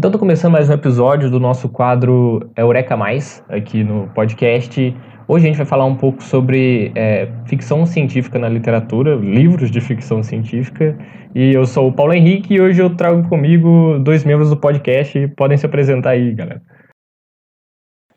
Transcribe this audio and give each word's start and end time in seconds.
Então, 0.00 0.10
tô 0.10 0.18
começando 0.18 0.52
mais 0.52 0.70
um 0.70 0.72
episódio 0.72 1.30
do 1.30 1.38
nosso 1.38 1.68
quadro 1.68 2.50
Eureka 2.56 2.96
Mais, 2.96 3.44
aqui 3.50 3.84
no 3.84 4.08
podcast. 4.14 4.96
Hoje 5.28 5.44
a 5.44 5.48
gente 5.48 5.58
vai 5.58 5.66
falar 5.66 5.84
um 5.84 5.94
pouco 5.94 6.22
sobre 6.22 6.90
é, 6.94 7.30
ficção 7.44 7.84
científica 7.84 8.38
na 8.38 8.48
literatura, 8.48 9.16
livros 9.16 9.70
de 9.70 9.78
ficção 9.78 10.22
científica. 10.22 10.96
E 11.34 11.52
eu 11.52 11.66
sou 11.66 11.88
o 11.88 11.92
Paulo 11.92 12.14
Henrique 12.14 12.54
e 12.54 12.60
hoje 12.62 12.80
eu 12.80 12.96
trago 12.96 13.28
comigo 13.28 13.98
dois 13.98 14.24
membros 14.24 14.48
do 14.48 14.56
podcast. 14.56 15.28
Podem 15.36 15.58
se 15.58 15.66
apresentar 15.66 16.12
aí, 16.12 16.32
galera. 16.32 16.62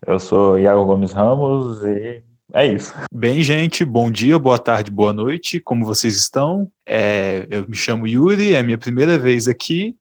Eu 0.07 0.19
sou 0.19 0.57
Iago 0.57 0.85
Gomes 0.85 1.11
Ramos 1.11 1.83
e 1.83 2.23
é 2.53 2.65
isso. 2.65 2.95
Bem, 3.13 3.41
gente, 3.41 3.83
bom 3.83 4.09
dia, 4.09 4.39
boa 4.39 4.57
tarde, 4.57 4.89
boa 4.89 5.11
noite. 5.11 5.59
Como 5.59 5.83
vocês 5.83 6.15
estão? 6.15 6.71
É, 6.87 7.45
eu 7.51 7.67
me 7.67 7.75
chamo 7.75 8.07
Yuri, 8.07 8.53
é 8.55 8.59
a 8.59 8.63
minha 8.63 8.77
primeira 8.77 9.19
vez 9.19 9.49
aqui 9.49 9.97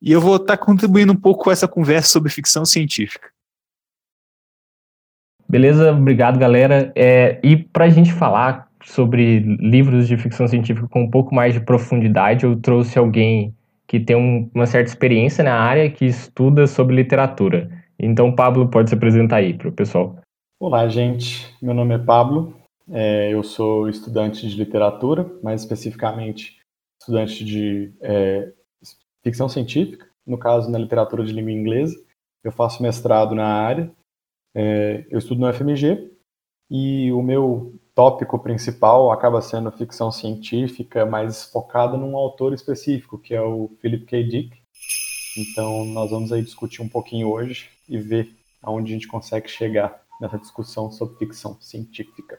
e 0.00 0.12
eu 0.12 0.20
vou 0.20 0.36
estar 0.36 0.56
contribuindo 0.56 1.12
um 1.12 1.16
pouco 1.16 1.44
com 1.44 1.50
essa 1.50 1.68
conversa 1.68 2.08
sobre 2.08 2.30
ficção 2.30 2.64
científica. 2.64 3.30
Beleza, 5.48 5.92
obrigado, 5.92 6.38
galera. 6.38 6.92
É, 6.94 7.40
e 7.42 7.56
para 7.56 7.86
a 7.86 7.88
gente 7.88 8.12
falar 8.12 8.68
sobre 8.84 9.40
livros 9.40 10.06
de 10.06 10.16
ficção 10.16 10.46
científica 10.46 10.86
com 10.88 11.02
um 11.02 11.10
pouco 11.10 11.34
mais 11.34 11.54
de 11.54 11.60
profundidade, 11.60 12.44
eu 12.44 12.54
trouxe 12.56 12.98
alguém 12.98 13.54
que 13.86 13.98
tem 13.98 14.14
um, 14.14 14.50
uma 14.54 14.66
certa 14.66 14.90
experiência 14.90 15.42
na 15.42 15.54
área, 15.54 15.90
que 15.90 16.04
estuda 16.04 16.66
sobre 16.66 16.94
literatura. 16.94 17.70
Então, 17.98 18.34
Pablo, 18.34 18.68
pode 18.68 18.90
se 18.90 18.94
apresentar 18.94 19.36
aí 19.36 19.54
para 19.54 19.68
o 19.68 19.72
pessoal. 19.72 20.18
Olá, 20.60 20.86
gente. 20.88 21.56
Meu 21.62 21.72
nome 21.72 21.94
é 21.94 21.98
Pablo. 21.98 22.54
É, 22.90 23.32
eu 23.32 23.42
sou 23.42 23.88
estudante 23.88 24.46
de 24.46 24.56
literatura, 24.56 25.30
mais 25.42 25.62
especificamente 25.62 26.58
estudante 27.00 27.44
de 27.44 27.92
é, 28.02 28.52
ficção 29.22 29.48
científica, 29.48 30.08
no 30.26 30.38
caso 30.38 30.70
na 30.70 30.78
literatura 30.78 31.24
de 31.24 31.32
língua 31.32 31.52
inglesa. 31.52 31.96
Eu 32.42 32.52
faço 32.52 32.82
mestrado 32.82 33.34
na 33.34 33.46
área. 33.46 33.90
É, 34.54 35.06
eu 35.10 35.18
estudo 35.18 35.40
no 35.40 35.52
FMG 35.52 36.10
e 36.70 37.12
o 37.12 37.22
meu 37.22 37.78
tópico 37.94 38.38
principal 38.38 39.10
acaba 39.10 39.40
sendo 39.40 39.72
ficção 39.72 40.12
científica, 40.12 41.04
mais 41.04 41.44
focada 41.44 41.96
num 41.96 42.16
autor 42.16 42.52
específico, 42.52 43.18
que 43.18 43.34
é 43.34 43.40
o 43.40 43.70
Philip 43.80 44.06
K. 44.06 44.22
Dick. 44.24 44.62
Então, 45.36 45.84
nós 45.86 46.10
vamos 46.10 46.32
aí 46.32 46.42
discutir 46.42 46.82
um 46.82 46.88
pouquinho 46.88 47.28
hoje 47.28 47.70
e 47.88 47.98
ver 47.98 48.36
aonde 48.62 48.92
a 48.92 48.94
gente 48.94 49.08
consegue 49.08 49.48
chegar 49.48 50.02
nessa 50.20 50.38
discussão 50.38 50.90
sobre 50.90 51.16
ficção 51.16 51.60
científica. 51.60 52.38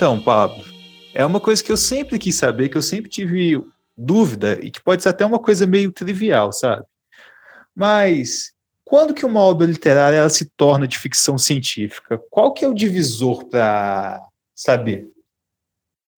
Então, 0.00 0.18
Pablo, 0.18 0.64
é 1.12 1.26
uma 1.26 1.38
coisa 1.38 1.62
que 1.62 1.70
eu 1.70 1.76
sempre 1.76 2.18
quis 2.18 2.34
saber, 2.34 2.70
que 2.70 2.76
eu 2.78 2.80
sempre 2.80 3.10
tive 3.10 3.62
dúvida 3.94 4.58
e 4.64 4.70
que 4.70 4.82
pode 4.82 5.02
ser 5.02 5.10
até 5.10 5.26
uma 5.26 5.38
coisa 5.38 5.66
meio 5.66 5.92
trivial, 5.92 6.54
sabe? 6.54 6.86
Mas 7.76 8.50
quando 8.82 9.12
que 9.12 9.26
uma 9.26 9.40
obra 9.40 9.66
literária 9.66 10.16
ela 10.16 10.30
se 10.30 10.48
torna 10.56 10.88
de 10.88 10.98
ficção 10.98 11.36
científica? 11.36 12.18
Qual 12.30 12.54
que 12.54 12.64
é 12.64 12.68
o 12.68 12.72
divisor 12.72 13.44
para 13.44 14.26
saber? 14.54 15.06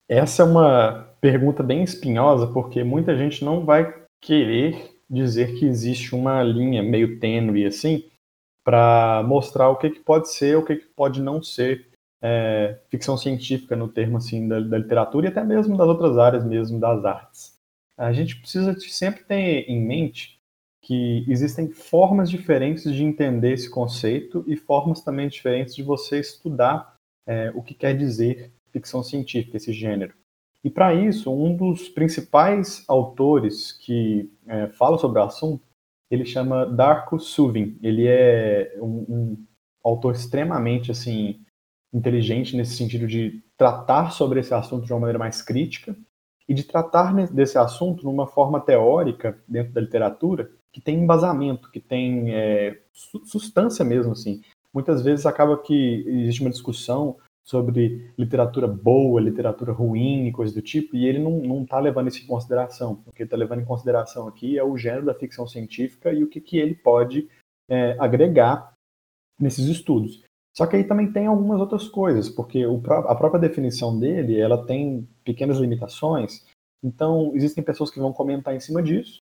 Essa 0.07 0.43
é 0.43 0.45
uma 0.45 1.13
pergunta 1.19 1.61
bem 1.61 1.83
espinhosa, 1.83 2.47
porque 2.47 2.85
muita 2.85 3.17
gente 3.17 3.43
não 3.43 3.65
vai 3.65 3.93
querer 4.21 4.95
dizer 5.09 5.55
que 5.55 5.65
existe 5.65 6.15
uma 6.15 6.41
linha 6.41 6.81
meio 6.81 7.19
tênue 7.19 7.65
assim 7.65 8.09
para 8.63 9.21
mostrar 9.27 9.67
o 9.67 9.75
que, 9.75 9.89
que 9.89 9.99
pode 9.99 10.31
ser, 10.31 10.55
o 10.55 10.63
que, 10.63 10.77
que 10.77 10.87
pode 10.95 11.21
não 11.21 11.43
ser 11.43 11.92
é, 12.23 12.79
ficção 12.87 13.17
científica 13.17 13.75
no 13.75 13.89
termo 13.89 14.15
assim 14.17 14.47
da, 14.47 14.57
da, 14.61 14.77
literatura 14.77 15.27
e 15.27 15.29
até 15.29 15.43
mesmo 15.43 15.75
das 15.75 15.87
outras 15.87 16.17
áreas 16.17 16.45
mesmo 16.45 16.79
das 16.79 17.03
artes. 17.03 17.59
A 17.97 18.13
gente 18.13 18.39
precisa 18.39 18.79
sempre 18.79 19.23
ter 19.25 19.69
em 19.69 19.85
mente 19.85 20.39
que 20.81 21.25
existem 21.27 21.69
formas 21.69 22.29
diferentes 22.29 22.91
de 22.93 23.03
entender 23.03 23.53
esse 23.53 23.69
conceito 23.69 24.43
e 24.47 24.55
formas 24.55 25.01
também 25.01 25.27
diferentes 25.27 25.75
de 25.75 25.83
você 25.83 26.19
estudar 26.19 26.95
é, 27.27 27.51
o 27.53 27.61
que 27.61 27.73
quer 27.73 27.95
dizer 27.95 28.53
ficção 28.71 29.03
científica, 29.03 29.57
esse 29.57 29.73
gênero. 29.73 30.13
E 30.63 30.69
para 30.69 30.93
isso, 30.93 31.31
um 31.31 31.55
dos 31.55 31.89
principais 31.89 32.85
autores 32.87 33.73
que 33.73 34.31
é, 34.47 34.67
fala 34.69 34.97
sobre 34.97 35.19
o 35.19 35.23
assunto, 35.23 35.63
ele 36.09 36.25
chama 36.25 36.65
Darko 36.65 37.19
Suvin. 37.19 37.77
Ele 37.83 38.07
é 38.07 38.77
um, 38.81 39.05
um 39.09 39.45
autor 39.83 40.13
extremamente 40.13 40.89
assim 40.89 41.42
inteligente 41.93 42.57
nesse 42.57 42.75
sentido 42.75 43.05
de 43.05 43.43
tratar 43.57 44.11
sobre 44.11 44.39
esse 44.39 44.53
assunto 44.53 44.85
de 44.85 44.93
uma 44.93 45.01
maneira 45.01 45.19
mais 45.19 45.41
crítica 45.41 45.95
e 46.47 46.53
de 46.53 46.63
tratar 46.63 47.13
desse 47.27 47.57
assunto 47.57 48.03
numa 48.03 48.27
forma 48.27 48.59
teórica 48.59 49.39
dentro 49.47 49.73
da 49.73 49.81
literatura 49.81 50.51
que 50.71 50.81
tem 50.81 50.97
embasamento, 50.97 51.69
que 51.71 51.79
tem 51.79 52.33
é, 52.33 52.81
substância 52.91 53.85
mesmo, 53.85 54.11
assim. 54.11 54.41
Muitas 54.73 55.03
vezes 55.03 55.25
acaba 55.25 55.55
que 55.57 56.03
existe 56.07 56.41
uma 56.41 56.49
discussão 56.49 57.17
sobre 57.43 58.11
literatura 58.17 58.67
boa, 58.67 59.21
literatura 59.21 59.71
ruim 59.71 60.27
e 60.27 60.31
coisa 60.31 60.53
do 60.53 60.61
tipo, 60.61 60.95
e 60.95 61.05
ele 61.05 61.19
não 61.19 61.61
está 61.61 61.79
levando 61.79 62.07
isso 62.07 62.23
em 62.23 62.27
consideração. 62.27 63.03
O 63.05 63.11
que 63.11 63.21
ele 63.21 63.27
está 63.27 63.37
levando 63.37 63.61
em 63.61 63.65
consideração 63.65 64.27
aqui 64.27 64.57
é 64.57 64.63
o 64.63 64.77
gênero 64.77 65.05
da 65.05 65.13
ficção 65.13 65.45
científica 65.45 66.11
e 66.11 66.23
o 66.23 66.27
que, 66.27 66.41
que 66.41 66.57
ele 66.57 66.73
pode 66.73 67.29
é, 67.69 67.95
agregar 67.99 68.73
nesses 69.39 69.67
estudos. 69.67 70.23
Só 70.55 70.67
que 70.67 70.75
aí 70.75 70.83
também 70.83 71.11
tem 71.11 71.25
algumas 71.25 71.59
outras 71.59 71.87
coisas, 71.87 72.29
porque 72.29 72.65
o, 72.65 72.81
a 73.07 73.15
própria 73.15 73.41
definição 73.41 73.97
dele, 73.97 74.39
ela 74.39 74.65
tem 74.65 75.07
pequenas 75.23 75.57
limitações, 75.57 76.45
então 76.83 77.31
existem 77.33 77.63
pessoas 77.63 77.89
que 77.89 77.99
vão 77.99 78.13
comentar 78.13 78.55
em 78.55 78.59
cima 78.59 78.81
disso, 78.83 79.19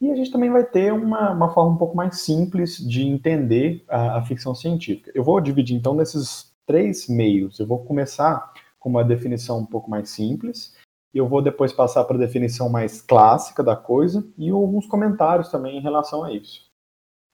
e 0.00 0.10
a 0.10 0.14
gente 0.14 0.30
também 0.30 0.50
vai 0.50 0.64
ter 0.64 0.92
uma, 0.92 1.30
uma 1.30 1.54
forma 1.54 1.72
um 1.72 1.78
pouco 1.78 1.96
mais 1.96 2.20
simples 2.20 2.76
de 2.76 3.06
entender 3.06 3.82
a, 3.88 4.18
a 4.18 4.22
ficção 4.22 4.54
científica. 4.54 5.10
Eu 5.14 5.24
vou 5.24 5.40
dividir 5.40 5.76
então 5.76 5.94
nesses 5.94 6.52
três 6.66 7.08
meios. 7.08 7.58
Eu 7.58 7.66
vou 7.66 7.84
começar 7.84 8.52
com 8.78 8.90
uma 8.90 9.04
definição 9.04 9.60
um 9.60 9.66
pouco 9.66 9.88
mais 9.88 10.10
simples, 10.10 10.76
eu 11.14 11.28
vou 11.28 11.40
depois 11.40 11.72
passar 11.72 12.04
para 12.04 12.16
a 12.16 12.20
definição 12.20 12.68
mais 12.68 13.00
clássica 13.00 13.62
da 13.62 13.76
coisa 13.76 14.26
e 14.36 14.50
alguns 14.50 14.86
comentários 14.86 15.48
também 15.48 15.78
em 15.78 15.80
relação 15.80 16.24
a 16.24 16.32
isso. 16.32 16.66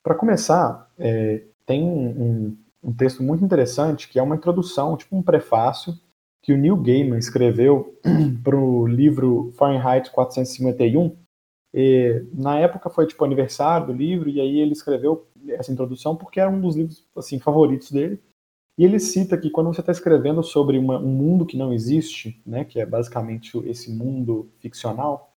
Para 0.04 0.14
começar, 0.14 0.88
é, 0.98 1.42
tem 1.66 1.82
um, 1.82 2.56
um 2.82 2.92
texto 2.92 3.22
muito 3.22 3.44
interessante, 3.44 4.08
que 4.08 4.18
é 4.18 4.22
uma 4.22 4.36
introdução, 4.36 4.96
tipo 4.96 5.16
um 5.16 5.22
prefácio, 5.22 5.94
que 6.42 6.52
o 6.52 6.56
Neil 6.56 6.76
Gaiman 6.76 7.18
escreveu 7.18 7.98
para 8.42 8.56
o 8.56 8.86
livro 8.86 9.52
Fahrenheit 9.56 10.10
451. 10.10 11.16
E, 11.72 12.24
na 12.32 12.58
época 12.58 12.90
foi 12.90 13.06
tipo 13.06 13.24
aniversário 13.24 13.88
do 13.88 13.92
livro, 13.92 14.28
e 14.28 14.40
aí 14.40 14.58
ele 14.58 14.72
escreveu 14.72 15.28
essa 15.48 15.72
introdução 15.72 16.16
porque 16.16 16.40
era 16.40 16.50
um 16.50 16.60
dos 16.60 16.76
livros 16.76 17.06
assim 17.16 17.38
favoritos 17.38 17.90
dele. 17.90 18.20
E 18.78 18.84
ele 18.84 18.98
cita 18.98 19.36
que 19.36 19.50
quando 19.50 19.66
você 19.66 19.80
está 19.80 19.92
escrevendo 19.92 20.42
sobre 20.42 20.78
uma, 20.78 20.98
um 20.98 21.08
mundo 21.08 21.44
que 21.44 21.56
não 21.56 21.72
existe, 21.72 22.40
né, 22.46 22.64
que 22.64 22.80
é 22.80 22.86
basicamente 22.86 23.58
esse 23.66 23.92
mundo 23.92 24.50
ficcional, 24.58 25.34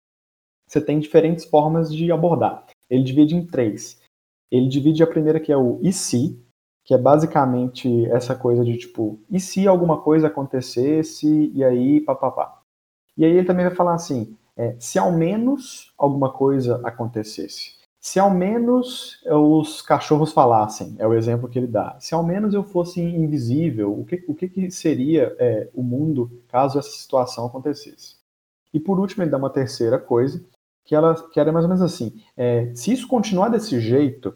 você 0.65 0.79
tem 0.79 0.97
diferentes 0.97 1.43
formas 1.43 1.93
de 1.93 2.09
abordar. 2.09 2.65
Ele 2.89 3.03
divide 3.03 3.35
em 3.35 3.45
três. 3.45 4.01
Ele 4.49 4.69
divide 4.69 5.03
a 5.03 5.07
primeira 5.07 5.41
que 5.41 5.51
é 5.51 5.57
o 5.57 5.77
e 5.81 5.91
se, 5.91 6.41
que 6.83 6.93
é 6.93 6.97
basicamente 6.97 8.05
essa 8.07 8.35
coisa 8.35 8.63
de 8.63 8.77
tipo, 8.77 9.19
e 9.29 9.39
se 9.39 9.67
alguma 9.67 10.01
coisa 10.01 10.27
acontecesse 10.27 11.51
e 11.53 11.63
aí 11.63 12.01
papapá. 12.01 12.61
E 13.17 13.23
aí 13.23 13.31
ele 13.31 13.47
também 13.47 13.65
vai 13.65 13.75
falar 13.75 13.93
assim, 13.93 14.35
é, 14.57 14.75
se 14.79 14.99
ao 14.99 15.11
menos 15.11 15.93
alguma 15.97 16.31
coisa 16.31 16.81
acontecesse. 16.83 17.81
Se 17.99 18.19
ao 18.19 18.29
menos 18.29 19.23
os 19.25 19.81
cachorros 19.81 20.33
falassem, 20.33 20.93
é 20.99 21.07
o 21.07 21.13
exemplo 21.13 21.47
que 21.47 21.57
ele 21.57 21.67
dá. 21.67 21.95
Se 22.01 22.13
ao 22.13 22.21
menos 22.21 22.53
eu 22.53 22.61
fosse 22.61 22.99
invisível, 22.99 23.97
o 23.97 24.03
que, 24.03 24.25
o 24.27 24.35
que, 24.35 24.49
que 24.49 24.69
seria 24.69 25.33
é, 25.39 25.69
o 25.73 25.81
mundo 25.81 26.43
caso 26.49 26.77
essa 26.77 26.89
situação 26.89 27.45
acontecesse? 27.45 28.17
E 28.73 28.79
por 28.79 28.99
último, 28.99 29.23
ele 29.23 29.31
dá 29.31 29.37
uma 29.37 29.49
terceira 29.49 29.97
coisa, 29.97 30.43
que, 30.83 30.93
ela, 30.93 31.15
que 31.29 31.39
era 31.39 31.51
mais 31.51 31.63
ou 31.63 31.69
menos 31.69 31.81
assim: 31.81 32.21
é, 32.35 32.73
se 32.75 32.91
isso 32.91 33.07
continuar 33.07 33.47
desse 33.47 33.79
jeito, 33.79 34.35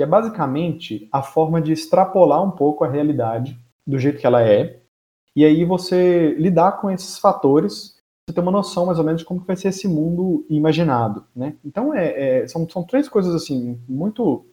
que 0.00 0.04
é 0.04 0.06
basicamente 0.06 1.06
a 1.12 1.20
forma 1.20 1.60
de 1.60 1.72
extrapolar 1.72 2.42
um 2.42 2.50
pouco 2.50 2.82
a 2.82 2.88
realidade 2.88 3.60
do 3.86 3.98
jeito 3.98 4.18
que 4.18 4.26
ela 4.26 4.42
é, 4.42 4.80
e 5.36 5.44
aí 5.44 5.62
você 5.62 6.32
lidar 6.38 6.80
com 6.80 6.90
esses 6.90 7.18
fatores, 7.18 8.00
você 8.26 8.34
ter 8.34 8.40
uma 8.40 8.50
noção 8.50 8.86
mais 8.86 8.98
ou 8.98 9.04
menos 9.04 9.20
de 9.20 9.26
como 9.26 9.40
vai 9.40 9.56
ser 9.56 9.68
esse 9.68 9.86
mundo 9.86 10.46
imaginado, 10.48 11.26
né? 11.36 11.54
Então 11.62 11.92
é, 11.92 12.38
é 12.38 12.48
são, 12.48 12.66
são 12.66 12.82
três 12.82 13.10
coisas 13.10 13.34
assim 13.34 13.78
muito 13.86 14.46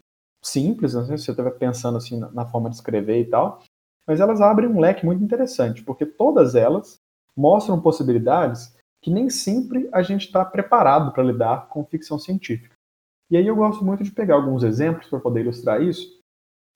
simples, 0.43 0.91
se 0.91 0.97
você 0.97 1.13
estiver 1.13 1.49
pensando 1.51 1.97
assim 1.97 2.19
na, 2.19 2.29
na, 2.29 2.45
forma 2.45 2.69
de 2.69 2.75
escrever 2.75 3.21
e 3.21 3.25
tal, 3.29 3.63
mas 4.05 4.19
elas 4.19 4.41
abrem 4.41 4.67
um 4.67 4.81
leque 4.81 5.05
muito 5.05 5.23
interessante, 5.23 5.81
porque 5.81 6.05
todas 6.05 6.55
elas 6.55 6.99
mostram 7.37 7.79
possibilidades 7.79 8.75
que 9.01 9.09
nem 9.09 9.29
sempre 9.29 9.87
a 9.93 10.01
gente 10.01 10.25
está 10.25 10.43
preparado 10.43 11.13
para 11.13 11.23
lidar 11.23 11.69
com 11.69 11.85
ficção 11.85 12.19
científica. 12.19 12.76
E 13.29 13.37
aí 13.37 13.45
eu 13.45 13.55
gosto 13.55 13.83
muito 13.83 14.03
de 14.03 14.11
pegar 14.11 14.35
alguns 14.35 14.63
exemplos 14.63 15.07
para 15.09 15.19
poder 15.19 15.41
ilustrar 15.41 15.81
isso. 15.81 16.17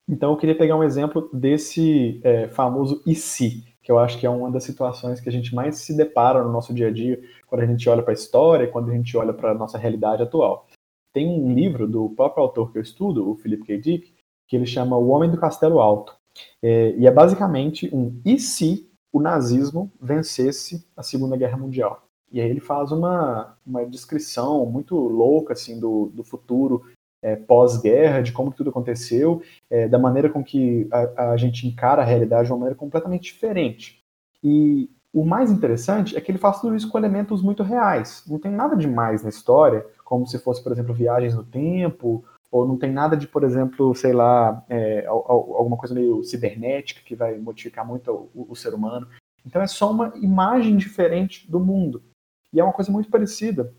Então 0.08 0.32
eu 0.32 0.38
queria 0.38 0.58
pegar 0.58 0.76
um 0.76 0.84
exemplo 0.84 1.30
desse 1.32 2.20
é, 2.24 2.50
famoso 2.50 3.02
e 3.06 3.16
se, 3.16 3.64
que 3.82 3.92
eu 3.92 3.98
acho 3.98 4.20
que 4.20 4.26
é 4.26 4.30
uma 4.30 4.52
das 4.52 4.64
situações 4.64 5.22
que 5.22 5.30
a 5.30 5.32
gente 5.32 5.56
mais 5.56 5.78
se 5.78 5.96
depara 5.96 6.44
no 6.44 6.52
nosso 6.52 6.74
dia 6.74 6.88
a 6.88 6.92
dia 6.92 7.22
quando 7.48 7.62
a 7.62 7.66
gente 7.66 7.88
olha 7.88 8.04
para 8.04 8.12
a 8.12 8.14
história, 8.14 8.68
quando 8.68 8.90
a 8.90 8.94
gente 8.94 9.16
olha 9.16 9.34
para 9.34 9.52
a 9.52 9.56
nossa 9.56 9.78
realidade 9.78 10.22
atual. 10.22 10.68
Tem 11.14 11.28
um 11.28 11.54
livro 11.54 11.88
do 11.88 12.10
próprio 12.10 12.44
autor 12.44 12.72
que 12.72 12.78
eu 12.78 12.82
estudo, 12.82 13.30
o 13.30 13.36
Philip 13.36 13.64
K. 13.64 13.78
Dick, 13.78 14.14
que 14.48 14.56
ele 14.56 14.66
chama 14.66 14.98
O 14.98 15.10
Homem 15.10 15.30
do 15.30 15.40
Castelo 15.40 15.80
Alto. 15.80 16.16
É, 16.62 16.92
e 16.98 17.08
é 17.08 17.12
basicamente 17.12 17.90
um 17.94 18.22
e 18.26 18.40
se 18.40 18.90
o 19.12 19.22
nazismo 19.22 19.92
vencesse 20.00 20.88
a 20.96 21.04
Segunda 21.04 21.36
Guerra 21.36 21.58
Mundial? 21.58 22.08
E 22.32 22.40
aí 22.40 22.50
ele 22.50 22.60
faz 22.60 22.92
uma, 22.92 23.58
uma 23.66 23.86
descrição 23.86 24.66
muito 24.66 24.96
louca 24.96 25.54
assim 25.54 25.80
do, 25.80 26.12
do 26.14 26.24
futuro 26.24 26.84
é, 27.22 27.36
pós-guerra, 27.36 28.22
de 28.22 28.32
como 28.32 28.52
tudo 28.52 28.70
aconteceu, 28.70 29.42
é, 29.70 29.88
da 29.88 30.00
maneira 30.00 30.30
com 30.30 30.44
que 30.44 30.88
a, 30.92 31.32
a, 31.32 31.38
gente 31.38 31.68
encara 31.68 32.02
a 32.02 32.06
realidade 32.06 32.48
de 32.48 32.52
uma 32.52 32.60
maneira 32.60 32.78
completamente 32.78 33.24
diferente. 33.24 34.02
E 34.44 34.90
o 35.14 35.24
mais 35.24 35.52
interessante 35.52 36.18
é 36.18 36.22
que 36.22 36.32
ele 36.32 36.40
faz 36.40 36.60
tudo 36.60 36.76
isso 36.76 36.90
com 36.90 36.98
elementos 36.98 37.42
muito 37.42 37.64
reais. 37.64 38.24
Não 38.28 38.40
tem 38.40 38.52
nada 38.52 38.76
demais 38.76 39.24
na 39.24 39.30
história, 39.30 39.86
como 40.04 40.26
se 40.26 40.40
fosse, 40.40 40.64
por 40.64 40.72
exemplo, 40.72 40.94
viagens 40.94 41.36
no 41.36 41.44
tempo, 41.44 42.24
ou 42.50 42.68
não 42.68 42.78
tem 42.78 42.92
nada 42.92 43.16
de, 43.16 43.28
por 43.28 43.44
exemplo, 43.44 43.94
sei 43.94 44.14
lá, 44.14 44.64
é, 44.70 45.06
alguma 45.06 45.78
coisa 45.78 45.94
meio 45.94 46.24
cibernética 46.24 47.02
que 47.06 47.16
vai 47.16 47.38
modificar 47.38 47.86
muito 47.86 48.30
o, 48.34 48.48
o 48.50 48.56
ser 48.56 48.74
humano. 48.74 49.08
Então 49.46 49.62
é 49.62 49.68
só 49.68 49.92
uma 49.92 50.12
imagem 50.16 50.76
diferente 50.78 51.50
do 51.50 51.60
mundo. 51.60 52.04
E 52.54 52.60
é 52.60 52.64
uma 52.64 52.74
coisa 52.74 52.92
muito 52.92 53.10
parecida 53.10 53.74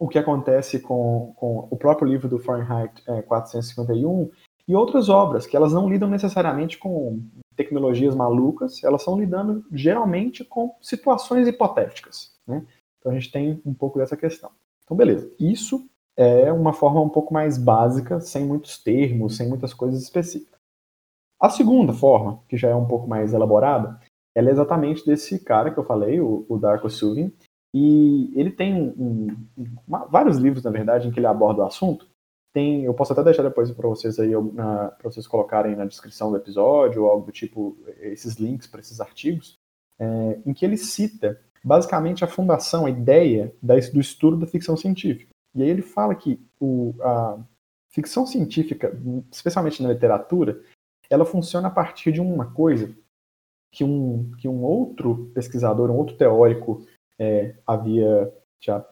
o 0.00 0.08
que 0.08 0.18
acontece 0.18 0.80
com, 0.80 1.34
com 1.36 1.68
o 1.70 1.76
próprio 1.76 2.08
livro 2.08 2.26
do 2.26 2.38
Fahrenheit 2.38 3.02
é, 3.06 3.20
451 3.20 4.30
e 4.66 4.74
outras 4.74 5.10
obras, 5.10 5.46
que 5.46 5.54
elas 5.54 5.74
não 5.74 5.90
lidam 5.90 6.08
necessariamente 6.08 6.78
com 6.78 7.20
tecnologias 7.54 8.14
malucas, 8.14 8.82
elas 8.82 9.02
estão 9.02 9.18
lidando 9.18 9.62
geralmente 9.70 10.42
com 10.42 10.74
situações 10.80 11.46
hipotéticas. 11.46 12.32
Né? 12.46 12.64
Então 12.98 13.12
a 13.12 13.14
gente 13.14 13.30
tem 13.30 13.60
um 13.66 13.74
pouco 13.74 13.98
dessa 13.98 14.16
questão. 14.16 14.50
Então, 14.82 14.96
beleza. 14.96 15.30
Isso 15.38 15.86
é 16.16 16.50
uma 16.50 16.72
forma 16.72 17.00
um 17.02 17.08
pouco 17.08 17.34
mais 17.34 17.58
básica, 17.58 18.20
sem 18.20 18.46
muitos 18.46 18.78
termos, 18.78 19.36
sem 19.36 19.48
muitas 19.48 19.74
coisas 19.74 20.02
específicas. 20.02 20.58
A 21.38 21.50
segunda 21.50 21.92
forma, 21.92 22.42
que 22.48 22.56
já 22.56 22.68
é 22.70 22.74
um 22.74 22.86
pouco 22.86 23.06
mais 23.06 23.34
elaborada, 23.34 24.00
ela 24.34 24.48
é 24.48 24.52
exatamente 24.52 25.04
desse 25.04 25.38
cara 25.44 25.70
que 25.70 25.78
eu 25.78 25.84
falei, 25.84 26.20
o, 26.20 26.46
o 26.48 26.58
Darko 26.58 26.88
Suvin, 26.88 27.32
e 27.72 28.32
ele 28.34 28.50
tem 28.50 28.74
um, 28.74 29.36
um, 29.56 29.76
vários 29.86 30.38
livros, 30.38 30.64
na 30.64 30.70
verdade, 30.70 31.06
em 31.06 31.10
que 31.10 31.20
ele 31.20 31.26
aborda 31.26 31.62
o 31.62 31.66
assunto. 31.66 32.08
Tem, 32.52 32.84
eu 32.84 32.92
posso 32.92 33.12
até 33.12 33.22
deixar 33.22 33.44
depois 33.44 33.70
para 33.70 33.88
vocês 33.88 34.18
aí, 34.18 34.32
para 34.56 34.96
vocês 35.04 35.26
colocarem 35.26 35.76
na 35.76 35.84
descrição 35.84 36.30
do 36.30 36.36
episódio 36.36 37.04
ou 37.04 37.08
algo 37.10 37.26
do 37.26 37.32
tipo, 37.32 37.76
esses 38.00 38.34
links 38.34 38.66
para 38.66 38.80
esses 38.80 39.00
artigos, 39.00 39.56
é, 39.98 40.40
em 40.44 40.52
que 40.52 40.64
ele 40.64 40.76
cita 40.76 41.40
basicamente 41.62 42.24
a 42.24 42.28
fundação, 42.28 42.86
a 42.86 42.90
ideia 42.90 43.54
da, 43.62 43.76
do 43.76 44.00
estudo 44.00 44.36
da 44.36 44.46
ficção 44.46 44.76
científica. 44.76 45.30
E 45.54 45.62
aí 45.62 45.68
ele 45.68 45.82
fala 45.82 46.14
que 46.14 46.44
o, 46.58 46.94
a 47.00 47.38
ficção 47.90 48.26
científica, 48.26 48.98
especialmente 49.30 49.82
na 49.82 49.92
literatura, 49.92 50.60
ela 51.08 51.24
funciona 51.24 51.68
a 51.68 51.72
partir 51.72 52.10
de 52.10 52.20
uma 52.20 52.52
coisa 52.52 52.92
que 53.72 53.84
um, 53.84 54.32
que 54.38 54.48
um 54.48 54.64
outro 54.64 55.30
pesquisador, 55.34 55.90
um 55.90 55.96
outro 55.96 56.16
teórico 56.16 56.84
é, 57.20 57.54
havia 57.66 58.32
já 58.58 58.84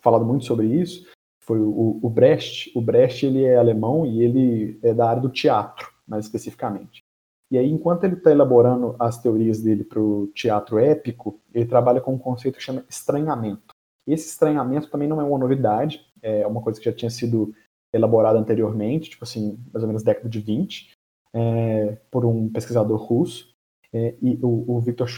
falado 0.00 0.24
muito 0.24 0.44
sobre 0.44 0.66
isso, 0.66 1.06
foi 1.48 1.60
o, 1.60 1.98
o, 2.02 2.10
Brecht. 2.10 2.70
O 2.74 2.80
Brecht 2.82 3.24
ele 3.24 3.44
é 3.44 3.56
alemão 3.56 4.04
e 4.04 4.22
ele 4.22 4.78
é 4.82 4.92
da 4.92 5.08
área 5.08 5.22
do 5.22 5.30
teatro, 5.30 5.90
mais 6.06 6.26
especificamente. 6.26 7.02
E 7.50 7.56
aí, 7.56 7.70
enquanto 7.70 8.04
ele 8.04 8.16
está 8.16 8.30
elaborando 8.30 8.94
as 8.98 9.22
teorias 9.22 9.62
dele 9.62 9.82
para 9.82 9.98
o 9.98 10.26
teatro 10.34 10.78
épico, 10.78 11.40
ele 11.54 11.64
trabalha 11.64 12.00
com 12.00 12.12
um 12.12 12.18
conceito 12.18 12.56
que 12.56 12.62
chama 12.62 12.84
estranhamento. 12.90 13.74
Esse 14.06 14.28
estranhamento 14.28 14.90
também 14.90 15.08
não 15.08 15.20
é 15.20 15.24
uma 15.24 15.38
novidade, 15.38 16.06
é 16.20 16.46
uma 16.46 16.60
coisa 16.60 16.78
que 16.78 16.84
já 16.84 16.92
tinha 16.92 17.10
sido 17.10 17.54
elaborada 17.92 18.38
anteriormente, 18.38 19.10
tipo 19.10 19.24
assim, 19.24 19.58
mais 19.72 19.82
ou 19.82 19.86
menos 19.86 20.02
década 20.02 20.28
de 20.28 20.40
20, 20.40 20.90
é, 21.32 21.96
por 22.10 22.26
um 22.26 22.50
pesquisador 22.50 22.98
russo, 22.98 23.54
é, 23.90 24.14
e 24.20 24.38
o, 24.42 24.76
o 24.76 24.80
Viktor 24.80 25.08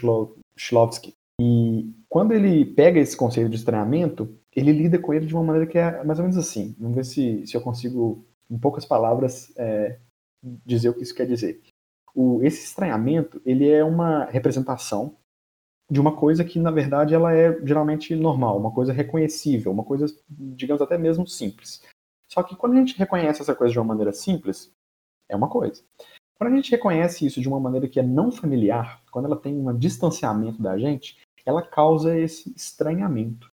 Shlovsky. 0.57 1.15
E 1.41 1.93
quando 2.11 2.33
ele 2.33 2.65
pega 2.65 2.99
esse 2.99 3.17
conceito 3.17 3.49
de 3.49 3.55
estranhamento, 3.55 4.37
ele 4.55 4.73
lida 4.73 4.99
com 4.99 5.15
ele 5.15 5.27
de 5.27 5.35
uma 5.35 5.45
maneira 5.45 5.67
que 5.67 5.79
é 5.79 6.03
mais 6.03 6.19
ou 6.19 6.25
menos 6.25 6.37
assim. 6.37 6.75
Vamos 6.77 6.97
ver 6.97 7.05
se, 7.05 7.47
se 7.47 7.57
eu 7.57 7.61
consigo, 7.61 8.27
em 8.51 8.59
poucas 8.59 8.85
palavras, 8.85 9.57
é, 9.57 9.97
dizer 10.67 10.89
o 10.89 10.95
que 10.95 11.05
isso 11.05 11.15
quer 11.15 11.25
dizer. 11.25 11.63
O, 12.13 12.43
esse 12.43 12.65
estranhamento, 12.65 13.41
ele 13.47 13.69
é 13.69 13.85
uma 13.85 14.25
representação 14.25 15.17
de 15.89 16.01
uma 16.01 16.17
coisa 16.17 16.45
que, 16.45 16.59
na 16.59 16.73
verdade, 16.73 17.15
ela 17.15 17.33
é 17.33 17.65
geralmente 17.65 18.15
normal, 18.17 18.59
uma 18.59 18.73
coisa 18.73 18.93
reconhecível, 18.93 19.71
uma 19.71 19.85
coisa, 19.85 20.07
digamos, 20.29 20.83
até 20.83 20.99
mesmo 20.99 21.29
simples. 21.29 21.81
Só 22.29 22.43
que 22.43 22.57
quando 22.57 22.73
a 22.73 22.77
gente 22.77 22.99
reconhece 22.99 23.41
essa 23.41 23.55
coisa 23.55 23.73
de 23.73 23.79
uma 23.79 23.87
maneira 23.87 24.13
simples, 24.13 24.73
é 25.29 25.37
uma 25.37 25.49
coisa. 25.49 25.81
Quando 26.37 26.53
a 26.53 26.57
gente 26.57 26.71
reconhece 26.73 27.25
isso 27.25 27.41
de 27.41 27.47
uma 27.47 27.61
maneira 27.61 27.89
que 27.89 28.01
é 28.01 28.03
não 28.03 28.33
familiar, 28.33 29.01
quando 29.13 29.27
ela 29.27 29.37
tem 29.37 29.55
um 29.55 29.77
distanciamento 29.77 30.61
da 30.61 30.77
gente, 30.77 31.21
ela 31.45 31.63
causa 31.63 32.19
esse 32.19 32.55
estranhamento. 32.57 33.51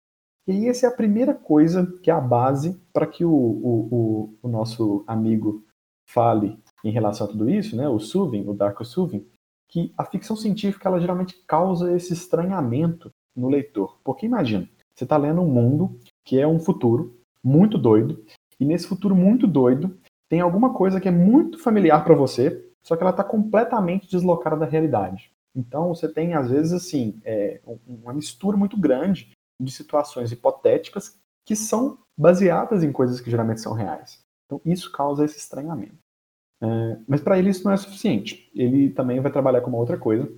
E 0.47 0.53
aí 0.53 0.69
essa 0.69 0.87
é 0.87 0.89
a 0.89 0.95
primeira 0.95 1.35
coisa 1.35 1.87
que 2.03 2.11
é 2.11 2.15
a 2.15 2.21
base 2.21 2.81
para 2.93 3.07
que 3.07 3.25
o, 3.25 3.33
o, 3.33 3.89
o, 3.91 4.39
o, 4.43 4.49
nosso 4.49 5.03
amigo 5.07 5.65
fale 6.07 6.59
em 6.85 6.91
relação 6.91 7.27
a 7.27 7.31
tudo 7.31 7.49
isso, 7.49 7.77
né? 7.77 7.89
o 7.89 7.99
Suvin, 7.99 8.47
o 8.47 8.53
Darko 8.53 8.85
Suvin, 8.85 9.27
que 9.69 9.93
a 9.97 10.05
ficção 10.05 10.37
científica 10.37 10.89
ela 10.89 11.01
geralmente 11.01 11.43
causa 11.47 11.95
esse 11.97 12.13
estranhamento 12.13 13.11
no 13.35 13.49
leitor. 13.49 13.99
Porque 14.05 14.27
imagina, 14.27 14.69
você 14.95 15.05
está 15.05 15.17
lendo 15.17 15.41
um 15.41 15.49
mundo 15.49 15.99
que 16.25 16.39
é 16.39 16.47
um 16.47 16.61
futuro 16.61 17.19
muito 17.43 17.77
doido, 17.77 18.25
e 18.61 18.65
nesse 18.65 18.87
futuro 18.87 19.15
muito 19.15 19.47
doido 19.47 19.99
tem 20.29 20.41
alguma 20.41 20.73
coisa 20.73 21.01
que 21.01 21.09
é 21.09 21.11
muito 21.11 21.59
familiar 21.59 22.05
para 22.05 22.15
você, 22.15 22.71
só 22.83 22.97
que 22.97 23.03
ela 23.03 23.11
está 23.11 23.25
completamente 23.25 24.11
deslocada 24.11 24.57
da 24.57 24.67
realidade. 24.67 25.31
Então 25.55 25.89
você 25.89 26.13
tem, 26.13 26.35
às 26.35 26.51
vezes, 26.51 26.73
assim, 26.73 27.21
é, 27.25 27.61
uma 27.87 28.13
mistura 28.13 28.57
muito 28.57 28.79
grande 28.79 29.31
de 29.61 29.71
situações 29.71 30.33
hipotéticas 30.33 31.17
que 31.47 31.55
são 31.55 31.99
baseadas 32.19 32.83
em 32.83 32.91
coisas 32.91 33.21
que 33.21 33.31
geralmente 33.31 33.61
são 33.61 33.73
reais. 33.73 34.21
Então 34.47 34.61
isso 34.65 34.91
causa 34.91 35.25
esse 35.25 35.39
estranhamento. 35.39 35.99
É, 36.63 36.99
mas 37.07 37.21
para 37.21 37.39
ele 37.39 37.51
isso 37.51 37.65
não 37.65 37.73
é 37.73 37.77
suficiente. 37.77 38.51
Ele 38.55 38.91
também 38.91 39.21
vai 39.21 39.31
trabalhar 39.31 39.61
com 39.61 39.69
uma 39.69 39.79
outra 39.79 39.99
coisa, 39.99 40.31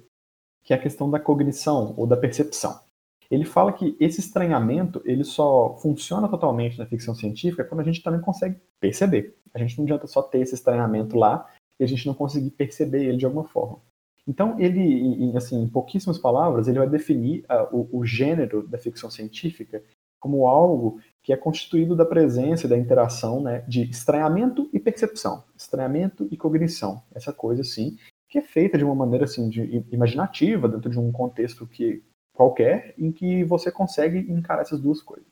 que 0.64 0.72
é 0.72 0.76
a 0.76 0.82
questão 0.82 1.10
da 1.10 1.20
cognição 1.20 1.94
ou 1.96 2.06
da 2.06 2.16
percepção. 2.16 2.84
Ele 3.30 3.44
fala 3.44 3.72
que 3.72 3.96
esse 3.98 4.20
estranhamento 4.20 5.02
ele 5.04 5.24
só 5.24 5.76
funciona 5.78 6.28
totalmente 6.28 6.78
na 6.78 6.86
ficção 6.86 7.14
científica 7.14 7.64
quando 7.64 7.80
a 7.80 7.84
gente 7.84 8.02
também 8.02 8.20
consegue 8.20 8.60
perceber. 8.80 9.36
A 9.52 9.58
gente 9.58 9.76
não 9.78 9.84
adianta 9.84 10.06
só 10.06 10.22
ter 10.22 10.40
esse 10.40 10.54
estranhamento 10.54 11.16
lá 11.16 11.48
e 11.80 11.84
a 11.84 11.86
gente 11.88 12.06
não 12.06 12.14
conseguir 12.14 12.50
perceber 12.50 13.04
ele 13.04 13.18
de 13.18 13.24
alguma 13.24 13.44
forma. 13.44 13.80
Então, 14.26 14.58
ele, 14.58 14.80
em, 14.80 15.36
assim, 15.36 15.62
em 15.62 15.68
pouquíssimas 15.68 16.18
palavras, 16.18 16.66
ele 16.66 16.78
vai 16.78 16.88
definir 16.88 17.44
uh, 17.44 17.76
o, 17.76 18.00
o, 18.00 18.04
gênero 18.04 18.66
da 18.66 18.76
ficção 18.76 19.08
científica 19.08 19.82
como 20.18 20.46
algo 20.48 21.00
que 21.22 21.32
é 21.32 21.36
constituído 21.36 21.94
da 21.94 22.04
presença, 22.04 22.66
da 22.66 22.76
interação 22.76 23.40
né, 23.40 23.60
de 23.68 23.88
estranhamento 23.88 24.68
e 24.72 24.80
percepção, 24.80 25.44
estranhamento 25.56 26.26
e 26.30 26.36
cognição, 26.36 27.02
essa 27.14 27.32
coisa 27.32 27.62
assim, 27.62 27.96
que 28.28 28.38
é 28.38 28.42
feita 28.42 28.76
de 28.76 28.84
uma 28.84 28.94
maneira 28.94 29.24
assim, 29.24 29.48
de, 29.48 29.84
imaginativa, 29.92 30.68
dentro 30.68 30.90
de 30.90 30.98
um 30.98 31.12
contexto 31.12 31.66
que 31.66 32.02
qualquer, 32.34 32.94
em 32.98 33.12
que 33.12 33.44
você 33.44 33.70
consegue 33.70 34.18
encarar 34.30 34.62
essas 34.62 34.80
duas 34.80 35.00
coisas. 35.00 35.30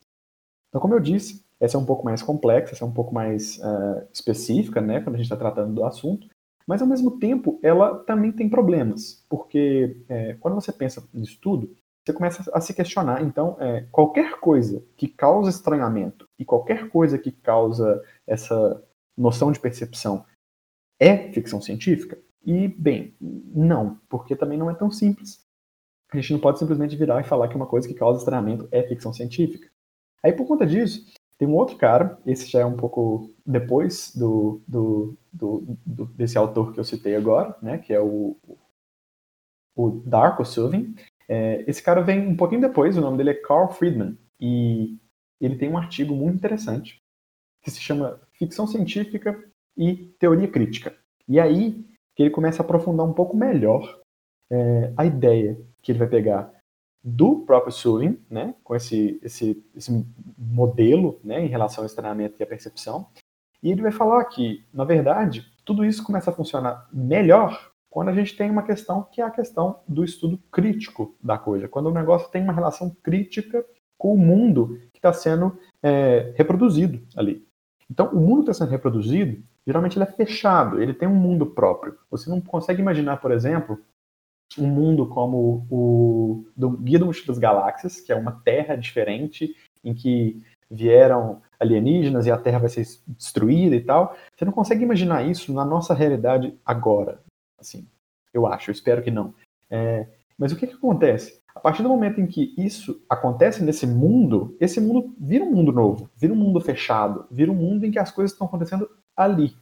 Então, 0.69 0.81
como 0.81 0.93
eu 0.93 0.99
disse, 0.99 1.43
essa 1.59 1.77
é 1.77 1.79
um 1.79 1.85
pouco 1.85 2.03
mais 2.05 2.21
complexa, 2.21 2.73
essa 2.73 2.83
é 2.83 2.87
um 2.87 2.93
pouco 2.93 3.13
mais 3.13 3.57
uh, 3.59 4.07
específica, 4.11 4.81
né, 4.81 5.01
quando 5.01 5.15
a 5.15 5.17
gente 5.17 5.25
está 5.25 5.37
tratando 5.37 5.73
do 5.73 5.85
assunto, 5.85 6.27
mas, 6.67 6.81
ao 6.81 6.87
mesmo 6.87 7.19
tempo, 7.19 7.59
ela 7.61 7.99
também 7.99 8.31
tem 8.31 8.49
problemas, 8.49 9.23
porque 9.29 10.03
é, 10.09 10.33
quando 10.35 10.55
você 10.55 10.71
pensa 10.71 11.07
nisso 11.13 11.39
tudo, 11.39 11.75
você 12.03 12.13
começa 12.13 12.49
a 12.53 12.61
se 12.61 12.73
questionar. 12.73 13.23
Então, 13.23 13.57
é, 13.59 13.81
qualquer 13.91 14.39
coisa 14.39 14.83
que 14.95 15.07
causa 15.07 15.49
estranhamento 15.49 16.27
e 16.39 16.45
qualquer 16.45 16.89
coisa 16.89 17.17
que 17.17 17.31
causa 17.31 18.03
essa 18.27 18.83
noção 19.17 19.51
de 19.51 19.59
percepção 19.59 20.25
é 20.99 21.31
ficção 21.31 21.61
científica? 21.61 22.17
E, 22.45 22.67
bem, 22.67 23.15
não, 23.19 23.99
porque 24.07 24.35
também 24.35 24.57
não 24.57 24.69
é 24.69 24.75
tão 24.75 24.91
simples. 24.91 25.43
a 26.11 26.17
gente 26.17 26.33
não 26.33 26.39
pode 26.39 26.59
simplesmente 26.59 26.95
virar 26.95 27.21
e 27.21 27.27
falar 27.27 27.47
que 27.47 27.55
uma 27.55 27.65
coisa 27.65 27.87
que 27.87 27.93
causa 27.93 28.19
estranhamento 28.19 28.67
é 28.71 28.83
ficção 28.83 29.11
científica. 29.11 29.67
Aí, 30.23 30.31
por 30.31 30.47
conta 30.47 30.65
disso, 30.65 31.11
tem 31.37 31.47
um 31.47 31.55
outro 31.55 31.77
cara, 31.77 32.17
esse 32.25 32.47
já 32.47 32.61
é 32.61 32.65
um 32.65 32.77
pouco 32.77 33.33
depois 33.45 34.15
do, 34.15 34.61
do, 34.67 35.17
do, 35.31 35.77
do 35.85 36.05
desse 36.05 36.37
autor 36.37 36.73
que 36.73 36.79
eu 36.79 36.83
citei 36.83 37.15
agora, 37.15 37.55
né, 37.61 37.77
que 37.77 37.93
é 37.93 37.99
o, 37.99 38.37
o 39.75 39.89
Darko 39.89 40.45
Suvin. 40.45 40.95
É, 41.27 41.63
esse 41.67 41.81
cara 41.81 42.01
vem 42.01 42.27
um 42.27 42.37
pouquinho 42.37 42.61
depois, 42.61 42.97
o 42.97 43.01
nome 43.01 43.17
dele 43.17 43.31
é 43.31 43.41
Carl 43.41 43.69
Friedman, 43.69 44.17
e 44.39 44.97
ele 45.41 45.57
tem 45.57 45.69
um 45.69 45.77
artigo 45.77 46.15
muito 46.15 46.35
interessante 46.35 47.01
que 47.61 47.71
se 47.71 47.81
chama 47.81 48.21
Ficção 48.33 48.67
Científica 48.67 49.43
e 49.75 50.13
Teoria 50.19 50.47
Crítica. 50.47 50.95
E 51.27 51.39
aí 51.39 51.83
que 52.15 52.23
ele 52.23 52.29
começa 52.29 52.61
a 52.61 52.65
aprofundar 52.65 53.05
um 53.05 53.13
pouco 53.13 53.35
melhor 53.35 53.99
é, 54.49 54.93
a 54.95 55.05
ideia 55.05 55.59
que 55.81 55.91
ele 55.91 55.99
vai 55.99 56.07
pegar 56.07 56.53
do 57.07 57.41
próprio 57.41 57.71
Sulin, 57.71 58.19
né, 58.27 58.55
com 58.63 58.75
esse, 58.75 59.19
esse, 59.21 59.63
esse 59.75 60.05
modelo 60.35 61.19
né, 61.23 61.45
em 61.45 61.47
relação 61.47 61.83
ao 61.83 61.85
estranhamento 61.85 62.35
e 62.39 62.43
à 62.43 62.47
percepção, 62.47 63.05
e 63.61 63.71
ele 63.71 63.83
vai 63.83 63.91
falar 63.91 64.25
que, 64.25 64.65
na 64.73 64.83
verdade, 64.83 65.45
tudo 65.63 65.85
isso 65.85 66.03
começa 66.03 66.31
a 66.31 66.33
funcionar 66.33 66.89
melhor 66.91 67.71
quando 67.91 68.09
a 68.09 68.13
gente 68.13 68.35
tem 68.35 68.49
uma 68.49 68.63
questão 68.63 69.03
que 69.03 69.21
é 69.21 69.23
a 69.23 69.29
questão 69.29 69.81
do 69.87 70.03
estudo 70.03 70.39
crítico 70.51 71.15
da 71.21 71.37
coisa, 71.37 71.67
quando 71.67 71.87
o 71.87 71.93
negócio 71.93 72.29
tem 72.29 72.41
uma 72.41 72.53
relação 72.53 72.89
crítica 73.03 73.63
com 73.97 74.13
o 74.13 74.17
mundo 74.17 74.79
que 74.91 74.97
está 74.97 75.13
sendo 75.13 75.57
é, 75.83 76.33
reproduzido 76.35 77.01
ali. 77.15 77.47
Então, 77.89 78.09
o 78.09 78.19
mundo 78.19 78.41
está 78.41 78.53
sendo 78.53 78.71
reproduzido, 78.71 79.43
geralmente 79.65 79.95
ele 79.95 80.03
é 80.03 80.11
fechado, 80.11 80.81
ele 80.81 80.93
tem 80.93 81.07
um 81.07 81.15
mundo 81.15 81.45
próprio. 81.45 81.97
Você 82.09 82.29
não 82.29 82.41
consegue 82.41 82.81
imaginar, 82.81 83.17
por 83.17 83.31
exemplo, 83.31 83.79
um 84.57 84.67
mundo 84.67 85.07
como 85.07 85.67
o 85.69 86.45
do 86.55 86.71
Guia 86.71 86.99
do 86.99 87.05
Mochila 87.05 87.27
das 87.27 87.37
Galáxias, 87.37 87.99
que 87.99 88.11
é 88.11 88.15
uma 88.15 88.31
terra 88.43 88.75
diferente, 88.75 89.55
em 89.83 89.93
que 89.93 90.43
vieram 90.69 91.41
alienígenas 91.59 92.25
e 92.25 92.31
a 92.31 92.37
Terra 92.37 92.59
vai 92.59 92.69
ser 92.69 92.85
destruída 93.07 93.75
e 93.75 93.81
tal. 93.81 94.15
Você 94.35 94.45
não 94.45 94.51
consegue 94.51 94.83
imaginar 94.83 95.27
isso 95.27 95.53
na 95.53 95.65
nossa 95.65 95.93
realidade 95.93 96.57
agora. 96.65 97.21
Assim, 97.59 97.87
eu 98.33 98.45
acho, 98.45 98.69
eu 98.69 98.73
espero 98.73 99.01
que 99.01 99.11
não. 99.11 99.33
É, 99.69 100.07
mas 100.37 100.51
o 100.51 100.55
que, 100.55 100.67
que 100.67 100.73
acontece? 100.73 101.41
A 101.53 101.59
partir 101.59 101.83
do 101.83 101.89
momento 101.89 102.19
em 102.19 102.27
que 102.27 102.53
isso 102.57 103.01
acontece 103.09 103.63
nesse 103.63 103.87
mundo, 103.87 104.55
esse 104.59 104.81
mundo 104.81 105.15
vira 105.17 105.43
um 105.43 105.51
mundo 105.51 105.71
novo, 105.71 106.09
vira 106.15 106.33
um 106.33 106.35
mundo 106.35 106.59
fechado, 106.59 107.25
vira 107.31 107.51
um 107.51 107.55
mundo 107.55 107.85
em 107.85 107.91
que 107.91 107.99
as 107.99 108.11
coisas 108.11 108.33
estão 108.33 108.45
acontecendo 108.45 108.89
ali. 109.15 109.55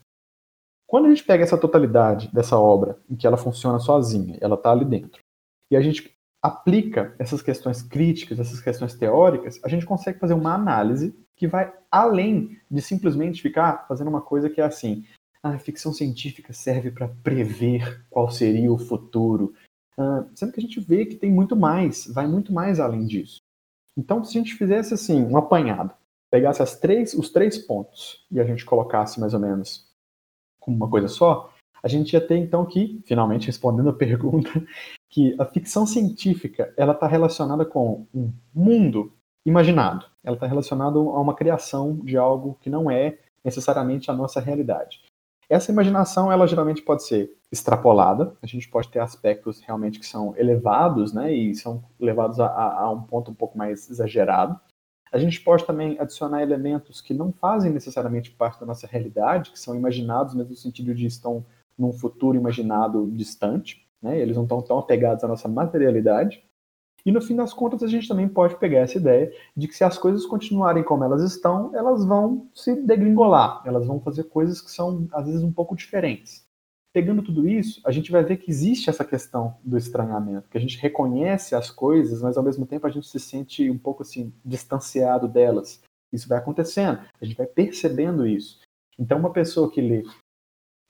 Quando 0.94 1.08
a 1.08 1.10
gente 1.10 1.24
pega 1.24 1.44
essa 1.44 1.58
totalidade 1.58 2.30
dessa 2.32 2.56
obra, 2.56 3.00
em 3.10 3.16
que 3.16 3.26
ela 3.26 3.36
funciona 3.36 3.80
sozinha, 3.80 4.38
ela 4.40 4.54
está 4.54 4.72
ali 4.72 4.86
dentro, 4.86 5.24
e 5.72 5.76
a 5.76 5.82
gente 5.82 6.16
aplica 6.40 7.16
essas 7.18 7.42
questões 7.42 7.82
críticas, 7.82 8.40
essas 8.40 8.62
questões 8.62 8.94
teóricas, 8.94 9.60
a 9.64 9.68
gente 9.68 9.88
consegue 9.88 10.20
fazer 10.20 10.36
uma 10.36 10.54
análise 10.54 11.18
que 11.36 11.48
vai 11.48 11.74
além 11.90 12.60
de 12.70 12.80
simplesmente 12.80 13.42
ficar 13.42 13.88
fazendo 13.88 14.08
uma 14.08 14.22
coisa 14.22 14.52
que 14.52 14.62
é 14.62 14.66
assim: 14.66 15.04
a 15.42 15.58
ficção 15.58 15.92
científica 15.92 16.54
serve 16.54 16.92
para 16.92 17.08
prever 17.08 18.06
qual 18.12 18.30
seria 18.30 18.72
o 18.72 18.78
futuro, 18.78 19.56
Uh, 19.98 20.30
sendo 20.34 20.52
que 20.52 20.60
a 20.60 20.64
gente 20.64 20.80
vê 20.80 21.06
que 21.06 21.16
tem 21.16 21.32
muito 21.32 21.56
mais, 21.56 22.08
vai 22.08 22.28
muito 22.28 22.52
mais 22.52 22.80
além 22.80 23.06
disso. 23.06 23.38
Então, 23.96 24.24
se 24.24 24.38
a 24.38 24.42
gente 24.42 24.56
fizesse 24.56 24.94
assim, 24.94 25.24
um 25.24 25.38
apanhado, 25.38 25.94
pegasse 26.32 26.64
as 26.64 26.80
três, 26.80 27.14
os 27.14 27.30
três 27.30 27.60
pontos 27.60 28.26
e 28.32 28.40
a 28.40 28.44
gente 28.44 28.66
colocasse 28.66 29.20
mais 29.20 29.36
ou 29.36 29.40
menos 29.40 29.93
como 30.64 30.78
uma 30.78 30.90
coisa 30.90 31.08
só, 31.08 31.52
a 31.84 31.88
gente 31.88 32.14
ia 32.14 32.26
ter 32.26 32.38
então 32.38 32.66
que, 32.66 33.02
finalmente 33.06 33.48
respondendo 33.48 33.90
a 33.90 33.94
pergunta, 33.94 34.50
que 35.10 35.36
a 35.38 35.46
ficção 35.46 35.86
científica 35.86 36.74
ela 36.78 36.94
está 36.94 37.06
relacionada 37.06 37.66
com 37.66 38.08
um 38.14 38.32
mundo 38.54 39.12
imaginado. 39.46 40.06
Ela 40.24 40.36
está 40.36 40.48
relacionada 40.48 40.98
a 40.98 41.20
uma 41.20 41.36
criação 41.36 41.98
de 41.98 42.18
algo 42.18 42.58
que 42.62 42.70
não 42.70 42.90
é 42.90 43.20
necessariamente 43.44 44.10
a 44.10 44.14
nossa 44.14 44.40
realidade. 44.40 45.02
Essa 45.50 45.72
imaginação, 45.72 46.32
ela 46.32 46.48
geralmente 46.48 46.82
pode 46.82 47.04
ser 47.04 47.36
extrapolada, 47.52 48.36
a 48.42 48.48
gente 48.48 48.68
pode 48.70 48.88
ter 48.88 49.00
aspectos 49.00 49.60
realmente 49.60 50.00
que 50.00 50.06
são 50.06 50.34
elevados, 50.38 51.14
né, 51.14 51.32
e 51.34 51.54
são 51.54 51.84
levados 52.00 52.40
a, 52.40 52.48
a, 52.48 52.90
um 52.90 53.04
ponto 53.04 53.30
um 53.30 53.36
pouco 53.36 53.58
mais 53.58 53.90
exagerado. 53.90 54.60
A 55.14 55.20
gente 55.20 55.40
pode 55.42 55.64
também 55.64 55.96
adicionar 56.00 56.42
elementos 56.42 57.00
que 57.00 57.14
não 57.14 57.32
fazem 57.32 57.72
necessariamente 57.72 58.32
parte 58.32 58.60
da 58.60 58.66
nossa 58.66 58.88
realidade, 58.88 59.52
que 59.52 59.60
são 59.60 59.76
imaginados, 59.76 60.34
mas 60.34 60.50
no 60.50 60.56
sentido 60.56 60.96
de 60.96 61.06
estão 61.06 61.46
num 61.78 61.94
futuro 61.94 62.36
imaginado 62.36 63.08
distante, 63.12 63.88
né, 64.02 64.20
eles 64.20 64.36
não 64.36 64.42
estão 64.42 64.60
tão 64.64 64.80
apegados 64.80 65.24
à 65.24 65.28
nossa 65.28 65.48
materialidade. 65.48 66.44
E 67.06 67.12
no 67.12 67.22
fim 67.22 67.36
das 67.36 67.54
contas, 67.54 67.84
a 67.84 67.88
gente 67.88 68.08
também 68.08 68.28
pode 68.28 68.56
pegar 68.56 68.80
essa 68.80 68.98
ideia 68.98 69.32
de 69.56 69.68
que 69.68 69.76
se 69.76 69.84
as 69.84 70.00
coisas 70.00 70.26
continuarem 70.26 70.84
como 70.84 71.04
elas 71.04 71.22
estão, 71.22 71.76
elas 71.76 72.04
vão 72.04 72.48
se 72.52 72.76
degringolar, 72.82 73.62
elas 73.68 73.86
vão 73.86 74.00
fazer 74.00 74.24
coisas 74.24 74.62
que 74.62 74.72
são, 74.72 75.08
às 75.14 75.28
vezes, 75.28 75.44
um 75.44 75.52
pouco 75.52 75.76
diferentes. 75.76 76.43
Pegando 76.94 77.24
tudo 77.24 77.48
isso, 77.50 77.82
a 77.84 77.92
gente 77.92 78.12
vai 78.12 78.24
ver 78.24 78.38
que 78.38 78.52
existe 78.52 78.88
essa 78.88 79.04
questão 79.04 79.58
do 79.64 79.76
estranhamento, 79.76 80.48
que 80.48 80.58
a 80.58 80.62
gente 80.62 80.78
reconhece 80.78 81.56
as 81.56 81.72
coisas, 81.72 82.22
mas 82.22 82.38
ao 82.38 82.44
mesmo 82.44 82.68
tempo 82.68 82.86
a 82.86 82.90
gente 82.90 83.08
se 83.08 83.20
sente 83.20 83.68
um 83.68 83.78
pouco 83.80 84.04
assim, 84.04 84.32
distanciado 84.46 85.28
delas. 85.28 85.82
Isso 86.12 86.30
vai 86.30 86.38
acontecendo, 86.38 87.00
a 87.20 87.26
gente 87.26 87.36
vai 87.36 87.48
percebendo 87.48 88.28
isso. 88.28 88.62
Então, 89.00 89.18
uma 89.18 89.34
pessoa 89.34 89.72
que 89.72 89.82
lê 89.82 90.04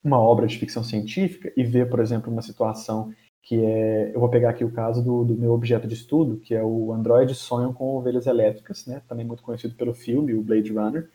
uma 0.04 0.20
obra 0.20 0.46
de 0.46 0.60
ficção 0.60 0.84
científica 0.84 1.54
e 1.56 1.64
vê, 1.64 1.86
por 1.86 2.02
exemplo, 2.02 2.30
uma 2.30 2.42
situação 2.42 3.14
que 3.42 3.64
é, 3.64 4.14
eu 4.14 4.20
vou 4.20 4.30
pegar 4.30 4.50
aqui 4.50 4.64
o 4.64 4.72
caso 4.72 5.04
do, 5.04 5.24
do, 5.24 5.36
meu 5.36 5.52
objeto 5.52 5.88
de 5.88 5.94
estudo, 5.94 6.40
que 6.40 6.54
é 6.54 6.64
o 6.64 6.94
Android 6.94 7.34
Sonham 7.36 7.74
com 7.74 7.96
Ovelhas 7.96 8.26
Elétricas, 8.26 8.86
né, 8.86 9.02
também 9.08 9.26
muito 9.26 9.44
conhecido 9.44 9.76
pelo 9.76 9.94
filme, 9.94 10.34
o 10.34 10.42
Blade 10.42 10.72
Runner. 10.72 11.10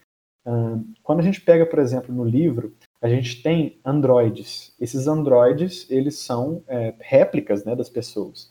Um, 0.47 0.92
quando 1.02 1.21
a 1.21 1.23
gente 1.23 1.40
pega, 1.40 1.64
por 1.66 1.78
exemplo, 1.78 2.14
no 2.14 2.25
livro, 2.25 2.75
a 3.00 3.09
gente 3.09 3.43
tem 3.43 3.81
androides. 3.85 4.75
Esses 4.78 5.07
androides, 5.07 5.88
eles 5.90 6.19
são 6.19 6.62
é, 6.67 6.95
réplicas 6.99 7.64
né, 7.64 7.76
das 7.76 7.88
pessoas. 7.88 8.50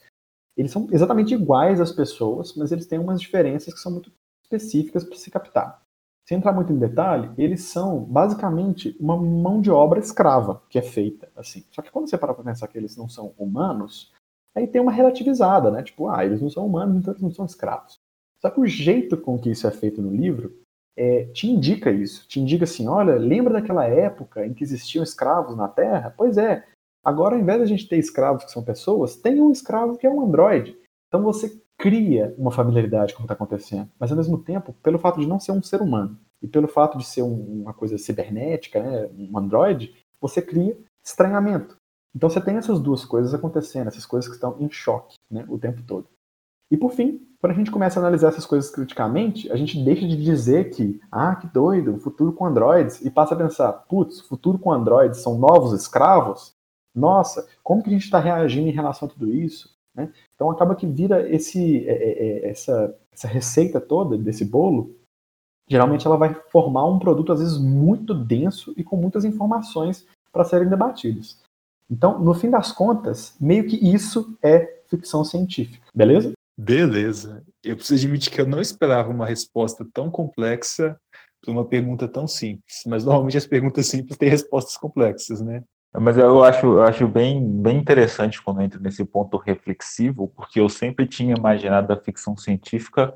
Eles 0.55 0.71
são 0.71 0.87
exatamente 0.91 1.33
iguais 1.33 1.79
às 1.79 1.91
pessoas, 1.91 2.55
mas 2.55 2.71
eles 2.71 2.87
têm 2.87 2.97
umas 2.97 3.21
diferenças 3.21 3.73
que 3.73 3.79
são 3.79 3.91
muito 3.91 4.11
específicas 4.43 5.03
para 5.03 5.17
se 5.17 5.29
captar. 5.29 5.81
Sem 6.27 6.37
entrar 6.37 6.51
muito 6.51 6.73
em 6.73 6.79
detalhe, 6.79 7.31
eles 7.37 7.63
são 7.63 8.03
basicamente 8.03 8.97
uma 8.99 9.15
mão 9.15 9.61
de 9.61 9.71
obra 9.71 9.99
escrava 9.99 10.61
que 10.69 10.77
é 10.77 10.81
feita 10.81 11.31
assim. 11.35 11.63
Só 11.71 11.81
que 11.81 11.91
quando 11.91 12.09
você 12.09 12.17
para 12.17 12.33
para 12.33 12.43
pensar 12.43 12.67
que 12.67 12.77
eles 12.77 12.97
não 12.97 13.07
são 13.07 13.33
humanos, 13.37 14.11
aí 14.55 14.67
tem 14.67 14.81
uma 14.81 14.91
relativizada, 14.91 15.71
né? 15.71 15.83
Tipo, 15.83 16.09
ah, 16.09 16.25
eles 16.25 16.41
não 16.41 16.49
são 16.49 16.65
humanos, 16.65 16.97
então 16.97 17.13
eles 17.13 17.21
não 17.21 17.31
são 17.31 17.45
escravos. 17.45 17.97
Só 18.41 18.49
que 18.49 18.59
o 18.59 18.65
jeito 18.65 19.17
com 19.17 19.39
que 19.39 19.51
isso 19.51 19.67
é 19.67 19.71
feito 19.71 20.01
no 20.01 20.11
livro 20.11 20.53
é, 20.97 21.25
te 21.25 21.47
indica 21.47 21.91
isso. 21.91 22.27
Te 22.27 22.39
indica 22.39 22.63
assim, 22.63 22.87
olha, 22.87 23.15
lembra 23.15 23.53
daquela 23.53 23.85
época 23.85 24.45
em 24.45 24.53
que 24.53 24.63
existiam 24.63 25.03
escravos 25.03 25.55
na 25.55 25.67
Terra? 25.67 26.13
Pois 26.17 26.37
é. 26.37 26.65
Agora, 27.05 27.35
ao 27.35 27.41
invés 27.41 27.59
de 27.59 27.63
a 27.63 27.67
gente 27.67 27.87
ter 27.87 27.97
escravos 27.97 28.43
que 28.43 28.51
são 28.51 28.63
pessoas, 28.63 29.15
tem 29.15 29.39
um 29.39 29.51
escravo 29.51 29.97
que 29.97 30.07
é 30.07 30.09
um 30.09 30.21
androide. 30.21 30.77
Então 31.07 31.23
você 31.23 31.61
cria 31.77 32.33
uma 32.37 32.51
familiaridade 32.51 33.13
com 33.13 33.19
o 33.19 33.21
que 33.21 33.31
está 33.31 33.35
acontecendo, 33.35 33.89
mas 33.99 34.11
ao 34.11 34.17
mesmo 34.17 34.39
tempo, 34.39 34.73
pelo 34.81 34.97
fato 34.97 35.19
de 35.19 35.27
não 35.27 35.39
ser 35.39 35.51
um 35.51 35.61
ser 35.61 35.81
humano 35.81 36.19
e 36.41 36.47
pelo 36.47 36.67
fato 36.67 36.97
de 36.97 37.05
ser 37.05 37.21
um, 37.21 37.61
uma 37.61 37.73
coisa 37.73 37.97
cibernética, 37.97 38.81
né, 38.81 39.09
um 39.17 39.37
androide, 39.37 39.95
você 40.19 40.41
cria 40.41 40.77
estranhamento. 41.05 41.77
Então 42.15 42.29
você 42.29 42.41
tem 42.41 42.57
essas 42.57 42.79
duas 42.79 43.05
coisas 43.05 43.33
acontecendo, 43.33 43.87
essas 43.87 44.05
coisas 44.05 44.27
que 44.27 44.35
estão 44.35 44.57
em 44.59 44.69
choque 44.69 45.15
né, 45.31 45.45
o 45.47 45.59
tempo 45.59 45.83
todo. 45.83 46.07
E 46.71 46.75
por 46.75 46.91
fim, 46.91 47.26
quando 47.39 47.53
a 47.53 47.55
gente 47.55 47.71
começa 47.71 47.99
a 47.99 48.03
analisar 48.03 48.29
essas 48.29 48.45
coisas 48.45 48.69
criticamente, 48.69 49.51
a 49.51 49.55
gente 49.55 49.83
deixa 49.83 50.07
de 50.07 50.15
dizer 50.15 50.71
que, 50.71 50.99
ah, 51.11 51.35
que 51.35 51.47
doido, 51.47 51.99
futuro 51.99 52.33
com 52.33 52.45
androides, 52.45 53.01
e 53.05 53.11
passa 53.11 53.35
a 53.35 53.37
pensar, 53.37 53.71
putz, 53.73 54.21
futuro 54.21 54.57
com 54.57 54.71
androides 54.71 55.21
são 55.21 55.37
novos 55.37 55.73
escravos? 55.79 56.53
Nossa, 56.95 57.47
como 57.63 57.83
que 57.83 57.89
a 57.89 57.93
gente 57.93 58.05
está 58.05 58.19
reagindo 58.19 58.67
em 58.67 58.71
relação 58.71 59.07
a 59.07 59.11
tudo 59.11 59.31
isso? 59.31 59.69
Né? 59.93 60.11
Então 60.33 60.49
acaba 60.49 60.75
que 60.75 60.87
vira 60.87 61.29
esse, 61.29 61.87
é, 61.87 61.91
é, 61.91 62.27
é, 62.47 62.49
essa, 62.49 62.95
essa 63.11 63.27
receita 63.27 63.79
toda 63.79 64.17
desse 64.17 64.43
bolo, 64.43 64.95
geralmente 65.67 66.07
ela 66.07 66.17
vai 66.17 66.33
formar 66.49 66.85
um 66.85 66.97
produto 66.97 67.33
às 67.33 67.39
vezes 67.39 67.57
muito 67.59 68.13
denso 68.15 68.73
e 68.75 68.83
com 68.83 68.95
muitas 68.95 69.25
informações 69.25 70.07
para 70.31 70.43
serem 70.43 70.69
debatidas. 70.69 71.39
Então, 71.89 72.19
no 72.19 72.33
fim 72.33 72.49
das 72.49 72.71
contas, 72.71 73.35
meio 73.39 73.67
que 73.67 73.75
isso 73.75 74.37
é 74.41 74.81
ficção 74.87 75.23
científica, 75.23 75.85
beleza? 75.93 76.33
Beleza. 76.57 77.43
Eu 77.63 77.75
preciso 77.75 78.05
admitir 78.05 78.31
que 78.31 78.41
eu 78.41 78.47
não 78.47 78.59
esperava 78.59 79.09
uma 79.09 79.25
resposta 79.25 79.85
tão 79.93 80.09
complexa 80.09 80.97
para 81.41 81.51
uma 81.51 81.65
pergunta 81.65 82.07
tão 82.07 82.27
simples. 82.27 82.81
Mas 82.87 83.05
normalmente 83.05 83.37
as 83.37 83.45
perguntas 83.45 83.85
simples 83.85 84.17
têm 84.17 84.29
respostas 84.29 84.75
complexas, 84.75 85.39
né? 85.39 85.63
Mas 85.93 86.17
eu 86.17 86.43
acho, 86.43 86.65
eu 86.65 86.83
acho 86.83 87.07
bem, 87.07 87.43
bem 87.43 87.77
interessante 87.77 88.41
quando 88.41 88.61
entra 88.61 88.79
nesse 88.79 89.05
ponto 89.05 89.37
reflexivo, 89.37 90.31
porque 90.35 90.59
eu 90.59 90.67
sempre 90.67 91.07
tinha 91.07 91.35
imaginado 91.35 91.91
a 91.91 91.97
ficção 91.97 92.35
científica 92.35 93.13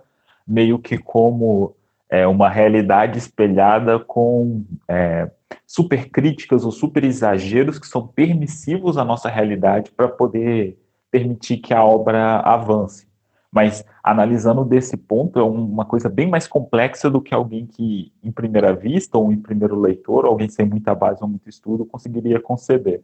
meio 0.47 0.79
que 0.79 0.97
como 0.97 1.75
é, 2.09 2.25
uma 2.25 2.49
realidade 2.49 3.17
espelhada 3.17 3.99
com 3.99 4.63
é, 4.87 5.29
super 5.67 6.09
críticas 6.09 6.65
ou 6.65 6.71
super 6.71 7.03
exageros 7.03 7.77
que 7.77 7.87
são 7.87 8.07
permissivos 8.07 8.97
à 8.97 9.05
nossa 9.05 9.29
realidade 9.29 9.91
para 9.91 10.07
poder 10.07 10.77
permitir 11.11 11.57
que 11.57 11.73
a 11.73 11.83
obra 11.83 12.39
avance. 12.39 13.10
Mas 13.53 13.83
analisando 14.01 14.63
desse 14.63 14.95
ponto, 14.95 15.37
é 15.37 15.43
uma 15.43 15.83
coisa 15.83 16.07
bem 16.07 16.29
mais 16.29 16.47
complexa 16.47 17.09
do 17.09 17.21
que 17.21 17.33
alguém 17.33 17.65
que, 17.65 18.13
em 18.23 18.31
primeira 18.31 18.73
vista, 18.73 19.17
ou 19.17 19.31
em 19.31 19.37
primeiro 19.37 19.77
leitor, 19.77 20.25
alguém 20.25 20.47
sem 20.47 20.65
muita 20.65 20.95
base 20.95 21.21
ou 21.21 21.27
muito 21.27 21.49
estudo, 21.49 21.85
conseguiria 21.85 22.39
conceber. 22.39 23.03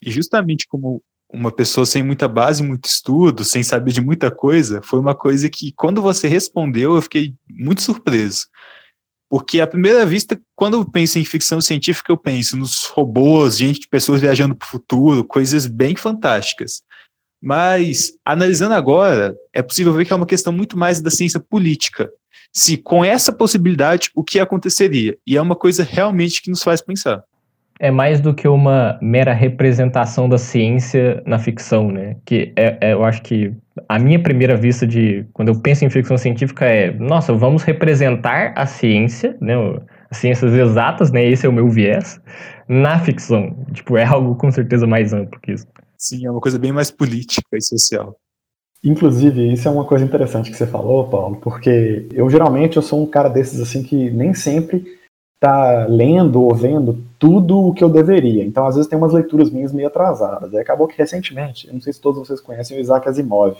E 0.00 0.10
justamente 0.10 0.66
como 0.68 1.02
uma 1.32 1.50
pessoa 1.50 1.86
sem 1.86 2.02
muita 2.02 2.28
base, 2.28 2.62
muito 2.62 2.84
estudo, 2.84 3.42
sem 3.42 3.62
saber 3.62 3.90
de 3.92 4.00
muita 4.00 4.30
coisa, 4.30 4.80
foi 4.82 5.00
uma 5.00 5.14
coisa 5.14 5.48
que, 5.48 5.72
quando 5.72 6.00
você 6.02 6.28
respondeu, 6.28 6.94
eu 6.94 7.02
fiquei 7.02 7.34
muito 7.48 7.82
surpreso. 7.82 8.46
Porque, 9.28 9.60
à 9.60 9.66
primeira 9.66 10.04
vista, 10.04 10.38
quando 10.54 10.76
eu 10.76 10.84
penso 10.84 11.18
em 11.18 11.24
ficção 11.24 11.58
científica, 11.58 12.12
eu 12.12 12.18
penso 12.18 12.54
nos 12.54 12.84
robôs, 12.84 13.56
gente, 13.56 13.88
pessoas 13.88 14.20
viajando 14.20 14.54
para 14.54 14.66
o 14.66 14.68
futuro, 14.68 15.24
coisas 15.24 15.66
bem 15.66 15.96
fantásticas. 15.96 16.82
Mas, 17.42 18.12
analisando 18.24 18.74
agora, 18.74 19.34
é 19.52 19.60
possível 19.60 19.92
ver 19.92 20.04
que 20.04 20.12
é 20.12 20.16
uma 20.16 20.26
questão 20.26 20.52
muito 20.52 20.78
mais 20.78 21.00
da 21.00 21.10
ciência 21.10 21.40
política. 21.40 22.08
Se 22.52 22.76
com 22.76 23.04
essa 23.04 23.32
possibilidade, 23.32 24.10
o 24.14 24.22
que 24.22 24.38
aconteceria? 24.38 25.16
E 25.26 25.36
é 25.36 25.42
uma 25.42 25.56
coisa 25.56 25.82
realmente 25.82 26.40
que 26.40 26.50
nos 26.50 26.62
faz 26.62 26.80
pensar. 26.80 27.24
É 27.80 27.90
mais 27.90 28.20
do 28.20 28.32
que 28.32 28.46
uma 28.46 28.96
mera 29.02 29.32
representação 29.32 30.28
da 30.28 30.38
ciência 30.38 31.20
na 31.26 31.36
ficção, 31.38 31.90
né? 31.90 32.16
Que 32.24 32.52
é, 32.54 32.78
é, 32.80 32.92
eu 32.92 33.02
acho 33.02 33.22
que 33.22 33.52
a 33.88 33.98
minha 33.98 34.22
primeira 34.22 34.54
vista 34.54 34.86
de 34.86 35.24
quando 35.32 35.48
eu 35.48 35.60
penso 35.60 35.84
em 35.84 35.90
ficção 35.90 36.16
científica 36.16 36.64
é, 36.64 36.92
nossa, 36.92 37.32
vamos 37.32 37.64
representar 37.64 38.52
a 38.54 38.66
ciência, 38.66 39.36
né? 39.40 39.54
As 40.08 40.18
ciências 40.18 40.52
exatas, 40.52 41.10
né? 41.10 41.26
Esse 41.26 41.46
é 41.46 41.48
o 41.48 41.52
meu 41.52 41.68
viés 41.68 42.20
na 42.68 43.00
ficção. 43.00 43.56
Tipo, 43.72 43.96
é 43.96 44.04
algo 44.04 44.36
com 44.36 44.52
certeza 44.52 44.86
mais 44.86 45.12
amplo 45.12 45.40
que 45.40 45.52
isso. 45.52 45.66
Sim, 46.02 46.26
é 46.26 46.30
uma 46.30 46.40
coisa 46.40 46.58
bem 46.58 46.72
mais 46.72 46.90
política 46.90 47.56
e 47.56 47.62
social. 47.62 48.16
Inclusive, 48.82 49.52
isso 49.52 49.68
é 49.68 49.70
uma 49.70 49.84
coisa 49.84 50.04
interessante 50.04 50.50
que 50.50 50.56
você 50.56 50.66
falou, 50.66 51.08
Paulo, 51.08 51.36
porque 51.36 52.08
eu 52.12 52.28
geralmente 52.28 52.76
eu 52.76 52.82
sou 52.82 53.00
um 53.00 53.06
cara 53.06 53.28
desses 53.28 53.60
assim 53.60 53.84
que 53.84 54.10
nem 54.10 54.34
sempre 54.34 54.98
tá 55.38 55.86
lendo 55.86 56.42
ou 56.42 56.52
vendo 56.56 57.04
tudo 57.20 57.68
o 57.68 57.72
que 57.72 57.84
eu 57.84 57.88
deveria. 57.88 58.44
Então, 58.44 58.66
às 58.66 58.74
vezes 58.74 58.90
tem 58.90 58.98
umas 58.98 59.12
leituras 59.12 59.48
minhas 59.48 59.72
meio 59.72 59.86
atrasadas. 59.86 60.52
E 60.52 60.58
acabou 60.58 60.88
que 60.88 60.98
recentemente, 60.98 61.68
eu 61.68 61.74
não 61.74 61.80
sei 61.80 61.92
se 61.92 62.00
todos 62.00 62.18
vocês 62.18 62.40
conhecem 62.40 62.76
o 62.76 62.80
Isaac 62.80 63.08
Asimov. 63.08 63.56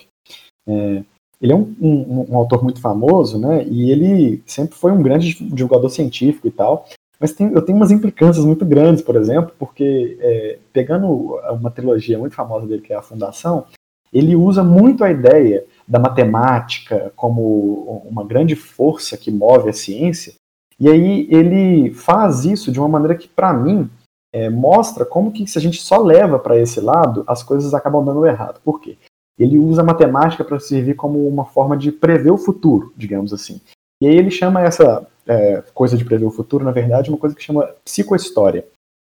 É, 0.67 1.05
ele 1.41 1.53
é 1.53 1.57
um, 1.57 1.75
um, 1.81 2.27
um, 2.33 2.37
autor 2.37 2.65
muito 2.65 2.81
famoso, 2.81 3.39
né? 3.39 3.65
E 3.65 3.93
ele 3.93 4.43
sempre 4.47 4.77
foi 4.77 4.91
um 4.91 5.03
grande 5.03 5.35
divulgador 5.45 5.91
científico 5.91 6.49
e 6.49 6.51
tal. 6.51 6.89
Mas 7.23 7.31
tem, 7.31 7.53
eu 7.53 7.63
tenho 7.63 7.79
umas 7.79 7.93
implicâncias 7.93 8.45
muito 8.45 8.67
grandes, 8.67 9.01
por 9.01 9.15
exemplo, 9.15 9.55
porque 9.57 10.19
é, 10.21 10.59
pegando 10.73 11.37
uma 11.53 11.71
trilogia 11.71 12.19
muito 12.19 12.35
famosa 12.35 12.67
dele, 12.67 12.83
que 12.83 12.93
é 12.93 12.97
a 12.97 13.03
Fundação, 13.03 13.67
ele 14.13 14.35
usa 14.35 14.65
muito 14.65 15.05
a 15.05 15.11
ideia 15.13 15.65
da 15.87 16.01
matemática 16.01 17.13
como 17.15 18.03
uma 18.11 18.25
grande 18.25 18.57
força 18.57 19.17
que 19.17 19.31
move 19.31 19.71
a 19.71 19.73
ciência, 19.73 20.35
e 20.81 20.89
aí 20.91 21.29
ele 21.31 21.95
faz 21.95 22.45
isso 22.45 22.73
de 22.73 22.81
uma 22.81 22.89
maneira 22.89 23.15
que, 23.15 23.29
para 23.29 23.53
mim, 23.53 23.89
é, 24.35 24.51
mostra 24.51 25.05
como 25.05 25.31
que 25.31 25.47
se 25.47 25.57
a 25.57 25.61
gente 25.61 25.81
só 25.81 26.03
leva 26.03 26.41
para 26.41 26.59
esse 26.59 26.81
lado, 26.81 27.23
as 27.29 27.41
coisas 27.41 27.73
acabam 27.73 28.05
dando 28.05 28.27
errado. 28.27 28.61
Por 28.65 28.81
quê? 28.81 28.99
Ele 29.39 29.61
usa 29.61 29.83
a 29.83 29.85
matemática 29.85 30.43
para 30.43 30.59
servir 30.59 30.97
como 30.97 31.25
uma 31.29 31.45
forma 31.45 31.77
de 31.77 31.93
prever 31.93 32.33
o 32.33 32.39
futuro, 32.39 32.93
digamos 32.97 33.33
assim. 33.33 33.61
E 34.03 34.09
aí 34.09 34.17
ele 34.17 34.33
chama 34.33 34.61
essa 34.61 35.07
é, 35.33 35.63
coisa 35.75 35.97
de 35.97 36.05
prever 36.05 36.25
o 36.25 36.31
futuro, 36.31 36.65
na 36.65 36.71
verdade, 36.71 37.11
uma 37.11 37.19
coisa 37.19 37.35
que 37.35 37.43
chama 37.43 37.69
psicohistória. 37.85 38.67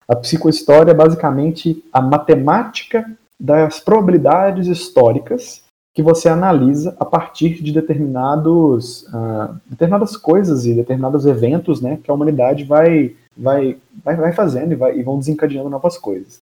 A 0.09 0.17
psicohistória 0.17 0.91
é 0.91 0.95
basicamente 0.95 1.83
a 1.93 2.01
matemática 2.01 3.11
das 3.39 3.81
probabilidades 3.81 4.67
históricas 4.67 5.65
que 5.95 6.03
você 6.03 6.29
analisa 6.29 6.97
a 6.99 7.05
partir 7.05 7.63
de 7.63 7.73
determinados, 7.73 9.03
uh, 9.09 9.61
determinadas 9.67 10.17
coisas 10.17 10.65
e 10.65 10.75
determinados 10.75 11.27
eventos 11.27 11.83
né, 11.83 11.99
que 12.03 12.11
a 12.11 12.15
humanidade 12.15 12.65
vai, 12.65 13.15
vai, 13.37 13.77
vai, 14.03 14.17
vai 14.17 14.33
fazendo 14.33 14.73
e, 14.73 14.77
vai, 14.77 14.99
e 14.99 15.03
vão 15.03 15.19
desencadeando 15.19 15.69
novas 15.69 15.99
coisas. 15.99 16.39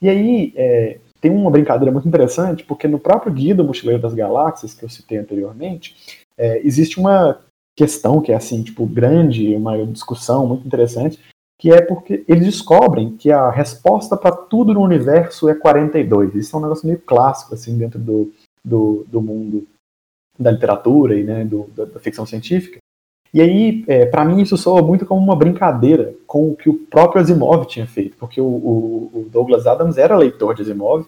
E 0.00 0.08
aí 0.08 0.52
é, 0.56 0.98
tem 1.20 1.30
uma 1.30 1.50
brincadeira 1.50 1.92
muito 1.92 2.08
interessante, 2.08 2.64
porque 2.64 2.88
no 2.88 2.98
próprio 2.98 3.32
Guia 3.32 3.54
do 3.54 3.64
Mochileiro 3.64 4.02
das 4.02 4.14
Galáxias, 4.14 4.74
que 4.74 4.84
eu 4.84 4.88
citei 4.88 5.18
anteriormente, 5.18 6.16
é, 6.36 6.60
existe 6.66 6.98
uma 6.98 7.40
questão 7.78 8.20
que 8.20 8.32
é 8.32 8.34
assim, 8.34 8.60
tipo, 8.64 8.84
grande, 8.84 9.54
uma 9.54 9.86
discussão 9.86 10.44
muito 10.48 10.66
interessante, 10.66 11.20
que 11.56 11.70
é 11.70 11.80
porque 11.80 12.24
eles 12.26 12.44
descobrem 12.44 13.16
que 13.16 13.30
a 13.30 13.50
resposta 13.50 14.16
para 14.16 14.34
tudo 14.34 14.74
no 14.74 14.82
universo 14.82 15.48
é 15.48 15.54
42. 15.54 16.34
Isso 16.34 16.56
é 16.56 16.58
um 16.58 16.62
negócio 16.62 16.86
meio 16.86 16.98
clássico, 16.98 17.54
assim, 17.54 17.78
dentro 17.78 18.00
do, 18.00 18.32
do, 18.64 19.06
do 19.06 19.22
mundo 19.22 19.64
da 20.36 20.50
literatura 20.50 21.16
e 21.16 21.22
né, 21.22 21.44
do, 21.44 21.70
da, 21.76 21.84
da 21.84 22.00
ficção 22.00 22.26
científica. 22.26 22.78
E 23.32 23.40
aí, 23.40 23.84
é, 23.86 24.06
para 24.06 24.24
mim, 24.24 24.42
isso 24.42 24.56
soa 24.56 24.82
muito 24.82 25.06
como 25.06 25.20
uma 25.20 25.36
brincadeira 25.36 26.14
com 26.26 26.50
o 26.50 26.56
que 26.56 26.68
o 26.68 26.74
próprio 26.74 27.20
Asimov 27.20 27.64
tinha 27.66 27.86
feito, 27.86 28.16
porque 28.16 28.40
o, 28.40 28.46
o, 28.46 29.10
o 29.14 29.28
Douglas 29.30 29.68
Adams 29.68 29.98
era 29.98 30.16
leitor 30.16 30.54
de 30.54 30.62
Asimov, 30.62 31.06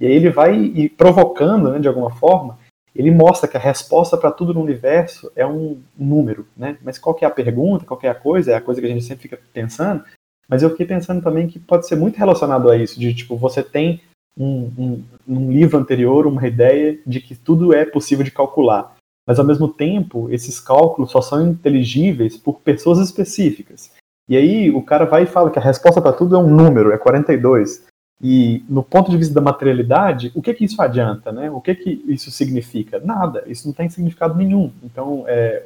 e 0.00 0.06
aí 0.06 0.12
ele 0.12 0.30
vai 0.30 0.90
provocando, 0.96 1.70
né, 1.70 1.78
de 1.78 1.86
alguma 1.86 2.10
forma, 2.10 2.58
ele 2.94 3.10
mostra 3.10 3.48
que 3.48 3.56
a 3.56 3.60
resposta 3.60 4.16
para 4.16 4.30
tudo 4.30 4.54
no 4.54 4.62
universo 4.62 5.30
é 5.36 5.46
um 5.46 5.80
número, 5.96 6.46
né? 6.56 6.78
Mas 6.82 6.98
qual 6.98 7.16
é 7.20 7.24
a 7.24 7.30
pergunta, 7.30 7.84
qual 7.84 7.98
é 8.02 8.08
a 8.08 8.14
coisa, 8.14 8.52
é 8.52 8.54
a 8.54 8.60
coisa 8.60 8.80
que 8.80 8.86
a 8.86 8.90
gente 8.90 9.04
sempre 9.04 9.22
fica 9.22 9.38
pensando. 9.52 10.04
Mas 10.48 10.62
eu 10.62 10.70
fiquei 10.70 10.86
pensando 10.86 11.22
também 11.22 11.46
que 11.46 11.58
pode 11.58 11.86
ser 11.86 11.96
muito 11.96 12.16
relacionado 12.16 12.70
a 12.70 12.76
isso, 12.76 12.98
de 12.98 13.14
tipo, 13.14 13.36
você 13.36 13.62
tem 13.62 14.00
um, 14.36 14.70
um, 14.78 15.04
um 15.26 15.52
livro 15.52 15.78
anterior 15.78 16.26
uma 16.26 16.46
ideia 16.46 16.98
de 17.06 17.20
que 17.20 17.34
tudo 17.34 17.74
é 17.74 17.84
possível 17.84 18.24
de 18.24 18.30
calcular. 18.30 18.96
Mas 19.26 19.38
ao 19.38 19.44
mesmo 19.44 19.68
tempo, 19.68 20.30
esses 20.30 20.58
cálculos 20.58 21.10
só 21.10 21.20
são 21.20 21.46
inteligíveis 21.46 22.36
por 22.36 22.60
pessoas 22.60 22.98
específicas. 22.98 23.92
E 24.28 24.36
aí 24.36 24.70
o 24.70 24.82
cara 24.82 25.04
vai 25.04 25.24
e 25.24 25.26
fala 25.26 25.50
que 25.50 25.58
a 25.58 25.62
resposta 25.62 26.00
para 26.00 26.12
tudo 26.12 26.36
é 26.36 26.38
um 26.38 26.48
número, 26.48 26.92
é 26.92 26.98
42. 26.98 27.86
E 28.20 28.64
no 28.68 28.82
ponto 28.82 29.10
de 29.10 29.16
vista 29.16 29.32
da 29.32 29.40
materialidade, 29.40 30.32
o 30.34 30.42
que 30.42 30.52
que 30.52 30.64
isso 30.64 30.82
adianta, 30.82 31.30
né? 31.30 31.50
O 31.50 31.60
que 31.60 31.74
que 31.74 32.04
isso 32.08 32.32
significa? 32.32 32.98
Nada. 32.98 33.44
Isso 33.46 33.66
não 33.66 33.72
tem 33.72 33.88
significado 33.88 34.34
nenhum. 34.34 34.72
Então, 34.82 35.24
é, 35.28 35.62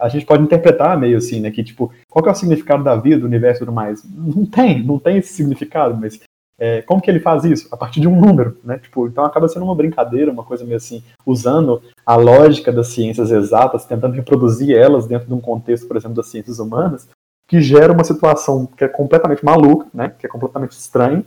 a 0.00 0.08
gente 0.08 0.26
pode 0.26 0.42
interpretar 0.42 0.98
meio 0.98 1.16
assim, 1.16 1.40
né? 1.40 1.52
Que 1.52 1.62
tipo, 1.62 1.92
qual 2.10 2.22
que 2.22 2.28
é 2.28 2.32
o 2.32 2.34
significado 2.34 2.82
da 2.82 2.96
vida, 2.96 3.20
do 3.20 3.26
universo 3.26 3.58
e 3.58 3.64
tudo 3.64 3.72
mais? 3.72 4.02
Não 4.04 4.44
tem, 4.44 4.82
não 4.82 4.98
tem 4.98 5.18
esse 5.18 5.32
significado. 5.34 5.96
Mas 5.96 6.18
é, 6.58 6.82
como 6.82 7.00
que 7.00 7.08
ele 7.08 7.20
faz 7.20 7.44
isso? 7.44 7.68
A 7.70 7.76
partir 7.76 8.00
de 8.00 8.08
um 8.08 8.20
número, 8.20 8.58
né? 8.64 8.76
Tipo, 8.78 9.06
então 9.06 9.24
acaba 9.24 9.46
sendo 9.46 9.64
uma 9.64 9.74
brincadeira, 9.76 10.32
uma 10.32 10.44
coisa 10.44 10.64
meio 10.64 10.78
assim, 10.78 11.00
usando 11.24 11.80
a 12.04 12.16
lógica 12.16 12.72
das 12.72 12.88
ciências 12.88 13.30
exatas, 13.30 13.84
tentando 13.84 14.14
reproduzir 14.14 14.76
elas 14.76 15.06
dentro 15.06 15.28
de 15.28 15.34
um 15.34 15.40
contexto, 15.40 15.86
por 15.86 15.96
exemplo, 15.96 16.16
das 16.16 16.26
ciências 16.26 16.58
humanas, 16.58 17.08
que 17.46 17.60
gera 17.60 17.92
uma 17.92 18.02
situação 18.02 18.66
que 18.66 18.82
é 18.82 18.88
completamente 18.88 19.44
maluca, 19.44 19.86
né? 19.94 20.12
Que 20.18 20.26
é 20.26 20.28
completamente 20.28 20.72
estranha 20.72 21.24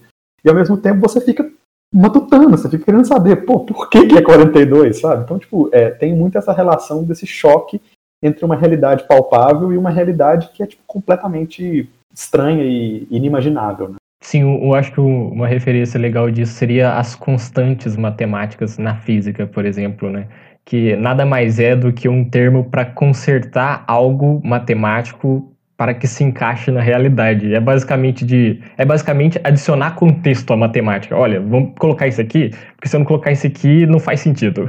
e 0.48 0.50
ao 0.50 0.56
mesmo 0.56 0.78
tempo 0.78 1.02
você 1.02 1.20
fica 1.20 1.50
matutando, 1.94 2.52
você 2.52 2.70
fica 2.70 2.86
querendo 2.86 3.06
saber, 3.06 3.46
pô, 3.46 3.60
por 3.60 3.90
que, 3.90 4.06
que 4.08 4.18
é 4.18 4.22
42, 4.22 5.00
sabe? 5.00 5.24
Então, 5.24 5.38
tipo, 5.38 5.70
é, 5.74 5.90
tem 5.90 6.16
muito 6.16 6.38
essa 6.38 6.54
relação 6.54 7.04
desse 7.04 7.28
choque 7.28 7.82
entre 8.24 8.46
uma 8.46 8.56
realidade 8.56 9.06
palpável 9.06 9.74
e 9.74 9.78
uma 9.78 9.90
realidade 9.90 10.50
que 10.54 10.64
é 10.64 10.66
tipo, 10.66 10.82
completamente 10.88 11.90
estranha 12.14 12.64
e 12.64 13.06
inimaginável. 13.12 13.90
Né? 13.90 13.96
Sim, 14.24 14.42
eu 14.42 14.74
acho 14.74 14.94
que 14.94 15.02
uma 15.02 15.48
referência 15.48 16.00
legal 16.00 16.32
disso 16.32 16.54
seria 16.54 16.98
as 16.98 17.14
constantes 17.14 17.98
matemáticas 17.98 18.78
na 18.78 18.96
física, 18.96 19.46
por 19.46 19.66
exemplo, 19.66 20.10
né? 20.10 20.28
Que 20.66 20.96
nada 20.96 21.26
mais 21.26 21.60
é 21.60 21.76
do 21.76 21.94
que 21.94 22.10
um 22.10 22.28
termo 22.28 22.66
para 22.66 22.86
consertar 22.86 23.84
algo 23.88 24.42
matemático 24.44 25.54
para 25.78 25.94
que 25.94 26.08
se 26.08 26.24
encaixe 26.24 26.72
na 26.72 26.82
realidade. 26.82 27.54
É 27.54 27.60
basicamente 27.60 28.26
de 28.26 28.60
é 28.78 28.84
basicamente 28.84 29.40
adicionar 29.44 29.92
contexto 29.92 30.52
à 30.52 30.58
matemática. 30.58 31.16
Olha, 31.16 31.40
vamos 31.40 31.74
colocar 31.78 32.08
isso 32.08 32.20
aqui, 32.20 32.50
porque 32.76 32.90
se 32.90 32.96
eu 32.96 33.00
não 33.00 33.06
colocar 33.06 33.32
isso 33.32 33.46
aqui, 33.46 33.86
não 33.86 34.00
faz 34.00 34.20
sentido. 34.20 34.68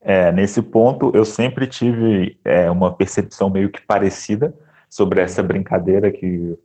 É, 0.00 0.32
nesse 0.32 0.62
ponto, 0.62 1.12
eu 1.14 1.24
sempre 1.24 1.66
tive 1.66 2.38
é, 2.42 2.70
uma 2.70 2.90
percepção 2.90 3.50
meio 3.50 3.68
que 3.68 3.82
parecida 3.82 4.54
sobre 4.88 5.20
essa 5.20 5.42
brincadeira 5.42 6.10
que, 6.10 6.56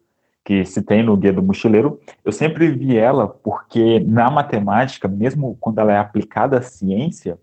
que 0.46 0.64
se 0.64 0.82
tem 0.82 1.04
no 1.04 1.18
Guia 1.18 1.34
do 1.34 1.44
Mochileiro. 1.44 2.00
Eu 2.24 2.32
sempre 2.32 2.72
vi 2.72 2.98
ela 2.98 3.28
porque 3.28 4.00
na 4.00 4.32
matemática, 4.32 5.10
mesmo 5.10 5.58
quando 5.60 5.80
ela 5.80 5.92
é 5.92 5.98
aplicada 5.98 6.60
à 6.60 6.62
ciência, 6.62 7.38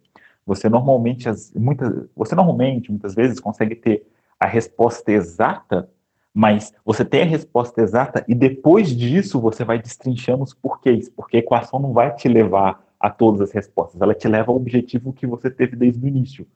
você 0.47 0.71
normalmente, 0.71 1.29
as, 1.29 1.53
muitas, 1.55 2.09
você 2.17 2.35
normalmente, 2.35 2.91
muitas 2.91 3.15
vezes, 3.15 3.39
consegue 3.39 3.75
ter 3.75 4.07
a 4.39 4.47
resposta 4.47 5.13
exata 5.13 5.87
mas 6.41 6.73
você 6.87 7.05
tem 7.05 7.21
a 7.21 7.27
resposta 7.27 7.83
exata 7.83 8.25
e 8.27 8.35
depois 8.35 8.97
disso 8.97 9.39
você 9.39 9.63
vai 9.63 9.79
destrinchando 9.79 10.43
os 10.43 10.55
porquês, 10.55 11.07
porque 11.07 11.37
a 11.37 11.41
equação 11.41 11.79
não 11.79 11.93
vai 11.93 12.15
te 12.15 12.31
levar 12.31 12.83
a 12.99 13.11
todas 13.11 13.43
as 13.43 13.53
respostas, 13.53 14.01
ela 14.01 14.15
te 14.15 14.27
leva 14.27 14.51
ao 14.51 14.57
objetivo 14.57 15.13
que 15.13 15.27
você 15.27 15.51
teve 15.51 15.77
desde 15.77 16.03
o 16.03 16.09
início. 16.09 16.47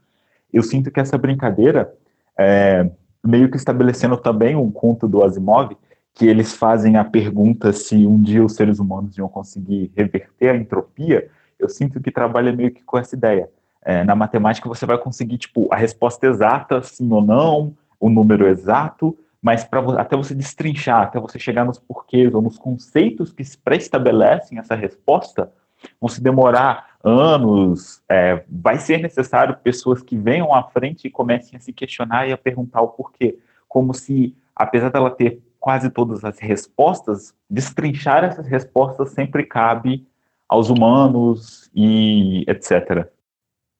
Eu 0.51 0.63
sinto 0.63 0.91
que 0.91 1.01
essa 1.01 1.19
brincadeira, 1.19 1.93
é, 2.35 2.89
meio 3.23 3.51
que 3.51 3.59
estabelecendo 3.59 4.17
também 4.17 4.57
um 4.57 4.71
conto 4.71 5.07
do 5.07 5.23
Asimov, 5.23 5.77
que 6.15 6.25
eles 6.27 6.55
fazem 6.55 6.97
a 6.97 7.05
pergunta 7.05 7.71
se 7.71 8.07
um 8.07 8.23
dia 8.23 8.43
os 8.43 8.55
seres 8.55 8.79
humanos 8.79 9.19
iam 9.19 9.29
conseguir 9.29 9.93
reverter 9.95 10.49
a 10.49 10.57
entropia, 10.57 11.29
eu 11.59 11.69
sinto 11.69 12.01
que 12.01 12.11
trabalha 12.11 12.57
meio 12.57 12.71
que 12.71 12.83
com 12.83 12.97
essa 12.97 13.15
ideia. 13.15 13.51
É, 13.85 14.03
na 14.03 14.17
matemática 14.17 14.67
você 14.67 14.87
vai 14.87 14.97
conseguir, 14.97 15.37
tipo, 15.37 15.69
a 15.71 15.77
resposta 15.77 16.27
exata, 16.27 16.83
sim 16.83 17.13
ou 17.13 17.21
não, 17.21 17.77
o 18.01 18.09
número 18.09 18.49
exato, 18.49 19.15
mas 19.45 19.63
para 19.63 20.01
até 20.01 20.17
você 20.17 20.35
destrinchar, 20.35 21.03
até 21.03 21.21
você 21.21 21.39
chegar 21.39 21.67
nos 21.67 21.79
porquês 21.79 22.33
ou 22.33 22.41
nos 22.41 22.57
conceitos 22.57 23.31
que 23.31 23.43
pré-estabelecem 23.63 24.59
essa 24.59 24.75
resposta, 24.75 25.53
vão 26.01 26.09
se 26.09 26.23
demorar 26.23 26.97
anos. 27.05 28.03
É, 28.09 28.43
vai 28.49 28.79
ser 28.79 29.03
necessário 29.03 29.55
pessoas 29.59 30.03
que 30.03 30.17
venham 30.17 30.55
à 30.55 30.63
frente 30.63 31.07
e 31.07 31.11
comecem 31.11 31.59
a 31.59 31.61
se 31.61 31.75
questionar 31.75 32.27
e 32.27 32.33
a 32.33 32.39
perguntar 32.39 32.81
o 32.81 32.89
porquê, 32.89 33.39
como 33.69 33.93
se, 33.93 34.35
apesar 34.57 34.89
dela 34.89 35.11
ter 35.11 35.43
quase 35.61 35.91
todas 35.91 36.25
as 36.25 36.39
respostas, 36.39 37.35
destrinchar 37.51 38.25
essas 38.25 38.47
respostas 38.47 39.11
sempre 39.11 39.45
cabe 39.45 40.09
aos 40.49 40.71
humanos 40.71 41.71
e 41.75 42.47
etc. 42.49 43.07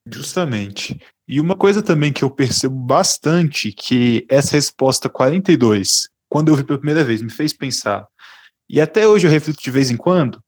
Justamente. 0.07 1.01
E 1.27 1.39
uma 1.39 1.55
coisa 1.55 1.81
também 1.81 2.13
que 2.13 2.23
eu 2.23 2.29
percebo 2.29 2.75
bastante, 2.75 3.71
que 3.71 4.25
essa 4.29 4.55
resposta 4.55 5.09
42, 5.09 6.07
quando 6.29 6.49
eu 6.49 6.55
vi 6.55 6.63
pela 6.63 6.77
primeira 6.77 7.03
vez, 7.03 7.21
me 7.21 7.31
fez 7.31 7.51
pensar, 7.51 8.07
e 8.69 8.79
até 8.79 9.07
hoje 9.07 9.25
eu 9.25 9.31
reflito 9.31 9.61
de 9.61 9.71
vez 9.71 9.89
em 9.89 9.97
quando, 9.97 10.39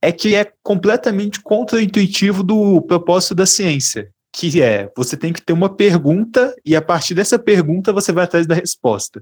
é 0.00 0.12
que 0.12 0.34
é 0.34 0.52
completamente 0.62 1.40
contra-intuitivo 1.40 2.42
do 2.42 2.80
propósito 2.82 3.34
da 3.34 3.46
ciência, 3.46 4.10
que 4.32 4.62
é, 4.62 4.90
você 4.96 5.16
tem 5.16 5.32
que 5.32 5.42
ter 5.42 5.52
uma 5.52 5.74
pergunta 5.74 6.54
e 6.64 6.76
a 6.76 6.82
partir 6.82 7.14
dessa 7.14 7.38
pergunta 7.38 7.92
você 7.92 8.12
vai 8.12 8.24
atrás 8.24 8.46
da 8.46 8.54
resposta. 8.54 9.20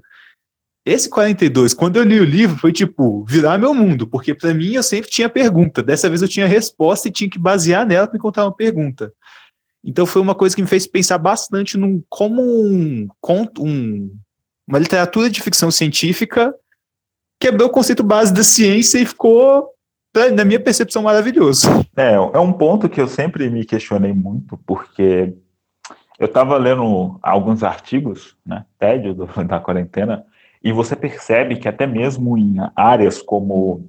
Esse 0.85 1.09
42, 1.09 1.73
quando 1.73 1.95
eu 1.95 2.03
li 2.03 2.19
o 2.19 2.23
livro, 2.23 2.57
foi 2.57 2.71
tipo, 2.71 3.25
virar 3.25 3.57
meu 3.57 3.73
mundo, 3.73 4.05
porque 4.05 4.35
para 4.35 4.53
mim 4.53 4.73
eu 4.73 4.83
sempre 4.83 5.09
tinha 5.09 5.27
pergunta. 5.27 5.81
Dessa 5.81 6.07
vez 6.07 6.21
eu 6.21 6.27
tinha 6.27 6.45
resposta 6.45 7.07
e 7.07 7.11
tinha 7.11 7.29
que 7.29 7.39
basear 7.39 7.87
nela 7.87 8.05
para 8.05 8.17
encontrar 8.17 8.45
uma 8.45 8.55
pergunta. 8.55 9.11
Então 9.85 10.05
foi 10.05 10.21
uma 10.21 10.33
coisa 10.33 10.55
que 10.55 10.61
me 10.61 10.67
fez 10.67 10.87
pensar 10.87 11.19
bastante 11.19 11.77
num, 11.77 12.03
como 12.09 12.41
um, 12.41 13.07
um, 13.59 14.17
uma 14.67 14.79
literatura 14.79 15.29
de 15.29 15.41
ficção 15.41 15.69
científica 15.69 16.53
quebrou 17.39 17.67
o 17.67 17.71
conceito 17.71 18.03
base 18.03 18.33
da 18.33 18.43
ciência 18.43 18.99
e 18.99 19.05
ficou, 19.05 19.69
na 20.33 20.43
minha 20.43 20.59
percepção, 20.59 21.03
maravilhoso. 21.03 21.67
É, 21.95 22.13
é 22.13 22.39
um 22.39 22.51
ponto 22.51 22.89
que 22.89 22.99
eu 22.99 23.07
sempre 23.07 23.49
me 23.49 23.65
questionei 23.65 24.13
muito, 24.13 24.57
porque 24.65 25.33
eu 26.17 26.25
estava 26.25 26.57
lendo 26.57 27.19
alguns 27.21 27.63
artigos, 27.63 28.35
né, 28.45 28.65
tédio 28.79 29.13
do, 29.13 29.25
da 29.45 29.59
quarentena, 29.59 30.25
e 30.63 30.71
você 30.71 30.95
percebe 30.95 31.57
que 31.57 31.67
até 31.67 31.85
mesmo 31.85 32.37
em 32.37 32.55
áreas 32.75 33.21
como 33.21 33.87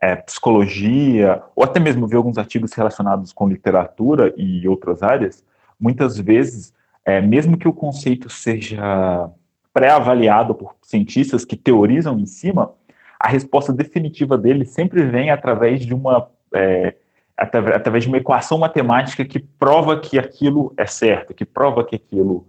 é, 0.00 0.16
psicologia, 0.16 1.42
ou 1.54 1.64
até 1.64 1.80
mesmo 1.80 2.06
ver 2.06 2.16
alguns 2.16 2.38
artigos 2.38 2.72
relacionados 2.72 3.32
com 3.32 3.48
literatura 3.48 4.32
e 4.36 4.68
outras 4.68 5.02
áreas, 5.02 5.44
muitas 5.78 6.18
vezes, 6.18 6.72
é, 7.04 7.20
mesmo 7.20 7.56
que 7.56 7.68
o 7.68 7.72
conceito 7.72 8.28
seja 8.28 9.30
pré-avaliado 9.72 10.54
por 10.54 10.74
cientistas 10.82 11.44
que 11.44 11.56
teorizam 11.56 12.18
em 12.18 12.26
cima, 12.26 12.72
a 13.20 13.28
resposta 13.28 13.72
definitiva 13.72 14.36
dele 14.36 14.64
sempre 14.64 15.04
vem 15.04 15.30
através 15.30 15.84
de 15.84 15.94
uma 15.94 16.28
é, 16.54 16.94
através 17.36 18.04
de 18.04 18.08
uma 18.08 18.16
equação 18.16 18.56
matemática 18.56 19.24
que 19.24 19.38
prova 19.38 20.00
que 20.00 20.18
aquilo 20.18 20.72
é 20.76 20.86
certo, 20.86 21.34
que 21.34 21.44
prova 21.44 21.84
que 21.84 21.96
aquilo 21.96 22.46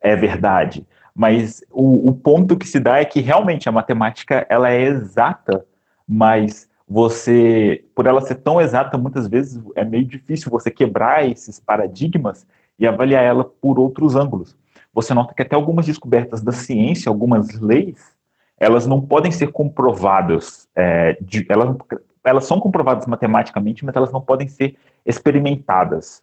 é 0.00 0.16
verdade. 0.16 0.84
Mas 1.14 1.62
o, 1.70 2.08
o 2.08 2.14
ponto 2.14 2.56
que 2.56 2.66
se 2.66 2.80
dá 2.80 2.98
é 2.98 3.04
que 3.04 3.20
realmente 3.20 3.68
a 3.68 3.72
matemática 3.72 4.44
ela 4.48 4.68
é 4.70 4.82
exata, 4.82 5.64
mas 6.06 6.68
você, 6.86 7.84
por 7.94 8.06
ela 8.06 8.20
ser 8.20 8.36
tão 8.36 8.60
exata, 8.60 8.98
muitas 8.98 9.26
vezes 9.26 9.62
é 9.74 9.84
meio 9.84 10.04
difícil 10.04 10.50
você 10.50 10.70
quebrar 10.70 11.28
esses 11.28 11.58
paradigmas 11.58 12.46
e 12.78 12.86
avaliar 12.86 13.24
ela 13.24 13.44
por 13.44 13.78
outros 13.78 14.14
ângulos. 14.14 14.56
Você 14.92 15.14
nota 15.14 15.34
que 15.34 15.42
até 15.42 15.56
algumas 15.56 15.86
descobertas 15.86 16.42
da 16.42 16.52
ciência, 16.52 17.08
algumas 17.08 17.58
leis, 17.58 18.14
elas 18.58 18.86
não 18.86 19.00
podem 19.00 19.32
ser 19.32 19.48
comprovadas, 19.48 20.68
é, 20.74 21.16
de, 21.20 21.44
elas, 21.48 21.76
elas 22.22 22.44
são 22.44 22.60
comprovadas 22.60 23.06
matematicamente, 23.06 23.84
mas 23.84 23.96
elas 23.96 24.12
não 24.12 24.20
podem 24.20 24.46
ser 24.46 24.76
experimentadas. 25.04 26.22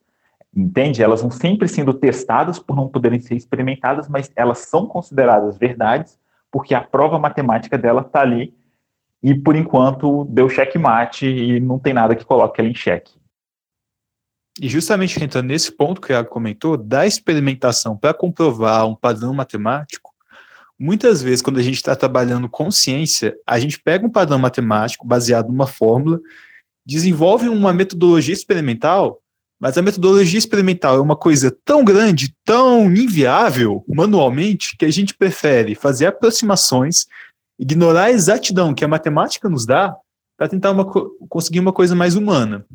Entende? 0.56 1.02
Elas 1.02 1.22
vão 1.22 1.32
sempre 1.32 1.68
sendo 1.68 1.94
testadas 1.94 2.60
por 2.60 2.76
não 2.76 2.88
poderem 2.88 3.20
ser 3.20 3.36
experimentadas, 3.36 4.08
mas 4.08 4.32
elas 4.36 4.60
são 4.60 4.86
consideradas 4.86 5.58
verdades 5.58 6.20
porque 6.52 6.76
a 6.76 6.82
prova 6.82 7.18
matemática 7.18 7.78
dela 7.78 8.02
está 8.02 8.22
ali 8.22 8.54
e 9.24 9.36
por 9.36 9.56
enquanto 9.56 10.26
deu 10.26 10.50
checkmate 10.50 11.26
e 11.26 11.60
não 11.60 11.78
tem 11.78 11.94
nada 11.94 12.16
que 12.16 12.26
coloque 12.26 12.60
ela 12.60 12.70
em 12.70 12.76
xeque. 12.76 13.14
E 14.60 14.68
justamente 14.68 15.24
entrando 15.24 15.48
nesse 15.48 15.72
ponto 15.72 16.02
que 16.02 16.12
o 16.12 16.14
Iago 16.14 16.30
comentou, 16.30 16.76
da 16.76 17.06
experimentação 17.06 17.96
para 17.96 18.14
comprovar 18.14 18.86
um 18.86 18.96
padrão 18.96 19.34
matemático, 19.34 20.12
muitas 20.78 21.22
vezes 21.22 21.42
quando 21.42 21.60
a 21.60 21.64
gente 21.64 21.76
está 21.76 21.96
trabalhando 21.96 22.50
com 22.50 22.70
ciência, 22.70 23.36
a 23.48 23.60
gente 23.60 23.80
pega 23.80 24.06
um 24.06 24.10
padrão 24.10 24.40
matemático 24.40 25.08
baseado 25.08 25.48
numa 25.48 25.68
fórmula, 25.68 26.20
desenvolve 26.86 27.48
uma 27.48 27.72
metodologia 27.72 28.34
experimental, 28.34 29.22
mas 29.60 29.78
a 29.78 29.82
metodologia 29.82 30.40
experimental 30.40 30.98
é 30.98 31.02
uma 31.02 31.16
coisa 31.16 31.56
tão 31.64 31.86
grande, 31.86 32.36
tão 32.44 32.86
inviável 32.92 33.86
manualmente, 33.88 34.76
que 34.76 34.86
a 34.86 34.92
gente 34.92 35.14
prefere 35.14 35.76
fazer 35.76 36.08
aproximações 36.08 37.06
ignorar 37.62 38.06
a 38.06 38.12
exatidão 38.12 38.74
que 38.74 38.84
a 38.84 38.88
matemática 38.88 39.48
nos 39.48 39.68
dá 39.68 39.96
para 40.36 40.50
tentar 40.50 40.72
uma, 40.72 40.84
conseguir 41.30 41.60
uma 41.60 41.72
coisa 41.72 41.96
mais 41.96 42.16
humana. 42.16 42.66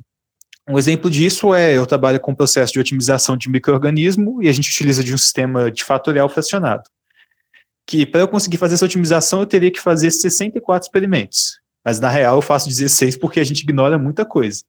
Um 0.68 0.78
exemplo 0.78 1.10
disso 1.10 1.52
é, 1.52 1.76
eu 1.76 1.84
trabalho 1.84 2.20
com 2.20 2.30
o 2.30 2.36
processo 2.36 2.72
de 2.72 2.78
otimização 2.78 3.36
de 3.36 3.50
microorganismo 3.50 4.40
e 4.40 4.48
a 4.48 4.52
gente 4.52 4.70
utiliza 4.70 5.02
de 5.02 5.12
um 5.12 5.18
sistema 5.18 5.70
de 5.72 5.82
fatorial 5.82 6.28
fracionado. 6.28 6.84
Que 7.84 8.06
para 8.06 8.20
eu 8.20 8.28
conseguir 8.28 8.58
fazer 8.58 8.74
essa 8.74 8.84
otimização 8.84 9.40
eu 9.40 9.46
teria 9.46 9.72
que 9.72 9.80
fazer 9.80 10.10
64 10.12 10.86
experimentos. 10.86 11.60
Mas 11.84 11.98
na 11.98 12.08
real 12.08 12.36
eu 12.36 12.42
faço 12.42 12.68
16 12.68 13.16
porque 13.16 13.40
a 13.40 13.44
gente 13.44 13.62
ignora 13.62 13.98
muita 13.98 14.24
coisa. 14.24 14.62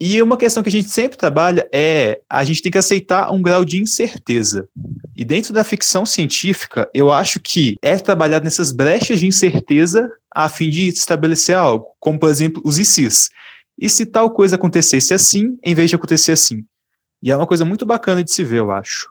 E 0.00 0.20
uma 0.22 0.36
questão 0.38 0.62
que 0.62 0.68
a 0.70 0.72
gente 0.72 0.88
sempre 0.88 1.18
trabalha 1.18 1.68
é 1.72 2.20
a 2.28 2.42
gente 2.44 2.62
tem 2.62 2.72
que 2.72 2.78
aceitar 2.78 3.30
um 3.30 3.42
grau 3.42 3.64
de 3.64 3.80
incerteza. 3.80 4.68
E 5.14 5.24
dentro 5.24 5.52
da 5.52 5.62
ficção 5.62 6.06
científica, 6.06 6.88
eu 6.94 7.12
acho 7.12 7.38
que 7.38 7.76
é 7.82 7.96
trabalhar 7.96 8.42
nessas 8.42 8.72
brechas 8.72 9.20
de 9.20 9.26
incerteza 9.26 10.10
a 10.34 10.48
fim 10.48 10.70
de 10.70 10.88
estabelecer 10.88 11.56
algo, 11.56 11.88
como 12.00 12.18
por 12.18 12.30
exemplo 12.30 12.62
os 12.64 12.78
ICs. 12.78 13.28
E 13.78 13.88
se 13.88 14.06
tal 14.06 14.30
coisa 14.30 14.56
acontecesse 14.56 15.12
assim, 15.12 15.58
em 15.62 15.74
vez 15.74 15.90
de 15.90 15.96
acontecer 15.96 16.32
assim? 16.32 16.64
E 17.22 17.30
é 17.30 17.36
uma 17.36 17.46
coisa 17.46 17.64
muito 17.64 17.84
bacana 17.84 18.24
de 18.24 18.32
se 18.32 18.42
ver, 18.42 18.60
eu 18.60 18.70
acho. 18.70 19.10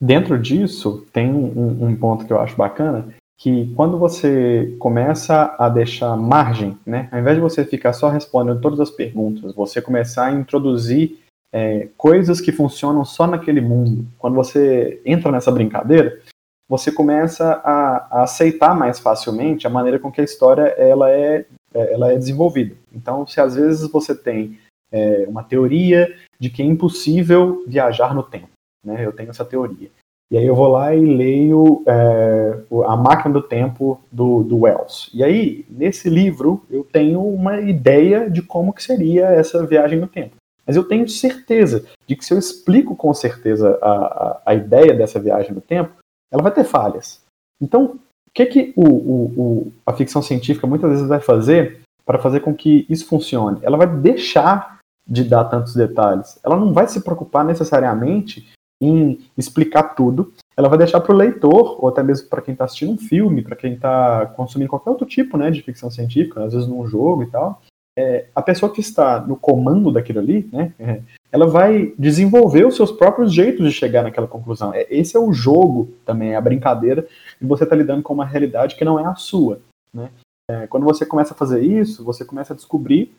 Dentro 0.00 0.38
disso, 0.38 1.04
tem 1.12 1.30
um, 1.30 1.86
um 1.86 1.96
ponto 1.96 2.26
que 2.26 2.32
eu 2.32 2.38
acho 2.38 2.56
bacana, 2.56 3.08
que 3.36 3.72
quando 3.74 3.98
você 3.98 4.74
começa 4.78 5.54
a 5.58 5.68
deixar 5.68 6.16
margem, 6.16 6.78
né, 6.86 7.08
ao 7.10 7.18
invés 7.18 7.36
de 7.36 7.42
você 7.42 7.64
ficar 7.64 7.92
só 7.92 8.08
respondendo 8.08 8.60
todas 8.60 8.80
as 8.80 8.90
perguntas, 8.90 9.54
você 9.54 9.82
começar 9.82 10.26
a 10.26 10.32
introduzir 10.32 11.18
é, 11.54 11.86
coisas 11.96 12.40
que 12.40 12.50
funcionam 12.50 13.04
só 13.04 13.28
naquele 13.28 13.60
mundo. 13.60 14.04
Quando 14.18 14.34
você 14.34 15.00
entra 15.06 15.30
nessa 15.30 15.52
brincadeira, 15.52 16.20
você 16.68 16.90
começa 16.90 17.62
a, 17.64 18.08
a 18.10 18.22
aceitar 18.24 18.74
mais 18.74 18.98
facilmente 18.98 19.64
a 19.64 19.70
maneira 19.70 20.00
com 20.00 20.10
que 20.10 20.20
a 20.20 20.24
história 20.24 20.62
ela 20.76 21.08
é, 21.12 21.46
é 21.72 21.92
ela 21.92 22.12
é 22.12 22.16
desenvolvida. 22.16 22.74
Então, 22.92 23.24
se 23.24 23.40
às 23.40 23.54
vezes 23.54 23.88
você 23.88 24.16
tem 24.16 24.58
é, 24.90 25.26
uma 25.28 25.44
teoria 25.44 26.12
de 26.40 26.50
que 26.50 26.60
é 26.60 26.64
impossível 26.64 27.62
viajar 27.68 28.12
no 28.12 28.24
tempo, 28.24 28.48
né, 28.84 29.06
eu 29.06 29.12
tenho 29.12 29.30
essa 29.30 29.44
teoria. 29.44 29.90
E 30.32 30.36
aí 30.36 30.46
eu 30.46 30.56
vou 30.56 30.66
lá 30.66 30.92
e 30.92 31.04
leio 31.04 31.84
é, 31.86 32.58
A 32.88 32.96
Máquina 32.96 33.32
do 33.32 33.42
Tempo 33.42 34.00
do, 34.10 34.42
do 34.42 34.60
Wells. 34.62 35.08
E 35.14 35.22
aí, 35.22 35.64
nesse 35.70 36.10
livro, 36.10 36.64
eu 36.68 36.82
tenho 36.82 37.24
uma 37.24 37.60
ideia 37.60 38.28
de 38.28 38.42
como 38.42 38.72
que 38.72 38.82
seria 38.82 39.26
essa 39.26 39.64
viagem 39.64 40.00
no 40.00 40.08
tempo. 40.08 40.34
Mas 40.66 40.76
eu 40.76 40.84
tenho 40.84 41.08
certeza 41.08 41.84
de 42.06 42.16
que 42.16 42.24
se 42.24 42.32
eu 42.32 42.38
explico 42.38 42.96
com 42.96 43.12
certeza 43.12 43.78
a, 43.82 43.90
a, 43.90 44.42
a 44.46 44.54
ideia 44.54 44.94
dessa 44.94 45.20
viagem 45.20 45.52
no 45.52 45.60
tempo, 45.60 45.92
ela 46.30 46.42
vai 46.42 46.52
ter 46.52 46.64
falhas. 46.64 47.20
Então, 47.60 47.98
o 48.26 48.30
que, 48.34 48.46
que 48.46 48.72
o, 48.76 48.84
o, 48.84 49.24
o, 49.36 49.72
a 49.86 49.92
ficção 49.92 50.22
científica 50.22 50.66
muitas 50.66 50.90
vezes 50.90 51.06
vai 51.06 51.20
fazer 51.20 51.80
para 52.04 52.18
fazer 52.18 52.40
com 52.40 52.54
que 52.54 52.86
isso 52.88 53.06
funcione? 53.06 53.60
Ela 53.62 53.76
vai 53.76 53.86
deixar 53.86 54.78
de 55.06 55.22
dar 55.22 55.44
tantos 55.44 55.74
detalhes. 55.74 56.38
Ela 56.42 56.56
não 56.56 56.72
vai 56.72 56.88
se 56.88 57.00
preocupar 57.00 57.44
necessariamente 57.44 58.50
em 58.80 59.20
explicar 59.36 59.94
tudo, 59.94 60.32
ela 60.56 60.68
vai 60.68 60.78
deixar 60.78 61.00
para 61.00 61.14
o 61.14 61.16
leitor, 61.16 61.82
ou 61.82 61.88
até 61.88 62.02
mesmo 62.02 62.28
para 62.28 62.42
quem 62.42 62.52
está 62.52 62.64
assistindo 62.64 62.92
um 62.92 62.98
filme, 62.98 63.42
para 63.42 63.56
quem 63.56 63.74
está 63.74 64.26
consumindo 64.26 64.70
qualquer 64.70 64.90
outro 64.90 65.06
tipo 65.06 65.36
né, 65.36 65.50
de 65.50 65.62
ficção 65.62 65.90
científica, 65.90 66.44
às 66.44 66.52
vezes 66.52 66.68
num 66.68 66.86
jogo 66.86 67.22
e 67.22 67.26
tal, 67.26 67.62
é, 67.96 68.26
a 68.34 68.42
pessoa 68.42 68.72
que 68.72 68.80
está 68.80 69.20
no 69.20 69.36
comando 69.36 69.92
daquilo 69.92 70.18
ali, 70.18 70.48
né, 70.52 70.72
é, 70.78 71.00
ela 71.30 71.46
vai 71.46 71.92
desenvolver 71.98 72.66
os 72.66 72.76
seus 72.76 72.90
próprios 72.90 73.32
jeitos 73.32 73.66
de 73.66 73.72
chegar 73.72 74.02
naquela 74.02 74.26
conclusão. 74.26 74.72
É, 74.74 74.86
esse 74.90 75.16
é 75.16 75.20
o 75.20 75.32
jogo 75.32 75.92
também, 76.04 76.32
é 76.32 76.36
a 76.36 76.40
brincadeira, 76.40 77.06
e 77.40 77.46
você 77.46 77.64
está 77.64 77.76
lidando 77.76 78.02
com 78.02 78.12
uma 78.12 78.26
realidade 78.26 78.76
que 78.76 78.84
não 78.84 78.98
é 78.98 79.04
a 79.04 79.14
sua. 79.14 79.60
Né? 79.92 80.10
É, 80.50 80.66
quando 80.66 80.84
você 80.84 81.06
começa 81.06 81.34
a 81.34 81.36
fazer 81.36 81.62
isso, 81.62 82.04
você 82.04 82.24
começa 82.24 82.52
a 82.52 82.56
descobrir 82.56 83.14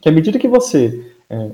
que 0.00 0.08
à 0.08 0.12
medida 0.12 0.38
que 0.38 0.48
você 0.48 1.14
é, 1.30 1.50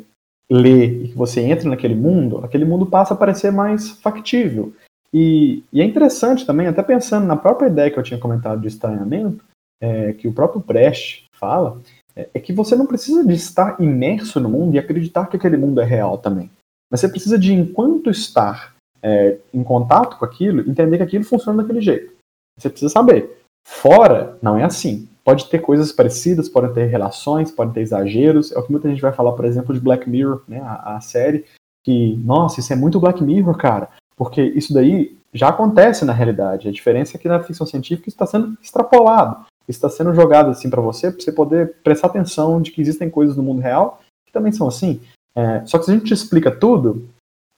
lê 0.50 1.04
e 1.04 1.08
que 1.08 1.16
você 1.16 1.40
entra 1.40 1.68
naquele 1.68 1.94
mundo, 1.94 2.38
aquele 2.38 2.64
mundo 2.64 2.84
passa 2.84 3.14
a 3.14 3.16
parecer 3.16 3.52
mais 3.52 3.90
factível. 3.90 4.72
E, 5.12 5.62
e 5.72 5.80
é 5.80 5.84
interessante 5.84 6.44
também, 6.44 6.66
até 6.66 6.82
pensando 6.82 7.26
na 7.26 7.36
própria 7.36 7.68
ideia 7.68 7.90
que 7.90 7.98
eu 7.98 8.02
tinha 8.02 8.18
comentado 8.18 8.60
de 8.60 8.68
estranhamento, 8.68 9.44
é, 9.80 10.12
que 10.12 10.28
o 10.28 10.32
próprio 10.32 10.60
Brecht 10.60 11.24
fala, 11.34 11.80
é, 12.14 12.28
é 12.34 12.40
que 12.40 12.52
você 12.52 12.76
não 12.76 12.86
precisa 12.86 13.24
de 13.24 13.34
estar 13.34 13.80
imerso 13.80 14.40
no 14.40 14.48
mundo 14.48 14.74
e 14.74 14.78
acreditar 14.78 15.26
que 15.26 15.36
aquele 15.36 15.56
mundo 15.56 15.80
é 15.80 15.84
real 15.84 16.18
também. 16.18 16.50
Mas 16.90 17.00
você 17.00 17.08
precisa 17.08 17.38
de, 17.38 17.52
enquanto 17.52 18.10
estar 18.10 18.74
é, 19.02 19.38
em 19.52 19.62
contato 19.62 20.18
com 20.18 20.24
aquilo, 20.24 20.68
entender 20.68 20.96
que 20.96 21.02
aquilo 21.02 21.24
funciona 21.24 21.62
daquele 21.62 21.80
jeito. 21.80 22.12
Você 22.58 22.68
precisa 22.68 22.92
saber. 22.92 23.38
Fora, 23.66 24.36
não 24.42 24.56
é 24.56 24.64
assim. 24.64 25.08
Pode 25.24 25.48
ter 25.48 25.60
coisas 25.60 25.92
parecidas, 25.92 26.48
podem 26.48 26.72
ter 26.72 26.86
relações, 26.86 27.50
podem 27.50 27.74
ter 27.74 27.80
exageros. 27.82 28.52
É 28.52 28.58
o 28.58 28.62
que 28.62 28.72
muita 28.72 28.88
gente 28.88 29.02
vai 29.02 29.12
falar, 29.12 29.32
por 29.32 29.44
exemplo, 29.44 29.74
de 29.74 29.80
Black 29.80 30.08
Mirror, 30.08 30.42
né, 30.48 30.60
a, 30.60 30.96
a 30.96 31.00
série, 31.00 31.44
que, 31.84 32.16
nossa, 32.24 32.60
isso 32.60 32.72
é 32.72 32.76
muito 32.76 33.00
Black 33.00 33.22
Mirror, 33.22 33.56
cara, 33.56 33.88
porque 34.16 34.42
isso 34.42 34.72
daí 34.74 35.16
já 35.32 35.48
acontece 35.48 36.04
na 36.04 36.12
realidade. 36.12 36.68
A 36.68 36.72
diferença 36.72 37.16
é 37.16 37.20
que 37.20 37.28
na 37.28 37.42
ficção 37.42 37.66
científica 37.66 38.08
isso 38.08 38.16
está 38.16 38.26
sendo 38.26 38.56
extrapolado, 38.60 39.46
está 39.70 39.88
sendo 39.88 40.14
jogado 40.14 40.50
assim 40.50 40.68
para 40.68 40.80
você, 40.80 41.10
para 41.10 41.20
você 41.20 41.32
poder 41.32 41.76
prestar 41.82 42.08
atenção 42.08 42.60
de 42.60 42.70
que 42.70 42.80
existem 42.80 43.08
coisas 43.10 43.36
no 43.36 43.42
mundo 43.42 43.60
real 43.60 44.00
que 44.30 44.32
também 44.32 44.52
são 44.52 44.68
assim. 44.68 45.00
É, 45.34 45.64
só 45.66 45.78
que 45.78 45.84
se 45.84 45.90
a 45.90 45.94
gente 45.94 46.06
te 46.06 46.14
explica 46.14 46.50
tudo, 46.50 47.08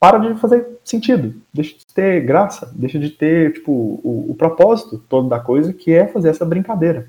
para 0.00 0.18
de 0.18 0.34
fazer 0.40 0.66
sentido, 0.84 1.34
deixa 1.52 1.76
de 1.76 1.86
ter 1.94 2.22
graça, 2.22 2.72
deixa 2.74 2.98
de 2.98 3.10
ter 3.10 3.52
tipo 3.52 3.70
o, 3.72 4.26
o 4.30 4.34
propósito 4.34 4.98
todo 5.08 5.28
da 5.28 5.38
coisa, 5.38 5.72
que 5.72 5.92
é 5.92 6.08
fazer 6.08 6.30
essa 6.30 6.44
brincadeira. 6.44 7.08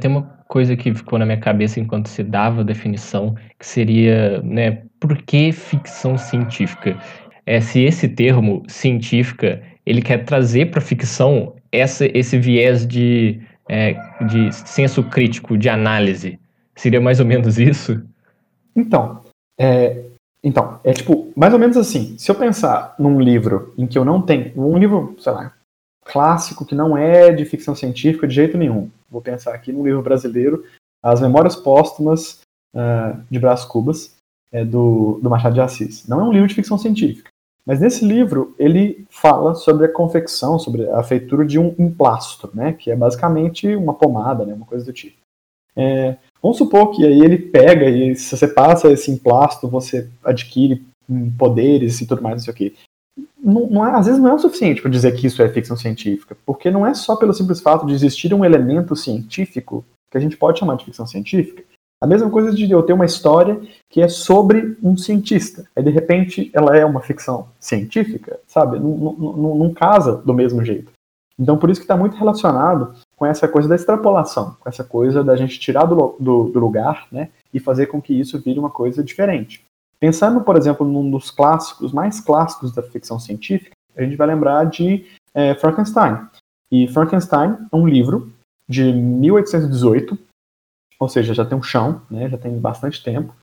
Tem 0.00 0.10
uma 0.10 0.22
coisa 0.48 0.76
que 0.76 0.92
ficou 0.92 1.18
na 1.18 1.24
minha 1.24 1.38
cabeça 1.38 1.78
enquanto 1.78 2.08
se 2.08 2.22
dava 2.24 2.62
a 2.62 2.64
definição, 2.64 3.36
que 3.58 3.66
seria, 3.66 4.42
né, 4.42 4.82
por 4.98 5.16
que 5.22 5.52
ficção 5.52 6.18
científica? 6.18 6.98
É 7.46 7.60
se 7.60 7.80
esse 7.80 8.08
termo 8.08 8.62
científica 8.66 9.62
ele 9.86 10.02
quer 10.02 10.24
trazer 10.24 10.70
para 10.70 10.80
a 10.80 10.84
ficção 10.84 11.54
essa, 11.70 12.06
esse 12.16 12.38
viés 12.38 12.86
de, 12.86 13.40
é, 13.68 13.94
de 14.24 14.52
senso 14.52 15.02
crítico, 15.02 15.56
de 15.56 15.68
análise. 15.68 16.38
Seria 16.76 17.00
mais 17.00 17.20
ou 17.20 17.26
menos 17.26 17.58
isso? 17.58 18.02
Então, 18.74 19.22
é, 19.58 20.04
então, 20.42 20.78
é 20.84 20.92
tipo, 20.92 21.32
mais 21.34 21.52
ou 21.52 21.58
menos 21.58 21.76
assim, 21.76 22.18
se 22.18 22.30
eu 22.30 22.34
pensar 22.34 22.94
num 22.98 23.20
livro 23.20 23.72
em 23.78 23.86
que 23.86 23.96
eu 23.96 24.04
não 24.04 24.20
tenho, 24.20 24.52
um 24.56 24.76
livro, 24.76 25.16
sei 25.18 25.32
lá, 25.32 25.54
clássico 26.04 26.66
que 26.66 26.74
não 26.74 26.96
é 26.96 27.32
de 27.32 27.44
ficção 27.44 27.74
científica 27.74 28.28
de 28.28 28.34
jeito 28.34 28.58
nenhum. 28.58 28.90
Vou 29.10 29.22
pensar 29.22 29.54
aqui 29.54 29.72
num 29.72 29.84
livro 29.84 30.02
brasileiro, 30.02 30.64
As 31.02 31.20
Memórias 31.20 31.56
Póstumas 31.56 32.40
uh, 32.74 33.18
de 33.30 33.38
Brás 33.38 33.64
Cubas, 33.64 34.14
é, 34.52 34.64
do, 34.64 35.18
do 35.22 35.30
Machado 35.30 35.54
de 35.54 35.60
Assis. 35.60 36.06
Não 36.06 36.20
é 36.20 36.24
um 36.24 36.32
livro 36.32 36.48
de 36.48 36.54
ficção 36.54 36.76
científica, 36.76 37.30
mas 37.66 37.80
nesse 37.80 38.04
livro 38.04 38.54
ele 38.58 39.06
fala 39.10 39.54
sobre 39.54 39.86
a 39.86 39.92
confecção, 39.92 40.58
sobre 40.58 40.88
a 40.90 41.02
feitura 41.02 41.44
de 41.44 41.58
um 41.58 41.74
emplasto, 41.78 42.50
né, 42.54 42.72
que 42.72 42.90
é 42.90 42.96
basicamente 42.96 43.74
uma 43.74 43.94
pomada, 43.94 44.44
né, 44.44 44.54
uma 44.54 44.66
coisa 44.66 44.84
do 44.84 44.92
tipo. 44.92 45.16
É, 45.76 46.16
Vamos 46.44 46.58
supor 46.58 46.90
que 46.90 47.06
aí 47.06 47.20
ele 47.22 47.38
pega 47.38 47.88
e 47.88 48.14
se 48.14 48.36
você 48.36 48.46
passa 48.46 48.92
esse 48.92 49.10
emplasto, 49.10 49.66
você 49.66 50.10
adquire 50.22 50.84
poderes 51.38 52.02
e 52.02 52.06
tudo 52.06 52.20
mais, 52.20 52.34
não 52.34 52.44
sei 52.44 52.52
o 52.52 52.54
quê. 52.54 52.74
Não, 53.42 53.66
não 53.66 53.86
é, 53.86 53.92
às 53.92 54.04
vezes 54.04 54.20
não 54.20 54.28
é 54.28 54.34
o 54.34 54.38
suficiente 54.38 54.82
para 54.82 54.90
dizer 54.90 55.16
que 55.16 55.26
isso 55.26 55.42
é 55.42 55.48
ficção 55.48 55.74
científica, 55.74 56.36
porque 56.44 56.70
não 56.70 56.86
é 56.86 56.92
só 56.92 57.16
pelo 57.16 57.32
simples 57.32 57.62
fato 57.62 57.86
de 57.86 57.94
existir 57.94 58.34
um 58.34 58.44
elemento 58.44 58.94
científico 58.94 59.82
que 60.10 60.18
a 60.18 60.20
gente 60.20 60.36
pode 60.36 60.58
chamar 60.58 60.76
de 60.76 60.84
ficção 60.84 61.06
científica. 61.06 61.64
A 62.04 62.06
mesma 62.06 62.28
coisa 62.28 62.52
de 62.52 62.70
eu 62.70 62.82
ter 62.82 62.92
uma 62.92 63.06
história 63.06 63.58
que 63.88 64.02
é 64.02 64.08
sobre 64.08 64.76
um 64.82 64.94
cientista. 64.94 65.64
Aí, 65.74 65.82
de 65.82 65.88
repente, 65.88 66.50
ela 66.52 66.76
é 66.76 66.84
uma 66.84 67.00
ficção 67.00 67.48
científica, 67.58 68.38
sabe? 68.46 68.78
Não, 68.78 69.72
casa 69.72 70.16
do 70.16 70.34
mesmo 70.34 70.62
jeito. 70.62 70.92
Então, 71.38 71.56
por 71.56 71.70
isso 71.70 71.80
que 71.80 71.84
está 71.84 71.96
muito 71.96 72.14
relacionado 72.14 72.94
com 73.16 73.24
essa 73.24 73.48
coisa 73.48 73.70
da 73.70 73.74
extrapolação, 73.74 74.54
com 74.60 74.68
essa 74.68 74.84
coisa 74.84 75.24
da 75.24 75.34
gente 75.34 75.58
tirar 75.58 75.86
do, 75.86 76.14
do, 76.20 76.44
do, 76.50 76.60
lugar 76.60 77.08
né, 77.10 77.30
e 77.54 77.58
fazer 77.58 77.86
com 77.86 78.02
que 78.02 78.12
isso 78.12 78.38
vire 78.38 78.58
uma 78.58 78.68
coisa 78.68 79.02
diferente. 79.02 79.64
Pensando, 79.98 80.42
por 80.42 80.58
exemplo, 80.58 80.86
num 80.86 81.10
dos 81.10 81.30
clássicos, 81.30 81.90
mais 81.90 82.20
clássicos 82.20 82.70
da 82.70 82.82
ficção 82.82 83.18
científica, 83.18 83.70
a 83.96 84.02
gente 84.02 84.16
vai 84.16 84.26
lembrar 84.26 84.64
de 84.64 85.06
é, 85.32 85.54
Frankenstein. 85.54 86.18
E 86.70 86.86
Frankenstein 86.86 87.56
é 87.72 87.74
um 87.74 87.88
livro 87.88 88.30
de 88.68 88.92
1818, 88.92 90.18
ou 91.04 91.08
seja, 91.08 91.34
já 91.34 91.44
tem 91.44 91.56
um 91.56 91.62
chão, 91.62 92.02
né, 92.10 92.28
já 92.28 92.36
tem 92.36 92.58
bastante 92.58 93.02
tempo, 93.02 93.34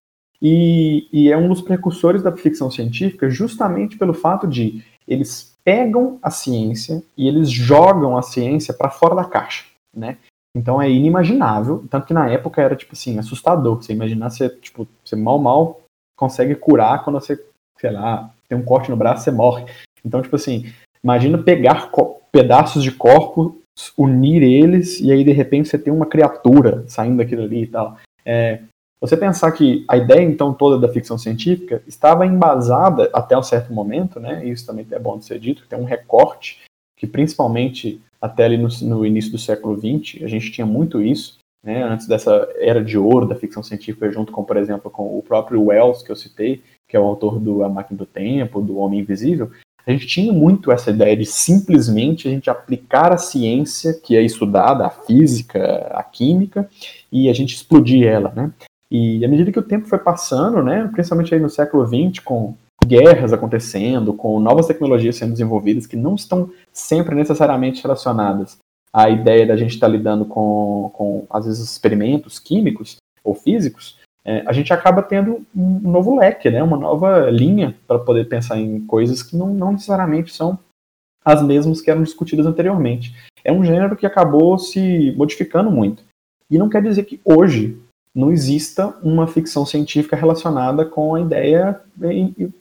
e, 0.42 1.08
e 1.14 1.32
é 1.32 1.38
um 1.38 1.48
dos 1.48 1.62
precursores 1.62 2.24
da 2.24 2.36
ficção 2.36 2.70
científica 2.72 3.30
justamente 3.30 3.98
pelo 3.98 4.14
fato 4.14 4.48
de 4.48 4.84
eles 5.08 5.56
pegam 5.64 6.18
a 6.22 6.32
ciência 6.32 7.04
e 7.16 7.28
eles 7.28 7.50
jogam 7.50 8.18
a 8.18 8.22
ciência 8.24 8.74
para 8.74 8.90
fora 8.90 9.16
da 9.16 9.24
caixa, 9.24 9.66
né? 9.96 10.18
Então 10.56 10.82
é 10.82 10.90
inimaginável, 10.90 11.86
tanto 11.90 12.08
que 12.08 12.14
na 12.14 12.28
época 12.28 12.62
era 12.62 12.76
tipo 12.76 12.94
assim, 12.94 13.18
assustador. 13.20 13.78
Você 13.78 13.94
imaginar 13.94 14.30
você, 14.30 14.50
tipo, 14.50 14.88
você 15.04 15.16
mal 15.16 15.40
mal 15.40 15.82
consegue 16.18 16.56
curar 16.56 17.04
quando 17.04 17.20
você, 17.20 17.42
sei 17.80 17.92
lá, 17.92 18.34
tem 18.50 18.58
um 18.58 18.64
corte 18.64 18.90
no 18.90 18.98
braço, 18.98 19.24
você 19.24 19.32
morre. 19.32 19.66
Então, 20.04 20.22
tipo 20.22 20.36
assim, 20.36 20.72
imagina 21.04 21.38
pegar 21.38 21.92
pedaços 22.32 22.84
de 22.84 22.92
corpo, 22.92 23.61
unir 23.98 24.44
eles 24.44 25.00
e 25.00 25.12
aí 25.12 25.24
de 25.24 25.32
repente 25.32 25.70
você 25.70 25.78
tem 25.78 25.92
uma 25.92 26.06
criatura 26.06 26.84
saindo 26.88 27.18
daquilo 27.18 27.44
ali 27.44 27.64
e 27.64 27.68
tal. 27.68 27.98
É, 28.26 28.62
você 29.02 29.18
pensar 29.18 29.52
que 29.52 29.84
a 29.88 29.98
ideia, 29.98 30.22
então, 30.22 30.54
toda 30.54 30.78
da 30.78 30.94
ficção 30.94 31.18
científica 31.18 31.82
estava 31.88 32.24
embasada 32.24 33.10
até 33.12 33.36
um 33.36 33.42
certo 33.42 33.74
momento, 33.74 34.20
né? 34.20 34.46
Isso 34.46 34.64
também 34.68 34.86
é 34.92 35.00
bom 35.00 35.18
de 35.18 35.26
ser 35.26 35.40
dito, 35.40 35.66
tem 35.68 35.80
um 35.80 35.86
recorte 35.86 36.62
que, 36.96 37.08
principalmente 37.08 38.00
até 38.22 38.46
ali 38.46 38.58
no, 38.58 38.68
no 38.84 39.04
início 39.04 39.32
do 39.32 39.40
século 39.40 39.76
XX, 39.76 40.24
a 40.24 40.28
gente 40.28 40.52
tinha 40.52 40.68
muito 40.68 41.02
isso, 41.02 41.40
né? 41.66 41.82
Antes 41.82 42.08
dessa 42.08 42.48
era 42.60 42.84
de 42.84 42.96
ouro 42.96 43.28
da 43.28 43.36
ficção 43.36 43.64
científica, 43.64 44.12
junto 44.12 44.32
com, 44.32 44.44
por 44.44 44.56
exemplo, 44.56 44.92
com 44.92 45.18
o 45.18 45.24
próprio 45.24 45.64
Wells, 45.64 46.04
que 46.04 46.12
eu 46.12 46.16
citei, 46.16 46.62
que 46.88 46.96
é 46.96 47.00
o 47.00 47.06
autor 47.06 47.40
do 47.40 47.64
A 47.64 47.70
Máquina 47.70 47.98
do 47.98 48.06
Tempo, 48.06 48.62
do 48.62 48.78
Homem 48.78 49.00
Invisível, 49.00 49.50
a 49.86 49.92
gente 49.92 50.08
tinha 50.08 50.32
muito 50.32 50.72
essa 50.72 50.92
ideia 50.92 51.16
de 51.16 51.26
simplesmente 51.26 52.28
a 52.28 52.32
gente 52.32 52.50
aplicar 52.50 53.12
a 53.12 53.18
ciência 53.18 53.94
que 53.94 54.16
é 54.16 54.22
estudada, 54.22 54.86
a 54.86 54.90
física, 54.90 55.88
a 55.92 56.04
química, 56.04 56.70
e 57.12 57.30
a 57.30 57.34
gente 57.34 57.56
explodir 57.56 58.08
ela, 58.08 58.32
né? 58.36 58.52
E 58.90 59.24
à 59.24 59.28
medida 59.28 59.52
que 59.52 59.60
o 59.60 59.64
tempo 59.64 59.88
foi 59.88 60.00
passando, 60.00 60.62
né, 60.62 60.90
principalmente 60.92 61.34
aí 61.34 61.40
no 61.40 61.50
século 61.50 61.88
XX, 61.88 62.20
com 62.24 62.56
guerras 62.86 63.32
acontecendo, 63.32 64.14
com 64.14 64.40
novas 64.40 64.68
tecnologias 64.68 65.16
sendo 65.16 65.32
desenvolvidas 65.32 65.88
que 65.88 65.96
não 65.96 66.16
estão 66.16 66.50
sempre 66.74 67.16
necessariamente 67.16 67.82
relacionadas 67.82 68.58
à 68.94 69.10
ideia 69.10 69.46
da 69.46 69.56
gente 69.56 69.76
estar 69.76 69.88
tá 69.88 69.92
lidando 69.92 70.26
com, 70.26 70.92
com, 70.94 71.26
às 71.30 71.46
vezes, 71.46 71.64
experimentos 71.64 72.38
químicos 72.38 72.98
ou 73.24 73.34
físicos, 73.34 73.98
é, 74.24 74.44
a 74.46 74.54
gente 74.54 74.72
acaba 74.72 75.02
tendo 75.02 75.46
um 75.56 75.80
novo 75.80 76.16
leque, 76.16 76.50
né, 76.50 76.62
uma 76.62 76.78
nova 76.78 77.30
linha 77.30 77.76
para 77.88 78.00
poder 78.00 78.28
pensar 78.28 78.60
em 78.60 78.86
coisas 78.86 79.24
que 79.24 79.36
não, 79.36 79.48
não 79.54 79.74
necessariamente 79.74 80.34
são 80.34 80.60
as 81.26 81.42
mesmas 81.42 81.82
que 81.82 81.90
eram 81.90 82.04
discutidas 82.04 82.46
anteriormente. 82.46 83.16
É 83.44 83.52
um 83.52 83.64
gênero 83.64 83.96
que 83.96 84.06
acabou 84.06 84.58
se 84.58 85.12
modificando 85.18 85.72
muito. 85.72 86.04
E 86.50 86.58
não 86.58 86.70
quer 86.70 86.82
dizer 86.82 87.04
que 87.06 87.20
hoje 87.24 87.80
não 88.14 88.32
exista 88.32 88.88
uma 89.02 89.26
ficção 89.26 89.66
científica 89.66 90.16
relacionada 90.16 90.86
com 90.86 91.16
a 91.16 91.22
ideia, 91.22 91.80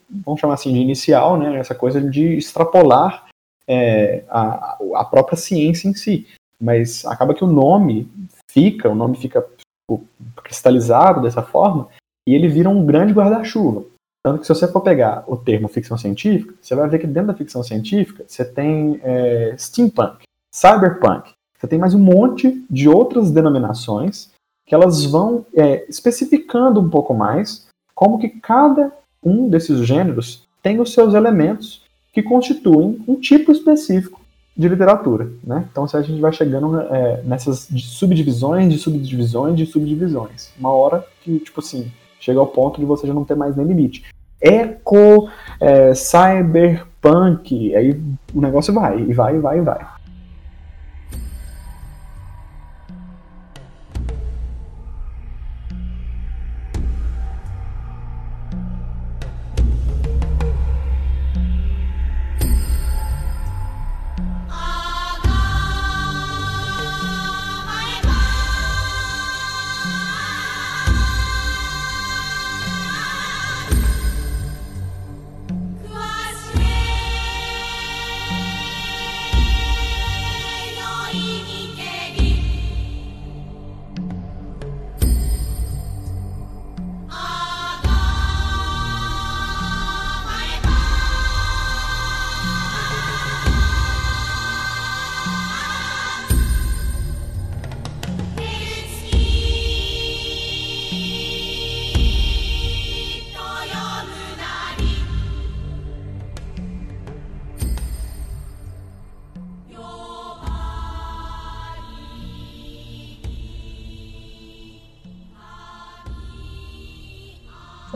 vamos 0.09 0.39
chamar 0.39 0.53
assim, 0.53 0.73
de 0.73 0.79
inicial, 0.79 1.37
né, 1.37 1.57
essa 1.57 1.75
coisa 1.75 2.01
de 2.01 2.37
extrapolar 2.37 3.27
é, 3.67 4.23
a, 4.29 4.77
a 4.95 5.05
própria 5.05 5.37
ciência 5.37 5.87
em 5.87 5.93
si. 5.93 6.27
Mas 6.59 7.05
acaba 7.05 7.33
que 7.33 7.43
o 7.43 7.51
nome 7.51 8.09
fica, 8.49 8.89
o 8.89 8.95
nome 8.95 9.17
fica 9.17 9.41
tipo, 9.41 10.05
cristalizado 10.51 11.21
dessa 11.21 11.41
forma, 11.41 11.87
e 12.27 12.35
ele 12.35 12.49
vira 12.49 12.69
um 12.69 12.85
grande 12.85 13.13
guarda-chuva. 13.13 13.85
Tanto 14.23 14.41
que 14.41 14.45
se 14.45 14.53
você 14.53 14.67
for 14.67 14.81
pegar 14.81 15.23
o 15.25 15.37
termo 15.37 15.69
ficção 15.69 15.97
científica, 15.97 16.53
você 16.61 16.75
vai 16.75 16.87
ver 16.89 16.99
que 16.99 17.07
dentro 17.07 17.27
da 17.27 17.33
ficção 17.33 17.63
científica 17.63 18.25
você 18.27 18.43
tem 18.43 18.99
é, 19.01 19.55
steampunk, 19.57 20.23
cyberpunk, 20.53 21.31
você 21.57 21.67
tem 21.67 21.79
mais 21.79 21.93
um 21.93 21.99
monte 21.99 22.63
de 22.69 22.89
outras 22.89 23.31
denominações 23.31 24.29
que 24.67 24.75
elas 24.75 25.05
vão 25.05 25.45
é, 25.55 25.85
especificando 25.89 26.79
um 26.79 26.89
pouco 26.89 27.13
mais 27.13 27.67
como 27.95 28.19
que 28.19 28.29
cada 28.29 28.91
um 29.23 29.49
desses 29.49 29.85
gêneros 29.85 30.47
tem 30.61 30.79
os 30.79 30.93
seus 30.93 31.13
elementos 31.13 31.83
que 32.13 32.21
constituem 32.21 33.03
um 33.07 33.15
tipo 33.15 33.51
específico 33.51 34.20
de 34.55 34.67
literatura, 34.67 35.31
né? 35.43 35.65
Então, 35.71 35.87
se 35.87 35.95
a 35.95 36.01
gente 36.01 36.19
vai 36.19 36.31
chegando 36.33 36.79
é, 36.81 37.21
nessas 37.23 37.69
subdivisões, 37.77 38.71
de 38.71 38.77
subdivisões, 38.77 39.55
de 39.55 39.65
subdivisões, 39.65 40.51
uma 40.59 40.73
hora 40.73 41.05
que, 41.23 41.39
tipo 41.39 41.61
assim, 41.61 41.91
chega 42.19 42.39
ao 42.39 42.47
ponto 42.47 42.79
de 42.79 42.85
você 42.85 43.07
já 43.07 43.13
não 43.13 43.23
ter 43.23 43.35
mais 43.35 43.55
nem 43.55 43.65
limite. 43.65 44.03
Eco, 44.39 45.29
é, 45.59 45.93
cyberpunk, 45.93 47.75
aí 47.75 47.99
o 48.33 48.41
negócio 48.41 48.73
vai, 48.73 48.99
e 48.99 49.13
vai, 49.13 49.35
e 49.35 49.39
vai, 49.39 49.57
e 49.59 49.61
vai. 49.61 49.87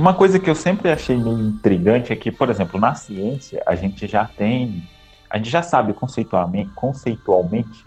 Uma 0.06 0.14
coisa 0.14 0.40
que 0.40 0.48
eu 0.48 0.54
sempre 0.54 0.92
achei 0.92 1.18
meio 1.18 1.40
intrigante 1.40 2.14
é 2.14 2.16
que, 2.16 2.32
por 2.32 2.48
exemplo, 2.52 2.80
na 2.80 2.94
ciência, 2.94 3.64
a 3.66 3.74
gente 3.74 4.06
já 4.06 4.24
tem. 4.24 4.88
A 5.28 5.38
gente 5.38 5.50
já 5.50 5.64
sabe 5.64 5.94
conceitualmente, 5.94 6.70
conceitualmente 6.76 7.84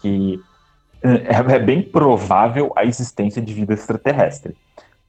que 0.00 0.40
é, 1.02 1.56
é 1.56 1.58
bem 1.58 1.82
provável 1.82 2.72
a 2.76 2.84
existência 2.84 3.42
de 3.42 3.52
vida 3.52 3.74
extraterrestre. 3.74 4.56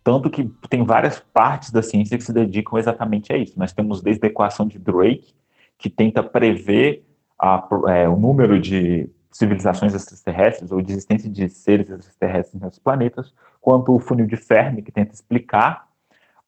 Tanto 0.03 0.27
que 0.27 0.51
tem 0.67 0.83
várias 0.83 1.19
partes 1.19 1.69
da 1.69 1.83
ciência 1.83 2.17
que 2.17 2.23
se 2.23 2.33
dedicam 2.33 2.79
exatamente 2.79 3.31
a 3.31 3.38
isso. 3.38 3.53
Nós 3.55 3.71
temos 3.71 4.01
desde 4.01 4.25
a 4.25 4.29
equação 4.31 4.67
de 4.67 4.79
Drake, 4.79 5.35
que 5.77 5.88
tenta 5.88 6.23
prever 6.23 7.05
a, 7.38 7.63
é, 7.89 8.09
o 8.09 8.15
número 8.15 8.59
de 8.59 9.07
civilizações 9.31 9.93
extraterrestres 9.93 10.71
ou 10.71 10.81
de 10.81 10.93
existência 10.93 11.29
de 11.29 11.47
seres 11.47 11.91
extraterrestres 11.91 12.59
nos 12.59 12.79
planetas, 12.79 13.35
quanto 13.62 13.93
o 13.93 13.99
funil 13.99 14.25
de 14.25 14.35
Fermi, 14.35 14.81
que 14.81 14.91
tenta 14.91 15.13
explicar 15.13 15.88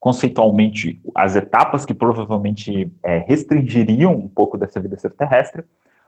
conceitualmente 0.01 0.99
as 1.13 1.35
etapas 1.35 1.85
que 1.85 1.93
provavelmente 1.93 2.91
é, 3.03 3.19
restringiriam 3.19 4.15
um 4.15 4.27
pouco 4.27 4.57
dessa 4.57 4.79
vida 4.79 4.95
extraterrestre, 4.95 5.63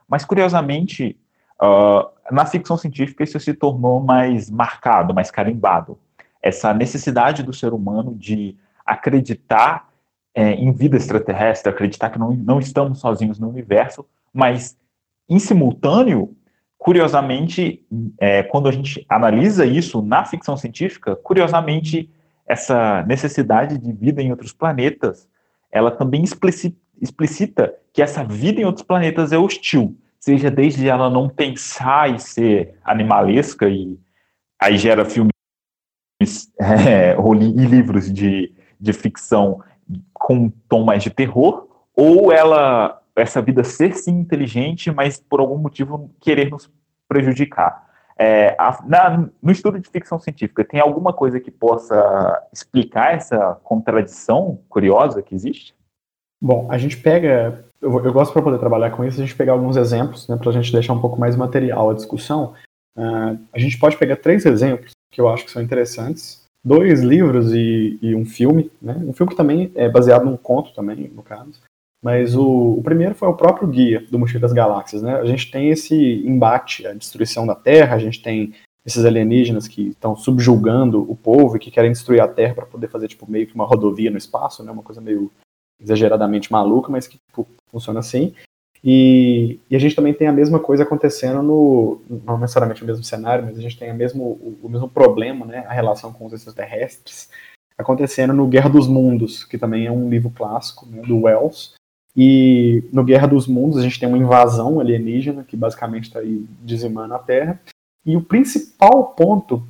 mas 0.08 0.24
curiosamente, 0.24 1.16
uh, 1.62 2.10
na 2.30 2.44
ficção 2.44 2.76
científica 2.76 3.22
isso 3.22 3.38
se 3.38 3.54
tornou 3.54 4.00
mais 4.00 4.50
marcado, 4.50 5.14
mais 5.14 5.30
carimbado. 5.30 5.96
Essa 6.42 6.74
necessidade 6.74 7.44
do 7.44 7.52
ser 7.52 7.72
humano 7.72 8.16
de 8.16 8.56
acreditar 8.84 9.88
é, 10.34 10.50
em 10.54 10.72
vida 10.72 10.96
extraterrestre, 10.96 11.70
acreditar 11.70 12.10
que 12.10 12.18
não, 12.18 12.32
não 12.32 12.58
estamos 12.58 12.98
sozinhos 12.98 13.38
no 13.38 13.48
universo, 13.48 14.04
mas 14.32 14.76
em 15.28 15.38
simultâneo, 15.38 16.36
curiosamente, 16.76 17.86
é, 18.18 18.42
quando 18.42 18.68
a 18.68 18.72
gente 18.72 19.06
analisa 19.08 19.64
isso 19.64 20.02
na 20.02 20.24
ficção 20.24 20.56
científica, 20.56 21.14
curiosamente 21.14 22.10
essa 22.46 23.02
necessidade 23.04 23.78
de 23.78 23.92
vida 23.92 24.22
em 24.22 24.30
outros 24.30 24.52
planetas, 24.52 25.28
ela 25.70 25.90
também 25.90 26.22
explicita 26.22 27.74
que 27.92 28.02
essa 28.02 28.22
vida 28.22 28.60
em 28.60 28.64
outros 28.64 28.84
planetas 28.84 29.32
é 29.32 29.38
hostil, 29.38 29.96
seja 30.20 30.50
desde 30.50 30.88
ela 30.88 31.10
não 31.10 31.28
pensar 31.28 32.14
e 32.14 32.18
ser 32.18 32.74
animalesca, 32.84 33.68
e 33.68 33.98
aí 34.60 34.76
gera 34.76 35.04
filmes 35.04 35.32
é, 36.60 37.16
e 37.16 37.66
livros 37.66 38.12
de, 38.12 38.52
de 38.80 38.92
ficção 38.92 39.60
com 40.12 40.34
um 40.34 40.50
tom 40.68 40.84
mais 40.84 41.02
de 41.02 41.10
terror, 41.10 41.68
ou 41.94 42.32
ela, 42.32 43.02
essa 43.14 43.42
vida 43.42 43.64
ser 43.64 43.94
sim 43.94 44.18
inteligente, 44.18 44.90
mas 44.90 45.18
por 45.18 45.40
algum 45.40 45.58
motivo 45.58 46.10
querer 46.20 46.50
nos 46.50 46.70
prejudicar. 47.08 47.84
É, 48.16 48.54
a, 48.58 48.78
na, 48.86 49.28
no 49.42 49.50
estudo 49.50 49.78
de 49.78 49.88
ficção 49.88 50.18
científica, 50.18 50.64
tem 50.64 50.80
alguma 50.80 51.12
coisa 51.12 51.40
que 51.40 51.50
possa 51.50 52.42
explicar 52.52 53.14
essa 53.14 53.58
contradição 53.64 54.60
curiosa 54.68 55.22
que 55.22 55.34
existe? 55.34 55.74
Bom, 56.40 56.68
a 56.70 56.78
gente 56.78 56.96
pega. 56.96 57.64
Eu, 57.80 58.04
eu 58.04 58.12
gosto 58.12 58.32
para 58.32 58.42
poder 58.42 58.58
trabalhar 58.58 58.90
com 58.90 59.04
isso, 59.04 59.20
a 59.20 59.24
gente 59.24 59.36
pegar 59.36 59.52
alguns 59.52 59.76
exemplos, 59.76 60.28
né, 60.28 60.36
para 60.36 60.50
a 60.50 60.52
gente 60.52 60.72
deixar 60.72 60.92
um 60.92 61.00
pouco 61.00 61.18
mais 61.18 61.36
material 61.36 61.90
a 61.90 61.94
discussão. 61.94 62.54
Uh, 62.96 63.38
a 63.52 63.58
gente 63.58 63.78
pode 63.78 63.96
pegar 63.96 64.16
três 64.16 64.46
exemplos 64.46 64.92
que 65.10 65.20
eu 65.20 65.28
acho 65.28 65.44
que 65.44 65.50
são 65.50 65.62
interessantes: 65.62 66.44
dois 66.64 67.02
livros 67.02 67.52
e, 67.52 67.98
e 68.00 68.14
um 68.14 68.24
filme, 68.24 68.70
né? 68.80 68.94
Um 69.04 69.12
filme 69.12 69.30
que 69.30 69.36
também 69.36 69.72
é 69.74 69.88
baseado 69.88 70.24
num 70.24 70.36
conto, 70.36 70.72
também, 70.72 71.08
no 71.08 71.22
caso. 71.22 71.60
Mas 72.04 72.36
o, 72.36 72.74
o, 72.76 72.82
primeiro 72.82 73.14
foi 73.14 73.26
o 73.26 73.34
próprio 73.34 73.66
guia 73.66 74.04
do 74.10 74.18
Mochila 74.18 74.42
das 74.42 74.52
Galáxias, 74.52 75.00
né? 75.00 75.14
A 75.14 75.24
gente 75.24 75.50
tem 75.50 75.70
esse 75.70 75.96
embate, 76.26 76.86
a 76.86 76.92
destruição 76.92 77.46
da 77.46 77.54
Terra, 77.54 77.96
a 77.96 77.98
gente 77.98 78.20
tem 78.20 78.52
esses 78.84 79.06
alienígenas 79.06 79.66
que 79.66 79.88
estão 79.88 80.14
subjulgando 80.14 81.10
o 81.10 81.16
povo 81.16 81.56
e 81.56 81.58
que 81.58 81.70
querem 81.70 81.90
destruir 81.90 82.20
a 82.20 82.28
Terra 82.28 82.56
para 82.56 82.66
poder 82.66 82.88
fazer 82.88 83.08
tipo 83.08 83.24
meio 83.26 83.46
que 83.46 83.54
uma 83.54 83.64
rodovia 83.64 84.10
no 84.10 84.18
espaço, 84.18 84.62
né? 84.62 84.70
Uma 84.70 84.82
coisa 84.82 85.00
meio 85.00 85.32
exageradamente 85.80 86.52
maluca, 86.52 86.92
mas 86.92 87.06
que 87.06 87.16
tipo, 87.30 87.48
funciona 87.70 88.00
assim. 88.00 88.34
E, 88.84 89.58
e, 89.70 89.74
a 89.74 89.78
gente 89.78 89.96
também 89.96 90.12
tem 90.12 90.28
a 90.28 90.32
mesma 90.32 90.60
coisa 90.60 90.82
acontecendo 90.82 91.42
no, 91.42 92.02
não 92.22 92.36
necessariamente 92.36 92.82
o 92.82 92.86
mesmo 92.86 93.02
cenário, 93.02 93.46
mas 93.46 93.56
a 93.56 93.62
gente 93.62 93.78
tem 93.78 93.88
a 93.88 93.94
mesmo, 93.94 94.22
o, 94.22 94.58
o 94.62 94.68
mesmo 94.68 94.90
problema, 94.90 95.46
né? 95.46 95.64
A 95.66 95.72
relação 95.72 96.12
com 96.12 96.26
os 96.26 96.34
extraterrestres 96.34 97.30
acontecendo 97.78 98.34
no 98.34 98.46
Guerra 98.46 98.68
dos 98.68 98.86
Mundos, 98.86 99.42
que 99.42 99.56
também 99.56 99.86
é 99.86 99.90
um 99.90 100.10
livro 100.10 100.28
clássico 100.28 100.86
né, 100.86 101.00
do 101.00 101.22
Wells, 101.22 101.72
e 102.16 102.84
no 102.92 103.02
Guerra 103.02 103.26
dos 103.26 103.46
Mundos 103.46 103.78
a 103.78 103.82
gente 103.82 103.98
tem 103.98 104.08
uma 104.08 104.18
invasão 104.18 104.78
alienígena 104.78 105.42
que 105.44 105.56
basicamente 105.56 106.04
está 106.04 106.20
aí 106.20 106.46
dizimando 106.62 107.14
a 107.14 107.18
Terra. 107.18 107.60
E 108.06 108.16
o 108.16 108.22
principal 108.22 109.14
ponto 109.14 109.66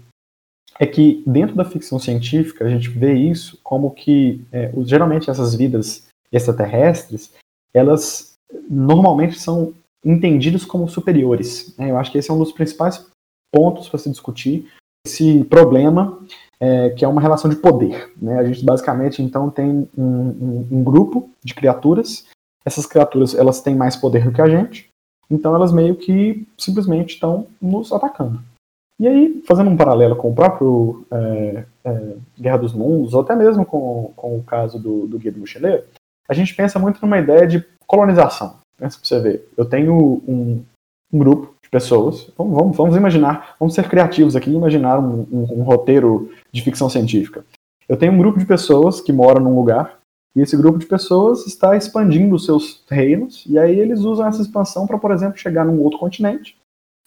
é 0.78 0.86
que 0.86 1.22
dentro 1.26 1.54
da 1.54 1.64
ficção 1.64 1.98
científica 1.98 2.64
a 2.64 2.68
gente 2.68 2.90
vê 2.90 3.14
isso 3.14 3.58
como 3.62 3.90
que 3.90 4.44
é, 4.52 4.72
geralmente 4.84 5.30
essas 5.30 5.54
vidas 5.54 6.06
extraterrestres 6.32 7.32
elas 7.72 8.34
normalmente 8.68 9.38
são 9.38 9.72
entendidas 10.04 10.64
como 10.64 10.88
superiores. 10.88 11.74
Né? 11.78 11.90
Eu 11.90 11.96
acho 11.96 12.12
que 12.12 12.18
esse 12.18 12.30
é 12.30 12.34
um 12.34 12.38
dos 12.38 12.52
principais 12.52 13.06
pontos 13.52 13.88
para 13.88 13.98
se 13.98 14.10
discutir 14.10 14.70
esse 15.06 15.44
problema 15.44 16.18
é, 16.60 16.90
que 16.90 17.04
é 17.04 17.08
uma 17.08 17.20
relação 17.20 17.50
de 17.50 17.56
poder. 17.56 18.12
Né? 18.20 18.38
A 18.38 18.44
gente 18.44 18.64
basicamente 18.64 19.22
então 19.22 19.50
tem 19.50 19.88
um, 19.96 20.04
um, 20.04 20.68
um 20.70 20.84
grupo 20.84 21.30
de 21.42 21.54
criaturas 21.54 22.26
essas 22.66 22.86
criaturas 22.86 23.34
elas 23.34 23.60
têm 23.60 23.74
mais 23.74 23.96
poder 23.96 24.24
do 24.24 24.32
que 24.32 24.40
a 24.40 24.48
gente, 24.48 24.88
então 25.30 25.54
elas 25.54 25.72
meio 25.72 25.96
que 25.96 26.46
simplesmente 26.58 27.14
estão 27.14 27.46
nos 27.60 27.92
atacando. 27.92 28.40
E 29.00 29.08
aí, 29.08 29.42
fazendo 29.46 29.70
um 29.70 29.76
paralelo 29.76 30.14
com 30.14 30.30
o 30.30 30.34
próprio 30.34 31.04
é, 31.10 31.64
é, 31.84 32.16
Guerra 32.38 32.58
dos 32.58 32.72
Mundos, 32.72 33.12
ou 33.12 33.22
até 33.22 33.34
mesmo 33.34 33.66
com, 33.66 34.12
com 34.14 34.38
o 34.38 34.42
caso 34.42 34.78
do, 34.78 35.06
do 35.06 35.18
Guia 35.18 35.32
do 35.32 35.40
Mochileiro, 35.40 35.84
a 36.28 36.34
gente 36.34 36.54
pensa 36.54 36.78
muito 36.78 37.00
numa 37.02 37.18
ideia 37.18 37.46
de 37.46 37.64
colonização. 37.86 38.56
Pensa 38.76 38.98
pra 38.98 39.06
você 39.06 39.20
ver. 39.20 39.48
Eu 39.56 39.64
tenho 39.64 40.22
um, 40.26 40.64
um 41.12 41.18
grupo 41.18 41.54
de 41.62 41.68
pessoas, 41.68 42.30
vamos, 42.38 42.54
vamos, 42.54 42.76
vamos, 42.76 42.96
imaginar, 42.96 43.56
vamos 43.58 43.74
ser 43.74 43.88
criativos 43.88 44.36
aqui 44.36 44.50
e 44.50 44.54
imaginar 44.54 44.98
um, 45.00 45.26
um, 45.30 45.60
um 45.60 45.62
roteiro 45.62 46.30
de 46.52 46.62
ficção 46.62 46.88
científica. 46.88 47.44
Eu 47.88 47.96
tenho 47.96 48.12
um 48.12 48.18
grupo 48.18 48.38
de 48.38 48.46
pessoas 48.46 49.00
que 49.00 49.12
moram 49.12 49.42
num 49.42 49.56
lugar 49.56 49.98
e 50.36 50.40
esse 50.40 50.56
grupo 50.56 50.78
de 50.78 50.86
pessoas 50.86 51.46
está 51.46 51.76
expandindo 51.76 52.34
os 52.34 52.44
seus 52.44 52.82
reinos, 52.88 53.44
e 53.46 53.58
aí 53.58 53.78
eles 53.78 54.00
usam 54.00 54.26
essa 54.26 54.42
expansão 54.42 54.86
para, 54.86 54.98
por 54.98 55.12
exemplo, 55.12 55.38
chegar 55.38 55.64
num 55.64 55.80
outro 55.80 55.98
continente 55.98 56.56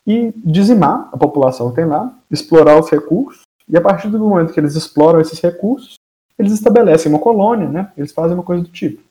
e 0.06 0.34
dizimar 0.38 1.10
a 1.12 1.18
população 1.18 1.70
que 1.70 1.76
tem 1.76 1.86
lá, 1.86 2.18
explorar 2.32 2.80
os 2.80 2.90
recursos, 2.90 3.42
e 3.68 3.76
a 3.76 3.82
partir 3.82 4.08
do 4.10 4.20
momento 4.20 4.54
que 4.54 4.60
eles 4.60 4.76
exploram 4.76 5.20
esses 5.20 5.40
recursos, 5.42 5.96
eles 6.40 6.54
estabelecem 6.54 7.12
uma 7.12 7.20
colônia, 7.20 7.68
né? 7.68 7.92
Eles 7.98 8.14
fazem 8.14 8.34
uma 8.34 8.44
coisa 8.44 8.64
do 8.64 8.70
tipo. 8.70 9.04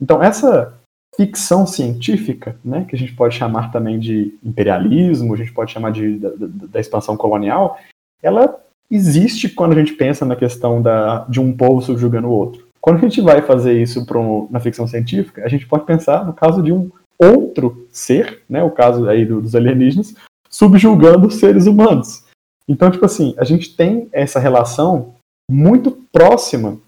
Então, 0.00 0.22
essa 0.22 0.74
ficção 1.16 1.66
científica, 1.66 2.56
né, 2.64 2.84
que 2.88 2.94
a 2.94 2.98
gente 2.98 3.14
pode 3.14 3.34
chamar 3.36 3.72
também 3.72 3.98
de 3.98 4.36
imperialismo, 4.44 5.32
a 5.32 5.36
gente 5.36 5.52
pode 5.52 5.72
chamar 5.72 5.90
de, 5.90 6.18
da, 6.18 6.30
da 6.38 6.80
expansão 6.80 7.16
colonial, 7.16 7.78
ela 8.22 8.60
existe 8.90 9.48
quando 9.48 9.72
a 9.72 9.76
gente 9.76 9.94
pensa 9.94 10.24
na 10.24 10.36
questão 10.36 10.82
da, 10.82 11.24
de 11.28 11.40
um 11.40 11.56
povo 11.56 11.80
subjugando 11.80 12.28
o 12.28 12.32
outro. 12.32 12.63
Quando 12.84 12.98
a 12.98 13.00
gente 13.00 13.22
vai 13.22 13.40
fazer 13.40 13.80
isso 13.80 14.04
um, 14.14 14.46
na 14.50 14.60
ficção 14.60 14.86
científica, 14.86 15.42
a 15.42 15.48
gente 15.48 15.66
pode 15.66 15.86
pensar 15.86 16.22
no 16.26 16.34
caso 16.34 16.62
de 16.62 16.70
um 16.70 16.90
outro 17.18 17.88
ser, 17.90 18.42
né, 18.46 18.62
o 18.62 18.70
caso 18.70 19.08
aí 19.08 19.24
dos 19.24 19.54
alienígenas, 19.54 20.14
subjugando 20.50 21.28
os 21.28 21.36
seres 21.36 21.64
humanos. 21.64 22.26
Então, 22.68 22.90
tipo 22.90 23.06
assim, 23.06 23.34
a 23.38 23.44
gente 23.44 23.74
tem 23.74 24.06
essa 24.12 24.38
relação 24.38 25.14
muito 25.50 25.92
próxima 26.12 26.78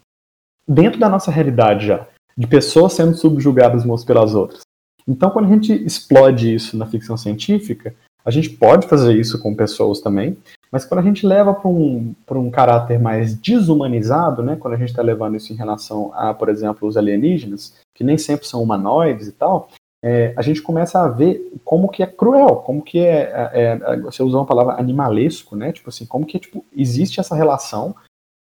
dentro 0.68 1.01
da 1.01 1.09
nossa 1.09 1.30
realidade 1.30 1.86
já, 1.86 2.07
de 2.36 2.47
pessoas 2.47 2.92
sendo 2.92 3.14
subjugadas 3.14 3.86
umas 3.86 4.05
pelas 4.05 4.34
outras. 4.34 4.61
Então, 5.09 5.30
quando 5.30 5.47
a 5.47 5.55
gente 5.55 5.72
explode 5.72 6.55
isso 6.55 6.76
na 6.76 6.84
ficção 6.84 7.16
científica, 7.16 7.94
a 8.27 8.31
gente 8.33 8.51
pode 8.51 8.89
fazer 8.89 9.14
isso 9.14 9.41
com 9.41 9.55
pessoas 9.55 10.01
também, 10.01 10.37
mas 10.70 10.85
quando 10.85 10.99
a 10.99 11.03
gente 11.05 11.24
leva 11.24 11.55
para 11.55 11.68
um, 11.70 12.12
um 12.33 12.51
caráter 12.51 12.99
mais 12.99 13.35
desumanizado, 13.35 14.43
né, 14.43 14.57
quando 14.57 14.74
a 14.74 14.77
gente 14.77 14.89
está 14.89 15.01
levando 15.01 15.37
isso 15.37 15.53
em 15.53 15.57
relação 15.57 16.11
a, 16.12 16.35
por 16.35 16.49
exemplo, 16.49 16.89
os 16.89 16.97
alienígenas, 16.97 17.77
que 17.95 18.03
nem 18.03 18.18
sempre 18.18 18.49
são 18.49 18.61
humanoides 18.61 19.29
e 19.29 19.33
tal, 19.33 19.68
é, 20.05 20.35
a 20.37 20.43
gente 20.43 20.61
começa 20.61 21.01
a 21.01 21.09
ver 21.09 21.53
como 21.64 21.89
que 21.89 22.03
é 22.03 22.07
cruel, 22.07 22.57
como 22.57 22.83
que 22.83 22.99
é, 22.99 23.31
é, 23.55 23.81
é, 23.81 23.97
você 24.01 24.24
usou 24.24 24.41
uma 24.41 24.47
palavra 24.47 24.74
animalesco, 24.74 25.55
né, 25.55 25.70
tipo 25.70 25.89
assim, 25.89 26.05
como 26.05 26.27
que 26.27 26.41
tipo, 26.41 26.64
existe 26.77 27.20
essa 27.20 27.37
relação 27.37 27.95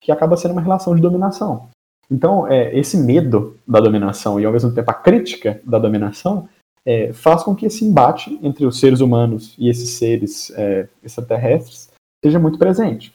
que 0.01 0.13
acaba 0.13 0.37
sendo 0.37 0.53
uma 0.53 0.63
relação 0.63 0.95
de 0.95 1.03
dominação. 1.03 1.69
Então, 2.09 2.47
é, 2.47 2.77
esse 2.79 2.97
medo 2.97 3.57
da 3.67 3.81
dominação 3.81 4.39
e 4.39 4.45
ao 4.45 4.53
mesmo 4.53 4.73
tempo 4.73 4.91
a 4.91 4.95
crítica 4.95 5.61
da 5.65 5.79
dominação 5.79 6.49
é, 6.87 7.13
faz 7.13 7.43
com 7.43 7.55
que 7.55 7.67
esse 7.67 7.85
embate 7.85 8.39
entre 8.43 8.67
os 8.67 8.79
seres 8.79 9.01
humanos 9.01 9.55
e 9.59 9.69
esses 9.69 9.91
seres 9.91 10.51
é, 10.57 10.89
extraterrestres 11.03 11.91
seja 12.25 12.39
muito 12.39 12.59
presente. 12.59 13.15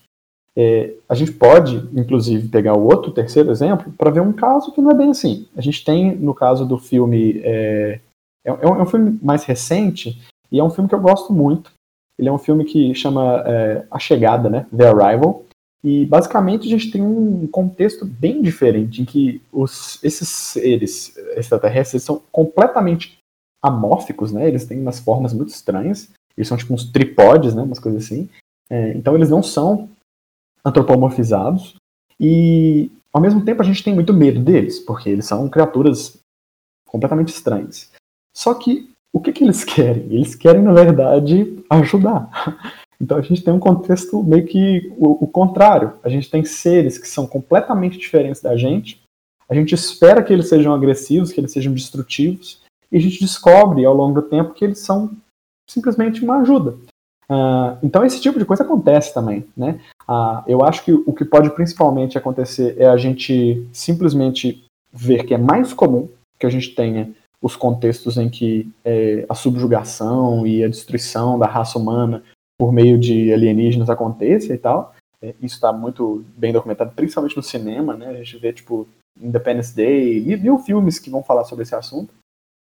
É, 0.59 0.95
a 1.07 1.13
gente 1.13 1.34
pode, 1.34 1.78
inclusive, 1.93 2.49
pegar 2.49 2.74
o 2.74 2.84
outro 2.84 3.11
terceiro 3.11 3.51
exemplo 3.51 3.93
para 3.95 4.09
ver 4.09 4.22
um 4.22 4.34
caso 4.34 4.72
que 4.72 4.82
não 4.82 4.89
é 4.89 4.95
bem 4.95 5.11
assim. 5.11 5.47
A 5.55 5.61
gente 5.61 5.86
tem, 5.86 6.15
no 6.15 6.34
caso 6.34 6.65
do 6.65 6.80
filme, 6.80 7.39
é, 7.43 7.99
é, 8.43 8.49
é, 8.49 8.68
um, 8.68 8.76
é 8.76 8.82
um, 8.82 8.86
filme 8.86 9.20
mais 9.22 9.43
recente 9.43 10.20
e 10.51 10.59
é 10.59 10.63
um 10.63 10.70
filme 10.72 10.89
que 10.89 10.95
eu 10.95 10.99
gosto 10.99 11.32
muito. 11.32 11.72
Ele 12.18 12.30
é 12.30 12.32
um 12.32 12.39
filme 12.39 12.65
que 12.65 12.95
chama 12.95 13.43
é, 13.45 13.86
A 13.91 13.99
Chegada, 13.99 14.49
né? 14.49 14.65
The 14.76 14.88
Arrival. 14.88 15.45
E 15.84 16.07
basicamente 16.07 16.65
a 16.65 16.72
gente 16.72 16.89
tem 16.89 17.03
um 17.03 17.45
contexto 17.47 18.03
bem 18.03 18.41
diferente, 18.41 19.01
em 19.01 19.05
que 19.05 19.39
os, 19.51 20.03
esses 20.03 20.28
seres 20.28 21.15
extraterrestres 21.36 22.01
são 22.01 22.20
completamente 22.32 23.20
amórficos, 23.68 24.32
né? 24.32 24.47
Eles 24.47 24.65
têm 24.65 24.82
umas 24.82 24.99
formas 24.99 25.34
muito 25.34 25.49
estranhas. 25.49 26.09
Eles 26.36 26.47
são 26.47 26.57
tipo 26.57 26.74
uns 26.74 26.86
tripodes, 26.86 27.53
né? 27.53 27.61
Umas 27.61 27.80
coisas 27.80 28.05
assim. 28.05 28.30
É, 28.70 28.93
então 28.93 29.15
eles 29.15 29.30
não 29.30 29.43
são 29.43 29.89
antropomorfizados. 30.63 31.76
E 32.20 32.91
ao 33.13 33.22
mesmo 33.22 33.43
tempo 33.43 33.61
a 33.61 33.65
gente 33.65 33.84
tem 33.84 33.93
muito 33.93 34.13
medo 34.13 34.39
deles, 34.39 34.80
porque 34.80 35.09
eles 35.09 35.26
são 35.26 35.47
criaturas 35.49 36.18
completamente 36.88 37.30
estranhas. 37.30 37.91
Só 38.36 38.53
que 38.53 38.89
o 39.13 39.20
que, 39.20 39.32
que 39.32 39.43
eles 39.43 39.63
querem? 39.65 40.03
Eles 40.11 40.36
querem, 40.36 40.61
na 40.61 40.74
verdade, 40.74 41.63
ajudar. 41.70 42.30
Então 42.99 43.15
a 43.15 43.22
gente 43.22 43.43
tem 43.43 43.53
um 43.53 43.59
contexto 43.59 44.24
meio 44.24 44.43
que 44.47 44.91
o, 44.97 45.26
o, 45.26 45.28
contrário. 45.28 45.93
A 46.03 46.09
gente 46.09 46.32
tem 46.32 46.43
seres 46.43 46.97
que 46.97 47.07
são 47.07 47.28
completamente 47.28 47.95
diferentes 47.95 48.41
da 48.41 48.57
gente. 48.57 48.99
A 49.47 49.53
gente 49.53 49.76
espera 49.76 50.24
que 50.24 50.34
eles 50.34 50.49
sejam 50.49 50.74
agressivos, 50.74 51.32
que 51.32 51.39
eles 51.39 51.51
sejam 51.51 51.72
destrutivos, 51.74 52.59
e 52.91 52.97
a 52.97 52.99
gente 52.99 53.19
descobre 53.19 53.85
ao 53.85 53.93
longo 53.93 54.21
do 54.21 54.27
tempo 54.27 54.53
que 54.53 54.65
eles 54.65 54.79
são 54.79 55.11
simplesmente 55.69 56.23
uma 56.23 56.39
ajuda. 56.39 56.77
Uh, 57.29 57.77
então 57.83 58.05
esse 58.05 58.21
tipo 58.21 58.39
de 58.39 58.45
coisa 58.45 58.63
acontece 58.63 59.13
também, 59.13 59.45
né? 59.55 59.81
Uh, 60.07 60.41
eu 60.47 60.63
acho 60.63 60.83
que 60.85 60.93
o 60.93 61.13
que 61.13 61.25
pode 61.25 61.49
principalmente 61.49 62.17
acontecer 62.17 62.75
é 62.79 62.88
a 62.88 62.95
gente 62.95 63.67
simplesmente 63.73 64.63
ver 64.93 65.25
que 65.25 65.33
é 65.33 65.38
mais 65.38 65.73
comum 65.73 66.07
que 66.39 66.45
a 66.45 66.49
gente 66.49 66.73
tenha 66.73 67.13
os 67.41 67.55
contextos 67.55 68.17
em 68.17 68.29
que 68.29 68.69
é, 68.83 69.25
a 69.29 69.35
subjugação 69.35 70.45
e 70.47 70.63
a 70.63 70.67
destruição 70.67 71.38
da 71.38 71.45
raça 71.45 71.77
humana 71.77 72.23
por 72.57 72.71
meio 72.71 72.97
de 72.97 73.31
alienígenas 73.31 73.89
aconteça 73.89 74.53
e 74.53 74.57
tal. 74.57 74.95
É, 75.21 75.33
isso 75.41 75.55
está 75.55 75.71
muito 75.71 76.25
bem 76.35 76.51
documentado, 76.51 76.91
principalmente 76.95 77.38
no 77.38 77.43
cinema, 77.43 77.95
né? 77.95 78.07
A 78.07 78.13
gente 78.13 78.38
vê, 78.38 78.53
tipo, 78.53 78.88
Independence 79.19 79.75
Day, 79.75 80.21
mil 80.38 80.59
filmes 80.59 80.99
que 80.99 81.09
vão 81.09 81.23
falar 81.23 81.43
sobre 81.43 81.63
esse 81.63 81.75
assunto. 81.75 82.13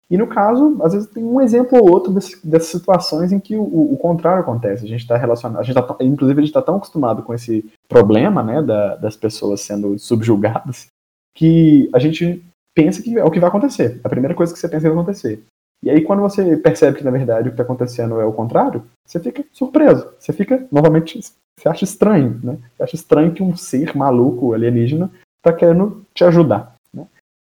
E 0.10 0.18
no 0.18 0.28
caso, 0.28 0.78
às 0.84 0.93
vezes 0.93 1.10
tem 1.10 1.24
um 1.24 1.41
exemplo 1.41 1.80
ou 1.80 1.89
outro 1.89 2.14
desse, 2.14 2.45
dessas 2.45 2.70
situações 2.70 3.32
em 3.32 3.39
que 3.39 3.56
o, 3.56 3.64
o, 3.64 3.97
contrário 3.97 4.41
acontece. 4.41 4.86
A 4.86 4.88
gente 4.88 5.01
está 5.01 5.18
relacionado, 5.18 5.60
a 5.60 5.64
gente 5.64 5.76
tá, 5.76 5.95
inclusive 6.01 6.39
a 6.39 6.41
gente 6.43 6.51
está 6.51 6.62
tão 6.62 6.76
acostumado 6.76 7.24
com 7.24 7.34
esse 7.34 7.66
problema, 7.89 8.43
né, 8.43 8.62
da, 8.62 8.95
das 8.95 9.16
pessoas 9.16 9.62
sendo 9.62 9.97
subjugadas, 9.97 10.88
que 11.36 11.89
a 11.91 11.97
gente 11.97 12.45
pensa 12.76 13.01
que 13.01 13.18
é 13.18 13.24
o 13.24 13.32
que 13.32 13.39
vai 13.39 13.49
acontecer. 13.49 13.99
A 14.03 14.10
primeira 14.10 14.36
coisa 14.36 14.53
que 14.53 14.60
você 14.60 14.68
pensa 14.68 14.84
que 14.84 14.93
vai 14.93 15.01
acontecer. 15.01 15.43
E 15.84 15.89
aí, 15.89 16.01
quando 16.01 16.22
você 16.22 16.58
percebe 16.58 16.97
que, 16.97 17.03
na 17.03 17.12
verdade, 17.12 17.47
o 17.47 17.51
que 17.51 17.53
está 17.53 17.64
acontecendo 17.64 18.20
é 18.20 18.26
o 18.26 18.34
contrário, 18.34 18.84
você 19.06 19.20
fica 19.20 19.43
surpreso. 19.51 20.14
Você 20.20 20.34
fica, 20.34 20.68
novamente, 20.72 21.20
você 21.60 21.70
acha 21.70 21.84
estranho, 21.84 22.39
né? 22.43 22.58
Você 22.76 22.84
acha 22.84 22.95
estranho 22.95 23.34
que 23.34 23.43
um 23.43 23.56
ser 23.56 23.95
maluco, 23.95 24.53
alienígena, 24.53 25.12
está 25.38 25.56
querendo 25.56 26.03
te 26.14 26.24
ajudar. 26.24 26.74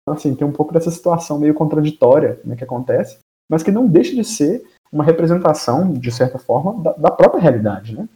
Assim, 0.07 0.35
tem 0.35 0.47
um 0.47 0.51
pouco 0.51 0.73
dessa 0.73 0.91
situação 0.91 1.39
meio 1.39 1.53
contraditória 1.53 2.39
né, 2.45 2.55
que 2.55 2.63
acontece, 2.63 3.19
mas 3.49 3.63
que 3.63 3.71
não 3.71 3.87
deixa 3.87 4.15
de 4.15 4.23
ser 4.23 4.63
uma 4.91 5.03
representação, 5.03 5.93
de 5.93 6.11
certa 6.11 6.37
forma, 6.37 6.81
da, 6.81 6.93
da 6.93 7.11
própria 7.11 7.41
realidade, 7.41 7.95
né? 7.95 8.07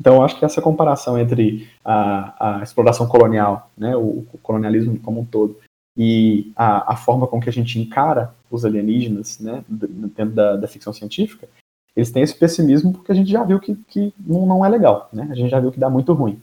Então, 0.00 0.16
eu 0.16 0.22
acho 0.22 0.38
que 0.38 0.44
essa 0.46 0.62
comparação 0.62 1.18
entre 1.18 1.68
a, 1.84 2.60
a 2.60 2.62
exploração 2.62 3.06
colonial, 3.06 3.70
né, 3.76 3.94
o, 3.94 4.24
o 4.32 4.38
colonialismo 4.42 4.98
como 4.98 5.20
um 5.20 5.24
todo, 5.26 5.58
e 5.94 6.50
a, 6.56 6.94
a, 6.94 6.96
forma 6.96 7.26
com 7.26 7.38
que 7.38 7.50
a 7.50 7.52
gente 7.52 7.78
encara 7.78 8.34
os 8.50 8.64
alienígenas, 8.64 9.38
né, 9.38 9.62
dentro 9.68 10.34
da, 10.34 10.56
da, 10.56 10.66
ficção 10.66 10.92
científica, 10.92 11.46
eles 11.94 12.10
têm 12.10 12.22
esse 12.22 12.34
pessimismo 12.34 12.92
porque 12.92 13.12
a 13.12 13.14
gente 13.14 13.30
já 13.30 13.44
viu 13.44 13.60
que, 13.60 13.74
que 13.74 14.14
não, 14.18 14.46
não 14.46 14.64
é 14.64 14.68
legal, 14.70 15.10
né? 15.12 15.28
A 15.30 15.34
gente 15.34 15.50
já 15.50 15.60
viu 15.60 15.72
que 15.72 15.80
dá 15.80 15.90
muito 15.90 16.14
ruim. 16.14 16.40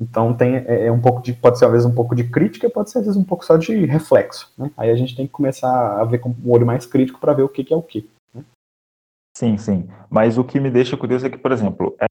Então 0.00 0.32
tem 0.32 0.56
é, 0.56 0.86
é, 0.86 0.92
um 0.92 1.00
pouco 1.00 1.20
de 1.20 1.32
pode 1.32 1.58
ser 1.58 1.64
às 1.64 1.72
vezes 1.72 1.86
um 1.86 1.94
pouco 1.94 2.14
de 2.14 2.24
crítica, 2.24 2.70
pode 2.70 2.90
ser 2.90 2.98
às 2.98 3.06
vezes 3.06 3.20
um 3.20 3.24
pouco 3.24 3.44
só 3.44 3.56
de 3.56 3.84
reflexo, 3.84 4.52
né? 4.56 4.70
Aí 4.76 4.90
a 4.90 4.94
gente 4.94 5.16
tem 5.16 5.26
que 5.26 5.32
começar 5.32 6.00
a 6.00 6.04
ver 6.04 6.18
com 6.18 6.30
um 6.30 6.50
olho 6.50 6.64
mais 6.64 6.86
crítico 6.86 7.18
para 7.18 7.32
ver 7.32 7.42
o 7.42 7.48
que, 7.48 7.64
que 7.64 7.74
é 7.74 7.76
o 7.76 7.82
que. 7.82 8.08
Né? 8.32 8.44
Sim, 9.36 9.56
sim. 9.56 9.88
Mas 10.08 10.38
o 10.38 10.44
que 10.44 10.60
me 10.60 10.70
deixa 10.70 10.96
curioso 10.96 11.26
é 11.26 11.30
que, 11.30 11.38
por 11.38 11.50
exemplo, 11.50 11.96
é, 12.00 12.06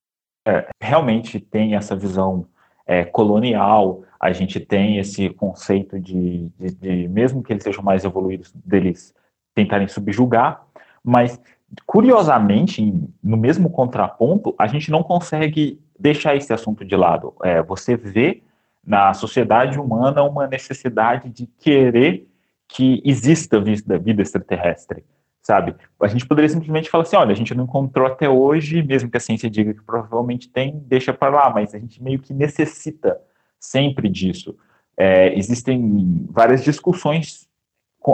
é, 0.47 0.67
realmente 0.81 1.39
tem 1.39 1.75
essa 1.75 1.95
visão 1.95 2.45
é, 2.85 3.05
colonial, 3.05 4.03
a 4.19 4.31
gente 4.33 4.59
tem 4.59 4.97
esse 4.97 5.29
conceito 5.29 5.99
de, 5.99 6.49
de, 6.59 6.71
de, 6.71 7.07
mesmo 7.07 7.41
que 7.41 7.53
eles 7.53 7.63
sejam 7.63 7.83
mais 7.83 8.03
evoluídos, 8.03 8.51
deles 8.65 9.13
tentarem 9.53 9.87
subjugar, 9.87 10.65
mas 11.03 11.39
curiosamente, 11.85 12.93
no 13.21 13.37
mesmo 13.37 13.69
contraponto, 13.69 14.55
a 14.57 14.67
gente 14.67 14.89
não 14.89 15.03
consegue 15.03 15.81
deixar 15.99 16.35
esse 16.35 16.53
assunto 16.53 16.85
de 16.85 16.95
lado. 16.95 17.33
É, 17.43 17.61
você 17.61 17.95
vê 17.95 18.43
na 18.85 19.13
sociedade 19.13 19.79
humana 19.79 20.23
uma 20.23 20.47
necessidade 20.47 21.29
de 21.29 21.47
querer 21.59 22.27
que 22.67 23.01
exista 23.05 23.59
vida, 23.59 23.97
vida 23.97 24.21
extraterrestre 24.21 25.03
sabe? 25.47 25.73
A 26.01 26.07
gente 26.07 26.27
poderia 26.27 26.49
simplesmente 26.49 26.89
falar 26.89 27.03
assim, 27.03 27.15
olha, 27.15 27.31
a 27.31 27.35
gente 27.35 27.55
não 27.55 27.63
encontrou 27.63 28.05
até 28.05 28.27
hoje, 28.27 28.83
mesmo 28.83 29.09
que 29.09 29.15
a 29.15 29.19
ciência 29.19 29.49
diga 29.49 29.73
que 29.73 29.81
provavelmente 29.81 30.49
tem, 30.49 30.77
deixa 30.85 31.13
para 31.13 31.29
lá, 31.29 31.49
mas 31.49 31.73
a 31.73 31.79
gente 31.79 32.03
meio 32.03 32.19
que 32.19 32.33
necessita 32.33 33.17
sempre 33.57 34.09
disso. 34.09 34.57
É, 34.97 35.33
existem 35.37 36.27
várias 36.29 36.65
discussões 36.65 37.47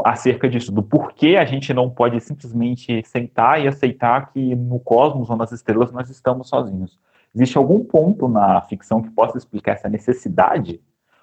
acerca 0.06 0.48
disso, 0.48 0.72
do 0.72 0.84
porquê 0.84 1.36
a 1.36 1.46
gente 1.46 1.74
não 1.74 1.90
pode 1.90 2.20
simplesmente 2.22 3.02
sentar 3.06 3.60
e 3.60 3.68
aceitar 3.68 4.32
que 4.32 4.56
no 4.56 4.80
cosmos 4.80 5.30
ou 5.30 5.36
nas 5.36 5.52
estrelas 5.52 5.92
nós 5.92 6.12
estamos 6.12 6.50
sozinhos. 6.50 7.00
Existe 7.36 7.58
algum 7.58 7.84
ponto 7.84 8.28
na 8.28 8.62
ficção 8.62 9.02
que 9.02 9.10
possa 9.10 9.38
explicar 9.38 9.74
essa 9.74 9.90
necessidade? 9.90 10.80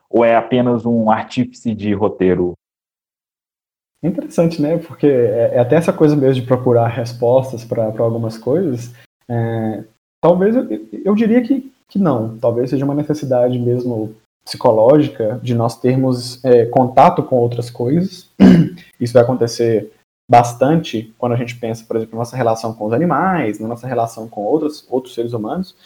Ou 0.08 0.24
é 0.24 0.34
apenas 0.34 0.84
um 0.84 1.10
artífice 1.10 1.74
de 1.74 1.92
roteiro 1.94 2.54
é 4.02 4.08
interessante, 4.08 4.62
né? 4.62 4.78
Porque 4.78 5.06
é, 5.06 5.52
é, 5.54 5.58
até 5.58 5.76
essa 5.76 5.92
coisa 5.92 6.16
mesmo 6.16 6.40
de 6.40 6.46
procurar 6.46 6.88
respostas 6.88 7.64
para 7.64 7.84
algumas 7.98 8.38
coisas. 8.38 8.92
É, 9.28 9.84
talvez 10.22 10.56
eu, 10.56 10.66
eu 11.04 11.14
diria 11.14 11.42
que, 11.42 11.70
que 11.86 11.98
não. 11.98 12.38
Talvez 12.38 12.70
seja 12.70 12.84
uma 12.84 12.94
necessidade 12.94 13.58
mesmo 13.58 14.14
psicológica 14.42 15.38
de 15.42 15.54
nós 15.54 15.78
termos 15.78 16.42
é, 16.44 16.64
contato 16.66 17.22
com 17.22 17.36
outras 17.36 17.68
coisas. 17.68 18.28
Isso 18.98 19.12
vai 19.12 19.22
acontecer 19.22 19.92
bastante 20.28 21.12
quando 21.18 21.32
a 21.32 21.36
gente 21.36 21.56
pensa, 21.56 21.84
por 21.84 21.96
exemplo, 21.96 22.14
na 22.14 22.20
nossa 22.20 22.36
relação 22.36 22.72
com 22.72 22.86
os 22.86 22.92
animais, 22.94 23.58
na 23.58 23.68
nossa 23.68 23.86
relação 23.86 24.28
com 24.28 24.42
outros, 24.42 24.86
outros 24.88 25.14
seres 25.14 25.34
humanos. 25.34 25.76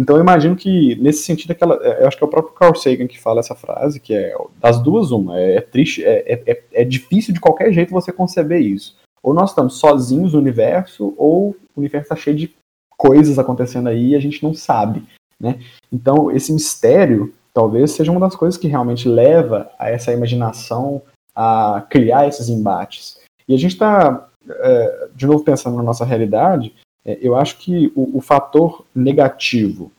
Então 0.00 0.16
eu 0.16 0.22
imagino 0.22 0.56
que, 0.56 0.96
nesse 0.96 1.24
sentido, 1.24 1.50
aquela, 1.50 1.78
é, 1.82 2.02
eu 2.02 2.08
acho 2.08 2.16
que 2.16 2.24
é 2.24 2.26
o 2.26 2.30
próprio 2.30 2.54
Carl 2.54 2.74
Sagan 2.74 3.06
que 3.06 3.20
fala 3.20 3.40
essa 3.40 3.54
frase, 3.54 4.00
que 4.00 4.14
é 4.14 4.34
das 4.58 4.82
duas, 4.82 5.10
uma, 5.10 5.38
é, 5.38 5.56
é 5.56 5.60
triste, 5.60 6.02
é, 6.02 6.42
é, 6.46 6.62
é 6.72 6.84
difícil 6.84 7.34
de 7.34 7.40
qualquer 7.40 7.70
jeito 7.70 7.92
você 7.92 8.10
conceber 8.10 8.62
isso. 8.62 8.96
Ou 9.22 9.34
nós 9.34 9.50
estamos 9.50 9.74
sozinhos 9.74 10.32
no 10.32 10.38
universo, 10.38 11.12
ou 11.18 11.50
o 11.76 11.80
universo 11.80 12.04
está 12.04 12.16
cheio 12.16 12.34
de 12.34 12.50
coisas 12.96 13.38
acontecendo 13.38 13.90
aí 13.90 14.12
e 14.12 14.16
a 14.16 14.20
gente 14.20 14.42
não 14.42 14.54
sabe. 14.54 15.04
Né? 15.38 15.60
Então, 15.92 16.30
esse 16.30 16.50
mistério 16.50 17.34
talvez 17.52 17.90
seja 17.90 18.10
uma 18.10 18.20
das 18.20 18.34
coisas 18.34 18.58
que 18.58 18.68
realmente 18.68 19.06
leva 19.06 19.70
a 19.78 19.90
essa 19.90 20.14
imaginação 20.14 21.02
a 21.36 21.84
criar 21.90 22.26
esses 22.26 22.48
embates. 22.48 23.18
E 23.46 23.54
a 23.54 23.58
gente 23.58 23.72
está, 23.72 24.28
é, 24.48 25.08
de 25.14 25.26
novo, 25.26 25.44
pensando 25.44 25.76
na 25.76 25.82
nossa 25.82 26.06
realidade, 26.06 26.74
é, 27.04 27.18
eu 27.20 27.34
acho 27.34 27.58
que 27.58 27.92
o, 27.94 28.18
o, 28.18 28.20
fator 28.20 28.84
negativo, 28.94 29.90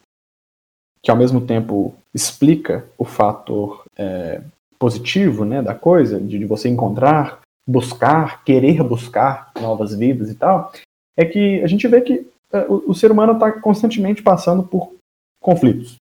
que 1.01 1.09
ao 1.09 1.17
mesmo 1.17 1.41
tempo 1.41 1.95
explica 2.13 2.85
o 2.97 3.05
fator 3.05 3.83
é, 3.97 4.41
positivo 4.77 5.45
né, 5.45 5.61
da 5.61 5.73
coisa, 5.73 6.19
de, 6.19 6.37
de, 6.37 6.45
você 6.45 6.69
encontrar, 6.69 7.41
buscar, 7.67 8.43
querer 8.43 8.83
buscar 8.83 9.51
novas 9.59 9.95
vidas 9.95 10.29
e 10.29 10.35
tal, 10.35 10.71
é 11.17 11.25
que 11.25 11.61
a 11.63 11.67
gente 11.67 11.87
vê 11.87 12.01
que 12.01 12.27
é, 12.51 12.59
o, 12.67 12.91
o 12.91 12.95
ser 12.95 13.11
humano 13.11 13.33
está 13.33 13.51
constantemente 13.51 14.21
passando 14.21 14.63
por 14.63 14.93
conflitos 15.41 15.95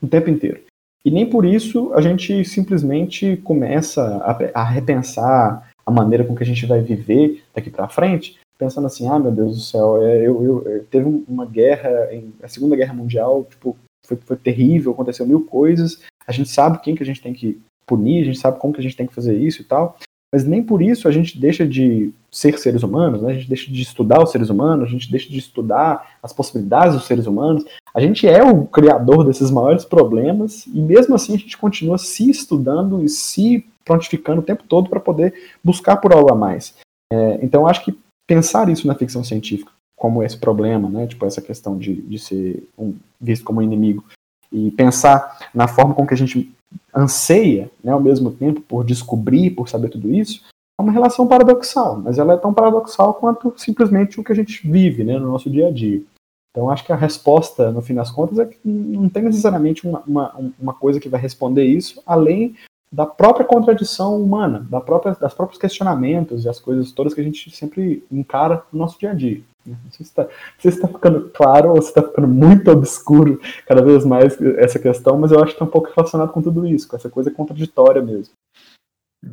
o 0.00 0.08
tempo 0.08 0.30
inteiro. 0.30 0.60
E 1.04 1.10
nem 1.10 1.28
por 1.28 1.44
isso 1.44 1.92
a 1.94 2.00
gente 2.00 2.44
simplesmente 2.44 3.36
começa 3.38 4.02
a, 4.18 4.60
a 4.60 4.64
repensar 4.64 5.68
a 5.84 5.90
maneira 5.90 6.24
com 6.24 6.34
que 6.34 6.42
a 6.42 6.46
gente 6.46 6.64
vai 6.64 6.80
viver 6.80 7.42
daqui 7.54 7.70
para 7.70 7.88
frente, 7.88 8.38
pensando 8.58 8.86
assim, 8.86 9.08
ah, 9.08 9.18
meu 9.18 9.30
Deus 9.30 9.56
do 9.56 9.62
céu, 9.62 10.02
é, 10.02 10.18
eu, 10.18 10.42
eu, 10.42 10.62
eu 10.68 10.84
teve 10.84 11.24
uma 11.28 11.46
guerra, 11.46 12.12
em, 12.12 12.32
a 12.42 12.48
Segunda 12.48 12.76
Guerra 12.76 12.94
Mundial, 12.94 13.44
tipo, 13.48 13.76
foi, 14.06 14.16
foi 14.16 14.36
terrível, 14.36 14.92
aconteceu 14.92 15.26
mil 15.26 15.44
coisas, 15.44 16.00
a 16.26 16.32
gente 16.32 16.48
sabe 16.48 16.80
quem 16.80 16.94
que 16.94 17.02
a 17.02 17.06
gente 17.06 17.22
tem 17.22 17.32
que 17.32 17.60
punir, 17.86 18.22
a 18.22 18.24
gente 18.24 18.38
sabe 18.38 18.58
como 18.58 18.72
que 18.72 18.80
a 18.80 18.82
gente 18.82 18.96
tem 18.96 19.06
que 19.06 19.14
fazer 19.14 19.36
isso 19.36 19.62
e 19.62 19.64
tal, 19.64 19.96
mas 20.32 20.44
nem 20.44 20.62
por 20.62 20.80
isso 20.80 21.06
a 21.06 21.12
gente 21.12 21.38
deixa 21.38 21.66
de 21.66 22.10
ser 22.30 22.58
seres 22.58 22.82
humanos, 22.82 23.20
né? 23.20 23.32
a 23.32 23.34
gente 23.34 23.48
deixa 23.48 23.70
de 23.70 23.82
estudar 23.82 24.22
os 24.22 24.30
seres 24.30 24.48
humanos, 24.48 24.88
a 24.88 24.90
gente 24.90 25.10
deixa 25.10 25.28
de 25.28 25.38
estudar 25.38 26.16
as 26.22 26.32
possibilidades 26.32 26.96
dos 26.96 27.04
seres 27.04 27.26
humanos. 27.26 27.64
A 27.94 28.00
gente 28.00 28.26
é 28.26 28.42
o 28.42 28.64
criador 28.64 29.26
desses 29.26 29.50
maiores 29.50 29.84
problemas 29.84 30.66
e 30.66 30.80
mesmo 30.80 31.14
assim 31.14 31.34
a 31.34 31.38
gente 31.38 31.58
continua 31.58 31.98
se 31.98 32.30
estudando 32.30 33.04
e 33.04 33.10
se 33.10 33.66
prontificando 33.84 34.40
o 34.40 34.44
tempo 34.44 34.62
todo 34.66 34.88
para 34.88 35.00
poder 35.00 35.34
buscar 35.62 35.98
por 35.98 36.14
algo 36.14 36.32
a 36.32 36.34
mais. 36.34 36.74
É, 37.12 37.38
então 37.42 37.66
acho 37.66 37.84
que 37.84 37.94
pensar 38.26 38.68
isso 38.68 38.86
na 38.86 38.94
ficção 38.94 39.22
científica, 39.22 39.70
como 39.96 40.22
esse 40.22 40.36
problema, 40.36 40.88
né, 40.88 41.06
tipo 41.06 41.24
essa 41.24 41.40
questão 41.40 41.78
de, 41.78 42.02
de 42.02 42.18
ser 42.18 42.68
um, 42.78 42.94
visto 43.20 43.44
como 43.44 43.62
inimigo, 43.62 44.04
e 44.50 44.70
pensar 44.70 45.48
na 45.54 45.66
forma 45.66 45.94
com 45.94 46.06
que 46.06 46.14
a 46.14 46.16
gente 46.16 46.52
anseia, 46.94 47.70
né, 47.82 47.92
ao 47.92 48.00
mesmo 48.00 48.30
tempo, 48.30 48.60
por 48.60 48.84
descobrir, 48.84 49.50
por 49.50 49.68
saber 49.68 49.88
tudo 49.88 50.12
isso, 50.12 50.42
é 50.78 50.82
uma 50.82 50.92
relação 50.92 51.26
paradoxal, 51.26 51.98
mas 51.98 52.18
ela 52.18 52.34
é 52.34 52.36
tão 52.36 52.52
paradoxal 52.52 53.14
quanto 53.14 53.54
simplesmente 53.56 54.18
o 54.18 54.24
que 54.24 54.32
a 54.32 54.34
gente 54.34 54.66
vive 54.68 55.04
né, 55.04 55.18
no 55.18 55.30
nosso 55.30 55.50
dia 55.50 55.68
a 55.68 55.70
dia. 55.70 56.02
Então, 56.50 56.68
acho 56.68 56.84
que 56.84 56.92
a 56.92 56.96
resposta, 56.96 57.70
no 57.70 57.80
fim 57.80 57.94
das 57.94 58.10
contas, 58.10 58.38
é 58.38 58.44
que 58.44 58.58
não 58.64 59.08
tem 59.08 59.22
necessariamente 59.22 59.86
uma, 59.86 60.02
uma, 60.06 60.52
uma 60.60 60.74
coisa 60.74 61.00
que 61.00 61.08
vai 61.08 61.18
responder 61.18 61.64
isso, 61.64 62.02
além 62.04 62.54
da 62.92 63.06
própria 63.06 63.46
contradição 63.46 64.20
humana, 64.20 64.66
da 64.68 64.80
própria, 64.80 65.14
das 65.14 65.32
próprios 65.32 65.58
questionamentos 65.58 66.44
e 66.44 66.48
as 66.48 66.60
coisas 66.60 66.92
todas 66.92 67.14
que 67.14 67.22
a 67.22 67.24
gente 67.24 67.50
sempre 67.50 68.04
encara 68.12 68.62
no 68.70 68.80
nosso 68.80 69.00
dia 69.00 69.12
a 69.12 69.14
dia. 69.14 69.42
Não 69.64 69.76
sei 69.90 70.04
se 70.04 70.12
está 70.12 70.24
tá 70.24 70.88
ficando 70.88 71.30
claro 71.30 71.70
ou 71.70 71.80
se 71.80 71.88
está 71.88 72.02
ficando 72.02 72.28
muito 72.28 72.70
obscuro 72.70 73.40
cada 73.66 73.82
vez 73.82 74.04
mais 74.04 74.38
essa 74.58 74.78
questão, 74.78 75.16
mas 75.16 75.30
eu 75.32 75.38
acho 75.38 75.46
que 75.46 75.52
está 75.52 75.64
um 75.64 75.70
pouco 75.70 75.90
relacionado 75.94 76.32
com 76.32 76.42
tudo 76.42 76.66
isso, 76.66 76.86
com 76.86 76.96
essa 76.96 77.08
coisa 77.08 77.30
contraditória 77.30 78.02
mesmo. 78.02 78.34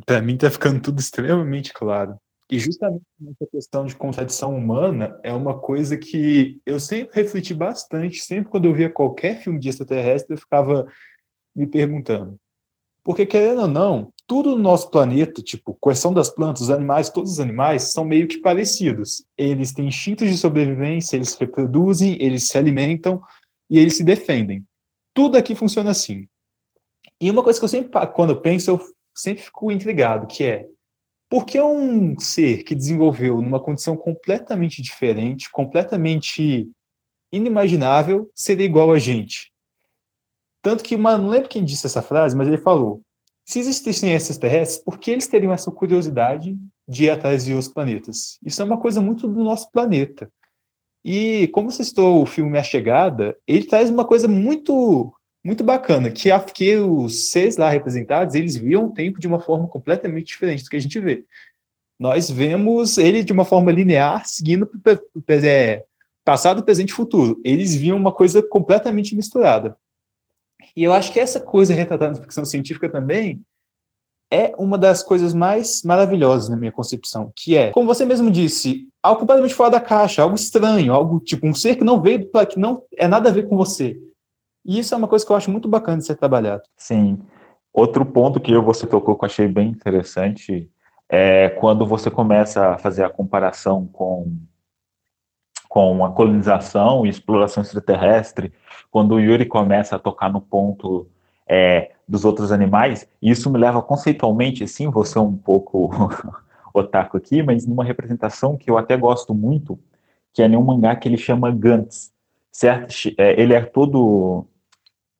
Para 0.06 0.22
mim 0.22 0.34
está 0.34 0.48
ficando 0.48 0.80
tudo 0.80 1.00
extremamente 1.00 1.72
claro. 1.72 2.16
E 2.48 2.58
justamente 2.58 3.02
essa 3.22 3.50
questão 3.50 3.86
de 3.86 3.94
contradição 3.94 4.56
humana 4.56 5.18
é 5.22 5.32
uma 5.32 5.58
coisa 5.58 5.96
que 5.96 6.60
eu 6.64 6.80
sempre 6.80 7.22
refleti 7.22 7.52
bastante, 7.52 8.20
sempre 8.20 8.50
quando 8.50 8.64
eu 8.64 8.74
via 8.74 8.88
qualquer 8.90 9.40
filme 9.40 9.58
de 9.58 9.68
extraterrestre, 9.68 10.34
eu 10.34 10.38
ficava 10.38 10.86
me 11.54 11.66
perguntando. 11.66 12.36
Porque, 13.10 13.26
querendo 13.26 13.62
ou 13.62 13.66
não, 13.66 14.12
tudo 14.24 14.50
no 14.50 14.62
nosso 14.62 14.88
planeta, 14.88 15.42
tipo, 15.42 15.76
questão 15.82 16.14
das 16.14 16.30
plantas, 16.30 16.62
os 16.62 16.70
animais, 16.70 17.10
todos 17.10 17.32
os 17.32 17.40
animais 17.40 17.90
são 17.92 18.04
meio 18.04 18.28
que 18.28 18.38
parecidos. 18.38 19.24
Eles 19.36 19.72
têm 19.72 19.88
instintos 19.88 20.28
de 20.28 20.38
sobrevivência, 20.38 21.16
eles 21.16 21.30
se 21.30 21.40
reproduzem, 21.40 22.16
eles 22.22 22.46
se 22.46 22.56
alimentam 22.56 23.20
e 23.68 23.80
eles 23.80 23.96
se 23.96 24.04
defendem. 24.04 24.64
Tudo 25.12 25.36
aqui 25.36 25.56
funciona 25.56 25.90
assim. 25.90 26.28
E 27.20 27.28
uma 27.28 27.42
coisa 27.42 27.58
que 27.58 27.64
eu 27.64 27.68
sempre, 27.68 27.90
quando 28.14 28.30
eu 28.30 28.40
penso, 28.40 28.70
eu 28.70 28.80
sempre 29.12 29.42
fico 29.42 29.72
intrigado, 29.72 30.28
que 30.28 30.44
é 30.44 30.68
por 31.28 31.44
que 31.44 31.60
um 31.60 32.16
ser 32.16 32.62
que 32.62 32.76
desenvolveu 32.76 33.42
numa 33.42 33.58
condição 33.58 33.96
completamente 33.96 34.80
diferente, 34.80 35.50
completamente 35.50 36.70
inimaginável, 37.32 38.30
seria 38.36 38.66
igual 38.66 38.92
a 38.92 39.00
gente? 39.00 39.49
Tanto 40.62 40.84
que, 40.84 40.96
mano, 40.96 41.24
não 41.24 41.30
lembro 41.30 41.48
quem 41.48 41.64
disse 41.64 41.86
essa 41.86 42.02
frase, 42.02 42.36
mas 42.36 42.48
ele 42.48 42.58
falou: 42.58 43.00
se 43.44 43.58
existissem 43.58 44.12
extraterrestres, 44.12 44.82
por 44.82 44.98
que 44.98 45.10
eles 45.10 45.26
teriam 45.26 45.52
essa 45.52 45.70
curiosidade 45.70 46.56
de 46.86 47.04
ir 47.04 47.10
atrás 47.10 47.44
de 47.44 47.52
outros 47.52 47.72
planetas? 47.72 48.38
Isso 48.44 48.60
é 48.62 48.64
uma 48.64 48.78
coisa 48.78 49.00
muito 49.00 49.26
do 49.26 49.42
nosso 49.42 49.70
planeta. 49.70 50.30
E 51.04 51.48
como 51.48 51.70
você 51.70 51.82
citou 51.82 52.22
o 52.22 52.26
filme 52.26 52.58
A 52.58 52.62
Chegada, 52.62 53.36
ele 53.46 53.64
traz 53.64 53.90
uma 53.90 54.04
coisa 54.04 54.28
muito 54.28 55.12
muito 55.42 55.64
bacana, 55.64 56.10
que, 56.10 56.30
a, 56.30 56.38
que 56.38 56.76
os 56.76 57.30
seres 57.30 57.56
lá 57.56 57.70
representados, 57.70 58.34
eles 58.34 58.56
viam 58.56 58.86
o 58.86 58.92
tempo 58.92 59.18
de 59.18 59.26
uma 59.26 59.40
forma 59.40 59.66
completamente 59.66 60.26
diferente 60.26 60.62
do 60.62 60.68
que 60.68 60.76
a 60.76 60.80
gente 60.80 61.00
vê. 61.00 61.24
Nós 61.98 62.30
vemos 62.30 62.98
ele 62.98 63.24
de 63.24 63.32
uma 63.32 63.44
forma 63.44 63.72
linear, 63.72 64.26
seguindo 64.26 64.70
é, 65.28 65.84
passado, 66.24 66.62
presente 66.62 66.90
e 66.90 66.94
futuro. 66.94 67.40
Eles 67.42 67.74
viam 67.74 67.96
uma 67.96 68.12
coisa 68.12 68.42
completamente 68.42 69.16
misturada. 69.16 69.76
E 70.76 70.84
eu 70.84 70.92
acho 70.92 71.12
que 71.12 71.20
essa 71.20 71.40
coisa 71.40 71.74
retratada 71.74 72.12
na 72.12 72.20
ficção 72.20 72.44
científica 72.44 72.88
também 72.88 73.40
é 74.30 74.52
uma 74.56 74.78
das 74.78 75.02
coisas 75.02 75.34
mais 75.34 75.82
maravilhosas 75.82 76.48
na 76.48 76.56
minha 76.56 76.70
concepção, 76.70 77.32
que 77.34 77.56
é, 77.56 77.70
como 77.70 77.86
você 77.86 78.04
mesmo 78.04 78.30
disse, 78.30 78.88
algo 79.02 79.20
completamente 79.20 79.54
fora 79.54 79.70
da 79.70 79.80
caixa, 79.80 80.22
algo 80.22 80.36
estranho, 80.36 80.92
algo 80.92 81.18
tipo 81.18 81.46
um 81.46 81.54
ser 81.54 81.74
que 81.74 81.82
não 81.82 82.00
veio, 82.00 82.30
que 82.48 82.58
não 82.58 82.84
é 82.96 83.08
nada 83.08 83.28
a 83.28 83.32
ver 83.32 83.48
com 83.48 83.56
você. 83.56 84.00
E 84.64 84.78
isso 84.78 84.94
é 84.94 84.96
uma 84.96 85.08
coisa 85.08 85.26
que 85.26 85.32
eu 85.32 85.36
acho 85.36 85.50
muito 85.50 85.68
bacana 85.68 85.98
de 85.98 86.06
ser 86.06 86.16
trabalhado. 86.16 86.62
Sim. 86.76 87.18
Outro 87.72 88.04
ponto 88.04 88.40
que 88.40 88.56
você 88.58 88.86
tocou 88.86 89.16
que 89.16 89.24
eu 89.24 89.26
achei 89.26 89.48
bem 89.48 89.68
interessante 89.68 90.70
é 91.08 91.48
quando 91.48 91.84
você 91.84 92.10
começa 92.10 92.68
a 92.68 92.78
fazer 92.78 93.04
a 93.04 93.10
comparação 93.10 93.86
com, 93.86 94.36
com 95.68 96.04
a 96.04 96.12
colonização 96.12 97.04
e 97.04 97.08
exploração 97.08 97.62
extraterrestre, 97.62 98.52
quando 98.90 99.14
o 99.14 99.20
Yuri 99.20 99.46
começa 99.46 99.96
a 99.96 99.98
tocar 99.98 100.32
no 100.32 100.40
ponto 100.40 101.06
é, 101.46 101.92
dos 102.06 102.24
outros 102.24 102.52
animais, 102.52 103.08
isso 103.20 103.50
me 103.50 103.58
leva 103.58 103.80
conceitualmente, 103.82 104.66
sim, 104.66 104.90
você 104.90 105.18
um 105.18 105.36
pouco 105.36 105.90
otaku 106.74 107.16
aqui, 107.16 107.42
mas 107.42 107.66
numa 107.66 107.84
representação 107.84 108.56
que 108.56 108.70
eu 108.70 108.76
até 108.76 108.96
gosto 108.96 109.34
muito, 109.34 109.78
que 110.32 110.42
é 110.42 110.46
em 110.46 110.56
um 110.56 110.62
mangá 110.62 110.94
que 110.96 111.08
ele 111.08 111.16
chama 111.16 111.50
Gantz, 111.50 112.12
certo? 112.52 112.94
É, 113.18 113.40
ele 113.40 113.54
é 113.54 113.60
todo 113.60 114.46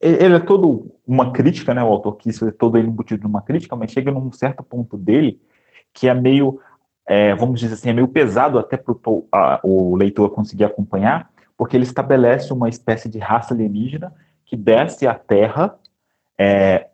ele 0.01 0.35
é 0.35 0.41
todo 0.41 0.91
uma 1.07 1.31
crítica, 1.31 1.75
né? 1.75 1.83
O 1.85 1.89
autor 1.89 2.17
quis 2.17 2.41
é 2.41 2.51
todo 2.51 2.79
ele 2.79 2.89
embutido 2.89 3.25
numa 3.25 3.43
crítica, 3.43 3.77
mas 3.77 3.91
chega 3.91 4.11
num 4.11 4.33
certo 4.33 4.63
ponto 4.63 4.97
dele 4.97 5.39
que 5.93 6.09
é 6.09 6.15
meio, 6.15 6.59
é, 7.07 7.35
vamos 7.35 7.61
dizer 7.61 7.75
assim, 7.75 7.91
é 7.91 7.93
meio 7.93 8.09
pesado 8.09 8.59
até 8.59 8.77
para 8.77 8.95
o 9.63 9.97
leitor 9.97 10.31
conseguir 10.31 10.65
acompanhar, 10.65 11.31
porque 11.61 11.77
ele 11.77 11.85
estabelece 11.85 12.55
uma 12.55 12.71
espécie 12.71 13.07
de 13.07 13.19
raça 13.19 13.53
alienígena 13.53 14.15
que 14.47 14.57
desce 14.57 15.07
à 15.07 15.13
Terra, 15.13 15.79
é, 16.39 16.87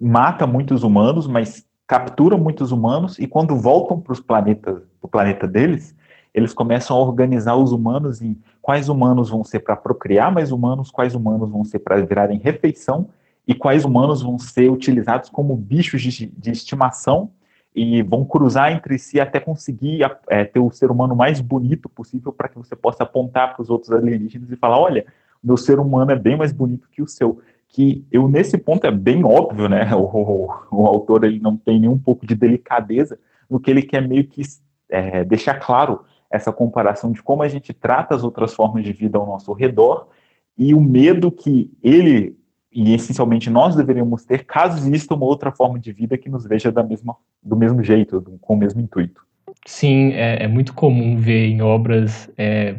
mata 0.00 0.44
muitos 0.44 0.82
humanos, 0.82 1.28
mas 1.28 1.64
captura 1.86 2.36
muitos 2.36 2.72
humanos 2.72 3.16
e 3.16 3.28
quando 3.28 3.54
voltam 3.54 4.00
para 4.00 4.12
os 4.12 4.18
planetas, 4.18 4.82
o 5.00 5.06
planeta 5.06 5.46
deles, 5.46 5.94
eles 6.34 6.52
começam 6.52 6.96
a 6.96 7.00
organizar 7.00 7.54
os 7.54 7.70
humanos 7.70 8.20
em 8.20 8.36
quais 8.60 8.88
humanos 8.88 9.30
vão 9.30 9.44
ser 9.44 9.60
para 9.60 9.76
procriar 9.76 10.32
mais 10.32 10.50
humanos, 10.50 10.90
quais 10.90 11.14
humanos 11.14 11.48
vão 11.48 11.62
ser 11.62 11.78
para 11.78 12.04
virarem 12.04 12.40
refeição 12.40 13.10
e 13.46 13.54
quais 13.54 13.84
humanos 13.84 14.20
vão 14.20 14.36
ser 14.36 14.68
utilizados 14.68 15.30
como 15.30 15.54
bichos 15.54 16.02
de, 16.02 16.26
de 16.26 16.50
estimação 16.50 17.30
e 17.76 18.02
vão 18.02 18.24
cruzar 18.24 18.72
entre 18.72 18.98
si 18.98 19.20
até 19.20 19.38
conseguir 19.38 20.00
é, 20.30 20.46
ter 20.46 20.58
o 20.58 20.70
ser 20.70 20.90
humano 20.90 21.14
mais 21.14 21.42
bonito 21.42 21.90
possível 21.90 22.32
para 22.32 22.48
que 22.48 22.56
você 22.56 22.74
possa 22.74 23.02
apontar 23.02 23.52
para 23.52 23.62
os 23.62 23.68
outros 23.68 23.92
alienígenas 23.92 24.50
e 24.50 24.56
falar, 24.56 24.80
olha, 24.80 25.04
meu 25.44 25.58
ser 25.58 25.78
humano 25.78 26.10
é 26.10 26.16
bem 26.16 26.38
mais 26.38 26.52
bonito 26.52 26.88
que 26.90 27.02
o 27.02 27.06
seu. 27.06 27.38
Que 27.68 28.06
eu 28.10 28.26
nesse 28.28 28.56
ponto 28.56 28.86
é 28.86 28.90
bem 28.90 29.22
óbvio, 29.24 29.68
né? 29.68 29.90
O, 29.94 30.00
o, 30.04 30.50
o 30.70 30.86
autor 30.86 31.24
ele 31.24 31.38
não 31.38 31.54
tem 31.54 31.78
nenhum 31.78 31.98
pouco 31.98 32.26
de 32.26 32.34
delicadeza 32.34 33.18
no 33.48 33.60
que 33.60 33.70
ele 33.70 33.82
quer 33.82 34.00
meio 34.00 34.26
que 34.26 34.40
é, 34.88 35.22
deixar 35.22 35.56
claro 35.60 36.00
essa 36.30 36.50
comparação 36.50 37.12
de 37.12 37.22
como 37.22 37.42
a 37.42 37.48
gente 37.48 37.74
trata 37.74 38.14
as 38.14 38.24
outras 38.24 38.54
formas 38.54 38.84
de 38.84 38.92
vida 38.92 39.18
ao 39.18 39.26
nosso 39.26 39.52
redor 39.52 40.08
e 40.56 40.74
o 40.74 40.80
medo 40.80 41.30
que 41.30 41.70
ele 41.82 42.38
e 42.76 42.92
essencialmente 42.92 43.48
nós 43.48 43.74
deveríamos 43.74 44.22
ter 44.24 44.44
caso 44.44 44.76
exista 44.76 45.14
uma 45.14 45.24
outra 45.24 45.50
forma 45.50 45.78
de 45.78 45.90
vida 45.92 46.18
que 46.18 46.28
nos 46.28 46.46
veja 46.46 46.70
da 46.70 46.82
mesma, 46.82 47.16
do 47.42 47.56
mesmo 47.56 47.82
jeito, 47.82 48.20
do, 48.20 48.32
com 48.38 48.52
o 48.52 48.56
mesmo 48.56 48.82
intuito. 48.82 49.22
Sim, 49.64 50.12
é, 50.12 50.44
é 50.44 50.46
muito 50.46 50.74
comum 50.74 51.16
ver 51.16 51.46
em 51.46 51.62
obras 51.62 52.30
é, 52.36 52.76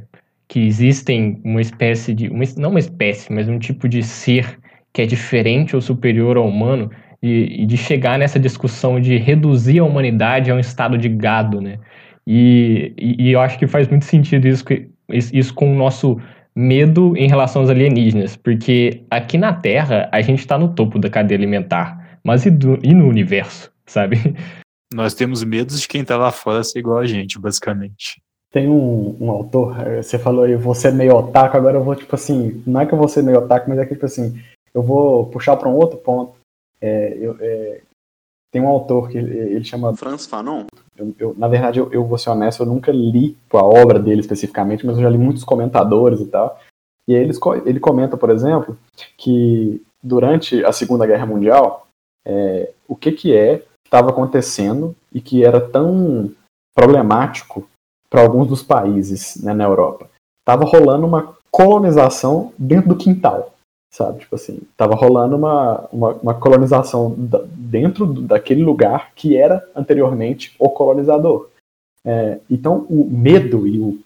que 0.48 0.60
existem 0.60 1.42
uma 1.44 1.60
espécie 1.60 2.14
de, 2.14 2.30
uma, 2.30 2.44
não 2.58 2.70
uma 2.70 2.80
espécie, 2.80 3.34
mas 3.34 3.50
um 3.50 3.58
tipo 3.58 3.90
de 3.90 4.04
ser 4.04 4.60
que 4.94 5.02
é 5.02 5.06
diferente 5.08 5.76
ou 5.76 5.82
superior 5.82 6.38
ao 6.38 6.48
humano 6.48 6.92
e, 7.22 7.64
e 7.64 7.66
de 7.66 7.76
chegar 7.76 8.20
nessa 8.20 8.40
discussão 8.40 9.02
de 9.02 9.18
reduzir 9.18 9.80
a 9.80 9.84
humanidade 9.84 10.52
a 10.52 10.56
um 10.56 10.60
estado 10.60 10.96
de 10.96 11.10
gado, 11.10 11.60
né? 11.60 11.80
E, 12.26 12.94
e, 12.98 13.30
e, 13.30 13.32
eu 13.32 13.42
acho 13.42 13.58
que 13.58 13.66
faz 13.66 13.88
muito 13.88 14.06
sentido 14.06 14.48
isso, 14.48 14.64
isso 15.10 15.54
com 15.54 15.74
o 15.74 15.76
nosso 15.76 16.20
medo 16.58 17.16
em 17.16 17.28
relação 17.28 17.62
aos 17.62 17.70
alienígenas, 17.70 18.36
porque 18.36 19.04
aqui 19.12 19.38
na 19.38 19.54
Terra 19.54 20.10
a 20.12 20.20
gente 20.24 20.40
está 20.40 20.58
no 20.58 20.74
topo 20.74 20.98
da 20.98 21.08
cadeia 21.08 21.38
alimentar, 21.38 22.20
mas 22.24 22.48
e, 22.48 22.50
do, 22.50 22.80
e 22.84 22.96
no 22.96 23.08
universo, 23.08 23.72
sabe? 23.86 24.18
Nós 24.92 25.14
temos 25.14 25.44
medos 25.44 25.80
de 25.80 25.88
quem 25.88 26.02
está 26.02 26.18
lá 26.18 26.32
fora 26.32 26.64
ser 26.64 26.80
igual 26.80 26.98
a 26.98 27.06
gente, 27.06 27.38
basicamente. 27.38 28.20
Tem 28.52 28.68
um, 28.68 29.16
um, 29.20 29.30
autor, 29.30 29.80
eh, 29.86 30.02
você 30.02 30.18
falou 30.18 30.46
aí, 30.46 30.56
você 30.56 30.88
é 30.88 30.92
meio 30.92 31.16
otaku, 31.16 31.58
agora 31.58 31.78
eu 31.78 31.84
vou, 31.84 31.96
tipo 31.96 32.16
assim, 32.16 32.64
não 32.66 32.82
é 32.82 32.88
que 32.88 32.94
eu 32.94 32.98
vou 32.98 33.08
ser 33.08 33.22
meio 33.22 33.38
otaku, 33.38 33.70
mas 33.70 33.78
é 33.78 33.86
que, 33.86 33.94
tipo 33.94 34.06
assim, 34.08 34.42
eu 34.74 34.82
vou 34.82 35.28
puxar 35.28 35.58
para 35.58 35.70
um 35.70 35.76
outro 35.76 36.00
ponto. 36.00 36.34
É, 36.82 37.18
eu, 37.20 37.38
é, 37.40 37.82
tem 38.52 38.64
um 38.64 38.68
autor 38.68 39.10
que 39.10 39.18
ele, 39.20 39.38
ele 39.38 39.64
chama 39.64 39.96
Franz 39.96 40.26
Fanon. 40.26 40.66
Eu, 40.98 41.16
eu, 41.20 41.36
na 41.38 41.48
verdade, 41.48 41.80
eu, 41.80 41.92
eu 41.92 42.06
vou 42.06 42.18
ser 42.18 42.30
honesto, 42.30 42.64
eu 42.64 42.66
nunca 42.66 42.92
li 42.92 43.38
a 43.54 43.64
obra 43.64 44.00
dele 44.00 44.22
especificamente, 44.22 44.86
mas 44.86 44.98
eu 44.98 45.04
já 45.04 45.10
li 45.10 45.18
muitos 45.18 45.44
comentadores 45.44 46.20
e 46.20 46.28
tal. 46.28 46.60
E 47.08 47.16
aí 47.16 47.30
ele, 47.66 47.80
comenta, 47.80 48.18
por 48.18 48.30
exemplo, 48.30 48.78
que 49.18 49.82
durante 50.04 50.64
a 50.66 50.72
Segunda 50.72 51.06
Guerra 51.06 51.26
Mundial, 51.26 51.88
é, 52.26 52.74
o 52.88 52.96
que 52.96 53.12
que 53.12 53.34
é 53.34 53.64
estava 53.86 54.10
acontecendo 54.10 54.94
e 55.14 55.22
que 55.22 55.46
era 55.46 55.62
tão 55.62 56.32
problemático 56.76 57.68
para 58.10 58.22
alguns 58.22 58.48
dos 58.48 58.62
países 58.62 59.42
né, 59.42 59.54
na 59.54 59.64
Europa. 59.64 60.10
Estava 60.42 60.66
rolando 60.66 61.06
uma 61.06 61.38
colonização 61.50 62.54
dentro 62.58 62.90
do 62.90 62.98
quintal 62.98 63.54
sabe? 63.90 64.20
Tipo 64.20 64.36
assim, 64.36 64.62
tava 64.76 64.96
rolando 64.96 65.36
uma, 65.36 65.88
uma, 65.92 66.14
uma 66.14 66.34
colonização 66.34 67.16
da, 67.18 67.42
dentro 67.46 68.06
daquele 68.06 68.64
lugar 68.64 69.12
que 69.16 69.36
era 69.36 69.68
anteriormente 69.76 70.56
o 70.60 70.70
colonizador. 70.70 71.50
É, 72.06 72.40
então, 72.50 72.86
o 72.90 73.06
medo 73.10 73.68
e 73.68 73.80
o 73.80 74.00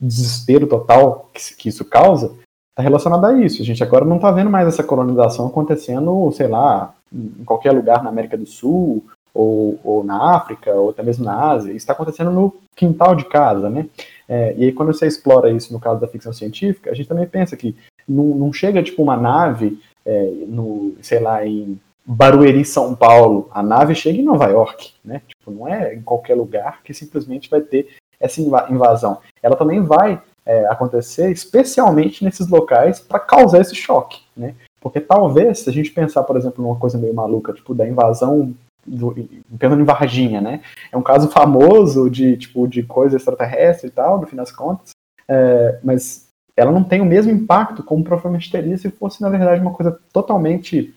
desespero 0.00 0.66
total 0.66 1.30
que, 1.32 1.56
que 1.56 1.68
isso 1.68 1.84
causa 1.84 2.34
está 2.70 2.82
relacionada 2.82 3.28
a 3.28 3.40
isso. 3.40 3.62
A 3.62 3.64
gente 3.64 3.82
agora 3.82 4.04
não 4.04 4.16
está 4.16 4.30
vendo 4.30 4.50
mais 4.50 4.66
essa 4.66 4.82
colonização 4.82 5.46
acontecendo, 5.46 6.30
sei 6.32 6.48
lá, 6.48 6.94
em 7.12 7.44
qualquer 7.44 7.72
lugar 7.72 8.02
na 8.02 8.10
América 8.10 8.36
do 8.36 8.46
Sul, 8.46 9.04
ou, 9.34 9.78
ou 9.82 10.04
na 10.04 10.36
África, 10.36 10.72
ou 10.74 10.90
até 10.90 11.02
mesmo 11.02 11.24
na 11.24 11.50
Ásia. 11.50 11.70
Isso 11.70 11.78
está 11.78 11.92
acontecendo 11.92 12.30
no 12.30 12.54
quintal 12.76 13.14
de 13.14 13.24
casa, 13.24 13.68
né? 13.68 13.86
É, 14.28 14.54
e 14.56 14.64
aí 14.64 14.72
quando 14.72 14.92
você 14.92 15.06
explora 15.06 15.50
isso 15.50 15.72
no 15.72 15.80
caso 15.80 16.00
da 16.00 16.08
ficção 16.08 16.32
científica, 16.32 16.90
a 16.90 16.94
gente 16.94 17.08
também 17.08 17.26
pensa 17.26 17.56
que 17.56 17.76
não, 18.08 18.24
não 18.24 18.52
chega 18.52 18.82
tipo 18.82 19.02
uma 19.02 19.16
nave 19.16 19.80
é, 20.04 20.32
no, 20.46 20.94
sei 21.00 21.20
lá, 21.20 21.46
em 21.46 21.78
Barueri, 22.04 22.64
São 22.64 22.94
Paulo, 22.94 23.48
a 23.52 23.62
nave 23.62 23.94
chega 23.94 24.18
em 24.18 24.24
Nova 24.24 24.46
York, 24.46 24.92
né? 25.04 25.22
Tipo, 25.28 25.50
não 25.50 25.68
é 25.68 25.94
em 25.94 26.02
qualquer 26.02 26.34
lugar 26.34 26.82
que 26.82 26.92
simplesmente 26.92 27.48
vai 27.48 27.60
ter 27.60 27.88
essa 28.18 28.40
invasão. 28.40 29.18
Ela 29.42 29.56
também 29.56 29.80
vai 29.80 30.20
é, 30.44 30.66
acontecer 30.66 31.30
especialmente 31.30 32.24
nesses 32.24 32.48
locais 32.48 33.00
para 33.00 33.20
causar 33.20 33.60
esse 33.60 33.74
choque, 33.74 34.20
né? 34.36 34.54
Porque 34.80 35.00
talvez, 35.00 35.60
se 35.60 35.70
a 35.70 35.72
gente 35.72 35.92
pensar, 35.92 36.24
por 36.24 36.36
exemplo, 36.36 36.62
numa 36.62 36.76
coisa 36.76 36.98
meio 36.98 37.14
maluca, 37.14 37.52
tipo 37.52 37.72
da 37.72 37.86
invasão 37.86 38.52
do, 38.84 39.14
pensando 39.56 39.80
em 39.80 39.84
Varginha, 39.84 40.40
né? 40.40 40.60
É 40.90 40.96
um 40.96 41.02
caso 41.02 41.28
famoso 41.28 42.10
de 42.10 42.36
tipo 42.36 42.66
de 42.66 42.82
coisa 42.82 43.16
extraterrestre 43.16 43.88
e 43.88 43.92
tal, 43.92 44.20
no 44.20 44.26
fim 44.26 44.34
das 44.34 44.50
contas, 44.50 44.90
é, 45.28 45.78
mas 45.84 46.26
ela 46.56 46.72
não 46.72 46.84
tem 46.84 47.00
o 47.00 47.06
mesmo 47.06 47.32
impacto 47.32 47.82
como 47.82 48.04
provavelmente 48.04 48.50
teria 48.50 48.76
se 48.76 48.90
fosse 48.90 49.20
na 49.22 49.28
verdade 49.28 49.60
uma 49.60 49.72
coisa 49.72 49.98
totalmente 50.12 50.94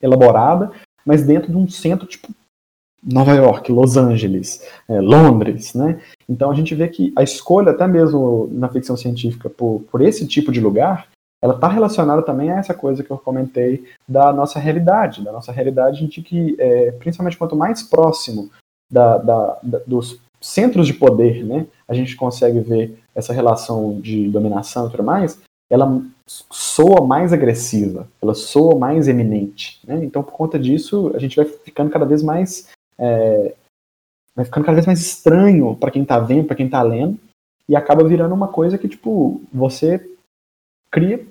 elaborada, 0.00 0.72
mas 1.04 1.22
dentro 1.22 1.50
de 1.50 1.56
um 1.56 1.68
centro 1.68 2.06
tipo 2.06 2.28
Nova 3.02 3.32
York, 3.32 3.72
Los 3.72 3.96
Angeles, 3.96 4.62
é, 4.86 5.00
Londres, 5.00 5.72
né? 5.72 6.00
Então 6.28 6.50
a 6.50 6.54
gente 6.54 6.74
vê 6.74 6.86
que 6.86 7.12
a 7.16 7.22
escolha, 7.22 7.70
até 7.70 7.86
mesmo 7.86 8.48
na 8.52 8.68
ficção 8.68 8.96
científica, 8.96 9.48
por, 9.48 9.80
por 9.90 10.02
esse 10.02 10.26
tipo 10.26 10.52
de 10.52 10.60
lugar, 10.60 11.08
ela 11.42 11.54
está 11.54 11.68
relacionada 11.68 12.22
também 12.22 12.50
a 12.50 12.58
essa 12.58 12.74
coisa 12.74 13.02
que 13.02 13.10
eu 13.10 13.16
comentei 13.16 13.84
da 14.06 14.32
nossa 14.32 14.60
realidade, 14.60 15.24
da 15.24 15.32
nossa 15.32 15.50
realidade 15.50 16.06
de 16.06 16.20
que, 16.20 16.54
é, 16.58 16.92
principalmente 16.92 17.38
quanto 17.38 17.56
mais 17.56 17.82
próximo 17.82 18.50
da, 18.92 19.16
da, 19.16 19.58
da, 19.62 19.78
dos 19.86 20.20
centros 20.40 20.86
de 20.86 20.94
poder, 20.94 21.44
né, 21.44 21.66
a 21.86 21.94
gente 21.94 22.16
consegue 22.16 22.60
ver 22.60 22.98
essa 23.14 23.32
relação 23.32 24.00
de 24.00 24.28
dominação 24.28 24.86
e 24.86 24.90
tudo 24.90 25.02
mais, 25.02 25.40
ela 25.68 26.02
soa 26.26 27.06
mais 27.06 27.32
agressiva, 27.32 28.08
ela 28.20 28.34
soa 28.34 28.76
mais 28.76 29.06
eminente. 29.06 29.80
Né? 29.86 30.04
Então, 30.04 30.22
por 30.22 30.32
conta 30.32 30.58
disso, 30.58 31.12
a 31.14 31.18
gente 31.18 31.36
vai 31.36 31.44
ficando 31.44 31.90
cada 31.90 32.04
vez 32.04 32.22
mais. 32.22 32.68
É, 32.98 33.54
vai 34.34 34.44
ficando 34.44 34.64
cada 34.64 34.74
vez 34.74 34.86
mais 34.86 35.00
estranho 35.00 35.76
para 35.76 35.90
quem 35.90 36.02
está 36.02 36.18
vendo, 36.18 36.46
para 36.46 36.56
quem 36.56 36.66
está 36.66 36.82
lendo, 36.82 37.18
e 37.68 37.76
acaba 37.76 38.06
virando 38.06 38.34
uma 38.34 38.48
coisa 38.48 38.78
que, 38.78 38.88
tipo, 38.88 39.40
você 39.52 40.04
cria 40.90 41.24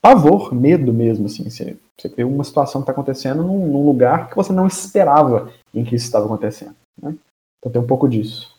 pavor, 0.00 0.54
medo 0.54 0.92
mesmo, 0.92 1.26
assim. 1.26 1.48
Você, 1.48 1.76
você 1.98 2.08
vê 2.08 2.24
uma 2.24 2.44
situação 2.44 2.80
que 2.80 2.84
está 2.84 2.92
acontecendo 2.92 3.42
num, 3.42 3.66
num, 3.66 3.84
lugar 3.84 4.30
que 4.30 4.36
você 4.36 4.52
não 4.52 4.66
esperava 4.66 5.52
em 5.74 5.84
que 5.84 5.94
isso 5.94 6.06
estava 6.06 6.24
acontecendo. 6.24 6.74
Né? 7.00 7.14
Então 7.66 7.72
tem 7.72 7.82
um 7.82 7.86
pouco 7.86 8.08
disso. 8.08 8.54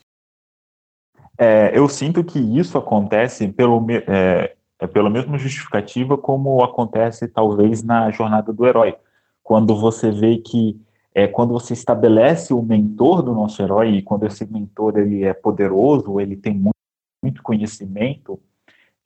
É, 1.38 1.70
eu 1.72 1.88
sinto 1.88 2.22
que 2.22 2.38
isso 2.38 2.76
acontece 2.76 3.48
pelo, 3.48 3.82
é, 3.90 4.54
é 4.78 4.86
pela 4.86 5.08
mesma 5.08 5.38
justificativa 5.38 6.18
como 6.18 6.62
acontece 6.62 7.26
talvez 7.26 7.82
na 7.82 8.10
jornada 8.10 8.52
do 8.52 8.66
herói, 8.66 8.94
quando 9.42 9.74
você 9.74 10.10
vê 10.10 10.36
que 10.36 10.78
é, 11.14 11.26
quando 11.26 11.52
você 11.54 11.72
estabelece 11.72 12.52
o 12.52 12.60
mentor 12.60 13.22
do 13.22 13.32
nosso 13.32 13.62
herói 13.62 13.94
e 13.94 14.02
quando 14.02 14.26
esse 14.26 14.44
mentor 14.44 14.98
ele 14.98 15.24
é 15.24 15.32
poderoso, 15.32 16.20
ele 16.20 16.36
tem 16.36 16.52
muito, 16.52 16.76
muito 17.22 17.42
conhecimento 17.42 18.38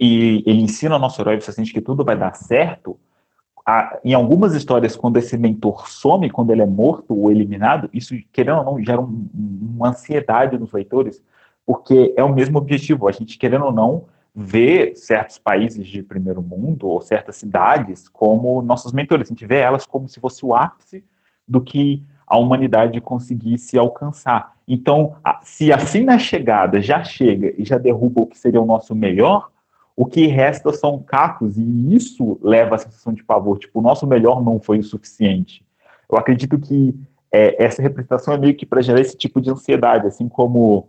e 0.01 0.43
ele 0.45 0.63
ensina 0.63 0.97
o 0.97 0.99
nosso 0.99 1.21
herói, 1.21 1.41
você 1.41 1.53
sente 1.53 1.73
que 1.73 1.81
tudo 1.81 2.05
vai 2.05 2.19
dar 2.19 2.35
certo. 2.35 2.99
Em 4.05 4.13
algumas 4.13 4.55
histórias, 4.55 4.97
quando 4.97 5.17
esse 5.19 5.37
mentor 5.39 5.89
some, 5.89 6.29
quando 6.31 6.51
ele 6.51 6.63
é 6.63 6.67
morto 6.67 7.17
ou 7.17 7.31
eliminado, 7.31 7.89
isso, 7.93 8.15
querendo 8.33 8.59
ou 8.59 8.65
não, 8.65 8.85
gera 8.85 9.01
um, 9.01 9.29
uma 9.35 9.91
ansiedade 9.91 10.59
nos 10.59 10.73
leitores, 10.73 11.23
porque 11.65 12.13
é 12.17 12.25
o 12.25 12.33
mesmo 12.33 12.59
objetivo. 12.59 13.09
A 13.09 13.13
gente, 13.13 13.39
querendo 13.39 13.67
ou 13.67 13.73
não, 13.73 14.05
vê 14.35 14.95
certos 14.97 15.39
países 15.39 15.87
de 15.87 16.03
primeiro 16.03 16.43
mundo 16.43 16.89
ou 16.89 17.01
certas 17.01 17.37
cidades 17.37 18.09
como 18.09 18.63
nossos 18.63 18.93
mentores. 18.93 19.29
A 19.29 19.33
gente 19.33 19.47
vê 19.47 19.59
elas 19.59 19.87
como 19.87 20.09
se 20.09 20.19
fosse 20.19 20.45
o 20.45 20.55
ápice 20.55 21.05
do 21.47 21.61
que 21.61 22.03
a 22.27 22.39
humanidade 22.39 23.01
conseguisse 23.01 23.79
alcançar. 23.79 24.57
Então, 24.67 25.17
se 25.43 25.73
assim 25.73 26.03
na 26.03 26.19
chegada 26.19 26.81
já 26.81 27.05
chega 27.05 27.53
e 27.59 27.65
já 27.65 27.77
derruba 27.77 28.23
o 28.23 28.27
que 28.27 28.39
seria 28.39 28.61
o 28.61 28.67
nosso 28.67 28.95
melhor, 28.95 29.52
o 30.03 30.05
que 30.05 30.27
resta 30.27 30.73
são 30.73 30.99
cacos 30.99 31.57
e 31.57 31.95
isso 31.95 32.37
leva 32.43 32.75
a 32.75 32.79
sensação 32.79 33.13
de 33.13 33.23
pavor. 33.23 33.57
Tipo, 33.57 33.79
o 33.79 33.83
nosso 33.83 34.05
melhor 34.05 34.43
não 34.43 34.59
foi 34.59 34.81
o 34.81 34.83
suficiente. 34.83 35.65
Eu 36.11 36.19
acredito 36.19 36.59
que 36.59 36.93
é, 37.31 37.65
essa 37.65 37.81
representação 37.81 38.35
é 38.35 38.37
meio 38.37 38.57
que 38.57 38.67
para 38.67 38.83
gerar 38.83 39.01
esse 39.01 39.17
tipo 39.17 39.41
de 39.41 39.49
ansiedade, 39.49 40.09
assim 40.09 40.29
como 40.29 40.89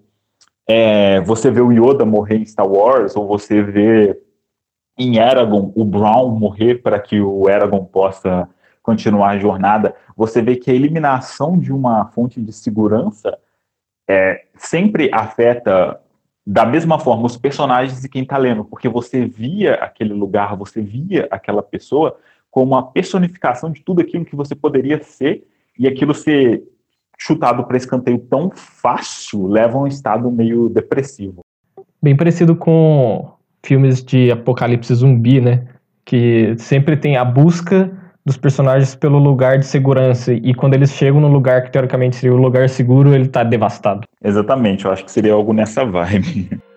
é, 0.68 1.22
você 1.22 1.52
vê 1.52 1.62
o 1.62 1.72
Yoda 1.72 2.04
morrer 2.04 2.38
em 2.38 2.46
Star 2.48 2.68
Wars, 2.68 3.16
ou 3.16 3.28
você 3.28 3.62
vê 3.62 4.20
em 4.98 5.20
Aragorn 5.20 5.72
o 5.76 5.86
Brown 5.86 6.32
morrer 6.32 6.82
para 6.82 7.00
que 7.00 7.22
o 7.22 7.48
Aragorn 7.48 7.86
possa 7.86 8.50
continuar 8.82 9.30
a 9.30 9.38
jornada, 9.38 9.96
você 10.18 10.42
vê 10.42 10.56
que 10.56 10.72
a 10.72 10.74
eliminação 10.74 11.60
de 11.60 11.72
uma 11.72 12.08
fonte 12.08 12.42
de 12.42 12.52
segurança 12.52 13.38
é, 14.10 14.46
sempre 14.58 15.12
afeta 15.14 16.02
da 16.46 16.66
mesma 16.66 17.00
forma 17.00 17.26
os 17.26 17.38
personagens 17.38 18.04
e 18.04 18.10
quem 18.10 18.24
está 18.24 18.38
lendo, 18.38 18.66
porque 18.66 18.90
você 18.90 19.26
via 19.26 19.76
aquele 19.76 20.14
lugar, 20.14 20.56
você 20.56 20.82
via 20.82 21.28
aquela 21.32 21.64
pessoa 21.64 22.18
como 22.52 22.74
uma 22.74 22.92
personificação 22.92 23.72
de 23.72 23.82
tudo 23.82 24.02
aquilo 24.02 24.26
que 24.26 24.36
você 24.36 24.54
poderia 24.54 25.02
ser 25.02 25.44
e 25.80 25.88
aquilo 25.88 26.14
ser 26.14 26.64
chutado 27.18 27.64
para 27.64 27.78
escanteio 27.78 28.20
tão 28.20 28.52
fácil 28.52 29.48
leva 29.48 29.78
a 29.78 29.82
um 29.82 29.88
estado 29.88 30.30
meio 30.30 30.70
depressivo. 30.70 31.40
Bem 32.02 32.16
parecido 32.16 32.56
com 32.56 33.32
filmes 33.64 34.04
de 34.04 34.30
apocalipse 34.30 34.94
zumbi, 34.94 35.40
né? 35.40 35.68
Que 36.04 36.54
sempre 36.58 36.98
tem 36.98 37.16
a 37.16 37.24
busca 37.24 38.03
dos 38.26 38.38
personagens 38.38 38.96
pelo 38.96 39.18
lugar 39.18 39.58
de 39.58 39.66
segurança 39.66 40.34
e 40.34 40.54
quando 40.54 40.74
eles 40.74 40.92
chegam 40.92 41.20
no 41.20 41.28
lugar 41.28 41.64
que 41.64 41.72
teoricamente 41.72 42.16
seria 42.16 42.34
o 42.36 42.42
lugar 42.42 42.70
seguro, 42.70 43.14
ele 43.14 43.28
tá 43.28 43.44
devastado. 43.44 44.08
Exatamente, 44.24 44.86
eu 44.86 44.92
acho 44.92 45.04
que 45.04 45.12
seria 45.12 45.34
algo 45.34 45.54
nessa 45.54 45.86
vibe. 45.86 46.50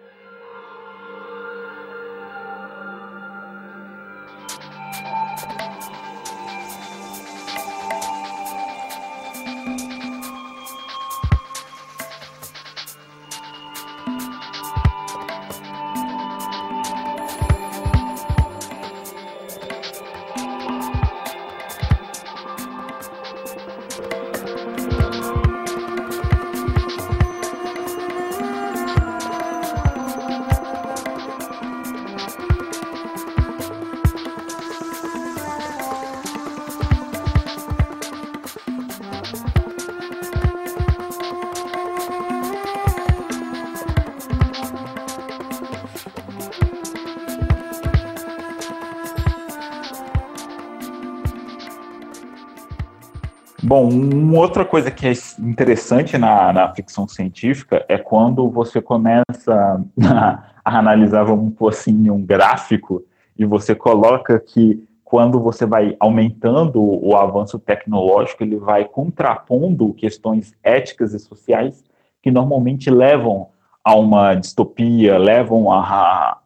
Bom, 53.68 53.88
uma 53.88 54.38
outra 54.38 54.64
coisa 54.64 54.92
que 54.92 55.08
é 55.08 55.12
interessante 55.40 56.16
na, 56.16 56.52
na 56.52 56.72
ficção 56.72 57.08
científica 57.08 57.84
é 57.88 57.98
quando 57.98 58.48
você 58.48 58.80
começa 58.80 59.24
a, 60.08 60.44
a 60.64 60.78
analisar, 60.78 61.24
vamos 61.24 61.52
pôr 61.54 61.70
assim, 61.70 62.08
um 62.08 62.24
gráfico, 62.24 63.02
e 63.36 63.44
você 63.44 63.74
coloca 63.74 64.38
que 64.38 64.86
quando 65.02 65.40
você 65.40 65.66
vai 65.66 65.96
aumentando 65.98 66.80
o 66.80 67.16
avanço 67.16 67.58
tecnológico, 67.58 68.44
ele 68.44 68.56
vai 68.56 68.84
contrapondo 68.84 69.92
questões 69.94 70.54
éticas 70.62 71.12
e 71.12 71.18
sociais 71.18 71.82
que 72.22 72.30
normalmente 72.30 72.88
levam 72.88 73.48
a 73.82 73.96
uma 73.96 74.36
distopia, 74.36 75.18
levam 75.18 75.72
a, 75.72 75.80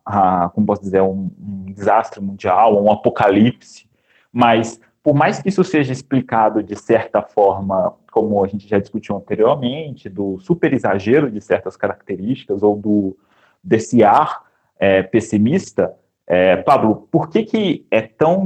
a, 0.07 0.45
a 0.45 0.49
como 0.49 0.67
posso 0.67 0.81
dizer, 0.81 1.03
um, 1.03 1.31
um 1.39 1.67
desastre 1.67 2.19
mundial, 2.19 2.83
um 2.83 2.91
apocalipse. 2.91 3.87
Mas 4.33 4.81
por 5.03 5.15
mais 5.15 5.41
que 5.41 5.49
isso 5.49 5.65
seja 5.65 5.93
explicado 5.93 6.63
de 6.63 6.77
certa 6.77 7.23
forma, 7.23 7.95
como 8.11 8.45
a 8.45 8.49
gente 8.49 8.69
já 8.69 8.79
discutiu 8.79 9.17
anteriormente, 9.17 10.09
do 10.09 10.39
super 10.41 10.73
exagero 10.73 11.31
de 11.31 11.41
certas 11.41 11.77
características 11.77 12.63
ou 12.63 12.77
do 12.77 13.17
desse 13.63 14.03
ar 14.03 14.45
é, 14.79 15.03
pessimista, 15.03 15.95
É, 16.33 16.57
Pablo, 16.63 17.09
por 17.11 17.29
que, 17.29 17.43
que 17.43 17.87
é 17.91 18.01
tão, 18.01 18.39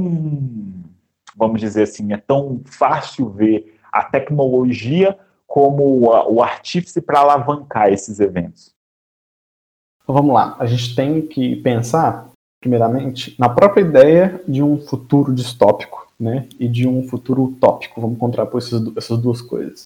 vamos 1.37 1.61
dizer 1.61 1.83
assim, 1.83 2.13
é 2.13 2.17
tão 2.17 2.63
fácil 2.65 3.29
ver 3.29 3.77
a 3.91 4.03
tecnologia 4.03 5.15
como 5.45 5.83
o 6.09 6.41
artífice 6.41 6.99
para 6.99 7.19
alavancar 7.19 7.93
esses 7.93 8.19
eventos? 8.19 8.73
Vamos 10.07 10.33
lá. 10.33 10.55
A 10.59 10.65
gente 10.65 10.95
tem 10.95 11.21
que 11.27 11.57
pensar, 11.57 12.31
primeiramente, 12.65 13.35
na 13.37 13.47
própria 13.47 13.81
ideia 13.81 14.41
de 14.47 14.63
um 14.63 14.79
futuro 14.79 15.31
distópico 15.31 16.07
né, 16.19 16.49
e 16.59 16.67
de 16.67 16.87
um 16.87 17.07
futuro 17.07 17.43
utópico. 17.43 18.01
Vamos 18.01 18.17
contrapor 18.17 18.59
essas, 18.59 18.81
essas 18.97 19.19
duas 19.19 19.39
coisas. 19.39 19.83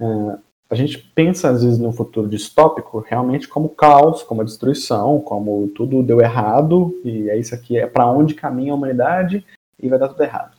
Uh, 0.00 0.36
a 0.68 0.74
gente 0.74 0.98
pensa, 1.14 1.48
às 1.48 1.62
vezes, 1.62 1.78
no 1.78 1.92
futuro 1.92 2.28
distópico 2.28 2.98
realmente 2.98 3.46
como 3.46 3.68
caos, 3.68 4.24
como 4.24 4.40
a 4.40 4.44
destruição, 4.44 5.20
como 5.20 5.68
tudo 5.68 6.02
deu 6.02 6.20
errado, 6.20 7.00
e 7.04 7.30
é 7.30 7.38
isso 7.38 7.54
aqui, 7.54 7.78
é 7.78 7.86
para 7.86 8.10
onde 8.10 8.34
caminha 8.34 8.72
a 8.72 8.74
humanidade 8.74 9.46
e 9.80 9.88
vai 9.88 9.96
dar 9.96 10.08
tudo 10.08 10.24
errado. 10.24 10.56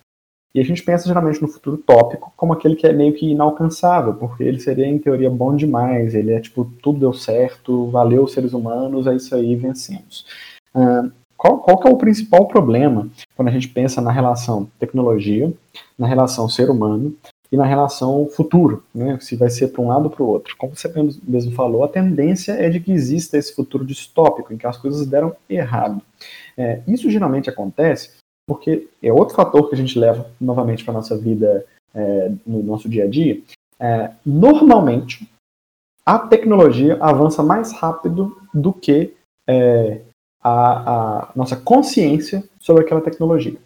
E 0.55 0.61
a 0.61 0.63
gente 0.63 0.81
pensa 0.81 1.05
geralmente 1.05 1.41
no 1.41 1.49
futuro 1.49 1.77
tópico 1.77 2.31
como 2.37 2.53
aquele 2.53 2.77
que 2.77 2.87
é 2.87 2.93
meio 2.93 3.13
que 3.13 3.29
inalcançável, 3.29 4.13
porque 4.13 4.41
ele 4.41 4.61
seria, 4.61 4.87
em 4.87 4.97
teoria, 4.97 5.29
bom 5.29 5.53
demais, 5.53 6.15
ele 6.15 6.31
é 6.31 6.39
tipo, 6.39 6.63
tudo 6.81 6.99
deu 6.99 7.13
certo, 7.13 7.87
valeu 7.87 8.25
seres 8.25 8.53
humanos, 8.53 9.05
é 9.05 9.15
isso 9.15 9.35
aí, 9.35 9.53
vencemos. 9.53 10.25
Uh, 10.73 11.11
qual, 11.37 11.59
qual 11.59 11.77
que 11.79 11.87
é 11.87 11.91
o 11.91 11.97
principal 11.97 12.47
problema 12.47 13.07
quando 13.35 13.49
a 13.49 13.51
gente 13.51 13.69
pensa 13.69 14.01
na 14.01 14.11
relação 14.11 14.69
tecnologia, 14.79 15.53
na 15.97 16.07
relação 16.07 16.49
ser 16.49 16.69
humano 16.69 17.15
e 17.51 17.55
na 17.55 17.65
relação 17.65 18.27
futuro, 18.27 18.83
né? 18.93 19.17
se 19.21 19.35
vai 19.35 19.49
ser 19.49 19.69
para 19.69 19.81
um 19.81 19.87
lado 19.87 20.05
ou 20.05 20.09
para 20.09 20.23
o 20.23 20.27
outro. 20.27 20.55
Como 20.57 20.75
você 20.75 20.91
mesmo 21.23 21.51
falou, 21.53 21.83
a 21.83 21.87
tendência 21.87 22.53
é 22.53 22.69
de 22.69 22.79
que 22.79 22.91
exista 22.91 23.37
esse 23.37 23.55
futuro 23.55 23.85
distópico, 23.85 24.53
em 24.53 24.57
que 24.57 24.67
as 24.67 24.77
coisas 24.77 25.05
deram 25.05 25.35
errado. 25.49 26.01
É, 26.57 26.81
isso 26.87 27.09
geralmente 27.09 27.49
acontece 27.49 28.17
porque 28.47 28.87
é 29.03 29.11
outro 29.11 29.35
fator 29.35 29.69
que 29.69 29.75
a 29.75 29.77
gente 29.77 29.99
leva 29.99 30.29
novamente 30.39 30.83
para 30.83 30.93
a 30.93 30.97
nossa 30.97 31.17
vida 31.17 31.65
é, 31.93 32.31
no 32.45 32.63
nosso 32.63 32.89
dia 32.89 33.03
a 33.03 33.07
dia. 33.07 33.41
É, 33.79 34.11
normalmente, 34.25 35.29
a 36.05 36.17
tecnologia 36.17 36.97
avança 37.01 37.43
mais 37.43 37.73
rápido 37.73 38.37
do 38.53 38.71
que 38.71 39.13
é, 39.45 40.01
a, 40.47 41.27
a, 41.27 41.29
nossa 41.35 41.55
consciência 41.55 42.43
sobre 42.59 42.83
aquela 42.83 43.01
tecnologia. 43.01 43.57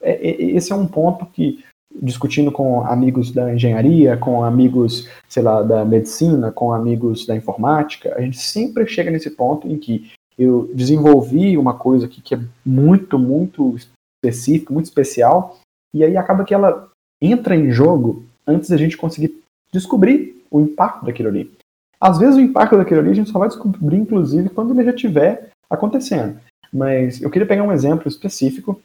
É, 0.00 0.12
é, 0.12 0.42
esse 0.42 0.72
é 0.72 0.74
um 0.74 0.86
ponto 0.86 1.26
que 1.26 1.64
discutindo 2.02 2.52
com 2.52 2.82
amigos 2.82 3.32
da 3.32 3.54
engenharia, 3.54 4.16
com 4.16 4.44
amigos, 4.44 5.08
sei 5.28 5.42
lá, 5.42 5.62
da 5.62 5.84
medicina, 5.84 6.52
com 6.52 6.72
amigos 6.72 7.24
da 7.26 7.34
informática, 7.34 8.14
a 8.14 8.20
gente 8.20 8.38
sempre 8.38 8.86
chega 8.86 9.10
nesse 9.10 9.30
ponto 9.30 9.66
em 9.66 9.78
que 9.78 10.10
eu 10.38 10.70
desenvolvi 10.74 11.56
uma 11.56 11.72
coisa 11.74 12.06
que, 12.06 12.20
que 12.20 12.34
é 12.34 12.40
muito, 12.64 13.18
muito 13.18 13.74
específica, 14.22 14.74
muito 14.74 14.86
especial, 14.86 15.58
e 15.94 16.04
aí 16.04 16.16
acaba 16.16 16.44
que 16.44 16.52
ela 16.52 16.90
entra 17.22 17.56
em 17.56 17.70
jogo 17.70 18.24
antes 18.46 18.68
da 18.68 18.76
gente 18.76 18.98
conseguir 18.98 19.40
descobrir 19.72 20.44
o 20.50 20.60
impacto 20.60 21.06
daquilo 21.06 21.30
ali. 21.30 21.50
Às 21.98 22.18
vezes 22.18 22.36
o 22.36 22.40
impacto 22.40 22.76
daquilo 22.76 23.00
ali 23.00 23.10
a 23.10 23.14
gente 23.14 23.30
só 23.30 23.38
vai 23.38 23.48
descobrir, 23.48 23.96
inclusive, 23.96 24.50
quando 24.50 24.74
ele 24.74 24.84
já 24.84 24.90
estiver 24.90 25.48
acontecendo. 25.70 26.38
Mas 26.72 27.20
eu 27.22 27.30
queria 27.30 27.46
pegar 27.46 27.62
um 27.62 27.72
exemplo 27.72 28.08
específico 28.08 28.80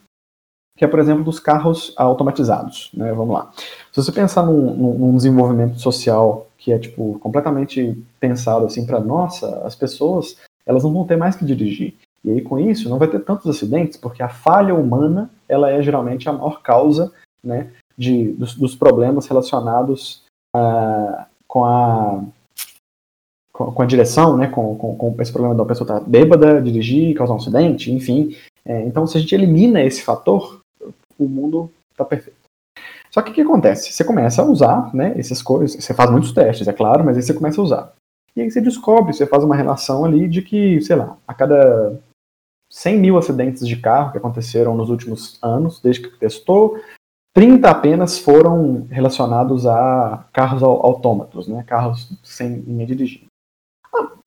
que 0.77 0.85
é, 0.85 0.87
por 0.87 0.99
exemplo, 0.99 1.23
dos 1.23 1.39
carros 1.39 1.93
automatizados. 1.95 2.89
Né? 2.93 3.11
Vamos 3.13 3.35
lá. 3.35 3.51
Se 3.91 4.01
você 4.01 4.11
pensar 4.11 4.43
num, 4.43 4.73
num 4.97 5.15
desenvolvimento 5.15 5.79
social 5.79 6.47
que 6.57 6.71
é 6.71 6.77
tipo 6.77 7.17
completamente 7.19 7.97
pensado 8.19 8.65
assim 8.65 8.85
para 8.85 8.99
nossa, 8.99 9.65
as 9.65 9.75
pessoas 9.75 10.37
elas 10.65 10.83
não 10.83 10.93
vão 10.93 11.05
ter 11.05 11.17
mais 11.17 11.35
que 11.35 11.43
dirigir. 11.43 11.95
E 12.23 12.29
aí 12.29 12.41
com 12.41 12.59
isso 12.59 12.87
não 12.87 12.99
vai 12.99 13.07
ter 13.07 13.19
tantos 13.19 13.47
acidentes, 13.47 13.97
porque 13.97 14.21
a 14.21 14.29
falha 14.29 14.75
humana 14.75 15.29
ela 15.49 15.71
é 15.71 15.81
geralmente 15.81 16.29
a 16.29 16.33
maior 16.33 16.61
causa, 16.61 17.11
né, 17.43 17.71
de 17.97 18.31
dos, 18.33 18.55
dos 18.55 18.75
problemas 18.75 19.27
relacionados 19.27 20.23
uh, 20.55 21.25
com 21.47 21.65
a 21.65 22.23
com, 23.51 23.81
a 23.81 23.85
direção, 23.85 24.37
né, 24.37 24.47
com, 24.47 24.75
com, 24.75 24.95
com, 24.95 25.21
esse 25.21 25.31
problema 25.31 25.55
da 25.55 25.65
pessoa 25.65 25.85
estar 25.85 25.99
tá 25.99 26.05
bêbada, 26.05 26.61
dirigir, 26.61 27.15
causar 27.15 27.33
um 27.33 27.37
acidente, 27.37 27.91
enfim. 27.91 28.35
É, 28.65 28.81
então, 28.83 29.05
se 29.05 29.17
a 29.17 29.21
gente 29.21 29.35
elimina 29.35 29.83
esse 29.83 30.01
fator, 30.01 30.61
o 31.19 31.27
mundo 31.27 31.71
está 31.91 32.05
perfeito. 32.05 32.39
Só 33.09 33.21
que 33.21 33.31
o 33.31 33.33
que 33.33 33.41
acontece? 33.41 33.91
Você 33.91 34.03
começa 34.03 34.41
a 34.41 34.45
usar 34.45 34.93
né, 34.95 35.13
essas 35.17 35.41
coisas, 35.41 35.83
você 35.83 35.93
faz 35.93 36.09
muitos 36.09 36.31
testes, 36.31 36.67
é 36.67 36.73
claro, 36.73 37.03
mas 37.03 37.17
aí 37.17 37.23
você 37.23 37.33
começa 37.33 37.59
a 37.59 37.63
usar. 37.63 37.93
E 38.35 38.41
aí 38.41 38.49
você 38.49 38.61
descobre, 38.61 39.13
você 39.13 39.25
faz 39.25 39.43
uma 39.43 39.55
relação 39.55 40.05
ali 40.05 40.27
de 40.27 40.41
que, 40.41 40.79
sei 40.81 40.95
lá, 40.95 41.17
a 41.27 41.33
cada 41.33 41.99
100 42.69 42.97
mil 42.97 43.17
acidentes 43.17 43.67
de 43.67 43.75
carro 43.75 44.13
que 44.13 44.17
aconteceram 44.17 44.75
nos 44.75 44.89
últimos 44.89 45.37
anos, 45.41 45.81
desde 45.81 46.03
que 46.03 46.17
testou, 46.17 46.79
30 47.33 47.69
apenas 47.69 48.17
foram 48.17 48.87
relacionados 48.89 49.65
a 49.65 50.25
carros 50.31 50.63
autômatos, 50.63 51.47
né, 51.47 51.63
carros 51.63 52.13
sem 52.23 52.59
linha 52.59 52.85
dirigindo. 52.85 53.30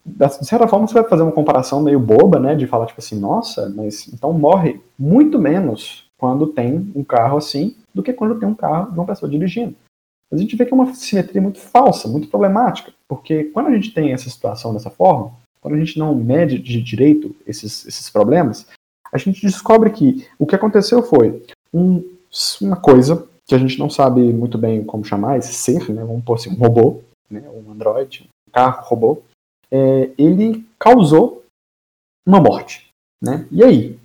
De 0.05 0.47
certa 0.47 0.69
forma, 0.69 0.87
você 0.87 0.95
vai 0.95 1.05
fazer 1.05 1.23
uma 1.23 1.33
comparação 1.33 1.83
meio 1.83 1.99
boba, 1.99 2.39
né, 2.39 2.55
de 2.55 2.67
falar 2.67 2.87
tipo 2.87 3.01
assim, 3.01 3.19
nossa, 3.19 3.71
mas 3.71 4.07
então 4.13 4.33
morre 4.33 4.81
muito 4.99 5.39
menos 5.39 6.05
quando 6.19 6.47
tem 6.47 6.93
um 6.95 7.03
carro 7.03 7.39
assim 7.39 7.75
do 7.95 8.03
que 8.03 8.13
quando 8.13 8.39
tem 8.39 8.49
um 8.49 8.55
carro 8.55 8.93
de 8.93 8.99
uma 8.99 9.07
pessoa 9.07 9.31
dirigindo. 9.31 9.75
Mas 10.31 10.41
a 10.41 10.43
gente 10.43 10.57
vê 10.57 10.67
que 10.67 10.73
é 10.73 10.75
uma 10.75 10.93
simetria 10.95 11.41
muito 11.41 11.59
falsa, 11.59 12.09
muito 12.09 12.29
problemática, 12.29 12.93
porque 13.09 13.45
quando 13.45 13.69
a 13.69 13.73
gente 13.73 13.93
tem 13.95 14.13
essa 14.13 14.29
situação 14.29 14.75
dessa 14.75 14.91
forma, 14.91 15.33
quando 15.61 15.75
a 15.75 15.79
gente 15.79 15.99
não 15.99 16.15
mede 16.15 16.59
de 16.59 16.83
direito 16.83 17.35
esses, 17.47 17.87
esses 17.87 18.11
problemas, 18.11 18.67
a 19.11 19.17
gente 19.17 19.41
descobre 19.41 19.91
que 19.91 20.27
o 20.39 20.45
que 20.45 20.55
aconteceu 20.55 21.03
foi 21.03 21.43
um, 21.73 22.05
uma 22.61 22.77
coisa 22.77 23.27
que 23.47 23.55
a 23.55 23.59
gente 23.59 23.79
não 23.79 23.89
sabe 23.89 24.21
muito 24.21 24.59
bem 24.59 24.85
como 24.85 25.05
chamar, 25.05 25.39
esse 25.39 25.55
ser, 25.55 25.89
né, 25.91 26.05
vamos 26.05 26.25
pôr 26.25 26.35
assim, 26.35 26.51
um 26.51 26.57
robô, 26.57 27.01
né, 27.31 27.43
um 27.49 27.71
androide, 27.71 28.29
um 28.49 28.53
carro 28.53 28.85
robô, 28.87 29.23
é, 29.75 30.13
ele 30.17 30.65
causou 30.79 31.45
uma 32.27 32.41
morte. 32.41 32.89
Né? 33.23 33.49
E 33.51 33.65
aí? 33.65 33.99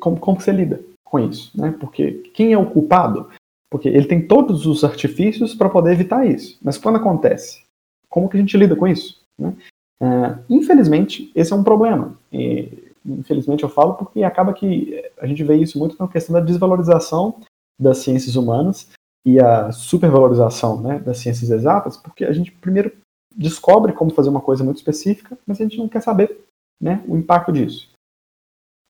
Como, 0.00 0.18
como 0.18 0.40
você 0.40 0.52
lida? 0.52 0.82
com 1.06 1.20
isso, 1.20 1.50
né? 1.58 1.74
Porque 1.80 2.12
quem 2.34 2.52
é 2.52 2.58
o 2.58 2.68
culpado? 2.68 3.30
Porque 3.70 3.88
ele 3.88 4.06
tem 4.06 4.26
todos 4.26 4.66
os 4.66 4.84
artifícios 4.84 5.54
para 5.54 5.70
poder 5.70 5.92
evitar 5.92 6.26
isso. 6.26 6.58
Mas 6.62 6.76
quando 6.76 6.96
acontece, 6.96 7.62
como 8.08 8.28
que 8.28 8.36
a 8.36 8.40
gente 8.40 8.56
lida 8.56 8.76
com 8.76 8.86
isso? 8.86 9.20
Né? 9.38 9.54
Uh, 10.02 10.44
infelizmente, 10.50 11.30
esse 11.34 11.52
é 11.52 11.56
um 11.56 11.64
problema. 11.64 12.18
E, 12.32 12.92
infelizmente 13.04 13.62
eu 13.62 13.68
falo 13.68 13.94
porque 13.94 14.24
acaba 14.24 14.52
que 14.52 15.00
a 15.18 15.26
gente 15.28 15.42
vê 15.44 15.56
isso 15.56 15.78
muito 15.78 15.96
na 15.98 16.08
questão 16.08 16.34
da 16.34 16.40
desvalorização 16.40 17.40
das 17.80 17.98
ciências 17.98 18.34
humanas 18.34 18.90
e 19.24 19.38
a 19.38 19.70
supervalorização 19.70 20.80
né, 20.82 20.98
das 20.98 21.18
ciências 21.18 21.50
exatas, 21.50 21.96
porque 21.96 22.24
a 22.24 22.32
gente 22.32 22.50
primeiro 22.50 22.92
descobre 23.36 23.92
como 23.92 24.10
fazer 24.10 24.30
uma 24.30 24.40
coisa 24.40 24.64
muito 24.64 24.78
específica, 24.78 25.36
mas 25.46 25.60
a 25.60 25.64
gente 25.64 25.78
não 25.78 25.88
quer 25.88 26.00
saber 26.00 26.40
né, 26.80 27.02
o 27.06 27.16
impacto 27.16 27.52
disso. 27.52 27.90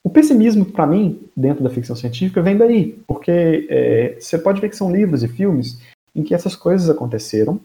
O 0.05 0.11
pessimismo, 0.11 0.65
para 0.65 0.87
mim, 0.87 1.29
dentro 1.37 1.65
da 1.65 1.71
ficção 1.71 1.97
científica, 1.97 2.41
vem 2.41 2.57
daí, 2.57 2.93
porque 3.09 3.67
é, 3.69 4.17
você 4.21 4.39
pode 4.39 4.61
ver 4.61 4.69
que 4.69 4.77
são 4.77 4.93
livros 4.93 5.25
e 5.25 5.29
filmes 5.29 5.81
em 6.15 6.23
que 6.23 6.33
essas 6.33 6.55
coisas 6.55 6.89
aconteceram. 6.89 7.61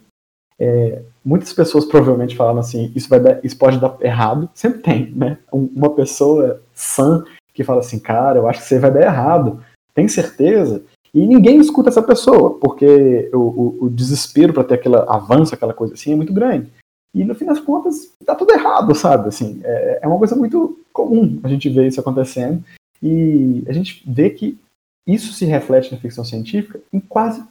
É, 0.60 1.04
muitas 1.24 1.54
pessoas 1.54 1.86
provavelmente 1.86 2.36
falaram 2.36 2.60
assim: 2.60 2.92
isso, 2.96 3.08
vai 3.08 3.20
dar, 3.20 3.46
isso 3.46 3.58
pode 3.58 3.80
dar 3.80 3.96
errado. 4.02 4.50
Sempre 4.56 4.82
tem, 4.82 5.12
né? 5.12 5.38
uma 5.52 5.94
pessoa 5.94 6.62
sã 6.74 7.24
que 7.54 7.64
fala 7.64 7.80
assim: 7.82 8.00
cara, 8.00 8.40
eu 8.40 8.48
acho 8.48 8.62
que 8.62 8.66
você 8.66 8.80
vai 8.80 8.92
dar 8.92 9.02
errado. 9.02 9.64
Tem 9.94 10.08
certeza? 10.08 10.84
E 11.14 11.28
ninguém 11.28 11.60
escuta 11.60 11.90
essa 11.90 12.02
pessoa, 12.02 12.58
porque 12.58 13.30
o, 13.34 13.38
o, 13.38 13.86
o 13.86 13.90
desespero 13.90 14.54
para 14.54 14.64
ter 14.64 14.76
aquele 14.76 14.96
avanço, 14.96 15.54
aquela 15.54 15.74
coisa 15.74 15.94
assim, 15.94 16.14
é 16.14 16.16
muito 16.16 16.34
grande. 16.34 16.72
E 17.14 17.26
no 17.26 17.36
fim 17.36 17.46
das 17.46 17.60
contas, 17.60 18.14
tá 18.26 18.34
tudo 18.34 18.54
errado, 18.54 18.96
sabe? 18.96 19.28
Assim, 19.28 19.60
é, 19.64 20.00
é 20.04 20.08
uma 20.08 20.18
coisa 20.18 20.36
muito 20.36 20.80
comum 20.94 21.40
a 21.44 21.50
gente 21.50 21.70
ver 21.70 21.88
isso 21.88 22.00
acontecendo. 22.00 22.64
E 23.04 23.64
a 23.68 23.74
gente 23.74 24.02
vê 24.08 24.30
que 24.30 24.58
isso 25.06 25.34
se 25.34 25.44
reflete 25.44 25.92
na 25.92 26.00
ficção 26.00 26.24
científica 26.24 26.80
em 26.94 27.00
quase 27.00 27.44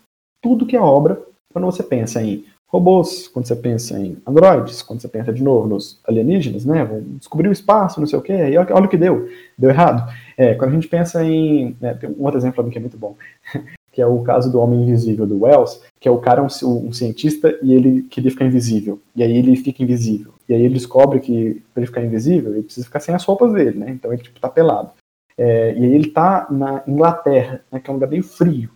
tudo 0.42 0.64
que 0.64 0.76
é 0.76 0.80
obra, 0.80 1.22
quando 1.52 1.66
você 1.66 1.82
pensa 1.82 2.22
em 2.22 2.44
robôs, 2.71 3.27
quando 3.29 3.47
você 3.47 3.57
pensa 3.57 3.99
em 3.99 4.16
androides, 4.27 4.81
quando 4.81 5.01
você 5.01 5.09
pensa 5.09 5.33
de 5.33 5.43
novo 5.43 5.66
nos 5.66 6.01
alienígenas, 6.07 6.64
né? 6.64 6.85
Vão 6.85 7.03
descobrir 7.18 7.49
o 7.49 7.53
espaço, 7.53 7.99
não 7.99 8.07
sei 8.07 8.18
o 8.18 8.23
quê, 8.23 8.33
e 8.33 8.57
olha, 8.57 8.75
o 8.75 8.89
que 8.89 8.97
deu, 8.97 9.29
deu 9.59 9.71
errado. 9.71 10.11
É, 10.37 10.55
quando 10.55 10.71
a 10.71 10.75
gente 10.75 10.89
pensa 10.89 11.25
em. 11.25 11.77
Né, 11.81 11.95
tem 11.95 12.09
um 12.09 12.23
outro 12.23 12.39
exemplo 12.39 12.71
que 12.71 12.79
é 12.79 12.81
muito 12.81 12.97
bom 12.97 13.16
que 13.93 14.01
é 14.01 14.07
o 14.07 14.23
caso 14.23 14.51
do 14.53 14.61
Homem 14.61 14.83
Invisível 14.83 15.27
do 15.27 15.43
Wells, 15.43 15.83
que 15.99 16.07
é 16.07 16.11
o 16.11 16.18
cara 16.18 16.41
um, 16.43 16.47
um, 16.47 16.93
cientista 16.93 17.59
e 17.61 17.75
ele 17.75 18.03
queria 18.03 18.31
ficar 18.31 18.45
invisível, 18.45 19.01
e 19.16 19.23
aí 19.23 19.37
ele 19.37 19.57
fica 19.57 19.83
invisível, 19.83 20.33
e 20.49 20.55
aí 20.55 20.62
ele 20.62 20.75
descobre 20.75 21.18
que 21.18 21.61
para 21.75 21.81
ele 21.81 21.87
ficar 21.87 22.05
invisível 22.05 22.53
ele 22.53 22.62
precisa 22.62 22.87
ficar 22.87 23.01
sem 23.01 23.14
as 23.14 23.25
roupas 23.25 23.53
dele, 23.53 23.79
né? 23.79 23.91
Então 23.91 24.12
ele 24.12 24.23
tipo 24.23 24.39
tá 24.39 24.49
pelado. 24.49 24.93
É, 25.37 25.75
e 25.75 25.85
aí 25.85 25.95
ele 25.95 26.11
tá 26.11 26.47
na 26.51 26.83
Inglaterra, 26.87 27.64
né, 27.73 27.81
que 27.81 27.89
é 27.89 27.93
um 27.93 27.97
lugar 27.97 28.09
bem 28.09 28.23
frio. 28.23 28.71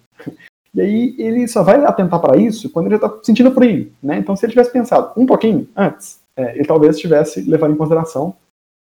E 0.74 0.80
aí 0.80 1.14
ele 1.18 1.46
só 1.46 1.62
vai 1.62 1.82
atentar 1.84 2.20
para 2.20 2.36
isso 2.36 2.68
quando 2.70 2.86
ele 2.86 2.96
já 2.96 3.08
tá 3.08 3.18
sentindo 3.22 3.52
frio, 3.52 3.92
né? 4.02 4.18
Então 4.18 4.34
se 4.34 4.44
ele 4.44 4.52
tivesse 4.52 4.72
pensado 4.72 5.12
um 5.16 5.24
pouquinho 5.24 5.68
antes, 5.76 6.20
é, 6.36 6.56
ele 6.56 6.64
talvez 6.64 6.98
tivesse 6.98 7.42
levado 7.42 7.72
em 7.72 7.76
consideração 7.76 8.34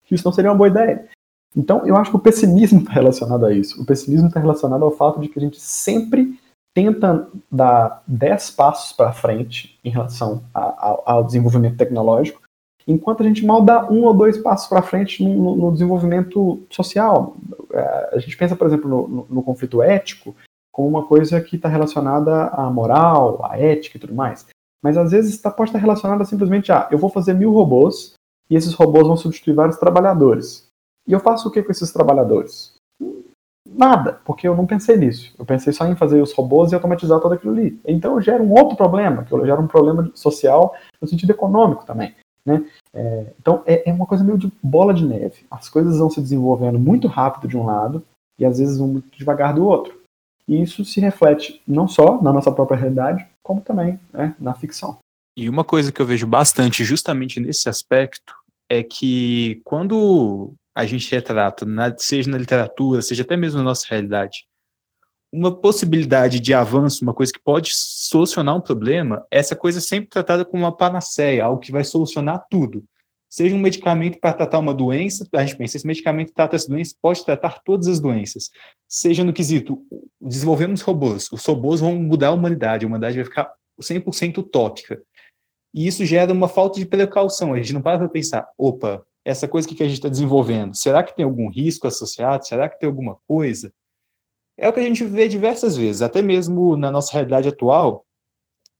que 0.07 0.15
isso 0.15 0.25
não 0.25 0.33
seria 0.33 0.51
uma 0.51 0.57
boa 0.57 0.69
ideia. 0.69 1.09
Então, 1.55 1.87
eu 1.87 1.97
acho 1.97 2.11
que 2.11 2.17
o 2.17 2.21
pessimismo 2.21 2.81
está 2.81 2.93
relacionado 2.93 3.47
a 3.47 3.53
isso. 3.53 3.81
O 3.81 3.87
pessimismo 3.87 4.29
está 4.29 4.39
relacionado 4.39 4.85
ao 4.85 4.91
fato 4.91 5.21
de 5.21 5.29
que 5.29 5.39
a 5.39 5.43
gente 5.43 5.59
sempre 5.59 6.39
tenta 6.75 7.27
dar 7.51 8.03
10 8.07 8.51
passos 8.51 8.93
para 8.93 9.13
frente 9.13 9.79
em 9.83 9.89
relação 9.89 10.45
a, 10.53 10.61
a, 10.61 11.03
ao 11.07 11.25
desenvolvimento 11.25 11.79
tecnológico, 11.79 12.43
enquanto 12.87 13.23
a 13.23 13.27
gente 13.27 13.45
mal 13.45 13.63
dá 13.63 13.91
um 13.91 14.05
ou 14.05 14.13
dois 14.13 14.37
passos 14.37 14.69
para 14.69 14.83
frente 14.83 15.25
no, 15.25 15.57
no, 15.57 15.73
desenvolvimento 15.73 16.63
social. 16.69 17.35
É, 17.73 18.11
a 18.13 18.19
gente 18.19 18.37
pensa, 18.37 18.55
por 18.55 18.67
exemplo, 18.67 19.09
no, 19.09 19.27
no 19.29 19.43
conflito 19.43 19.83
ético 19.83 20.37
como 20.77 20.89
uma 20.89 21.07
coisa 21.07 21.41
que 21.41 21.57
está 21.57 21.71
relacionada 21.71 22.49
à 22.49 22.69
moral, 22.69 23.41
à 23.43 23.59
ética 23.59 23.97
e 23.97 24.01
tudo 24.01 24.15
mais. 24.15 24.47
Mas 24.85 24.99
às 24.99 25.11
vezes 25.11 25.41
tá, 25.41 25.51
pode 25.51 25.71
estar 25.71 25.79
relacionada 25.79 26.23
simplesmente 26.27 26.71
a 26.71 26.87
eu 26.91 26.99
vou 26.99 27.09
fazer 27.09 27.33
mil 27.33 27.51
robôs 27.51 28.13
e 28.51 28.55
esses 28.55 28.75
robôs 28.75 29.07
vão 29.07 29.17
substituir 29.17 29.55
vários 29.55 29.79
trabalhadores. 29.79 30.67
E 31.09 31.15
eu 31.15 31.21
faço 31.21 31.49
o 31.49 31.51
que 31.51 31.63
com 31.63 31.73
esses 31.73 31.91
trabalhadores? 31.91 32.75
Nada, 33.67 34.21
porque 34.23 34.47
eu 34.47 34.55
não 34.55 34.67
pensei 34.67 34.99
nisso. 34.99 35.35
Eu 35.39 35.47
pensei 35.47 35.73
só 35.73 35.87
em 35.87 35.97
fazer 35.97 36.21
os 36.21 36.35
robôs 36.35 36.71
e 36.71 36.75
automatizar 36.75 37.21
tudo 37.21 37.33
aquilo 37.33 37.55
ali. 37.55 37.81
Então 37.87 38.13
eu 38.13 38.21
gero 38.21 38.45
um 38.45 38.53
outro 38.53 38.77
problema, 38.77 39.25
que 39.25 39.33
eu 39.33 39.47
gero 39.47 39.63
um 39.63 39.67
problema 39.67 40.11
social 40.15 40.75
no 41.01 41.09
sentido 41.09 41.31
econômico 41.31 41.87
também. 41.87 42.15
Né? 42.45 42.63
É, 42.93 43.33
então 43.41 43.63
é, 43.65 43.89
é, 43.89 43.93
uma 43.95 44.05
coisa 44.05 44.23
meio 44.23 44.37
de 44.37 44.53
bola 44.63 44.93
de 44.93 45.07
neve. 45.07 45.47
As 45.51 45.71
coisas 45.71 45.97
vão 45.97 46.11
se 46.11 46.21
desenvolvendo 46.21 46.79
muito 46.79 47.09
rápido 47.09 47.49
de 47.49 47.57
um 47.57 47.65
lado 47.65 48.03
e 48.39 48.45
às 48.45 48.59
vezes 48.59 48.77
vão 48.77 48.89
muito 48.89 49.17
devagar 49.17 49.55
do 49.55 49.65
outro. 49.65 49.96
E 50.49 50.63
isso 50.63 50.85
se 50.85 51.01
reflete 51.01 51.61
não 51.67 51.89
só 51.89 52.21
na 52.23 52.33
nossa 52.33 52.53
própria 52.53 52.79
realidade, 52.79 53.27
como 53.43 53.61
também 53.61 53.99
né, 54.13 54.35
na 54.39 54.55
ficção. 54.55 54.99
E 55.37 55.49
uma 55.49 55.65
coisa 55.65 55.93
que 55.93 56.01
eu 56.01 56.07
vejo 56.07 56.27
bastante 56.27 56.85
justamente 56.85 57.41
nesse 57.41 57.69
aspecto 57.69 58.35
é 58.71 58.83
que 58.83 59.61
quando 59.65 60.55
a 60.75 60.87
gente 60.87 61.11
retrata, 61.11 61.67
seja 61.99 62.31
na 62.31 62.39
literatura, 62.39 63.03
seja 63.03 63.23
até 63.23 63.37
mesmo 63.37 63.59
na 63.59 63.65
nossa 63.65 63.87
realidade, 63.89 64.47
uma 65.33 65.55
possibilidade 65.55 66.41
de 66.41 66.55
avanço, 66.55 67.03
uma 67.03 67.13
coisa 67.13 67.33
que 67.33 67.41
pode 67.41 67.71
solucionar 67.75 68.57
um 68.57 68.61
problema, 68.61 69.27
essa 69.31 69.55
coisa 69.55 69.79
é 69.79 69.83
sempre 69.83 70.09
tratada 70.09 70.45
como 70.45 70.63
uma 70.63 70.75
panaceia, 70.75 71.45
algo 71.45 71.61
que 71.61 71.73
vai 71.73 71.85
solucionar 71.85 72.47
tudo. 72.51 72.85
Seja 73.29 73.55
um 73.55 73.59
medicamento 73.59 74.19
para 74.21 74.33
tratar 74.33 74.59
uma 74.59 74.73
doença, 74.73 75.27
a 75.35 75.45
gente 75.45 75.57
pensa, 75.57 75.77
esse 75.77 75.87
medicamento 75.87 76.33
trata 76.33 76.57
essa 76.57 76.69
doença, 76.69 76.95
pode 77.03 77.25
tratar 77.25 77.61
todas 77.65 77.89
as 77.89 78.01
doenças. 78.01 78.51
Seja 78.89 79.25
no 79.25 79.33
quesito, 79.33 79.83
desenvolvemos 80.21 80.81
robôs, 80.81 81.31
os 81.33 81.45
robôs 81.45 81.81
vão 81.81 81.97
mudar 81.97 82.29
a 82.29 82.33
humanidade, 82.33 82.85
a 82.85 82.89
humanidade 82.89 83.17
vai 83.17 83.25
ficar 83.25 83.53
100% 83.81 84.39
utópica. 84.39 85.03
E 85.75 85.87
isso 85.87 86.05
gera 86.05 86.33
uma 86.33 86.49
falta 86.49 86.79
de 86.79 86.87
precaução, 86.87 87.53
a 87.53 87.59
gente 87.59 87.75
não 87.75 87.83
para 87.83 87.99
para 87.99 88.09
pensar, 88.09 88.49
opa, 88.57 89.05
essa 89.25 89.49
coisa 89.49 89.67
que 89.67 89.83
a 89.83 89.87
gente 89.87 89.97
está 89.97 90.09
desenvolvendo, 90.09 90.75
será 90.77 91.03
que 91.03 91.15
tem 91.15 91.25
algum 91.25 91.51
risco 91.51 91.89
associado? 91.89 92.47
Será 92.47 92.69
que 92.69 92.79
tem 92.79 92.87
alguma 92.87 93.17
coisa? 93.27 93.73
É 94.57 94.69
o 94.69 94.73
que 94.73 94.81
a 94.81 94.85
gente 94.85 95.05
vê 95.05 95.29
diversas 95.29 95.77
vezes, 95.77 96.01
até 96.01 96.23
mesmo 96.23 96.77
na 96.77 96.91
nossa 96.91 97.13
realidade 97.13 97.49
atual, 97.49 98.07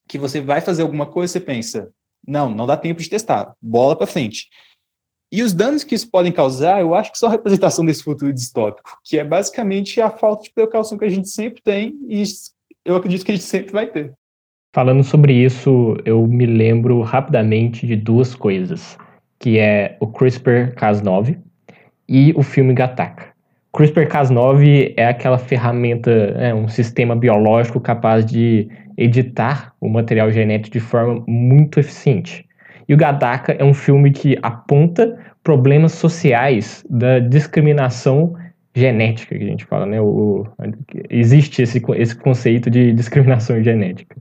que 0.09 0.19
você 0.19 0.41
vai 0.41 0.61
fazer 0.61 0.83
alguma 0.83 1.05
coisa 1.05 1.33
você 1.33 1.41
pensa, 1.41 1.93
não, 2.27 2.51
não 2.51 2.67
dá 2.67 2.77
tempo 2.77 3.01
de 3.01 3.09
testar, 3.09 3.55
bola 3.61 3.97
para 3.97 4.07
frente. 4.07 4.49
E 5.33 5.43
os 5.43 5.53
danos 5.53 5.83
que 5.83 5.95
isso 5.95 6.11
podem 6.11 6.31
causar, 6.31 6.81
eu 6.81 6.95
acho 6.95 7.11
que 7.11 7.19
são 7.19 7.29
a 7.29 7.33
representação 7.33 7.85
desse 7.85 8.03
futuro 8.03 8.33
distópico, 8.33 8.99
que 9.05 9.19
é 9.19 9.25
basicamente 9.25 10.01
a 10.01 10.09
falta 10.09 10.45
de 10.45 10.53
precaução 10.53 10.97
que 10.97 11.05
a 11.05 11.11
gente 11.11 11.29
sempre 11.29 11.61
tem 11.63 11.99
e 12.09 12.23
eu 12.85 12.95
acredito 12.95 13.25
que 13.25 13.33
a 13.33 13.35
gente 13.35 13.45
sempre 13.45 13.73
vai 13.73 13.87
ter. 13.87 14.13
Falando 14.73 15.03
sobre 15.03 15.33
isso, 15.33 15.97
eu 16.05 16.27
me 16.27 16.47
lembro 16.47 17.01
rapidamente 17.01 17.87
de 17.87 17.97
duas 17.97 18.35
coisas 18.35 18.97
que 19.39 19.59
é 19.59 19.97
o 20.01 20.07
CRISPR-Cas9 20.07 21.39
e 22.09 22.33
o 22.37 22.43
filme 22.43 22.73
Gattaca. 22.73 23.35
CRISPR-Cas9 23.75 24.95
é 24.97 25.07
aquela 25.07 25.39
ferramenta, 25.39 26.11
é 26.11 26.55
um 26.55 26.69
sistema 26.69 27.15
biológico 27.15 27.81
capaz 27.81 28.25
de 28.25 28.69
editar 28.97 29.73
o 29.81 29.89
material 29.89 30.31
genético 30.31 30.75
de 30.75 30.81
forma 30.81 31.23
muito 31.27 31.81
eficiente. 31.81 32.47
E 32.89 32.95
o 32.95 32.97
Gattaca 32.97 33.53
é 33.53 33.65
um 33.65 33.75
filme 33.75 34.11
que 34.11 34.39
aponta 34.43 35.19
problemas 35.43 35.93
sociais 35.93 36.85
da 36.89 37.19
discriminação 37.19 38.35
genética 38.75 39.37
que 39.37 39.43
a 39.43 39.47
gente 39.47 39.65
fala, 39.65 39.87
né? 39.87 40.01
O, 40.01 40.47
existe 41.09 41.63
esse, 41.63 41.83
esse 41.97 42.17
conceito 42.17 42.69
de 42.71 42.93
discriminação 42.93 43.63
genética. 43.63 44.17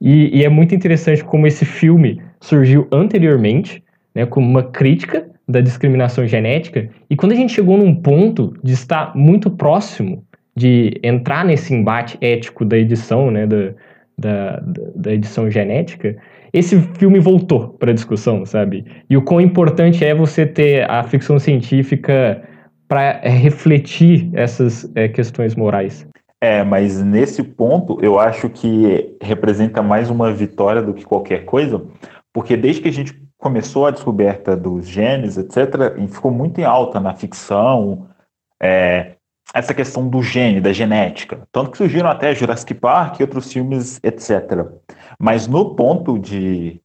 E, 0.00 0.38
e 0.38 0.44
é 0.44 0.48
muito 0.48 0.74
interessante 0.74 1.24
como 1.24 1.46
esse 1.46 1.64
filme 1.64 2.22
surgiu 2.40 2.86
anteriormente 2.92 3.82
né, 4.14 4.24
como 4.24 4.48
uma 4.48 4.62
crítica 4.62 5.28
da 5.46 5.60
discriminação 5.60 6.26
genética. 6.26 6.88
E 7.10 7.14
quando 7.14 7.32
a 7.32 7.34
gente 7.34 7.52
chegou 7.52 7.76
num 7.76 7.94
ponto 7.94 8.56
de 8.64 8.72
estar 8.72 9.14
muito 9.14 9.50
próximo 9.50 10.24
de 10.56 10.98
entrar 11.02 11.44
nesse 11.44 11.74
embate 11.74 12.16
ético 12.20 12.64
da 12.64 12.78
edição, 12.78 13.30
né, 13.30 13.46
da, 13.46 13.74
da, 14.18 14.62
da 14.94 15.12
edição 15.12 15.50
genética, 15.50 16.16
esse 16.52 16.80
filme 16.98 17.18
voltou 17.18 17.70
para 17.70 17.90
a 17.90 17.94
discussão, 17.94 18.46
sabe? 18.46 18.84
E 19.10 19.16
o 19.16 19.22
quão 19.22 19.40
importante 19.40 20.04
é 20.04 20.14
você 20.14 20.46
ter 20.46 20.90
a 20.90 21.02
ficção 21.02 21.38
científica 21.38 22.42
para 22.88 23.20
refletir 23.20 24.30
essas 24.32 24.90
é, 24.94 25.08
questões 25.08 25.54
morais. 25.54 26.06
É, 26.40 26.62
mas 26.62 27.02
nesse 27.02 27.42
ponto 27.42 27.98
eu 28.02 28.18
acho 28.18 28.48
que 28.48 29.16
representa 29.20 29.82
mais 29.82 30.10
uma 30.10 30.32
vitória 30.32 30.82
do 30.82 30.94
que 30.94 31.04
qualquer 31.04 31.44
coisa, 31.44 31.84
porque 32.32 32.56
desde 32.56 32.82
que 32.82 32.88
a 32.88 32.92
gente 32.92 33.14
começou 33.38 33.86
a 33.86 33.90
descoberta 33.90 34.56
dos 34.56 34.86
genes, 34.86 35.36
etc., 35.36 35.96
ficou 36.08 36.30
muito 36.30 36.60
em 36.60 36.64
alta 36.64 37.00
na 37.00 37.14
ficção, 37.14 38.06
é, 38.62 39.15
essa 39.54 39.72
questão 39.72 40.08
do 40.08 40.22
gene, 40.22 40.60
da 40.60 40.72
genética. 40.72 41.46
Tanto 41.52 41.70
que 41.70 41.78
surgiram 41.78 42.08
até 42.08 42.34
Jurassic 42.34 42.74
Park 42.74 43.20
e 43.20 43.22
outros 43.22 43.52
filmes, 43.52 44.00
etc. 44.02 44.66
Mas 45.18 45.46
no 45.46 45.74
ponto 45.74 46.18
de, 46.18 46.80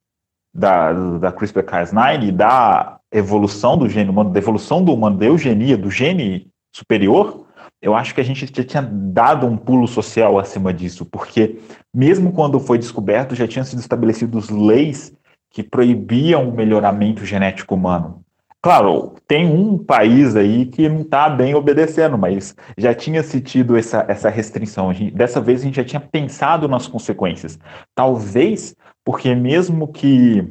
da, 0.54 0.92
da 0.92 1.32
CRISPR-Cas9 1.32 2.28
e 2.28 2.32
da 2.32 2.98
evolução 3.10 3.76
do 3.76 3.88
gene 3.88 4.10
humano, 4.10 4.30
da 4.30 4.38
evolução 4.38 4.82
do 4.82 4.94
humano, 4.94 5.18
da 5.18 5.26
eugenia, 5.26 5.76
do 5.76 5.90
gene 5.90 6.48
superior, 6.74 7.46
eu 7.80 7.94
acho 7.94 8.14
que 8.14 8.20
a 8.20 8.24
gente 8.24 8.46
já 8.46 8.64
tinha 8.64 8.82
dado 8.82 9.46
um 9.46 9.56
pulo 9.56 9.88
social 9.88 10.38
acima 10.38 10.72
disso, 10.72 11.04
porque 11.04 11.58
mesmo 11.92 12.32
quando 12.32 12.60
foi 12.60 12.78
descoberto, 12.78 13.34
já 13.34 13.46
tinham 13.46 13.64
sido 13.64 13.80
estabelecidos 13.80 14.48
leis 14.48 15.12
que 15.50 15.62
proibiam 15.62 16.48
o 16.48 16.54
melhoramento 16.54 17.26
genético 17.26 17.74
humano. 17.74 18.24
Claro, 18.62 19.16
tem 19.26 19.44
um 19.44 19.76
país 19.76 20.36
aí 20.36 20.66
que 20.66 20.88
não 20.88 21.00
está 21.00 21.28
bem 21.28 21.52
obedecendo, 21.52 22.16
mas 22.16 22.54
já 22.78 22.94
tinha 22.94 23.20
se 23.22 23.40
tido 23.40 23.76
essa, 23.76 24.04
essa 24.08 24.30
restrição. 24.30 24.92
Gente, 24.94 25.12
dessa 25.12 25.40
vez 25.40 25.60
a 25.60 25.64
gente 25.64 25.76
já 25.76 25.84
tinha 25.84 26.00
pensado 26.00 26.68
nas 26.68 26.86
consequências. 26.86 27.58
Talvez 27.92 28.76
porque 29.04 29.34
mesmo 29.34 29.88
que 29.88 30.46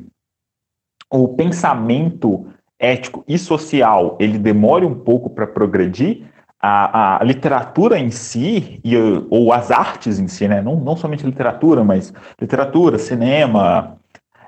o 1.09 1.29
pensamento 1.29 2.47
ético 2.77 3.23
e 3.27 3.37
social 3.37 4.17
ele 4.19 4.37
demore 4.37 4.85
um 4.85 4.95
pouco 4.95 5.29
para 5.29 5.47
progredir, 5.47 6.29
a, 6.59 7.21
a, 7.21 7.23
literatura 7.23 7.97
em 7.97 8.11
si, 8.11 8.79
e, 8.83 8.95
ou 9.29 9.51
as 9.51 9.71
artes 9.71 10.19
em 10.19 10.27
si, 10.27 10.47
né? 10.47 10.61
não, 10.61 10.75
não 10.75 10.95
somente 10.95 11.25
literatura, 11.25 11.83
mas 11.83 12.13
literatura, 12.39 12.99
cinema, 12.99 13.97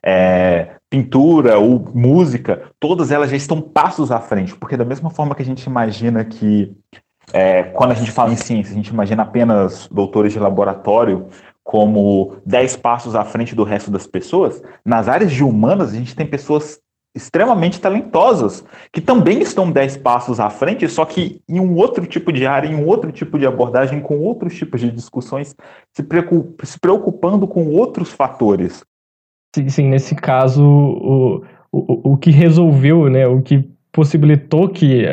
é, 0.03 0.76
pintura 0.93 1.57
ou 1.57 1.89
música, 1.91 2.69
todas 2.79 3.09
elas 3.09 3.31
já 3.31 3.35
estão 3.35 3.59
passos 3.59 4.11
à 4.11 4.19
frente, 4.19 4.55
porque 4.55 4.77
da 4.77 4.85
mesma 4.85 5.09
forma 5.09 5.33
que 5.33 5.41
a 5.41 5.45
gente 5.45 5.63
imagina 5.63 6.23
que 6.23 6.71
é, 7.33 7.63
quando 7.63 7.93
a 7.93 7.95
gente 7.95 8.11
fala 8.11 8.31
em 8.31 8.35
ciência, 8.35 8.73
a 8.73 8.75
gente 8.75 8.89
imagina 8.89 9.23
apenas 9.23 9.87
doutores 9.87 10.31
de 10.31 10.37
laboratório 10.37 11.25
como 11.63 12.35
dez 12.45 12.75
passos 12.75 13.15
à 13.15 13.25
frente 13.25 13.55
do 13.55 13.63
resto 13.63 13.89
das 13.89 14.05
pessoas, 14.05 14.61
nas 14.85 15.07
áreas 15.07 15.31
de 15.31 15.43
humanas 15.43 15.89
a 15.89 15.95
gente 15.95 16.15
tem 16.15 16.27
pessoas 16.27 16.79
extremamente 17.15 17.81
talentosas, 17.81 18.63
que 18.91 19.01
também 19.01 19.41
estão 19.41 19.71
dez 19.71 19.97
passos 19.97 20.39
à 20.39 20.51
frente, 20.51 20.87
só 20.87 21.05
que 21.05 21.41
em 21.49 21.59
um 21.59 21.75
outro 21.75 22.05
tipo 22.05 22.31
de 22.31 22.45
área, 22.45 22.67
em 22.67 22.75
um 22.75 22.85
outro 22.85 23.11
tipo 23.11 23.39
de 23.39 23.47
abordagem, 23.47 23.99
com 23.99 24.19
outros 24.19 24.53
tipos 24.53 24.79
de 24.79 24.91
discussões, 24.91 25.55
se 25.91 26.03
preocupando 26.79 27.47
com 27.47 27.65
outros 27.69 28.11
fatores. 28.13 28.83
Sim, 29.67 29.89
nesse 29.89 30.15
caso, 30.15 30.63
o, 30.63 31.43
o, 31.71 32.13
o 32.13 32.17
que 32.17 32.31
resolveu, 32.31 33.09
né, 33.09 33.27
o 33.27 33.41
que 33.41 33.63
possibilitou 33.91 34.67
que 34.67 35.05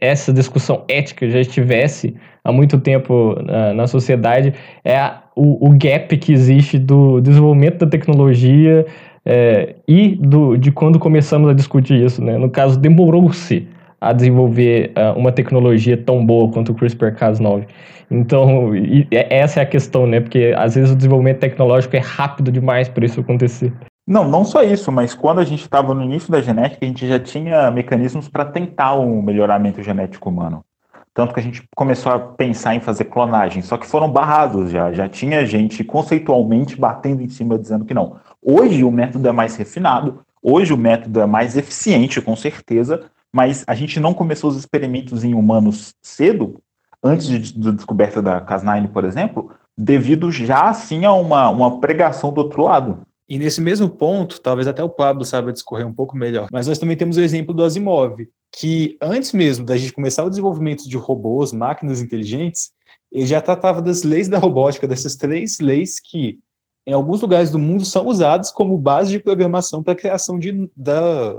essa 0.00 0.32
discussão 0.32 0.84
ética 0.88 1.28
já 1.28 1.40
estivesse 1.40 2.14
há 2.44 2.52
muito 2.52 2.78
tempo 2.78 3.36
na, 3.42 3.74
na 3.74 3.86
sociedade 3.88 4.54
é 4.84 4.96
a, 4.96 5.22
o, 5.34 5.68
o, 5.68 5.76
gap 5.76 6.16
que 6.16 6.32
existe 6.32 6.78
do 6.78 7.20
desenvolvimento 7.20 7.78
da 7.78 7.86
tecnologia 7.88 8.86
é, 9.26 9.74
e 9.88 10.14
do, 10.14 10.56
de 10.56 10.70
quando 10.70 11.00
começamos 11.00 11.50
a 11.50 11.52
discutir 11.52 12.00
isso. 12.00 12.22
Né? 12.22 12.38
No 12.38 12.48
caso, 12.48 12.78
demorou-se 12.78 13.66
a 14.00 14.12
desenvolver 14.12 14.92
uh, 14.96 15.18
uma 15.18 15.32
tecnologia 15.32 15.96
tão 15.96 16.24
boa 16.24 16.48
quanto 16.52 16.70
o 16.70 16.74
CRISPR-Cas9. 16.76 17.66
Então, 18.10 18.74
e, 18.76 19.08
essa 19.10 19.58
é 19.58 19.62
a 19.64 19.66
questão, 19.66 20.06
né? 20.06 20.20
Porque 20.20 20.54
às 20.56 20.76
vezes 20.76 20.92
o 20.92 20.96
desenvolvimento 20.96 21.40
tecnológico 21.40 21.96
é 21.96 21.98
rápido 21.98 22.52
demais 22.52 22.88
para 22.88 23.04
isso 23.04 23.20
acontecer. 23.20 23.72
Não, 24.08 24.26
não 24.26 24.42
só 24.42 24.62
isso, 24.62 24.90
mas 24.90 25.12
quando 25.12 25.38
a 25.38 25.44
gente 25.44 25.60
estava 25.60 25.92
no 25.92 26.02
início 26.02 26.32
da 26.32 26.40
genética, 26.40 26.78
a 26.82 26.88
gente 26.88 27.06
já 27.06 27.20
tinha 27.20 27.70
mecanismos 27.70 28.26
para 28.26 28.42
tentar 28.46 28.94
o 28.94 29.02
um 29.02 29.20
melhoramento 29.20 29.82
genético 29.82 30.30
humano. 30.30 30.64
Tanto 31.12 31.34
que 31.34 31.40
a 31.40 31.42
gente 31.42 31.62
começou 31.76 32.12
a 32.12 32.18
pensar 32.18 32.74
em 32.74 32.80
fazer 32.80 33.04
clonagem, 33.04 33.60
só 33.60 33.76
que 33.76 33.86
foram 33.86 34.10
barrados 34.10 34.70
já. 34.70 34.90
Já 34.94 35.10
tinha 35.10 35.44
gente 35.44 35.84
conceitualmente 35.84 36.74
batendo 36.74 37.20
em 37.20 37.28
cima 37.28 37.58
dizendo 37.58 37.84
que 37.84 37.92
não. 37.92 38.16
Hoje 38.40 38.82
o 38.82 38.90
método 38.90 39.28
é 39.28 39.32
mais 39.32 39.56
refinado, 39.56 40.20
hoje 40.42 40.72
o 40.72 40.78
método 40.78 41.20
é 41.20 41.26
mais 41.26 41.54
eficiente, 41.54 42.22
com 42.22 42.34
certeza, 42.34 43.10
mas 43.30 43.62
a 43.66 43.74
gente 43.74 44.00
não 44.00 44.14
começou 44.14 44.48
os 44.48 44.56
experimentos 44.56 45.22
em 45.22 45.34
humanos 45.34 45.94
cedo, 46.00 46.58
antes 47.04 47.26
de, 47.26 47.58
da 47.58 47.72
descoberta 47.72 48.22
da 48.22 48.40
Cas9, 48.40 48.88
por 48.88 49.04
exemplo, 49.04 49.50
devido 49.76 50.32
já 50.32 50.62
assim 50.62 51.04
a 51.04 51.12
uma, 51.12 51.50
uma 51.50 51.78
pregação 51.78 52.32
do 52.32 52.38
outro 52.38 52.62
lado. 52.62 53.06
E 53.28 53.38
nesse 53.38 53.60
mesmo 53.60 53.90
ponto, 53.90 54.40
talvez 54.40 54.66
até 54.66 54.82
o 54.82 54.88
Pablo 54.88 55.24
saiba 55.24 55.52
discorrer 55.52 55.86
um 55.86 55.92
pouco 55.92 56.16
melhor, 56.16 56.48
mas 56.50 56.66
nós 56.66 56.78
também 56.78 56.96
temos 56.96 57.18
o 57.18 57.20
exemplo 57.20 57.52
do 57.52 57.62
Asimov, 57.62 58.26
que 58.50 58.96
antes 59.02 59.32
mesmo 59.32 59.66
da 59.66 59.76
gente 59.76 59.92
começar 59.92 60.24
o 60.24 60.30
desenvolvimento 60.30 60.88
de 60.88 60.96
robôs, 60.96 61.52
máquinas 61.52 62.00
inteligentes, 62.00 62.70
ele 63.12 63.26
já 63.26 63.40
tratava 63.40 63.82
das 63.82 64.02
leis 64.02 64.28
da 64.28 64.38
robótica, 64.38 64.88
dessas 64.88 65.14
três 65.14 65.58
leis 65.60 66.00
que, 66.00 66.38
em 66.86 66.92
alguns 66.92 67.20
lugares 67.20 67.50
do 67.50 67.58
mundo, 67.58 67.84
são 67.84 68.06
usadas 68.06 68.50
como 68.50 68.78
base 68.78 69.10
de 69.10 69.18
programação 69.18 69.82
para 69.82 69.92
a 69.92 69.96
criação 69.96 70.38
de, 70.38 70.70
da, 70.74 71.34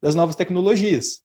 das 0.00 0.14
novas 0.14 0.36
tecnologias. 0.36 1.22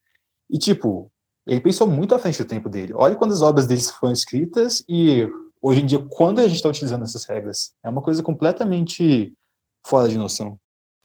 E, 0.49 0.57
tipo, 0.57 1.11
ele 1.45 1.61
pensou 1.61 1.87
muito 1.87 2.15
à 2.15 2.19
frente 2.19 2.37
do 2.39 2.47
tempo 2.47 2.69
dele. 2.69 2.93
Olha 2.95 3.15
quando 3.15 3.33
as 3.33 3.41
obras 3.41 3.67
dele 3.67 3.81
foram 3.81 4.13
escritas 4.13 4.83
e, 4.89 5.27
hoje 5.61 5.81
em 5.81 5.85
dia, 5.85 5.99
quando 6.09 6.39
a 6.39 6.47
gente 6.47 6.57
está 6.57 6.69
utilizando 6.69 7.03
essas 7.03 7.25
regras. 7.25 7.73
É 7.83 7.89
uma 7.89 8.01
coisa 8.01 8.23
completamente 8.23 9.33
fora 9.87 10.07
de 10.07 10.17
noção. 10.17 10.57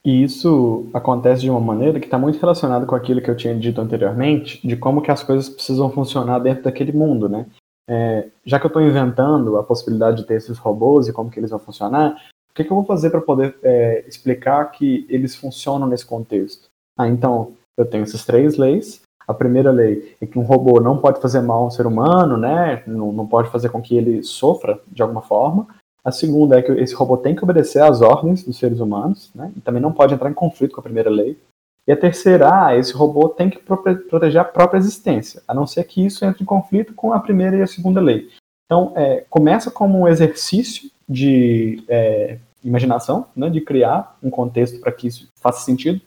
E 0.05 0.23
isso 0.23 0.91
acontece 0.93 1.43
de 1.43 1.51
uma 1.51 1.61
maneira 1.61 2.01
que 2.01 2.07
está 2.07 2.19
muito 2.19 2.41
relacionado 2.41 2.87
com 2.87 2.95
aquilo 2.95 3.23
que 3.23 3.31
eu 3.31 3.37
tinha 3.37 3.57
dito 3.57 3.81
anteriormente, 3.81 4.67
de 4.67 4.77
como 4.77 5.01
que 5.01 5.13
as 5.13 5.23
coisas 5.23 5.49
precisam 5.49 5.89
funcionar 5.91 6.41
dentro 6.41 6.65
daquele 6.65 6.93
mundo, 6.93 7.29
né? 7.29 7.47
É, 7.89 8.29
já 8.45 8.59
que 8.59 8.67
eu 8.67 8.69
estou 8.69 8.83
inventando 8.83 9.57
a 9.57 9.63
possibilidade 9.63 10.19
de 10.19 10.27
ter 10.27 10.35
esses 10.35 10.59
robôs 10.59 11.07
e 11.07 11.13
como 11.13 11.31
que 11.31 11.39
eles 11.39 11.51
vão 11.51 11.59
funcionar, 11.59 12.17
o 12.51 12.55
que, 12.55 12.65
que 12.65 12.71
eu 12.71 12.77
vou 12.77 12.85
fazer 12.85 13.11
para 13.11 13.21
poder 13.21 13.57
é, 13.63 14.05
explicar 14.07 14.71
que 14.73 15.07
eles 15.09 15.37
funcionam 15.37 15.87
nesse 15.87 16.05
contexto? 16.05 16.69
Ah, 16.99 17.09
então, 17.09 17.55
eu 17.79 17.87
tenho 17.87 18.03
essas 18.03 18.25
três 18.25 18.57
leis. 18.57 19.03
A 19.27 19.33
primeira 19.33 19.71
lei 19.71 20.17
é 20.21 20.27
que 20.27 20.39
um 20.39 20.43
robô 20.43 20.81
não 20.81 20.99
pode 20.99 21.21
fazer 21.21 21.41
mal 21.41 21.63
ao 21.63 21.71
ser 21.71 21.87
humano, 21.87 22.37
né? 22.37 22.83
Não, 22.87 23.13
não 23.13 23.27
pode 23.27 23.51
fazer 23.51 23.69
com 23.69 23.81
que 23.81 23.97
ele 23.97 24.23
sofra 24.23 24.81
de 24.89 25.01
alguma 25.01 25.23
forma. 25.23 25.69
A 26.05 26.11
segunda 26.11 26.59
é 26.59 26.63
que 26.63 26.73
esse 26.73 26.95
robô 26.95 27.17
tem 27.17 27.35
que 27.35 27.45
obedecer 27.45 27.81
às 27.81 28.01
ordens 28.01 28.43
dos 28.43 28.59
seres 28.59 28.81
humanos, 28.81 29.31
né? 29.35 29.53
E 29.57 29.61
também 29.61 29.81
não 29.81 29.93
pode 29.93 30.13
entrar 30.13 30.29
em 30.29 30.35
conflito 30.35 30.75
com 30.75 30.81
a 30.81 30.85
primeira 30.85 31.09
lei. 31.09 31.39
E 31.87 31.93
a 31.93 31.97
terceira, 31.97 32.67
ah, 32.67 32.77
esse 32.77 32.93
robô 32.93 33.29
tem 33.29 33.51
que 33.51 33.59
proteger 33.59 34.41
a 34.41 34.45
própria 34.45 34.79
existência, 34.79 35.43
a 35.47 35.55
não 35.55 35.67
ser 35.67 35.85
que 35.85 36.05
isso 36.05 36.25
entre 36.25 36.43
em 36.43 36.47
conflito 36.47 36.95
com 36.95 37.13
a 37.13 37.21
primeira 37.21 37.57
e 37.57 37.63
a 37.63 37.67
segunda 37.67 38.01
lei. 38.01 38.31
Então, 38.67 38.93
é, 38.97 39.25
começa 39.29 39.71
como 39.71 39.99
um 39.99 40.09
exercício 40.09 40.91
de 41.09 41.85
é, 41.89 42.39
imaginação, 42.65 43.27
né, 43.35 43.51
de 43.51 43.61
criar 43.61 44.17
um 44.23 44.31
contexto 44.31 44.81
para 44.81 44.93
que 44.93 45.09
isso 45.09 45.29
faça 45.41 45.65
sentido. 45.65 46.01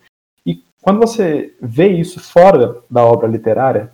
E 0.46 0.64
quando 0.82 1.00
você 1.00 1.54
vê 1.62 1.90
isso 1.90 2.20
fora 2.20 2.82
da 2.90 3.06
obra 3.06 3.28
literária, 3.28 3.92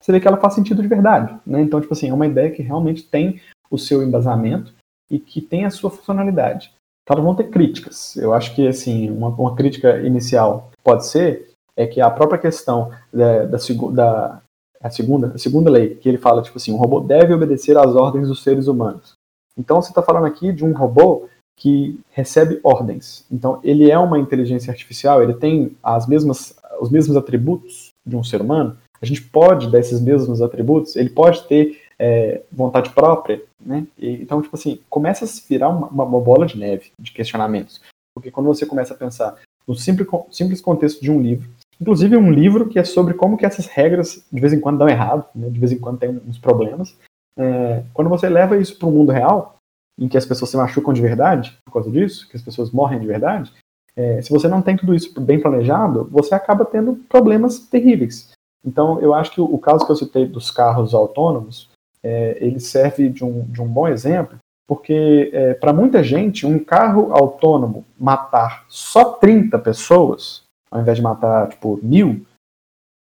você 0.00 0.12
vê 0.12 0.20
que 0.20 0.28
ela 0.28 0.38
faz 0.38 0.54
sentido 0.54 0.80
de 0.80 0.88
verdade. 0.88 1.38
Né? 1.44 1.60
Então, 1.60 1.80
tipo 1.80 1.92
assim, 1.92 2.08
é 2.08 2.14
uma 2.14 2.26
ideia 2.26 2.50
que 2.50 2.62
realmente 2.62 3.02
tem 3.02 3.40
o 3.70 3.76
seu 3.76 4.02
embasamento 4.02 4.72
e 5.10 5.18
que 5.18 5.40
tem 5.40 5.64
a 5.64 5.70
sua 5.70 5.90
funcionalidade. 5.90 6.72
Claro, 7.06 7.22
vão 7.22 7.34
ter 7.34 7.50
críticas. 7.50 8.16
Eu 8.16 8.32
acho 8.32 8.54
que 8.54 8.68
assim 8.68 9.10
uma, 9.10 9.28
uma 9.28 9.56
crítica 9.56 9.98
inicial 10.00 10.70
pode 10.84 11.06
ser 11.06 11.50
é 11.76 11.86
que 11.86 12.00
a 12.00 12.10
própria 12.10 12.38
questão 12.38 12.90
da, 13.12 13.46
da, 13.46 13.58
da 13.92 14.42
a 14.82 14.90
segunda, 14.90 15.32
a 15.34 15.38
segunda 15.38 15.70
lei, 15.70 15.94
que 15.96 16.08
ele 16.08 16.18
fala 16.18 16.42
tipo 16.42 16.56
assim, 16.56 16.72
um 16.72 16.76
robô 16.76 17.00
deve 17.00 17.34
obedecer 17.34 17.76
às 17.76 17.94
ordens 17.94 18.28
dos 18.28 18.42
seres 18.42 18.66
humanos. 18.66 19.12
Então 19.56 19.80
você 19.80 19.90
está 19.90 20.02
falando 20.02 20.26
aqui 20.26 20.52
de 20.52 20.64
um 20.64 20.72
robô 20.72 21.28
que 21.58 22.00
recebe 22.10 22.60
ordens. 22.62 23.26
Então 23.30 23.60
ele 23.62 23.90
é 23.90 23.98
uma 23.98 24.18
inteligência 24.18 24.70
artificial, 24.70 25.22
ele 25.22 25.34
tem 25.34 25.76
as 25.82 26.06
mesmas, 26.06 26.54
os 26.80 26.90
mesmos 26.90 27.16
atributos 27.16 27.90
de 28.06 28.16
um 28.16 28.24
ser 28.24 28.40
humano. 28.40 28.76
A 29.02 29.06
gente 29.06 29.22
pode 29.22 29.70
dar 29.70 29.78
esses 29.78 30.00
mesmos 30.00 30.42
atributos. 30.42 30.96
Ele 30.96 31.10
pode 31.10 31.42
ter 31.44 31.80
é, 31.98 32.42
vontade 32.52 32.90
própria, 32.90 33.42
né? 33.60 33.86
E, 33.98 34.22
então, 34.22 34.40
tipo 34.40 34.56
assim, 34.56 34.80
começa 34.88 35.24
a 35.24 35.28
se 35.28 35.46
virar 35.48 35.68
uma, 35.68 35.88
uma, 35.88 36.20
bola 36.20 36.46
de 36.46 36.58
neve 36.58 36.92
de 36.98 37.12
questionamentos. 37.12 37.80
Porque 38.14 38.30
quando 38.30 38.46
você 38.46 38.66
começa 38.66 38.94
a 38.94 38.96
pensar 38.96 39.36
no 39.66 39.74
simples, 39.74 40.08
simples 40.30 40.60
contexto 40.60 41.00
de 41.00 41.10
um 41.10 41.20
livro, 41.20 41.48
inclusive 41.80 42.16
um 42.16 42.30
livro 42.30 42.68
que 42.68 42.78
é 42.78 42.84
sobre 42.84 43.14
como 43.14 43.36
que 43.36 43.46
essas 43.46 43.66
regras 43.66 44.24
de 44.32 44.40
vez 44.40 44.52
em 44.52 44.60
quando 44.60 44.78
dão 44.78 44.88
errado, 44.88 45.24
né? 45.34 45.48
de 45.48 45.58
vez 45.58 45.72
em 45.72 45.78
quando 45.78 45.98
tem 45.98 46.10
uns 46.26 46.38
problemas, 46.38 46.96
é, 47.38 47.84
quando 47.94 48.10
você 48.10 48.28
leva 48.28 48.58
isso 48.58 48.78
para 48.78 48.88
o 48.88 48.92
mundo 48.92 49.12
real, 49.12 49.56
em 49.98 50.08
que 50.08 50.16
as 50.16 50.26
pessoas 50.26 50.50
se 50.50 50.56
machucam 50.56 50.92
de 50.92 51.00
verdade 51.00 51.56
por 51.64 51.72
causa 51.72 51.90
disso, 51.90 52.28
que 52.28 52.36
as 52.36 52.42
pessoas 52.42 52.70
morrem 52.70 52.98
de 52.98 53.06
verdade, 53.06 53.52
é, 53.96 54.20
se 54.22 54.30
você 54.30 54.48
não 54.48 54.62
tem 54.62 54.76
tudo 54.76 54.94
isso 54.94 55.18
bem 55.20 55.40
planejado, 55.40 56.08
você 56.10 56.34
acaba 56.34 56.64
tendo 56.64 56.96
problemas 57.08 57.58
terríveis. 57.58 58.30
Então, 58.64 59.00
eu 59.00 59.14
acho 59.14 59.32
que 59.32 59.40
o, 59.40 59.44
o 59.44 59.58
caso 59.58 59.84
que 59.84 59.92
eu 59.92 59.96
citei 59.96 60.26
dos 60.26 60.50
carros 60.50 60.94
autônomos, 60.94 61.69
é, 62.04 62.36
ele 62.40 62.60
serve 62.60 63.08
de 63.08 63.24
um, 63.24 63.44
de 63.44 63.60
um 63.60 63.68
bom 63.68 63.88
exemplo, 63.88 64.38
porque 64.66 65.30
é, 65.32 65.54
para 65.54 65.72
muita 65.72 66.02
gente, 66.02 66.46
um 66.46 66.62
carro 66.62 67.12
autônomo 67.12 67.84
matar 67.98 68.64
só 68.68 69.12
30 69.14 69.58
pessoas, 69.58 70.44
ao 70.70 70.80
invés 70.80 70.96
de 70.96 71.02
matar, 71.02 71.48
tipo, 71.48 71.78
mil, 71.82 72.24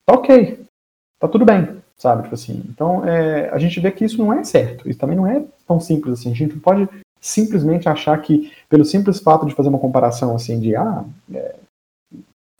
tá 0.06 0.14
ok, 0.14 0.64
tá 1.20 1.28
tudo 1.28 1.44
bem, 1.44 1.82
sabe? 1.98 2.22
Tipo 2.22 2.34
assim, 2.34 2.64
então 2.68 3.06
é, 3.06 3.50
a 3.50 3.58
gente 3.58 3.78
vê 3.80 3.92
que 3.92 4.04
isso 4.04 4.18
não 4.18 4.32
é 4.32 4.42
certo, 4.44 4.88
isso 4.88 4.98
também 4.98 5.16
não 5.16 5.26
é 5.26 5.44
tão 5.66 5.78
simples 5.78 6.20
assim, 6.20 6.30
a 6.30 6.34
gente 6.34 6.54
não 6.54 6.60
pode 6.60 6.88
simplesmente 7.20 7.88
achar 7.88 8.20
que, 8.20 8.52
pelo 8.68 8.84
simples 8.84 9.20
fato 9.20 9.46
de 9.46 9.54
fazer 9.54 9.68
uma 9.68 9.78
comparação 9.78 10.34
assim, 10.34 10.58
de, 10.58 10.74
ah, 10.74 11.04
é, 11.32 11.56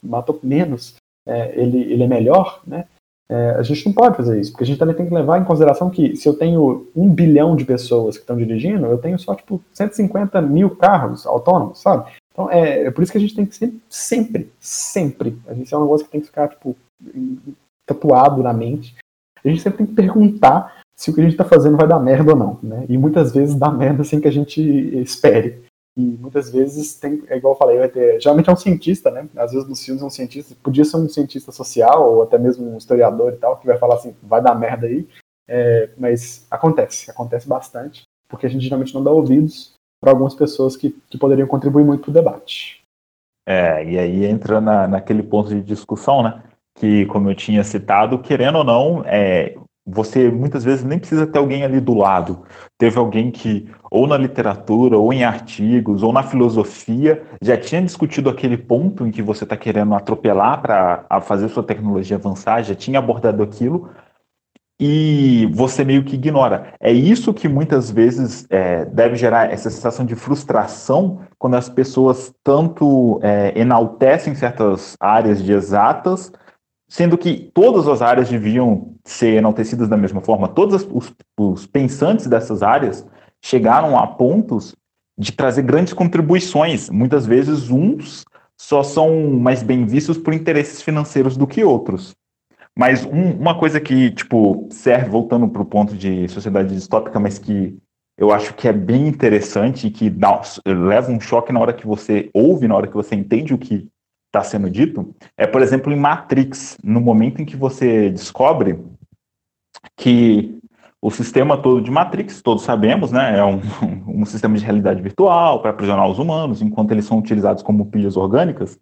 matou 0.03 0.39
menos, 0.43 0.95
é, 1.27 1.59
ele, 1.61 1.81
ele 1.93 2.03
é 2.03 2.07
melhor, 2.07 2.63
né? 2.67 2.87
É, 3.31 3.51
a 3.53 3.63
gente 3.63 3.87
não 3.87 3.93
pode 3.93 4.17
fazer 4.17 4.41
isso, 4.41 4.51
porque 4.51 4.65
a 4.65 4.67
gente 4.67 4.79
também 4.79 4.95
tem 4.95 5.07
que 5.07 5.15
levar 5.15 5.39
em 5.39 5.45
consideração 5.45 5.89
que 5.89 6.15
se 6.17 6.29
eu 6.29 6.35
tenho 6.35 6.87
um 6.95 7.09
bilhão 7.09 7.57
de 7.57 7.65
pessoas 7.65 8.17
que 8.17 8.23
estão 8.23 8.37
dirigindo, 8.37 8.87
eu 8.87 8.99
tenho 8.99 9.19
só, 9.19 9.35
tipo, 9.35 9.63
150 9.73 10.41
mil 10.43 10.71
carros 10.71 11.27
autônomos, 11.27 11.81
sabe? 11.81 12.11
Então, 12.33 12.51
é, 12.51 12.85
é 12.85 12.91
por 12.91 13.03
isso 13.03 13.13
que 13.13 13.19
a 13.19 13.21
gente 13.21 13.35
tem 13.35 13.47
que 13.47 13.55
sempre, 13.55 13.81
sempre, 13.89 14.51
sempre, 14.59 15.39
a 15.47 15.55
gente 15.55 15.73
é 15.73 15.77
um 15.77 15.83
negócio 15.83 16.05
que 16.05 16.13
tem 16.13 16.21
que 16.21 16.27
ficar, 16.27 16.49
tipo, 16.49 16.77
tatuado 17.87 18.43
na 18.43 18.53
mente. 18.53 18.97
A 19.45 19.49
gente 19.49 19.63
sempre 19.63 19.79
tem 19.79 19.87
que 19.87 19.95
perguntar 19.95 20.83
se 20.95 21.11
o 21.11 21.15
que 21.15 21.21
a 21.21 21.25
gente 21.25 21.33
está 21.33 21.45
fazendo 21.45 21.77
vai 21.77 21.87
dar 21.87 21.99
merda 21.99 22.33
ou 22.33 22.39
não, 22.39 22.59
né? 22.63 22.87
E 22.89 22.97
muitas 22.97 23.33
vezes 23.33 23.55
dá 23.55 23.71
merda 23.71 24.05
sem 24.05 24.21
que 24.21 24.29
a 24.29 24.33
gente 24.33 24.61
espere. 25.01 25.63
E 25.97 26.01
muitas 26.01 26.51
vezes 26.51 26.95
tem, 26.95 27.23
é 27.29 27.37
igual 27.37 27.53
eu 27.53 27.59
falei, 27.59 27.79
vai 27.79 27.89
ter, 27.89 28.21
geralmente 28.21 28.49
é 28.49 28.53
um 28.53 28.57
cientista, 28.57 29.11
né? 29.11 29.29
Às 29.37 29.53
vezes 29.53 29.69
nos 29.69 29.85
filmes 29.85 30.03
é 30.03 30.07
um 30.07 30.11
cientista, 30.11 30.57
podia 30.63 30.85
ser 30.85 30.97
um 30.97 31.09
cientista 31.09 31.53
social 31.53 32.15
ou 32.15 32.23
até 32.23 32.39
mesmo 32.39 32.73
um 32.73 32.79
historiador 32.79 33.33
e 33.33 33.37
tal, 33.37 33.59
que 33.59 33.67
vai 33.67 33.77
falar 33.77 33.97
assim, 33.97 34.17
vai 34.23 34.41
dar 34.41 34.55
merda 34.55 34.87
aí. 34.87 35.07
É, 35.47 35.91
mas 35.99 36.47
acontece, 36.51 37.11
acontece 37.11 37.47
bastante, 37.47 38.05
porque 38.27 38.47
a 38.47 38.49
gente 38.49 38.63
geralmente 38.63 38.95
não 38.95 39.05
dá 39.05 39.11
ouvidos 39.11 39.75
para 40.01 40.11
algumas 40.11 40.35
pessoas 40.35 40.77
que, 40.77 40.91
que 41.11 41.19
poderiam 41.19 41.47
contribuir 41.47 41.85
muito 41.85 42.03
para 42.03 42.11
o 42.11 42.15
debate. 42.15 42.83
É, 43.47 43.85
e 43.85 43.99
aí 43.99 44.25
entra 44.25 44.61
na, 44.61 44.89
naquele 44.89 45.23
ponto 45.23 45.51
de 45.51 45.61
discussão, 45.61 46.23
né? 46.23 46.43
Que, 46.75 47.05
como 47.07 47.31
eu 47.31 47.35
tinha 47.35 47.63
citado, 47.63 48.19
querendo 48.19 48.59
ou 48.59 48.65
não, 48.65 49.05
é, 49.05 49.57
você 49.85 50.31
muitas 50.31 50.63
vezes 50.63 50.85
nem 50.85 50.99
precisa 50.99 51.27
ter 51.27 51.39
alguém 51.39 51.65
ali 51.65 51.81
do 51.81 51.95
lado. 51.95 52.45
Teve 52.79 52.99
alguém 52.99 53.31
que, 53.31 53.69
ou 53.91 54.07
na 54.07 54.17
literatura, 54.17 54.97
ou 54.97 55.13
em 55.13 55.25
artigos, 55.25 56.03
ou 56.03 56.13
na 56.13 56.23
filosofia, 56.23 57.23
já 57.43 57.57
tinha 57.57 57.83
discutido 57.83 58.31
aquele 58.31 58.57
ponto 58.57 59.07
em 59.07 59.11
que 59.11 59.23
você 59.23 59.45
está 59.45 59.57
querendo 59.57 59.95
atropelar 59.95 60.63
para 60.63 61.21
fazer 61.23 61.49
sua 61.49 61.63
tecnologia 61.63 62.17
avançar, 62.17 62.63
já 62.63 62.75
tinha 62.75 62.99
abordado 62.99 63.43
aquilo, 63.43 63.91
e 64.85 65.49
você 65.53 65.85
meio 65.85 66.03
que 66.05 66.17
ignora. 66.17 66.75
É 66.81 66.93
isso 66.93 67.33
que 67.33 67.49
muitas 67.49 67.91
vezes 67.91 68.47
é, 68.51 68.85
deve 68.85 69.15
gerar 69.15 69.53
essa 69.53 69.71
sensação 69.71 70.05
de 70.05 70.17
frustração 70.17 71.21
quando 71.39 71.55
as 71.55 71.69
pessoas 71.69 72.33
tanto 72.43 73.21
é, 73.23 73.53
enaltecem 73.57 74.35
certas 74.35 74.97
áreas 75.01 75.43
de 75.43 75.53
exatas 75.53 76.33
sendo 76.93 77.17
que 77.17 77.51
todas 77.55 77.89
as 77.89 78.03
áreas 78.03 78.29
deviam 78.29 78.93
ser 79.03 79.39
enaltecidas 79.39 79.89
da 79.89 79.97
mesma 79.97 80.21
forma. 80.21 80.47
Todos 80.47 80.87
os, 80.93 81.11
os, 81.41 81.65
pensantes 81.65 82.27
dessas 82.27 82.63
áreas 82.63 83.07
chegaram 83.43 83.97
a 83.97 84.07
pontos 84.07 84.77
de 85.17 85.33
trazer 85.33 85.63
grandes 85.63 85.95
contribuições. 85.95 86.91
Muitas 86.91 87.25
vezes, 87.25 87.71
uns 87.71 88.27
só 88.61 88.83
são 88.83 89.31
mais 89.31 89.63
bem 89.63 89.87
vistos 89.87 90.19
por 90.19 90.35
interesses 90.35 90.83
financeiros 90.83 91.35
do 91.35 91.47
que 91.47 91.65
outros. 91.65 92.13
Mas 92.79 93.07
um, 93.07 93.39
uma 93.41 93.59
coisa 93.59 93.81
que, 93.81 94.11
tipo, 94.11 94.69
serve, 94.71 95.09
voltando 95.09 95.49
para 95.49 95.63
o 95.63 95.67
ponto 95.67 95.97
de 95.97 96.29
sociedade 96.29 96.75
distópica, 96.75 97.19
mas 97.19 97.39
que 97.39 97.75
eu 98.19 98.31
acho 98.31 98.53
que 98.53 98.69
é 98.69 98.73
bem 98.73 99.09
interessante 99.09 99.87
e 99.87 99.91
que 99.91 100.11
dá, 100.11 100.43
leva 100.67 101.11
um 101.11 101.19
choque 101.19 101.55
na 101.55 101.61
hora 101.61 101.73
que 101.73 101.87
você 101.87 102.29
ouve, 102.35 102.69
na 102.69 102.77
hora 102.77 102.87
que 102.87 102.95
você 102.95 103.15
entende 103.15 103.55
o 103.55 103.59
que 103.59 103.89
está 104.33 104.43
sendo 104.43 104.71
dito, 104.71 105.15
é, 105.37 105.47
por 105.47 105.61
exemplo, 105.61 105.93
em 105.93 105.97
Matrix, 105.97 106.79
no 106.83 107.03
momento 107.03 107.43
em 107.43 107.45
que 107.45 107.55
você 107.55 108.09
descobre 108.09 108.83
que 109.95 110.59
o 111.03 111.11
sistema 111.11 111.61
todo 111.61 111.83
de 111.83 111.91
Matrix, 111.91 112.41
todos 112.41 112.63
sabemos, 112.63 113.13
né, 113.13 113.39
é 113.39 113.45
um, 113.45 113.61
um 114.23 114.25
sistema 114.25 114.57
de 114.57 114.65
realidade 114.65 115.03
virtual 115.03 115.61
para 115.61 115.71
aprisionar 115.71 116.09
os 116.09 116.19
humanos, 116.19 116.63
enquanto 116.63 116.93
eles 116.93 117.05
são 117.05 117.19
utilizados 117.19 117.63
como 117.63 117.87
pilhas 117.87 118.17
orgânicas. 118.17 118.79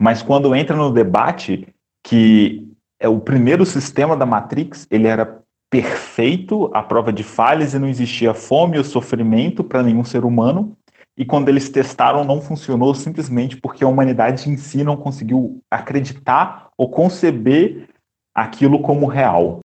Mas 0.00 0.22
quando 0.22 0.54
entra 0.54 0.76
no 0.76 0.92
debate 0.92 1.66
que 2.06 2.70
é 3.00 3.08
o 3.08 3.18
primeiro 3.18 3.66
sistema 3.66 4.16
da 4.16 4.26
Matrix, 4.26 4.86
ele 4.90 5.08
era 5.08 5.42
perfeito, 5.70 6.70
à 6.72 6.82
prova 6.82 7.12
de 7.12 7.24
falhas 7.24 7.74
e 7.74 7.78
não 7.78 7.88
existia 7.88 8.32
fome 8.32 8.78
ou 8.78 8.84
sofrimento 8.84 9.64
para 9.64 9.82
nenhum 9.82 10.04
ser 10.04 10.24
humano. 10.24 10.76
E 11.16 11.24
quando 11.24 11.48
eles 11.48 11.68
testaram, 11.68 12.24
não 12.24 12.40
funcionou 12.40 12.94
simplesmente 12.94 13.56
porque 13.56 13.84
a 13.84 13.88
humanidade 13.88 14.50
em 14.50 14.56
si 14.56 14.82
não 14.82 14.96
conseguiu 14.96 15.60
acreditar 15.70 16.70
ou 16.76 16.90
conceber 16.90 17.88
aquilo 18.34 18.80
como 18.80 19.06
real. 19.06 19.60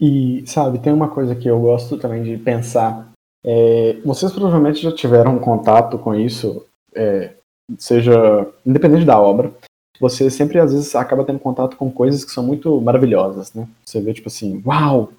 E, 0.00 0.42
sabe, 0.46 0.78
tem 0.78 0.92
uma 0.92 1.08
coisa 1.08 1.34
que 1.34 1.48
eu 1.48 1.60
gosto 1.60 1.98
também 1.98 2.22
de 2.22 2.38
pensar. 2.38 3.12
É, 3.44 4.00
vocês 4.04 4.32
provavelmente 4.32 4.80
já 4.80 4.90
tiveram 4.90 5.38
contato 5.38 5.98
com 5.98 6.14
isso, 6.14 6.64
é, 6.94 7.34
seja 7.78 8.50
independente 8.64 9.04
da 9.04 9.20
obra, 9.20 9.52
você 10.00 10.30
sempre 10.30 10.58
às 10.58 10.72
vezes 10.72 10.94
acaba 10.94 11.24
tendo 11.24 11.38
contato 11.38 11.76
com 11.76 11.90
coisas 11.90 12.24
que 12.24 12.32
são 12.32 12.42
muito 12.42 12.80
maravilhosas, 12.80 13.52
né? 13.52 13.68
Você 13.84 14.00
vê 14.00 14.12
tipo 14.12 14.28
assim, 14.28 14.62
uau, 14.66 15.12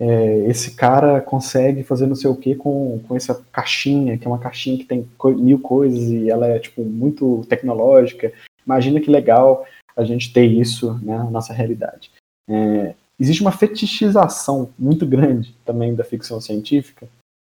é, 0.00 0.46
esse 0.46 0.72
cara 0.72 1.20
consegue 1.20 1.82
fazer 1.82 2.06
não 2.06 2.14
sei 2.14 2.30
o 2.30 2.36
que 2.36 2.54
com, 2.54 3.00
com 3.06 3.16
essa 3.16 3.34
caixinha, 3.52 4.16
que 4.16 4.26
é 4.26 4.30
uma 4.30 4.38
caixinha 4.38 4.78
que 4.78 4.84
tem 4.84 5.08
mil 5.36 5.58
coisas 5.58 6.08
e 6.08 6.30
ela 6.30 6.46
é 6.46 6.58
tipo 6.58 6.82
muito 6.82 7.44
tecnológica. 7.48 8.32
Imagina 8.64 9.00
que 9.00 9.10
legal 9.10 9.66
a 9.96 10.04
gente 10.04 10.32
ter 10.32 10.46
isso 10.46 10.94
né, 11.02 11.16
na 11.16 11.30
nossa 11.30 11.52
realidade. 11.52 12.12
É, 12.48 12.94
existe 13.18 13.42
uma 13.42 13.50
fetichização 13.50 14.70
muito 14.78 15.04
grande 15.04 15.54
também 15.64 15.94
da 15.94 16.04
ficção 16.04 16.40
científica 16.40 17.08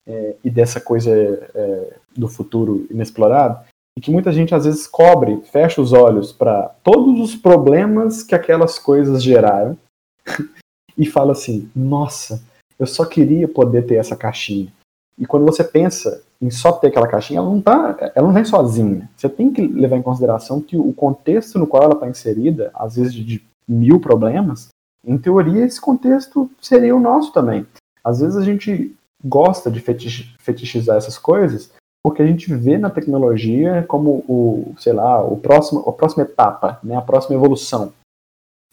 é, 0.06 0.36
e 0.44 0.50
dessa 0.50 0.80
coisa 0.80 1.10
é, 1.12 1.96
do 2.14 2.28
futuro 2.28 2.86
inexplorado, 2.90 3.64
e 3.96 4.00
que 4.00 4.10
muita 4.10 4.32
gente 4.32 4.54
às 4.54 4.64
vezes 4.64 4.86
cobre, 4.86 5.40
fecha 5.44 5.80
os 5.80 5.92
olhos 5.92 6.32
para 6.32 6.68
todos 6.82 7.18
os 7.20 7.34
problemas 7.34 8.22
que 8.22 8.34
aquelas 8.34 8.78
coisas 8.78 9.22
geraram 9.22 9.78
e 10.96 11.06
fala 11.06 11.32
assim: 11.32 11.68
nossa, 11.74 12.42
eu 12.78 12.86
só 12.86 13.04
queria 13.04 13.48
poder 13.48 13.86
ter 13.86 13.96
essa 13.96 14.16
caixinha. 14.16 14.72
E 15.18 15.26
quando 15.26 15.46
você 15.46 15.62
pensa 15.62 16.22
em 16.40 16.50
só 16.50 16.72
ter 16.72 16.88
aquela 16.88 17.06
caixinha, 17.06 17.38
ela 17.38 17.48
não 17.48 17.60
tá, 17.60 18.12
ela 18.14 18.26
não 18.26 18.34
vem 18.34 18.44
sozinha. 18.44 19.08
Você 19.16 19.28
tem 19.28 19.52
que 19.52 19.66
levar 19.66 19.96
em 19.96 20.02
consideração 20.02 20.60
que 20.60 20.76
o 20.76 20.92
contexto 20.92 21.58
no 21.58 21.66
qual 21.66 21.84
ela 21.84 21.94
está 21.94 22.08
inserida, 22.08 22.70
às 22.74 22.96
vezes 22.96 23.14
de 23.14 23.42
mil 23.66 24.00
problemas, 24.00 24.68
em 25.06 25.16
teoria 25.16 25.64
esse 25.64 25.80
contexto 25.80 26.50
seria 26.60 26.94
o 26.94 27.00
nosso 27.00 27.32
também. 27.32 27.66
Às 28.02 28.20
vezes 28.20 28.36
a 28.36 28.42
gente 28.42 28.94
gosta 29.24 29.70
de 29.70 29.80
fetichizar 29.80 30.96
essas 30.96 31.16
coisas 31.16 31.70
porque 32.04 32.20
a 32.20 32.26
gente 32.26 32.54
vê 32.54 32.76
na 32.76 32.90
tecnologia 32.90 33.82
como 33.88 34.22
o, 34.28 34.74
sei 34.78 34.92
lá, 34.92 35.24
o 35.24 35.38
próximo, 35.38 35.80
a 35.88 35.92
próxima 35.92 36.24
etapa, 36.24 36.78
né, 36.84 36.94
a 36.96 37.00
próxima 37.00 37.34
evolução. 37.34 37.94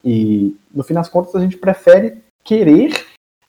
E 0.04 0.56
no 0.74 0.84
fim 0.84 0.94
das 0.94 1.10
contas 1.10 1.36
a 1.36 1.40
gente 1.40 1.58
prefere 1.58 2.18
querer 2.44 2.92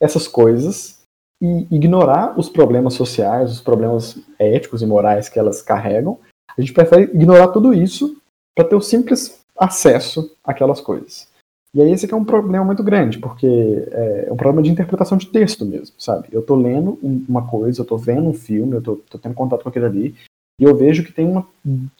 essas 0.01 0.29
coisas 0.29 1.01
e 1.41 1.67
ignorar 1.71 2.39
os 2.39 2.49
problemas 2.49 2.95
sociais, 2.95 3.51
os 3.51 3.61
problemas 3.61 4.19
éticos 4.39 4.83
e 4.83 4.87
morais 4.87 5.29
que 5.29 5.39
elas 5.39 5.63
carregam. 5.63 6.19
A 6.57 6.61
gente 6.61 6.73
prefere 6.73 7.05
ignorar 7.05 7.49
tudo 7.49 7.73
isso 7.73 8.17
para 8.55 8.69
ter 8.69 8.77
o 8.77 8.81
simples 8.81 9.41
acesso 9.57 10.37
àquelas 10.45 10.81
coisas. 10.81 11.29
E 11.75 11.81
aí 11.81 11.91
esse 11.91 12.11
é 12.11 12.17
um 12.17 12.25
problema 12.25 12.67
muito 12.67 12.83
grande, 12.83 13.19
porque 13.19 13.47
é, 13.91 14.27
é 14.29 14.33
um 14.33 14.37
problema 14.37 14.63
de 14.63 14.71
interpretação 14.71 15.17
de 15.17 15.29
texto 15.29 15.65
mesmo, 15.65 15.95
sabe? 15.99 16.29
Eu 16.31 16.43
tô 16.43 16.55
lendo 16.55 16.99
uma 17.03 17.47
coisa, 17.49 17.81
eu 17.81 17.85
tô 17.85 17.97
vendo 17.97 18.29
um 18.29 18.35
filme, 18.35 18.77
eu 18.77 18.83
tô, 18.83 18.97
tô 19.09 19.19
tendo 19.19 19.35
contato 19.35 19.63
com 19.63 19.71
aquilo 19.71 19.87
ali, 19.87 20.15
e 20.61 20.65
eu 20.65 20.77
vejo 20.77 21.03
que 21.03 21.13
tem 21.13 21.27
uma 21.27 21.47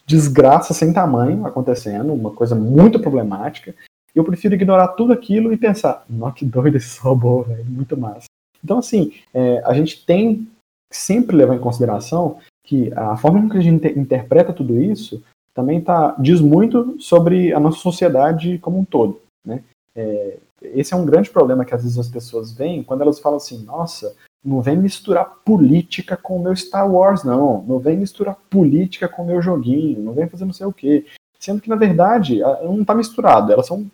desgraça 0.07 0.75
sem 0.75 0.93
tamanho 0.93 1.47
acontecendo, 1.47 2.13
uma 2.13 2.31
coisa 2.31 2.55
muito 2.55 3.01
problemática, 3.01 3.75
eu 4.15 4.25
prefiro 4.25 4.55
ignorar 4.55 4.89
tudo 4.89 5.13
aquilo 5.13 5.53
e 5.53 5.57
pensar, 5.57 6.05
nossa, 6.09 6.37
que 6.37 6.45
doido 6.45 6.77
esse 6.77 7.01
robô, 7.01 7.43
velho, 7.43 7.65
muito 7.65 7.97
massa. 7.97 8.27
Então, 8.63 8.79
assim, 8.79 9.13
é, 9.33 9.63
a 9.65 9.75
gente 9.75 10.05
tem 10.05 10.47
que 10.91 10.97
sempre 10.97 11.35
levar 11.35 11.55
em 11.55 11.61
consideração 11.61 12.39
que 12.65 12.93
a 12.95 13.17
forma 13.17 13.41
como 13.41 13.55
a 13.55 13.61
gente 13.61 13.87
interpreta 13.99 14.53
tudo 14.53 14.81
isso 14.81 15.23
também 15.55 15.81
tá, 15.81 16.15
diz 16.19 16.41
muito 16.41 16.97
sobre 17.01 17.53
a 17.53 17.61
nossa 17.61 17.79
sociedade 17.79 18.59
como 18.59 18.79
um 18.79 18.85
todo. 18.85 19.21
Né? 19.45 19.63
É, 19.95 20.39
esse 20.63 20.95
é 20.95 20.97
um 20.97 21.05
grande 21.05 21.29
problema 21.29 21.65
que 21.65 21.75
às 21.75 21.83
vezes 21.83 21.99
as 21.99 22.09
pessoas 22.09 22.53
veem 22.53 22.83
quando 22.83 23.03
elas 23.03 23.19
falam 23.19 23.37
assim: 23.37 23.63
nossa, 23.65 24.15
não 24.45 24.61
vem 24.61 24.77
misturar 24.77 25.37
política 25.45 26.17
com 26.17 26.37
o 26.37 26.43
meu 26.43 26.55
Star 26.57 26.91
Wars, 26.91 27.23
não. 27.23 27.63
Não 27.63 27.79
vem 27.79 27.97
misturar 27.97 28.37
política 28.51 29.09
com 29.09 29.23
o 29.23 29.27
meu 29.27 29.41
joguinho. 29.41 30.03
Não 30.03 30.13
vem 30.13 30.29
fazer 30.29 30.45
não 30.45 30.53
sei 30.53 30.67
o 30.67 30.73
quê. 30.73 31.07
Sendo 31.39 31.61
que, 31.61 31.69
na 31.69 31.77
verdade, 31.77 32.41
não 32.41 32.81
está 32.81 32.95
misturado. 32.95 33.53
Elas 33.53 33.67
são, 33.67 33.87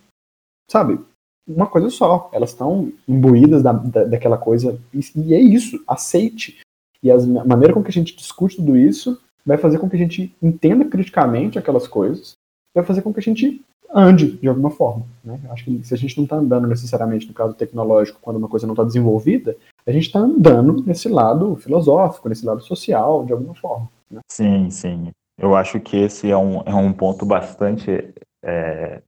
sabe, 0.70 0.98
uma 1.46 1.66
coisa 1.66 1.88
só. 1.90 2.28
Elas 2.32 2.50
estão 2.50 2.92
imbuídas 3.06 3.62
da, 3.62 3.72
da, 3.72 4.04
daquela 4.04 4.36
coisa. 4.36 4.78
E, 4.92 5.00
e, 5.16 5.34
é 5.34 5.40
isso. 5.40 5.82
Aceite. 5.88 6.58
E 7.02 7.10
a 7.10 7.16
maneira 7.46 7.72
com 7.72 7.82
que 7.82 7.90
a 7.90 7.92
gente 7.92 8.14
discute 8.14 8.56
tudo 8.56 8.76
isso 8.76 9.20
vai 9.46 9.56
fazer 9.56 9.78
com 9.78 9.88
que 9.88 9.96
a 9.96 9.98
gente 9.98 10.34
entenda 10.42 10.84
criticamente 10.84 11.58
aquelas 11.58 11.88
coisas. 11.88 12.32
Vai 12.74 12.84
fazer 12.84 13.02
com 13.02 13.12
que 13.12 13.20
a 13.20 13.22
gente 13.22 13.64
ande 13.90 14.32
de 14.32 14.48
alguma 14.48 14.70
forma. 14.70 15.06
Né? 15.24 15.40
Acho 15.50 15.64
que 15.64 15.84
se 15.84 15.94
a 15.94 15.96
gente 15.96 16.16
não 16.16 16.24
está 16.24 16.36
andando 16.36 16.66
necessariamente 16.66 17.26
no 17.26 17.32
caso 17.32 17.54
tecnológico, 17.54 18.20
quando 18.20 18.36
uma 18.36 18.48
coisa 18.48 18.66
não 18.66 18.74
está 18.74 18.84
desenvolvida, 18.84 19.56
a 19.86 19.92
gente 19.92 20.06
está 20.06 20.18
andando 20.18 20.82
nesse 20.86 21.08
lado 21.08 21.56
filosófico, 21.56 22.28
nesse 22.28 22.44
lado 22.44 22.60
social, 22.60 23.24
de 23.24 23.32
alguma 23.32 23.54
forma. 23.54 23.88
Né? 24.10 24.20
Sim, 24.30 24.68
sim. 24.70 25.08
Eu 25.38 25.54
acho 25.54 25.80
que 25.80 25.96
esse 25.96 26.30
é 26.30 26.36
um, 26.36 26.60
é 26.62 26.74
um 26.74 26.92
ponto 26.92 27.24
bastante, 27.24 28.12
é, 28.44 29.00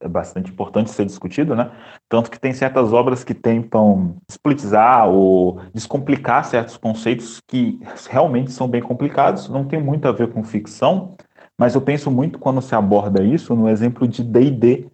é 0.00 0.08
bastante 0.08 0.50
importante 0.50 0.90
ser 0.90 1.04
discutido, 1.04 1.56
né? 1.56 1.70
Tanto 2.08 2.30
que 2.30 2.38
tem 2.38 2.52
certas 2.52 2.92
obras 2.92 3.24
que 3.24 3.34
tentam 3.34 4.16
splitizar 4.30 5.08
ou 5.08 5.60
descomplicar 5.74 6.44
certos 6.44 6.76
conceitos 6.76 7.40
que 7.46 7.80
realmente 8.08 8.52
são 8.52 8.68
bem 8.68 8.80
complicados, 8.80 9.48
não 9.48 9.64
tem 9.64 9.82
muito 9.82 10.06
a 10.06 10.12
ver 10.12 10.32
com 10.32 10.44
ficção, 10.44 11.16
mas 11.58 11.74
eu 11.74 11.80
penso 11.80 12.10
muito 12.10 12.38
quando 12.38 12.62
se 12.62 12.74
aborda 12.74 13.22
isso 13.22 13.54
no 13.56 13.68
exemplo 13.68 14.06
de 14.06 14.22
D&D, 14.22 14.86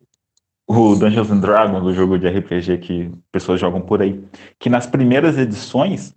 o 0.67 0.95
Dungeons 0.95 1.31
and 1.31 1.41
Dragons, 1.41 1.85
o 1.85 1.93
jogo 1.93 2.19
de 2.19 2.27
RPG 2.27 2.79
que 2.79 3.13
pessoas 3.31 3.61
jogam 3.61 3.83
por 3.83 4.01
aí, 4.01 4.25
que 4.59 4.71
nas 4.71 4.87
primeiras 4.87 5.37
edições, 5.37 6.15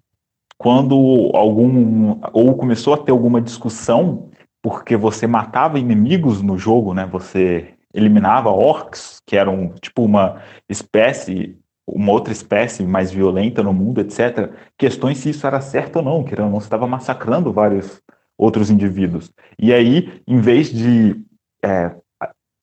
quando 0.58 0.96
algum 1.34 2.18
ou 2.32 2.56
começou 2.56 2.94
a 2.94 2.98
ter 2.98 3.12
alguma 3.12 3.42
discussão 3.42 4.30
porque 4.62 4.96
você 4.96 5.28
matava 5.28 5.78
inimigos 5.78 6.42
no 6.42 6.58
jogo, 6.58 6.94
né? 6.94 7.06
Você 7.12 7.77
eliminava 7.98 8.50
orcs, 8.50 9.20
que 9.26 9.36
eram 9.36 9.74
tipo 9.82 10.04
uma 10.04 10.40
espécie, 10.70 11.58
uma 11.88 12.12
outra 12.12 12.32
espécie 12.32 12.84
mais 12.84 13.12
violenta 13.12 13.64
no 13.64 13.74
mundo, 13.74 14.00
etc. 14.00 14.52
Questões 14.78 15.18
se 15.18 15.32
isso 15.32 15.48
era 15.48 15.60
certo 15.60 15.98
ou 15.98 16.04
não, 16.04 16.24
que 16.24 16.36
não, 16.36 16.56
estava 16.60 16.88
massacrando 16.88 17.52
vários 17.52 18.00
outros 18.38 18.70
indivíduos. 18.70 19.32
E 19.58 19.74
aí, 19.74 20.22
em 20.28 20.40
vez 20.40 20.72
de 20.72 21.20
é, 21.66 21.96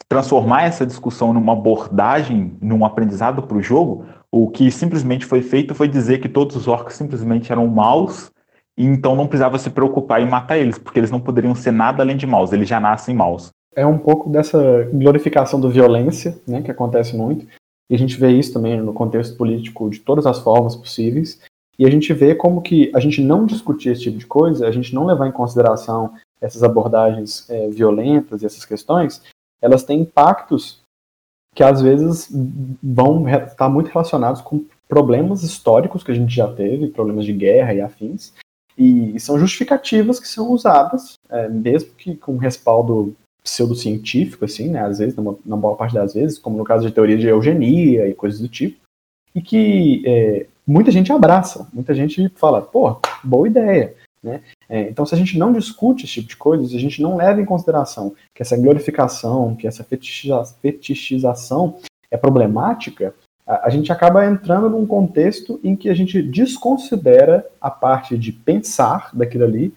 transformar 0.09 0.62
essa 0.62 0.86
discussão 0.86 1.32
numa 1.32 1.52
abordagem, 1.52 2.56
num 2.61 2.85
aprendizado 2.85 3.43
para 3.43 3.56
o 3.56 3.62
jogo, 3.62 4.06
o 4.31 4.48
que 4.48 4.70
simplesmente 4.70 5.27
foi 5.27 5.43
feito 5.43 5.74
foi 5.74 5.89
dizer 5.89 6.20
que 6.20 6.28
todos 6.28 6.55
os 6.55 6.69
orcs 6.69 6.94
simplesmente 6.94 7.51
eram 7.51 7.66
maus 7.66 8.31
e 8.77 8.85
então 8.85 9.16
não 9.16 9.27
precisava 9.27 9.59
se 9.59 9.70
preocupar 9.70 10.20
em 10.20 10.28
matar 10.28 10.59
eles, 10.59 10.78
porque 10.78 11.01
eles 11.01 11.11
não 11.11 11.20
poderiam 11.20 11.55
ser 11.55 11.73
nada 11.73 12.02
além 12.02 12.16
de 12.16 12.27
maus, 12.27 12.52
eles 12.52 12.69
já 12.69 12.78
nascem 12.78 13.15
maus. 13.15 13.52
É 13.77 13.87
um 13.87 13.99
pouco 13.99 14.29
dessa 14.29 14.85
glorificação 14.93 15.61
da 15.61 15.69
violência, 15.69 16.39
né, 16.47 16.63
que 16.63 16.71
acontece 16.71 17.17
muito, 17.17 17.47
e 17.91 17.95
a 17.95 17.99
gente 17.99 18.17
vê 18.19 18.31
isso 18.31 18.53
também 18.53 18.81
no 18.81 18.93
contexto 18.93 19.37
político 19.37 19.91
de 19.91 20.01
todas 20.01 20.27
as 20.27 20.39
formas 20.39 20.77
possíveis, 20.77 21.41
e 21.79 21.85
a 21.85 21.91
gente 21.91 22.13
vê 22.13 22.35
como 22.35 22.63
que 22.63 22.91
a 22.95 23.01
gente 23.01 23.21
não 23.21 23.45
discutir 23.45 23.91
esse 23.91 24.03
tipo 24.03 24.19
de 24.19 24.27
coisa, 24.27 24.67
a 24.67 24.71
gente 24.71 24.95
não 24.95 25.07
levar 25.07 25.27
em 25.27 25.33
consideração 25.33 26.15
essas 26.41 26.63
abordagens 26.63 27.49
é, 27.51 27.69
violentas 27.69 28.43
e 28.43 28.47
essas 28.47 28.65
questões, 28.65 29.23
elas 29.61 29.83
têm 29.83 30.01
impactos 30.01 30.83
que 31.55 31.63
às 31.63 31.81
vezes 31.81 32.29
vão 32.83 33.29
estar 33.29 33.69
muito 33.69 33.89
relacionados 33.89 34.41
com 34.41 34.65
problemas 34.89 35.43
históricos 35.43 36.03
que 36.03 36.11
a 36.11 36.15
gente 36.15 36.35
já 36.35 36.53
teve, 36.53 36.89
problemas 36.89 37.25
de 37.25 37.33
guerra 37.33 37.75
e 37.75 37.81
afins, 37.81 38.33
e 38.77 39.19
são 39.21 39.39
justificativas 39.39 40.19
que 40.19 40.29
são 40.29 40.51
usadas, 40.51 41.15
é, 41.29 41.49
mesmo 41.49 41.93
que 41.93 42.17
com 42.17 42.37
respaldo 42.37 43.15
pseudocientífico, 43.45 44.47
assim, 44.47 44.71
né, 44.71 44.81
às 44.81 44.99
vezes, 44.99 45.15
na 45.45 45.57
boa 45.57 45.77
parte 45.77 45.95
das 45.95 46.15
vezes, 46.15 46.39
como 46.39 46.57
no 46.57 46.65
caso 46.65 46.87
de 46.87 46.95
teoria 46.95 47.19
de 47.19 47.29
eugenia 47.29 48.09
e 48.09 48.15
coisas 48.15 48.41
do 48.41 48.49
tipo, 48.49 48.79
e 49.35 49.43
que 49.43 50.03
é, 50.07 50.47
muita 50.66 50.91
gente 50.91 51.12
abraça, 51.12 51.69
muita 51.73 51.95
gente 51.95 52.31
fala, 52.37 52.62
pô, 52.62 52.99
boa 53.23 53.47
ideia. 53.47 53.95
Né? 54.23 54.41
É, 54.69 54.89
então, 54.89 55.05
se 55.05 55.15
a 55.15 55.19
gente 55.19 55.39
não 55.39 55.53
discute 55.53 56.07
esse 56.07 56.15
tipo 56.15 56.29
de 56.29 56.37
coisa, 56.37 56.66
se 56.66 56.75
a 56.75 56.81
gente 56.81 57.03
não 57.03 57.16
leva 57.16 57.41
em 57.41 57.45
consideração 57.45 58.15
que 58.35 58.41
essa 58.41 58.57
glorificação, 58.57 59.55
que 59.55 59.66
essa 59.66 59.85
fetichização 59.85 61.79
é 62.11 62.16
problemática, 62.16 63.15
a, 63.47 63.66
a 63.66 63.71
gente 63.71 63.93
acaba 63.93 64.25
entrando 64.25 64.71
num 64.71 64.87
contexto 64.87 65.61
em 65.62 65.77
que 65.77 65.91
a 65.91 65.95
gente 65.95 66.23
desconsidera 66.23 67.47
a 67.61 67.71
parte 67.71 68.16
de 68.16 68.33
pensar 68.33 69.11
daquilo 69.12 69.45
ali 69.45 69.75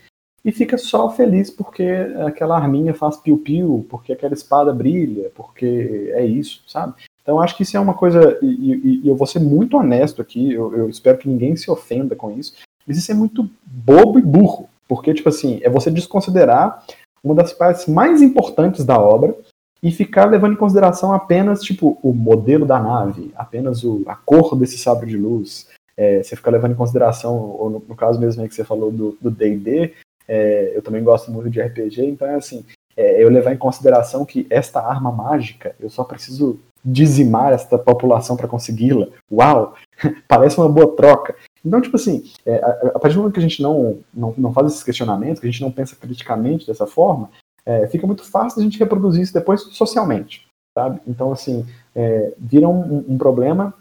e 0.47 0.51
fica 0.53 0.77
só 0.77 1.09
feliz 1.09 1.51
porque 1.51 1.83
aquela 2.25 2.55
arminha 2.55 2.93
faz 2.93 3.17
piu-piu, 3.17 3.85
porque 3.89 4.13
aquela 4.13 4.33
espada 4.33 4.71
brilha, 4.71 5.29
porque 5.35 6.09
é 6.13 6.25
isso, 6.25 6.63
sabe? 6.65 6.93
Então 7.21 7.41
acho 7.41 7.57
que 7.57 7.63
isso 7.63 7.75
é 7.75 7.79
uma 7.81 7.93
coisa, 7.93 8.39
e, 8.41 8.45
e, 8.45 9.01
e 9.03 9.09
eu 9.09 9.15
vou 9.17 9.27
ser 9.27 9.39
muito 9.39 9.75
honesto 9.75 10.21
aqui, 10.21 10.53
eu, 10.53 10.73
eu, 10.73 10.89
espero 10.89 11.17
que 11.17 11.27
ninguém 11.27 11.57
se 11.57 11.69
ofenda 11.69 12.15
com 12.15 12.31
isso, 12.31 12.53
mas 12.87 12.97
isso 12.97 13.11
é 13.11 13.13
muito 13.13 13.49
bobo 13.65 14.17
e 14.17 14.21
burro, 14.21 14.69
porque, 14.87 15.13
tipo 15.13 15.27
assim, 15.27 15.59
é 15.63 15.69
você 15.69 15.91
desconsiderar 15.91 16.81
uma 17.21 17.35
das 17.35 17.51
partes 17.51 17.85
mais 17.85 18.21
importantes 18.21 18.85
da 18.85 18.97
obra 18.97 19.35
e 19.83 19.91
ficar 19.91 20.29
levando 20.29 20.53
em 20.53 20.57
consideração 20.57 21.11
apenas, 21.11 21.61
tipo, 21.61 21.99
o 22.01 22.13
modelo 22.13 22.65
da 22.65 22.79
nave, 22.79 23.33
apenas 23.35 23.83
o, 23.83 24.01
a 24.07 24.15
cor 24.15 24.55
desse 24.55 24.77
sabre 24.77 25.09
de 25.09 25.17
luz, 25.17 25.67
é, 25.97 26.23
você 26.23 26.37
ficar 26.37 26.51
levando 26.51 26.71
em 26.71 26.75
consideração, 26.75 27.35
ou 27.35 27.69
no, 27.69 27.83
no 27.85 27.95
caso 27.97 28.17
mesmo 28.17 28.47
que 28.47 28.55
você 28.55 28.63
falou 28.63 28.89
do 28.89 29.29
D&D, 29.29 29.93
é, 30.27 30.75
eu 30.75 30.81
também 30.81 31.03
gosto 31.03 31.31
muito 31.31 31.49
de 31.49 31.61
RPG, 31.61 32.05
então 32.05 32.27
é 32.27 32.35
assim, 32.35 32.65
é, 32.95 33.23
eu 33.23 33.29
levar 33.29 33.53
em 33.53 33.57
consideração 33.57 34.25
que 34.25 34.47
esta 34.49 34.81
arma 34.81 35.11
mágica, 35.11 35.75
eu 35.79 35.89
só 35.89 36.03
preciso 36.03 36.59
dizimar 36.83 37.53
esta 37.53 37.77
população 37.77 38.37
para 38.37 38.47
consegui-la. 38.47 39.07
Uau! 39.31 39.75
Parece 40.27 40.57
uma 40.57 40.69
boa 40.69 40.95
troca. 40.95 41.35
Então, 41.63 41.81
tipo 41.81 41.95
assim, 41.95 42.23
é, 42.45 42.55
a, 42.55 42.99
partir 42.99 43.15
do 43.15 43.19
momento 43.19 43.33
que 43.33 43.39
a 43.39 43.43
gente 43.43 43.61
não, 43.61 43.99
não, 44.13 44.33
não 44.37 44.53
faz 44.53 44.67
esses 44.67 44.83
questionamentos, 44.83 45.39
que 45.39 45.47
a 45.47 45.51
gente 45.51 45.61
não 45.61 45.71
pensa 45.71 45.95
criticamente 45.95 46.65
dessa 46.65 46.87
forma, 46.87 47.29
é, 47.65 47.85
fica 47.87 48.07
muito 48.07 48.23
fácil 48.23 48.61
a 48.61 48.63
gente 48.63 48.79
reproduzir 48.79 49.21
isso 49.21 49.33
depois 49.33 49.61
socialmente, 49.61 50.47
sabe? 50.77 51.01
Então, 51.05 51.31
assim, 51.31 51.65
é, 51.93 52.33
vira 52.37 52.69
um, 52.69 53.03
um 53.07 53.17
problema 53.17 53.73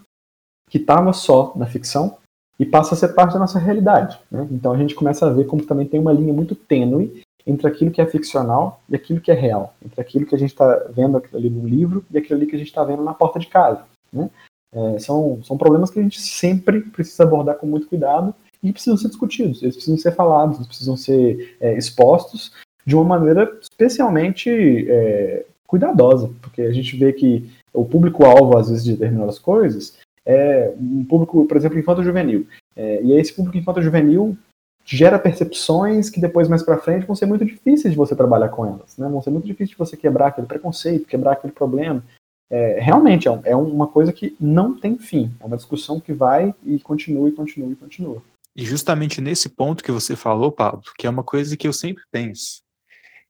que 0.68 0.78
estava 0.78 1.12
só 1.12 1.52
na 1.54 1.66
ficção 1.66 2.18
e 2.58 2.64
passa 2.64 2.94
a 2.94 2.96
ser 2.96 3.08
parte 3.08 3.34
da 3.34 3.38
nossa 3.38 3.58
realidade. 3.58 4.18
Né? 4.30 4.46
Então 4.50 4.72
a 4.72 4.76
gente 4.76 4.94
começa 4.94 5.26
a 5.26 5.30
ver 5.30 5.46
como 5.46 5.64
também 5.64 5.86
tem 5.86 6.00
uma 6.00 6.12
linha 6.12 6.32
muito 6.32 6.54
tênue 6.54 7.22
entre 7.46 7.68
aquilo 7.68 7.90
que 7.90 8.00
é 8.00 8.06
ficcional 8.06 8.80
e 8.88 8.96
aquilo 8.96 9.20
que 9.20 9.30
é 9.30 9.34
real, 9.34 9.74
entre 9.84 10.00
aquilo 10.00 10.26
que 10.26 10.34
a 10.34 10.38
gente 10.38 10.50
está 10.50 10.84
vendo 10.90 11.22
ali 11.32 11.48
no 11.48 11.66
livro 11.66 12.04
e 12.10 12.18
aquilo 12.18 12.38
ali 12.38 12.46
que 12.46 12.56
a 12.56 12.58
gente 12.58 12.68
está 12.68 12.82
vendo 12.82 13.04
na 13.04 13.14
porta 13.14 13.38
de 13.38 13.46
casa. 13.46 13.84
Né? 14.12 14.28
É, 14.72 14.98
são, 14.98 15.40
são 15.44 15.56
problemas 15.56 15.90
que 15.90 16.00
a 16.00 16.02
gente 16.02 16.20
sempre 16.20 16.80
precisa 16.80 17.22
abordar 17.22 17.56
com 17.56 17.66
muito 17.66 17.88
cuidado 17.88 18.34
e 18.62 18.72
precisam 18.72 18.96
ser 18.96 19.08
discutidos, 19.08 19.62
eles 19.62 19.76
precisam 19.76 19.98
ser 19.98 20.12
falados, 20.12 20.56
eles 20.56 20.66
precisam 20.66 20.96
ser 20.96 21.56
é, 21.60 21.76
expostos 21.76 22.52
de 22.84 22.96
uma 22.96 23.04
maneira 23.04 23.58
especialmente 23.60 24.50
é, 24.88 25.46
cuidadosa, 25.66 26.30
porque 26.40 26.62
a 26.62 26.72
gente 26.72 26.96
vê 26.96 27.12
que 27.12 27.48
o 27.72 27.84
público-alvo, 27.84 28.56
às 28.56 28.68
vezes, 28.68 28.84
de 28.84 28.92
determinadas 28.92 29.38
coisas 29.38 29.98
é 30.26 30.74
um 30.78 31.04
público, 31.04 31.46
por 31.46 31.56
exemplo, 31.56 31.78
infanto-juvenil. 31.78 32.46
É, 32.74 33.00
e 33.02 33.12
esse 33.12 33.32
público 33.32 33.56
infanto-juvenil 33.56 34.36
gera 34.84 35.18
percepções 35.18 36.10
que 36.10 36.20
depois, 36.20 36.48
mais 36.48 36.62
para 36.62 36.78
frente, 36.78 37.06
vão 37.06 37.16
ser 37.16 37.26
muito 37.26 37.44
difíceis 37.44 37.92
de 37.92 37.96
você 37.96 38.14
trabalhar 38.14 38.48
com 38.48 38.66
elas. 38.66 38.96
Né? 38.98 39.08
Vão 39.08 39.22
ser 39.22 39.30
muito 39.30 39.46
difíceis 39.46 39.70
de 39.70 39.76
você 39.76 39.96
quebrar 39.96 40.28
aquele 40.28 40.46
preconceito, 40.46 41.06
quebrar 41.06 41.32
aquele 41.32 41.52
problema. 41.52 42.04
É, 42.50 42.78
realmente, 42.80 43.28
é, 43.28 43.40
é 43.44 43.56
uma 43.56 43.86
coisa 43.86 44.12
que 44.12 44.36
não 44.40 44.78
tem 44.78 44.98
fim. 44.98 45.32
É 45.40 45.46
uma 45.46 45.56
discussão 45.56 46.00
que 46.00 46.12
vai 46.12 46.54
e 46.64 46.78
continua, 46.78 47.28
e 47.28 47.32
continua, 47.32 47.72
e 47.72 47.76
continua. 47.76 48.22
E 48.54 48.64
justamente 48.64 49.20
nesse 49.20 49.48
ponto 49.48 49.84
que 49.84 49.92
você 49.92 50.16
falou, 50.16 50.50
Pablo, 50.50 50.82
que 50.96 51.06
é 51.06 51.10
uma 51.10 51.24
coisa 51.24 51.56
que 51.56 51.68
eu 51.68 51.72
sempre 51.72 52.02
penso, 52.10 52.62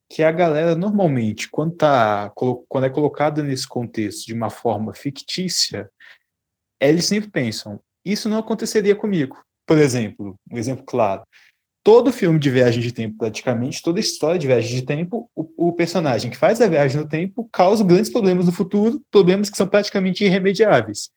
que 0.09 0.23
a 0.23 0.31
galera 0.31 0.77
normalmente, 0.77 1.51
quando, 1.51 1.75
tá, 1.75 2.31
quando 2.69 2.85
é 2.85 2.91
colocada 2.91 3.43
nesse 3.43 3.67
contexto 3.67 4.27
de 4.27 4.35
uma 4.35 4.51
forma 4.51 4.95
fictícia, 4.95 5.91
eles 6.81 7.07
sempre 7.07 7.31
pensam, 7.31 7.81
isso 8.05 8.29
não 8.29 8.39
aconteceria 8.39 8.95
comigo. 8.95 9.37
Por 9.67 9.79
exemplo, 9.79 10.37
um 10.51 10.57
exemplo 10.57 10.85
claro. 10.85 11.23
Todo 11.83 12.13
filme 12.13 12.39
de 12.39 12.51
viagem 12.51 12.81
de 12.81 12.93
tempo, 12.93 13.17
praticamente, 13.19 13.83
toda 13.83 14.01
história 14.01 14.39
de 14.39 14.47
viagem 14.47 14.81
de 14.81 14.85
tempo, 14.85 15.31
o, 15.35 15.69
o 15.69 15.73
personagem 15.73 16.31
que 16.31 16.37
faz 16.37 16.61
a 16.61 16.67
viagem 16.67 17.01
no 17.01 17.09
tempo 17.09 17.49
causa 17.53 17.85
grandes 17.85 18.11
problemas 18.11 18.47
no 18.47 18.53
futuro, 18.53 19.01
problemas 19.11 19.49
que 19.51 19.57
são 19.57 19.69
praticamente 19.69 20.25
irremediáveis, 20.25 21.11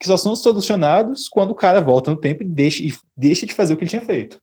que 0.00 0.06
só 0.06 0.16
são 0.16 0.34
solucionados 0.34 1.28
quando 1.28 1.50
o 1.50 1.54
cara 1.54 1.80
volta 1.80 2.10
no 2.10 2.16
tempo 2.16 2.42
e 2.42 2.46
deixa, 2.46 2.82
e 2.82 2.92
deixa 3.16 3.46
de 3.46 3.54
fazer 3.54 3.74
o 3.74 3.76
que 3.76 3.84
ele 3.84 3.90
tinha 3.90 4.02
feito. 4.02 4.38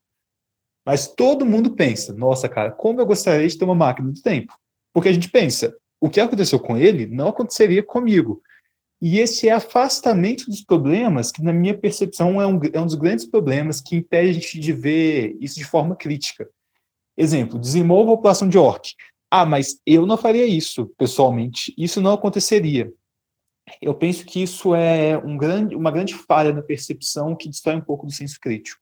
Mas 0.85 1.07
todo 1.07 1.45
mundo 1.45 1.71
pensa, 1.71 2.13
nossa, 2.13 2.47
cara, 2.47 2.71
como 2.71 3.01
eu 3.01 3.05
gostaria 3.05 3.47
de 3.47 3.57
ter 3.57 3.65
uma 3.65 3.75
máquina 3.75 4.11
do 4.11 4.21
tempo. 4.21 4.53
Porque 4.93 5.09
a 5.09 5.13
gente 5.13 5.29
pensa, 5.29 5.75
o 5.99 6.09
que 6.09 6.19
aconteceu 6.19 6.59
com 6.59 6.77
ele 6.77 7.07
não 7.07 7.29
aconteceria 7.29 7.81
comigo. 7.81 8.41
E 9.01 9.19
esse 9.19 9.49
afastamento 9.49 10.45
dos 10.45 10.61
problemas, 10.61 11.31
que 11.31 11.43
na 11.43 11.51
minha 11.51 11.77
percepção 11.77 12.41
é 12.41 12.47
um, 12.47 12.59
é 12.73 12.79
um 12.79 12.85
dos 12.85 12.95
grandes 12.95 13.25
problemas 13.25 13.81
que 13.81 13.97
impede 13.97 14.29
a 14.29 14.33
gente 14.33 14.59
de 14.59 14.73
ver 14.73 15.37
isso 15.39 15.55
de 15.55 15.65
forma 15.65 15.95
crítica. 15.95 16.47
Exemplo, 17.17 17.59
dizimou 17.59 18.03
a 18.03 18.07
população 18.07 18.47
de 18.47 18.57
orc. 18.57 18.93
Ah, 19.29 19.45
mas 19.45 19.79
eu 19.85 20.05
não 20.05 20.17
faria 20.17 20.45
isso, 20.45 20.87
pessoalmente. 20.97 21.73
Isso 21.77 22.01
não 22.01 22.13
aconteceria. 22.13 22.91
Eu 23.81 23.93
penso 23.93 24.25
que 24.25 24.41
isso 24.41 24.75
é 24.75 25.17
um 25.17 25.37
grande, 25.37 25.75
uma 25.75 25.91
grande 25.91 26.13
falha 26.13 26.53
na 26.53 26.61
percepção 26.61 27.35
que 27.35 27.49
destrói 27.49 27.75
um 27.75 27.81
pouco 27.81 28.05
do 28.05 28.11
senso 28.11 28.39
crítico. 28.39 28.79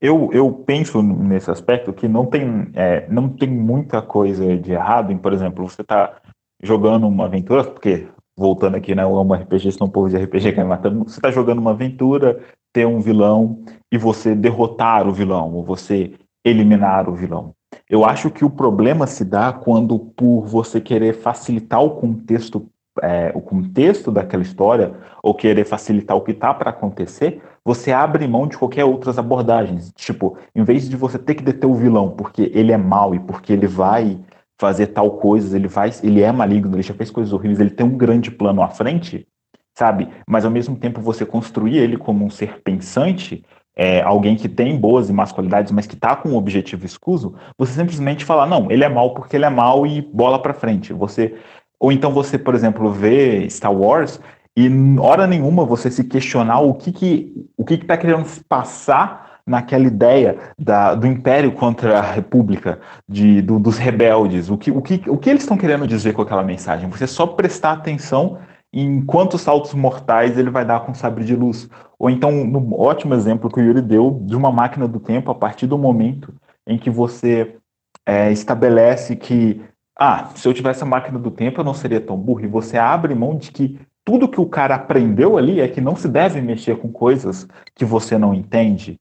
Eu, 0.00 0.30
eu 0.32 0.52
penso 0.52 1.02
nesse 1.02 1.50
aspecto 1.50 1.92
que 1.92 2.08
não 2.08 2.26
tem, 2.26 2.70
é, 2.74 3.08
não 3.08 3.28
tem 3.28 3.48
muita 3.48 4.02
coisa 4.02 4.56
de 4.56 4.72
errado 4.72 5.12
em, 5.12 5.18
por 5.18 5.32
exemplo, 5.32 5.68
você 5.68 5.82
está 5.82 6.20
jogando 6.62 7.06
uma 7.06 7.26
aventura, 7.26 7.64
porque 7.64 8.08
voltando 8.36 8.76
aqui, 8.76 8.94
né? 8.94 9.02
É 9.02 9.06
um 9.06 9.32
RPG, 9.32 9.72
senão 9.72 9.86
o 9.86 9.90
povo 9.90 10.08
de 10.08 10.16
RPG 10.16 10.52
cai 10.52 10.64
matando. 10.64 11.04
Você 11.04 11.18
está 11.18 11.30
jogando 11.30 11.58
uma 11.58 11.70
aventura, 11.70 12.40
ter 12.72 12.86
um 12.86 13.00
vilão 13.00 13.60
e 13.90 13.96
você 13.96 14.34
derrotar 14.34 15.06
o 15.06 15.12
vilão, 15.12 15.54
ou 15.54 15.62
você 15.62 16.12
eliminar 16.44 17.08
o 17.08 17.14
vilão. 17.14 17.54
Eu 17.88 18.04
acho 18.04 18.30
que 18.30 18.44
o 18.44 18.50
problema 18.50 19.06
se 19.06 19.24
dá 19.24 19.52
quando, 19.52 19.98
por 19.98 20.42
você 20.42 20.80
querer 20.80 21.14
facilitar 21.14 21.82
o 21.82 21.90
contexto, 21.90 22.68
é, 23.02 23.32
o 23.34 23.40
contexto 23.40 24.10
daquela 24.10 24.42
história, 24.42 24.94
ou 25.22 25.34
querer 25.34 25.64
facilitar 25.64 26.16
o 26.16 26.20
que 26.20 26.32
está 26.32 26.52
para 26.52 26.70
acontecer, 26.70 27.40
você 27.64 27.92
abre 27.92 28.28
mão 28.28 28.46
de 28.46 28.58
qualquer 28.58 28.84
outras 28.84 29.18
abordagens. 29.18 29.92
Tipo, 29.94 30.36
em 30.54 30.62
vez 30.62 30.88
de 30.88 30.96
você 30.96 31.18
ter 31.18 31.34
que 31.34 31.42
deter 31.42 31.68
o 31.68 31.74
vilão 31.74 32.10
porque 32.10 32.50
ele 32.54 32.72
é 32.72 32.76
mau 32.76 33.14
e 33.14 33.18
porque 33.18 33.52
ele 33.52 33.66
vai 33.66 34.18
fazer 34.64 34.86
tal 34.86 35.10
coisa, 35.10 35.54
ele 35.54 35.68
faz, 35.68 36.02
ele 36.02 36.22
é 36.22 36.32
maligno, 36.32 36.74
ele 36.74 36.82
já 36.82 36.94
fez 36.94 37.10
coisas 37.10 37.34
horríveis, 37.34 37.60
ele 37.60 37.68
tem 37.68 37.84
um 37.84 37.98
grande 37.98 38.30
plano 38.30 38.62
à 38.62 38.68
frente, 38.68 39.28
sabe? 39.76 40.08
Mas 40.26 40.46
ao 40.46 40.50
mesmo 40.50 40.74
tempo 40.74 41.02
você 41.02 41.26
construir 41.26 41.76
ele 41.76 41.98
como 41.98 42.24
um 42.24 42.30
ser 42.30 42.62
pensante, 42.62 43.44
é, 43.76 44.00
alguém 44.00 44.36
que 44.36 44.48
tem 44.48 44.78
boas 44.78 45.10
e 45.10 45.12
más 45.12 45.32
qualidades, 45.32 45.70
mas 45.70 45.86
que 45.86 45.94
está 45.94 46.16
com 46.16 46.30
um 46.30 46.36
objetivo 46.36 46.86
escuso, 46.86 47.34
você 47.58 47.74
simplesmente 47.74 48.24
fala, 48.24 48.46
não, 48.46 48.70
ele 48.70 48.84
é 48.84 48.88
mal 48.88 49.12
porque 49.12 49.36
ele 49.36 49.44
é 49.44 49.50
mal 49.50 49.86
e 49.86 50.00
bola 50.00 50.38
para 50.40 50.54
frente. 50.54 50.94
Você 50.94 51.34
ou 51.78 51.92
então 51.92 52.10
você, 52.10 52.38
por 52.38 52.54
exemplo, 52.54 52.90
vê 52.90 53.46
Star 53.50 53.74
Wars 53.74 54.18
e 54.56 54.70
hora 54.98 55.26
nenhuma 55.26 55.66
você 55.66 55.90
se 55.90 56.04
questionar 56.04 56.60
o 56.60 56.72
que 56.72 56.90
que 56.90 57.34
o 57.54 57.66
que 57.66 57.74
está 57.74 57.98
querendo 57.98 58.24
se 58.24 58.42
passar 58.44 59.33
naquela 59.46 59.84
ideia 59.84 60.38
da, 60.58 60.94
do 60.94 61.06
império 61.06 61.52
contra 61.52 61.98
a 61.98 62.02
república, 62.02 62.80
de, 63.08 63.42
do, 63.42 63.58
dos 63.58 63.76
rebeldes, 63.76 64.48
o 64.48 64.56
que, 64.56 64.70
o, 64.70 64.80
que, 64.80 65.02
o 65.06 65.18
que 65.18 65.28
eles 65.28 65.42
estão 65.42 65.56
querendo 65.56 65.86
dizer 65.86 66.14
com 66.14 66.22
aquela 66.22 66.42
mensagem. 66.42 66.88
Você 66.88 67.06
só 67.06 67.26
prestar 67.26 67.72
atenção 67.72 68.38
em 68.72 69.04
quantos 69.04 69.42
saltos 69.42 69.72
mortais 69.74 70.36
ele 70.36 70.50
vai 70.50 70.64
dar 70.64 70.80
com 70.80 70.92
o 70.92 70.94
sabre 70.94 71.24
de 71.24 71.36
luz. 71.36 71.68
Ou 71.98 72.10
então, 72.10 72.44
no 72.44 72.74
ótimo 72.80 73.14
exemplo 73.14 73.48
que 73.48 73.60
o 73.60 73.62
Yuri 73.62 73.80
deu 73.80 74.20
de 74.24 74.34
uma 74.34 74.50
máquina 74.50 74.88
do 74.88 74.98
tempo, 74.98 75.30
a 75.30 75.34
partir 75.34 75.66
do 75.66 75.78
momento 75.78 76.34
em 76.66 76.76
que 76.76 76.90
você 76.90 77.56
é, 78.04 78.32
estabelece 78.32 79.14
que, 79.14 79.62
ah, 79.96 80.30
se 80.34 80.48
eu 80.48 80.54
tivesse 80.54 80.82
a 80.82 80.86
máquina 80.86 81.18
do 81.18 81.30
tempo 81.30 81.60
eu 81.60 81.64
não 81.64 81.74
seria 81.74 82.00
tão 82.00 82.16
burro, 82.16 82.44
e 82.44 82.48
você 82.48 82.76
abre 82.76 83.14
mão 83.14 83.36
de 83.36 83.52
que 83.52 83.78
tudo 84.04 84.28
que 84.28 84.40
o 84.40 84.46
cara 84.46 84.74
aprendeu 84.74 85.38
ali 85.38 85.60
é 85.60 85.68
que 85.68 85.80
não 85.80 85.94
se 85.96 86.08
deve 86.08 86.40
mexer 86.40 86.76
com 86.76 86.90
coisas 86.90 87.46
que 87.74 87.84
você 87.84 88.18
não 88.18 88.34
entende, 88.34 88.96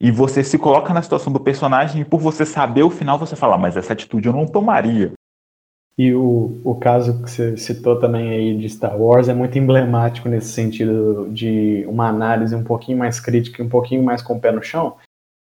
e 0.00 0.10
você 0.10 0.44
se 0.44 0.58
coloca 0.58 0.92
na 0.92 1.02
situação 1.02 1.32
do 1.32 1.40
personagem 1.40 2.02
e 2.02 2.04
por 2.04 2.20
você 2.20 2.44
saber 2.44 2.82
o 2.82 2.90
final 2.90 3.18
você 3.18 3.34
fala, 3.34 3.56
mas 3.56 3.76
essa 3.76 3.92
atitude 3.92 4.26
eu 4.26 4.32
não 4.32 4.46
tomaria. 4.46 5.12
E 5.98 6.12
o, 6.12 6.60
o 6.62 6.74
caso 6.74 7.22
que 7.22 7.30
você 7.30 7.56
citou 7.56 7.98
também 7.98 8.30
aí 8.30 8.58
de 8.58 8.68
Star 8.68 9.00
Wars 9.00 9.28
é 9.28 9.34
muito 9.34 9.58
emblemático 9.58 10.28
nesse 10.28 10.48
sentido 10.48 11.26
de 11.30 11.86
uma 11.88 12.08
análise 12.08 12.54
um 12.54 12.62
pouquinho 12.62 12.98
mais 12.98 13.18
crítica 13.18 13.62
um 13.62 13.68
pouquinho 13.68 14.02
mais 14.04 14.20
com 14.20 14.34
o 14.34 14.40
pé 14.40 14.52
no 14.52 14.62
chão, 14.62 14.96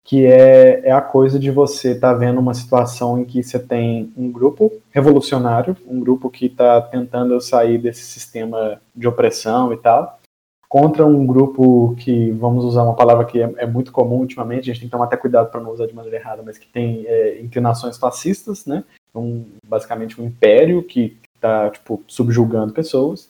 que 0.04 0.26
é, 0.26 0.88
é 0.88 0.90
a 0.90 1.00
coisa 1.00 1.38
de 1.38 1.48
você 1.50 1.92
estar 1.92 2.12
tá 2.12 2.18
vendo 2.18 2.40
uma 2.40 2.54
situação 2.54 3.20
em 3.20 3.24
que 3.24 3.40
você 3.40 3.56
tem 3.56 4.12
um 4.16 4.32
grupo 4.32 4.72
revolucionário, 4.90 5.76
um 5.86 6.00
grupo 6.00 6.28
que 6.28 6.46
está 6.46 6.80
tentando 6.80 7.40
sair 7.40 7.78
desse 7.78 8.02
sistema 8.02 8.80
de 8.96 9.06
opressão 9.06 9.72
e 9.72 9.76
tal, 9.76 10.18
contra 10.72 11.04
um 11.04 11.26
grupo 11.26 11.94
que, 11.98 12.30
vamos 12.30 12.64
usar 12.64 12.82
uma 12.82 12.96
palavra 12.96 13.26
que 13.26 13.42
é, 13.42 13.54
é 13.58 13.66
muito 13.66 13.92
comum 13.92 14.20
ultimamente, 14.20 14.70
a 14.70 14.72
gente 14.72 14.80
tem 14.80 14.88
que 14.88 14.92
tomar 14.92 15.04
até 15.04 15.18
cuidado 15.18 15.50
para 15.50 15.60
não 15.60 15.70
usar 15.70 15.86
de 15.86 15.94
maneira 15.94 16.16
errada, 16.16 16.42
mas 16.42 16.56
que 16.56 16.66
tem 16.66 17.04
é, 17.06 17.42
inclinações 17.42 17.98
fascistas, 17.98 18.64
né? 18.64 18.82
Um, 19.14 19.44
basicamente 19.66 20.18
um 20.18 20.24
império 20.24 20.82
que 20.82 21.18
está 21.34 21.68
tipo, 21.68 22.02
subjugando 22.08 22.72
pessoas. 22.72 23.28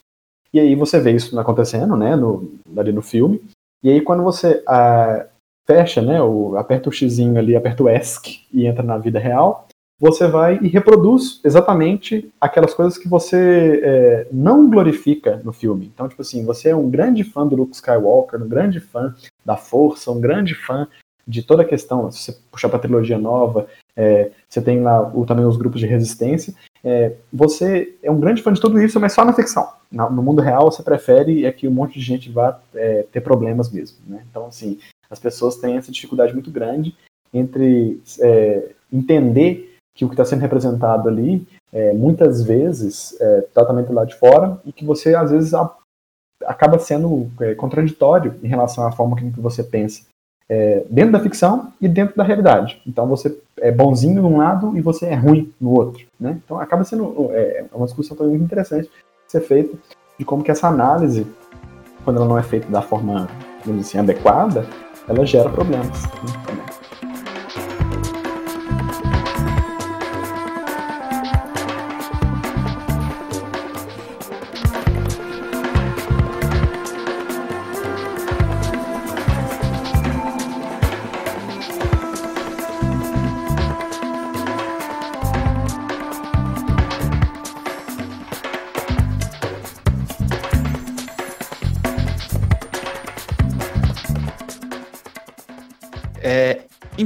E 0.55 0.60
aí 0.60 0.77
você 0.77 1.01
vê 1.01 1.10
isso 1.10 1.36
acontecendo, 1.36 1.97
né, 1.97 2.14
no, 2.14 2.48
ali 2.77 2.93
no 2.93 3.02
filme. 3.02 3.43
E 3.82 3.90
aí 3.90 4.01
quando 4.01 4.23
você 4.23 4.62
ah, 4.69 5.27
fecha, 5.66 6.01
né, 6.01 6.23
o, 6.23 6.56
aperta 6.56 6.90
o 6.90 6.93
xizinho 6.93 7.36
ali, 7.40 7.56
aperta 7.56 7.82
o 7.82 7.89
ESC 7.89 8.47
e 8.52 8.66
entra 8.66 8.85
na 8.85 8.98
vida 8.98 9.19
real, 9.19 9.66
você 10.03 10.27
vai 10.27 10.59
e 10.61 10.66
reproduz 10.66 11.41
exatamente 11.45 12.29
aquelas 12.41 12.74
coisas 12.74 12.99
que 12.99 13.07
você 13.07 13.81
é, 13.85 14.27
não 14.33 14.69
glorifica 14.69 15.41
no 15.45 15.53
filme. 15.53 15.93
Então, 15.95 16.09
tipo 16.09 16.23
assim, 16.23 16.45
você 16.45 16.70
é 16.70 16.77
um 16.77 16.91
grande 16.91 17.23
fã 17.23 17.47
do 17.47 17.55
Luke 17.55 17.77
Skywalker, 17.77 18.43
um 18.43 18.49
grande 18.49 18.81
fã 18.81 19.15
da 19.47 19.57
Força, 19.57 20.11
um 20.11 20.20
grande 20.20 20.57
fã 20.57 20.89
de 21.24 21.41
toda 21.41 21.62
a 21.62 21.65
questão, 21.65 22.11
se 22.11 22.19
você 22.19 22.39
puxar 22.51 22.69
para 22.69 22.79
a 22.79 22.81
trilogia 22.81 23.16
nova, 23.16 23.69
é, 23.97 24.33
você 24.49 24.61
tem 24.61 24.83
lá 24.83 25.09
o, 25.15 25.24
também 25.24 25.45
os 25.45 25.57
grupos 25.57 25.79
de 25.79 25.87
resistência, 25.87 26.53
é, 26.83 27.12
você 27.33 27.95
é 28.03 28.11
um 28.11 28.19
grande 28.19 28.43
fã 28.43 28.53
de 28.53 28.61
tudo 28.61 28.83
isso, 28.83 28.99
mas 28.99 29.12
só 29.12 29.24
na 29.24 29.33
ficção. 29.33 29.69
No, 29.89 30.11
no 30.11 30.20
mundo 30.20 30.43
real, 30.43 30.69
você 30.69 30.83
prefere 30.83 31.47
é 31.47 31.53
que 31.53 31.69
um 31.69 31.73
monte 31.73 31.95
de 31.95 32.05
gente 32.05 32.29
vá 32.29 32.61
é, 32.74 33.05
ter 33.12 33.20
problemas 33.20 33.70
mesmo. 33.70 33.99
Né? 34.09 34.24
Então, 34.29 34.47
assim, 34.47 34.81
as 35.09 35.20
pessoas 35.20 35.59
têm 35.59 35.77
essa 35.77 35.93
dificuldade 35.93 36.33
muito 36.33 36.51
grande 36.51 36.93
entre 37.33 38.01
é, 38.20 38.70
entender 38.93 39.72
que 39.94 40.05
o 40.05 40.09
que 40.09 40.14
está 40.14 40.24
sendo 40.24 40.40
representado 40.40 41.09
ali, 41.09 41.47
é, 41.73 41.93
muitas 41.93 42.43
vezes, 42.43 43.16
é 43.20 43.43
totalmente 43.55 43.93
lá 43.93 44.05
de 44.05 44.14
fora, 44.14 44.59
e 44.64 44.73
que 44.73 44.85
você, 44.85 45.14
às 45.14 45.31
vezes, 45.31 45.55
a, 45.55 45.70
acaba 46.47 46.78
sendo 46.78 47.31
é, 47.40 47.55
contraditório 47.55 48.35
em 48.43 48.48
relação 48.48 48.86
à 48.86 48.93
forma 48.93 49.16
que 49.16 49.24
você 49.40 49.62
pensa. 49.62 50.02
É, 50.48 50.85
dentro 50.90 51.12
da 51.12 51.20
ficção 51.20 51.73
e 51.81 51.89
dentro 51.89 52.16
da 52.16 52.24
realidade. 52.24 52.82
Então 52.86 53.06
você 53.06 53.35
é 53.59 53.70
bonzinho 53.70 54.20
num 54.20 54.36
lado 54.36 54.77
e 54.77 54.82
você 54.82 55.06
é 55.06 55.14
ruim 55.14 55.51
no 55.59 55.70
outro. 55.70 56.05
Né? 56.20 56.39
Então 56.44 56.60
acaba 56.60 56.85
sendo 56.85 57.31
é, 57.31 57.64
uma 57.73 57.86
discussão 57.86 58.14
também 58.16 58.32
muito 58.32 58.44
interessante 58.44 58.90
ser 59.27 59.40
feita 59.40 59.74
de 60.19 60.24
como 60.27 60.44
que 60.44 60.51
essa 60.51 60.69
análise, 60.69 61.27
quando 62.05 62.19
ela 62.19 62.28
não 62.28 62.36
é 62.36 62.43
feita 62.43 62.69
da 62.69 62.82
forma, 62.82 63.28
assim, 63.81 63.98
adequada, 63.98 64.66
ela 65.09 65.24
gera 65.24 65.48
problemas. 65.48 66.02
Né? 66.02 66.62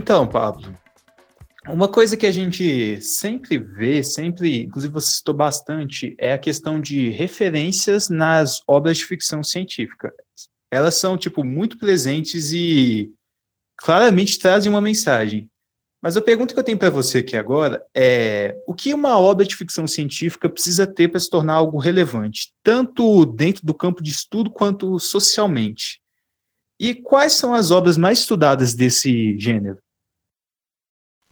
Então, 0.07 0.24
Pablo, 0.24 0.73
uma 1.66 1.89
coisa 1.89 2.16
que 2.16 2.27
a 2.27 2.31
gente 2.31 3.03
sempre 3.03 3.59
vê, 3.59 4.05
sempre, 4.05 4.62
inclusive 4.62 4.95
você 4.95 5.16
citou 5.16 5.35
bastante, 5.35 6.15
é 6.16 6.33
a 6.33 6.39
questão 6.39 6.81
de 6.81 7.11
referências 7.11 8.09
nas 8.09 8.62
obras 8.69 8.99
de 8.99 9.05
ficção 9.05 9.43
científica. 9.43 10.15
Elas 10.70 10.95
são, 10.95 11.19
tipo, 11.19 11.43
muito 11.43 11.77
presentes 11.77 12.53
e 12.53 13.12
claramente 13.77 14.39
trazem 14.39 14.70
uma 14.70 14.81
mensagem. 14.81 15.51
Mas 16.01 16.16
a 16.16 16.23
pergunta 16.23 16.55
que 16.55 16.61
eu 16.61 16.65
tenho 16.65 16.78
para 16.78 16.89
você 16.89 17.19
aqui 17.19 17.37
agora 17.37 17.85
é: 17.93 18.57
o 18.65 18.74
que 18.74 18.95
uma 18.95 19.19
obra 19.19 19.45
de 19.45 19.57
ficção 19.57 19.89
científica 19.89 20.49
precisa 20.49 20.87
ter 20.87 21.09
para 21.09 21.19
se 21.19 21.28
tornar 21.28 21.55
algo 21.55 21.78
relevante, 21.78 22.53
tanto 22.62 23.27
dentro 23.27 23.66
do 23.66 23.74
campo 23.74 24.05
de 24.05 24.12
estudo 24.12 24.53
quanto 24.53 25.01
socialmente? 25.01 26.01
E 26.78 26.95
quais 26.95 27.33
são 27.33 27.53
as 27.53 27.73
obras 27.73 27.97
mais 27.97 28.20
estudadas 28.20 28.73
desse 28.73 29.37
gênero? 29.37 29.85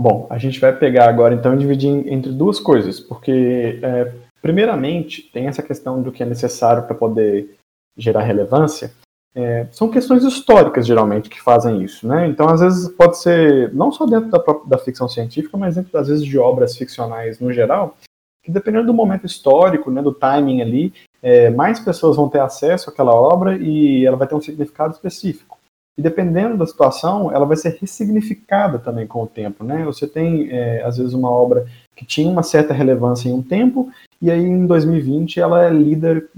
Bom, 0.01 0.27
a 0.29 0.39
gente 0.39 0.59
vai 0.61 0.77
pegar 0.77 1.09
agora 1.09 1.35
então 1.35 1.55
e 1.55 1.59
dividir 1.59 1.91
entre 2.09 2.33
duas 2.33 2.59
coisas, 2.59 2.99
porque 2.99 3.79
é, 3.83 4.13
primeiramente 4.43 5.23
tem 5.33 5.47
essa 5.47 5.63
questão 5.63 6.03
do 6.03 6.11
que 6.11 6.23
é 6.23 6.27
necessário 6.27 6.83
para 6.83 6.95
poder 6.95 7.57
gerar 7.97 8.23
relevância. 8.23 8.93
É, 9.37 9.67
são 9.73 9.91
questões 9.91 10.23
históricas 10.23 10.87
geralmente 10.87 11.29
que 11.29 11.41
fazem 11.41 11.83
isso, 11.83 12.07
né? 12.07 12.27
Então 12.29 12.49
às 12.49 12.61
vezes 12.61 12.89
pode 12.89 13.19
ser 13.19 13.73
não 13.73 13.91
só 13.91 14.07
dentro 14.07 14.31
da, 14.31 14.39
da 14.67 14.79
ficção 14.79 15.09
científica, 15.09 15.57
mas 15.57 15.75
dentro 15.75 15.97
às 15.99 16.09
vezes 16.09 16.25
de 16.25 16.39
obras 16.39 16.77
ficcionais 16.77 17.41
no 17.41 17.53
geral, 17.53 17.97
que 18.45 18.51
dependendo 18.51 18.87
do 18.87 18.95
momento 18.95 19.27
histórico, 19.27 19.91
né, 19.91 20.03
do 20.03 20.13
timing 20.13 20.61
ali, 20.61 20.93
é, 21.23 21.51
mais 21.51 21.81
pessoas 21.81 22.17
vão 22.17 22.29
ter 22.29 22.41
acesso 22.41 22.91
àquela 22.91 23.13
obra 23.13 23.57
e 23.57 24.05
ela 24.05 24.17
vai 24.17 24.29
ter 24.29 24.35
um 24.35 24.41
significado 24.41 24.93
específico. 24.93 25.54
E 25.97 26.03
dependendo 26.03 26.57
da 26.57 26.67
situação, 26.67 27.31
ela 27.33 27.47
vai 27.47 27.57
ser 27.57 27.79
ressignificada 27.81 28.79
também 28.79 29.07
com 29.07 29.23
o 29.23 29.27
tempo, 29.27 29.63
né? 29.63 29.85
Você 29.85 30.07
tem, 30.07 30.51
é, 30.51 30.83
às 30.83 30.99
vezes, 30.99 31.13
uma 31.15 31.31
obra 31.31 31.67
que 31.95 32.05
tinha 32.05 32.29
uma 32.29 32.43
certa 32.43 32.75
relevância 32.75 33.29
em 33.29 33.33
um 33.33 33.43
tempo, 33.43 33.91
e 34.21 34.31
aí 34.31 34.45
em 34.45 34.67
2020 34.67 35.39
ela 35.39 35.65
é 35.65 35.71
líder 35.71 36.29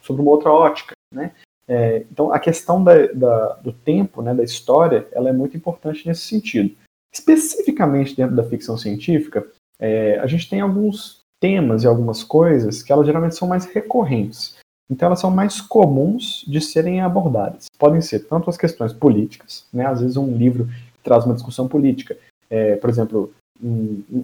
sobre 0.00 0.22
uma 0.22 0.30
outra 0.30 0.50
ótica, 0.50 0.94
né? 1.12 1.32
É, 1.66 2.04
então 2.10 2.32
a 2.32 2.38
questão 2.38 2.82
da, 2.82 3.06
da, 3.08 3.54
do 3.54 3.72
tempo, 3.72 4.20
né, 4.20 4.34
da 4.34 4.42
história, 4.44 5.06
ela 5.12 5.30
é 5.30 5.32
muito 5.32 5.56
importante 5.56 6.06
nesse 6.06 6.22
sentido. 6.22 6.74
Especificamente 7.12 8.16
dentro 8.16 8.36
da 8.36 8.44
ficção 8.44 8.76
científica, 8.76 9.46
é, 9.78 10.18
a 10.18 10.26
gente 10.26 10.48
tem 10.48 10.60
alguns 10.60 11.20
temas 11.40 11.82
e 11.82 11.86
algumas 11.86 12.22
coisas 12.22 12.82
que 12.82 12.92
elas 12.92 13.06
geralmente 13.06 13.36
são 13.36 13.48
mais 13.48 13.66
recorrentes. 13.66 14.56
Então 14.90 15.06
elas 15.06 15.20
são 15.20 15.30
mais 15.30 15.60
comuns 15.60 16.44
de 16.46 16.60
serem 16.60 17.00
abordadas. 17.00 17.66
Podem 17.78 18.00
ser 18.00 18.20
tanto 18.20 18.50
as 18.50 18.56
questões 18.56 18.92
políticas, 18.92 19.66
né? 19.72 19.86
às 19.86 20.00
vezes 20.00 20.16
um 20.16 20.36
livro 20.36 20.68
traz 21.02 21.24
uma 21.24 21.34
discussão 21.34 21.66
política. 21.68 22.16
É, 22.50 22.76
por 22.76 22.90
exemplo, 22.90 23.32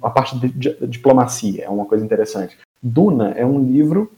a 0.02 0.10
parte 0.10 0.38
de, 0.38 0.86
diplomacia 0.86 1.64
é 1.64 1.68
uma 1.68 1.86
coisa 1.86 2.04
interessante. 2.04 2.58
Duna 2.82 3.30
é 3.32 3.44
um 3.44 3.62
livro 3.62 4.12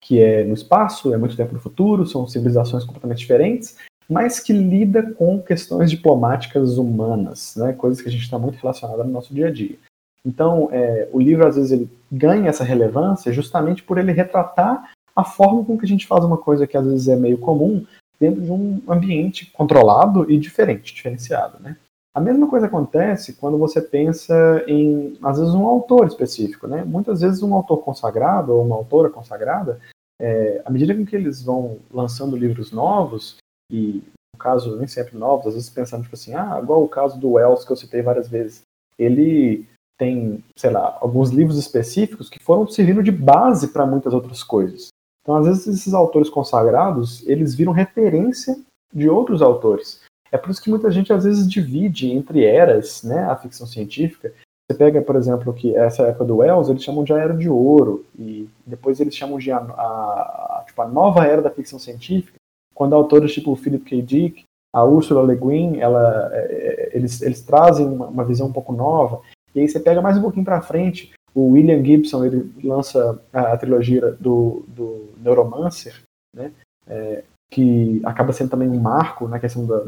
que 0.00 0.20
é 0.20 0.44
no 0.44 0.54
espaço, 0.54 1.12
é 1.12 1.16
muito 1.16 1.36
tempo 1.36 1.54
no 1.54 1.60
futuro, 1.60 2.06
são 2.06 2.26
civilizações 2.26 2.84
completamente 2.84 3.18
diferentes, 3.18 3.76
mas 4.08 4.40
que 4.40 4.52
lida 4.52 5.02
com 5.14 5.42
questões 5.42 5.90
diplomáticas 5.90 6.78
humanas, 6.78 7.56
né? 7.56 7.72
coisas 7.72 8.00
que 8.00 8.08
a 8.08 8.12
gente 8.12 8.22
está 8.22 8.38
muito 8.38 8.56
relacionada 8.56 9.02
no 9.04 9.10
nosso 9.10 9.34
dia 9.34 9.48
a 9.48 9.50
dia. 9.50 9.76
Então, 10.24 10.68
é, 10.72 11.08
o 11.12 11.20
livro 11.20 11.46
às 11.46 11.56
vezes 11.56 11.72
ele 11.72 11.90
ganha 12.10 12.48
essa 12.48 12.64
relevância 12.64 13.32
justamente 13.32 13.82
por 13.82 13.98
ele 13.98 14.12
retratar 14.12 14.90
a 15.18 15.24
forma 15.24 15.64
com 15.64 15.76
que 15.76 15.84
a 15.84 15.88
gente 15.88 16.06
faz 16.06 16.24
uma 16.24 16.38
coisa 16.38 16.66
que 16.66 16.76
às 16.76 16.86
vezes 16.86 17.08
é 17.08 17.16
meio 17.16 17.38
comum 17.38 17.84
dentro 18.20 18.40
de 18.40 18.50
um 18.50 18.80
ambiente 18.88 19.46
controlado 19.52 20.30
e 20.30 20.38
diferente, 20.38 20.94
diferenciado, 20.94 21.58
né? 21.60 21.76
A 22.14 22.20
mesma 22.20 22.48
coisa 22.48 22.66
acontece 22.66 23.34
quando 23.34 23.58
você 23.58 23.80
pensa 23.80 24.64
em, 24.66 25.16
às 25.22 25.38
vezes, 25.38 25.54
um 25.54 25.66
autor 25.66 26.06
específico, 26.06 26.66
né? 26.66 26.84
Muitas 26.84 27.20
vezes 27.20 27.42
um 27.42 27.54
autor 27.54 27.78
consagrado 27.78 28.52
ou 28.52 28.64
uma 28.64 28.74
autora 28.74 29.08
consagrada, 29.10 29.80
é, 30.20 30.62
à 30.64 30.70
medida 30.70 30.94
que 31.04 31.14
eles 31.14 31.42
vão 31.42 31.78
lançando 31.92 32.36
livros 32.36 32.72
novos, 32.72 33.36
e 33.70 34.02
no 34.34 34.38
caso 34.38 34.76
nem 34.76 34.88
sempre 34.88 35.16
novos, 35.16 35.48
às 35.48 35.54
vezes 35.54 35.70
pensando 35.70 36.02
tipo 36.02 36.14
assim, 36.14 36.34
ah, 36.34 36.58
igual 36.62 36.82
o 36.82 36.88
caso 36.88 37.20
do 37.20 37.32
Wells 37.32 37.64
que 37.64 37.72
eu 37.72 37.76
citei 37.76 38.02
várias 38.02 38.28
vezes, 38.28 38.62
ele 38.98 39.66
tem, 39.96 40.42
sei 40.56 40.70
lá, 40.70 40.96
alguns 41.00 41.30
livros 41.30 41.58
específicos 41.58 42.28
que 42.28 42.42
foram 42.42 42.66
servindo 42.68 43.02
de 43.02 43.12
base 43.12 43.68
para 43.68 43.86
muitas 43.86 44.12
outras 44.14 44.42
coisas. 44.42 44.88
Então, 45.28 45.36
às 45.36 45.44
vezes, 45.44 45.66
esses 45.66 45.92
autores 45.92 46.30
consagrados, 46.30 47.22
eles 47.28 47.54
viram 47.54 47.70
referência 47.70 48.58
de 48.90 49.10
outros 49.10 49.42
autores. 49.42 50.00
É 50.32 50.38
por 50.38 50.50
isso 50.50 50.62
que 50.62 50.70
muita 50.70 50.90
gente, 50.90 51.12
às 51.12 51.24
vezes, 51.24 51.46
divide 51.46 52.10
entre 52.10 52.46
eras, 52.46 53.02
né, 53.02 53.24
a 53.24 53.36
ficção 53.36 53.66
científica. 53.66 54.32
Você 54.66 54.78
pega, 54.78 55.02
por 55.02 55.16
exemplo, 55.16 55.52
que 55.52 55.76
essa 55.76 56.04
época 56.04 56.24
do 56.24 56.38
Wells, 56.38 56.70
eles 56.70 56.82
chamam 56.82 57.04
de 57.04 57.12
a 57.12 57.18
Era 57.18 57.36
de 57.36 57.46
Ouro, 57.46 58.06
e 58.18 58.48
depois 58.64 59.00
eles 59.00 59.14
chamam 59.14 59.38
de 59.38 59.52
a, 59.52 59.58
a, 59.58 60.64
tipo, 60.66 60.80
a 60.80 60.88
nova 60.88 61.26
era 61.26 61.42
da 61.42 61.50
ficção 61.50 61.78
científica, 61.78 62.38
quando 62.74 62.94
autores 62.94 63.30
tipo 63.30 63.54
Philip 63.54 63.84
K. 63.84 64.00
Dick, 64.00 64.44
a 64.74 64.82
Ursula 64.82 65.22
Le 65.22 65.38
Guin, 65.38 65.76
ela, 65.76 66.30
é, 66.32 66.38
é, 66.38 66.96
eles, 66.96 67.20
eles 67.20 67.42
trazem 67.42 67.86
uma, 67.86 68.06
uma 68.06 68.24
visão 68.24 68.46
um 68.46 68.52
pouco 68.52 68.72
nova, 68.72 69.20
e 69.54 69.60
aí 69.60 69.68
você 69.68 69.78
pega 69.78 70.00
mais 70.00 70.16
um 70.16 70.22
pouquinho 70.22 70.46
para 70.46 70.62
frente, 70.62 71.12
o 71.38 71.52
William 71.52 71.84
Gibson 71.84 72.24
ele 72.24 72.52
lança 72.64 73.20
a, 73.32 73.52
a 73.52 73.56
trilogia 73.56 74.12
do, 74.18 74.64
do 74.66 75.10
Neuromancer, 75.18 76.02
né, 76.34 76.52
é, 76.86 77.22
que 77.50 78.00
acaba 78.04 78.32
sendo 78.32 78.50
também 78.50 78.68
um 78.68 78.80
marco 78.80 79.28
na 79.28 79.38
questão 79.38 79.64
da, 79.64 79.82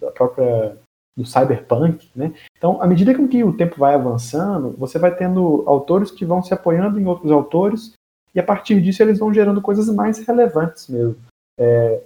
da 0.00 0.10
própria 0.10 0.76
do 1.16 1.24
cyberpunk, 1.24 2.10
né? 2.16 2.34
Então, 2.58 2.82
à 2.82 2.88
medida 2.88 3.14
que 3.14 3.44
o 3.44 3.56
tempo 3.56 3.78
vai 3.78 3.94
avançando, 3.94 4.70
você 4.76 4.98
vai 4.98 5.14
tendo 5.14 5.62
autores 5.64 6.10
que 6.10 6.24
vão 6.24 6.42
se 6.42 6.52
apoiando 6.52 6.98
em 6.98 7.06
outros 7.06 7.30
autores 7.30 7.92
e 8.34 8.40
a 8.40 8.42
partir 8.42 8.80
disso 8.80 9.00
eles 9.00 9.20
vão 9.20 9.32
gerando 9.32 9.62
coisas 9.62 9.88
mais 9.88 10.18
relevantes 10.26 10.88
mesmo. 10.88 11.16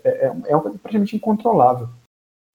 é, 0.05 0.27
é, 0.27 0.53
é 0.53 0.61
coisa 0.61 0.79
praticamente 0.79 1.17
incontrolável. 1.17 1.89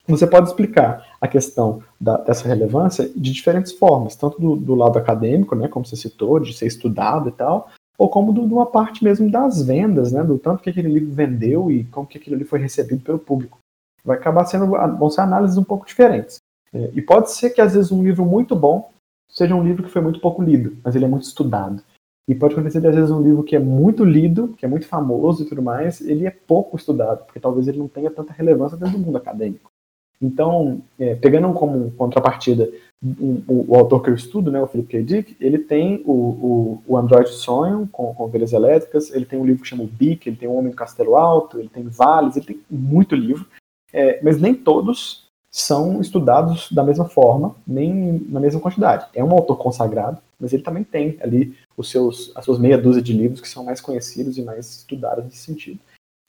Você 0.08 0.28
pode 0.28 0.50
explicar 0.50 1.16
a 1.22 1.28
questão 1.28 1.82
da, 2.00 2.18
dessa 2.18 2.48
relevância 2.48 3.08
de 3.08 3.32
diferentes 3.32 3.72
formas, 3.72 4.16
tanto 4.16 4.40
do, 4.40 4.56
do, 4.56 4.76
lado 4.76 5.00
acadêmico, 5.00 5.56
né, 5.56 5.70
como 5.70 5.86
você 5.86 5.96
citou, 5.96 6.40
de 6.40 6.54
ser 6.54 6.68
estudado 6.68 7.30
e 7.30 7.32
tal, 7.32 7.70
ou 7.98 8.10
como 8.10 8.34
de 8.34 8.40
uma 8.42 8.66
parte 8.66 9.02
mesmo 9.02 9.32
das 9.32 9.62
vendas, 9.62 10.12
né, 10.12 10.22
do 10.22 10.38
tanto 10.38 10.62
que 10.62 10.70
aquele 10.70 10.90
livro 10.90 11.14
vendeu 11.14 11.72
e 11.72 11.86
como 11.86 12.06
que 12.06 12.18
aquilo 12.18 12.36
ali 12.36 12.44
foi 12.44 12.60
recebido 12.60 13.02
pelo 13.02 13.18
público. 13.18 13.60
Vai 14.04 14.18
acabar 14.18 14.44
sendo, 14.44 14.68
vão 14.68 15.10
ser 15.10 15.22
análises 15.22 15.58
um 15.58 15.64
pouco 15.64 15.86
diferentes. 15.86 16.38
É, 16.74 16.92
e 16.94 17.02
pode 17.02 17.32
ser 17.32 17.52
que 17.52 17.62
às 17.62 17.74
vezes 17.74 17.92
um 17.92 18.04
livro 18.04 18.26
muito 18.26 18.56
bom 18.56 18.92
seja 19.30 19.56
um 19.56 19.64
livro 19.64 19.84
que 19.84 19.90
foi 19.90 20.02
muito 20.02 20.20
pouco 20.20 20.44
lido, 20.44 20.76
mas 20.84 20.96
ele 20.96 21.06
é 21.06 21.08
muito 21.08 21.24
estudado. 21.24 21.82
E 22.28 22.36
pode 22.36 22.54
acontecer 22.54 22.80
de, 22.80 22.88
às 22.88 22.96
vezes, 22.96 23.12
um 23.12 23.22
livro 23.22 23.44
que 23.44 23.56
é 23.56 23.60
muito 23.60 24.06
lido, 24.06 24.50
que 24.58 24.66
é 24.66 24.68
muito 24.68 24.88
famoso 24.88 25.44
e 25.44 25.46
tudo 25.46 25.62
mais, 25.62 26.00
ele 26.00 26.26
é 26.26 26.32
pouco 26.32 26.78
estudado, 26.78 27.26
porque 27.26 27.40
talvez 27.40 27.68
ele 27.68 27.80
não 27.80 27.88
tenha 27.88 28.10
tanta 28.10 28.32
relevância 28.32 28.78
dentro 28.78 28.98
do 28.98 29.06
mundo 29.06 29.18
acadêmico. 29.18 29.73
Então, 30.22 30.82
é, 30.98 31.16
pegando 31.16 31.52
como 31.54 31.92
contrapartida 31.92 32.70
um, 33.04 33.42
o, 33.48 33.74
o, 33.74 33.76
autor 33.76 34.02
que 34.02 34.10
eu 34.10 34.16
estudo, 34.16 34.50
né, 34.50 34.62
o 34.62 34.68
Philip 34.68 34.90
K. 34.90 35.04
Dick, 35.04 35.38
ele 35.40 35.60
tem 35.60 36.02
o, 36.06 36.12
o, 36.12 36.84
o 36.88 36.98
Android 36.98 37.30
Sonho, 37.30 37.88
com, 37.92 38.14
com 38.14 38.24
ovelhas 38.24 38.54
elétricas, 38.54 39.12
ele 39.14 39.26
tem 39.26 39.38
um 39.38 39.46
livro 39.46 39.62
que 39.62 39.68
chama 39.68 39.84
o 39.84 39.88
Bic, 39.88 40.28
ele 40.28 40.38
tem 40.38 40.48
O 40.48 40.54
Homem 40.54 40.72
do 40.72 40.78
Castelo 40.78 41.18
Alto, 41.18 41.60
ele 41.60 41.68
tem 41.68 41.84
Vales, 41.84 42.38
ele 42.38 42.46
tem 42.46 42.62
muito 42.70 43.16
livro, 43.16 43.46
é, 43.92 44.22
mas 44.24 44.40
nem 44.40 44.54
todos 44.56 45.24
são 45.52 46.02
estudados 46.02 46.72
da 46.72 46.84
mesma 46.84 47.06
forma, 47.06 47.56
nem 47.68 48.26
na 48.28 48.40
mesma 48.40 48.60
quantidade. 48.60 49.06
É 49.14 49.24
um 49.24 49.32
autor 49.32 49.58
consagrado, 49.58 50.20
mas 50.40 50.52
ele 50.52 50.64
também 50.64 50.84
tem 50.84 51.18
ali 51.22 51.56
os 51.78 51.92
seus, 51.92 52.32
as 52.36 52.44
suas 52.44 52.58
meia 52.58 52.78
dúzia 52.78 53.02
de 53.02 53.14
livros 53.14 53.40
que 53.40 53.48
são 53.48 53.64
mais 53.64 53.80
conhecidos 53.80 54.38
e 54.38 54.42
mais 54.42 54.78
estudados 54.78 55.26
nesse 55.26 55.38
sentido. 55.38 55.80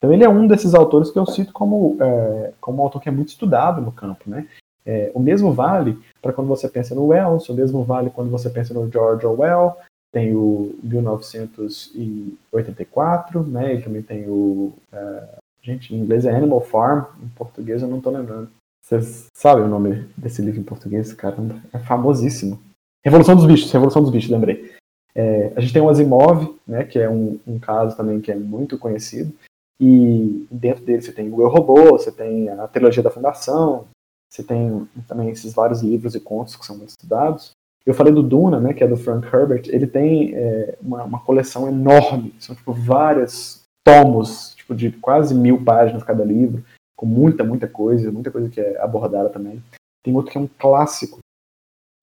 Então 0.05 0.13
ele 0.13 0.23
é 0.23 0.29
um 0.29 0.47
desses 0.47 0.75
autores 0.75 1.11
que 1.11 1.19
eu 1.19 1.25
cito 1.25 1.51
como, 1.51 1.97
é, 1.99 2.53
como 2.61 2.83
um 2.83 2.85
autor 2.85 3.01
que 3.01 3.09
é 3.09 3.13
muito 3.13 3.29
estudado 3.29 3.81
no 3.81 3.91
campo. 3.91 4.29
Né? 4.29 4.47
É, 4.85 5.11
o 5.15 5.19
mesmo 5.19 5.51
vale 5.51 5.99
para 6.21 6.31
quando 6.31 6.47
você 6.47 6.69
pensa 6.69 6.95
no 6.95 7.07
Wells, 7.07 7.49
o 7.49 7.55
mesmo 7.55 7.83
vale 7.85 8.11
quando 8.11 8.31
você 8.31 8.51
pensa 8.51 8.75
no 8.75 8.93
George 8.93 9.25
Orwell, 9.25 9.79
tem 10.13 10.37
o 10.37 10.79
1984, 10.83 13.45
né? 13.45 13.77
E 13.77 13.81
também 13.81 14.03
tem 14.03 14.29
o. 14.29 14.75
É, 14.93 15.25
gente, 15.63 15.95
em 15.95 16.01
inglês 16.01 16.27
é 16.27 16.37
Animal 16.37 16.61
Farm, 16.61 17.05
em 17.23 17.29
português 17.29 17.81
eu 17.81 17.89
não 17.89 17.97
estou 17.97 18.13
lembrando. 18.13 18.51
Vocês 18.85 19.29
sabem 19.35 19.65
o 19.65 19.69
nome 19.69 20.07
desse 20.15 20.43
livro 20.43 20.61
em 20.61 20.65
português? 20.65 21.15
Caramba, 21.15 21.57
é 21.73 21.79
famosíssimo. 21.79 22.61
Revolução 23.03 23.35
dos 23.35 23.47
Bichos, 23.47 23.73
Revolução 23.73 24.03
dos 24.03 24.11
Bichos, 24.11 24.31
lembrei. 24.31 24.71
É, 25.15 25.51
a 25.57 25.63
gente 25.63 25.73
tem 25.73 25.81
o 25.81 25.89
Asimov, 25.89 26.55
né, 26.67 26.85
que 26.85 26.99
é 26.99 27.09
um, 27.09 27.41
um, 27.47 27.59
caso 27.59 27.97
também 27.97 28.21
que 28.21 28.31
é 28.31 28.35
muito 28.35 28.77
conhecido, 28.77 29.33
e 29.81 30.47
dentro 30.51 30.85
dele 30.85 31.03
você 31.03 31.13
tem 31.13 31.31
o 31.31 31.41
Eu 31.41 31.49
Robô, 31.49 31.93
você 31.93 32.13
tem 32.13 32.49
a 32.49 32.69
trilogia 32.69 33.03
da 33.03 33.11
Fundação, 33.11 33.87
você 34.31 34.43
tem 34.43 34.89
também 35.07 35.31
esses 35.31 35.53
vários 35.53 35.83
livros 35.83 36.15
e 36.15 36.21
contos 36.21 36.57
que 36.57 36.65
são 36.65 36.77
muito 36.77 36.91
estudados. 36.91 37.51
Eu 37.87 37.95
falei 37.95 38.13
do 38.13 38.23
Duna, 38.23 38.59
né, 38.59 38.73
que 38.73 38.83
é 38.83 38.89
do 38.89 38.97
Frank 38.97 39.27
Herbert, 39.27 39.65
ele 39.69 39.87
tem 39.87 40.35
é, 40.35 40.77
uma, 40.81 41.05
uma, 41.05 41.21
coleção 41.21 41.69
enorme, 41.69 42.35
são 42.39 42.55
tipo 42.55 42.73
vários 42.73 43.63
tomos, 43.85 44.55
tipo 44.55 44.75
de 44.75 44.91
quase 44.91 45.35
mil 45.35 45.63
páginas 45.63 46.03
cada 46.03 46.25
livro, 46.25 46.65
com 46.97 47.05
muita, 47.05 47.45
muita 47.45 47.69
coisa, 47.69 48.11
muita 48.11 48.31
coisa 48.31 48.49
que 48.49 48.61
é 48.61 48.81
abordada 48.81 49.29
também. 49.29 49.63
Tem 50.03 50.15
outro 50.17 50.33
que 50.33 50.39
é 50.39 50.41
um 50.41 50.49
clássico, 50.59 51.19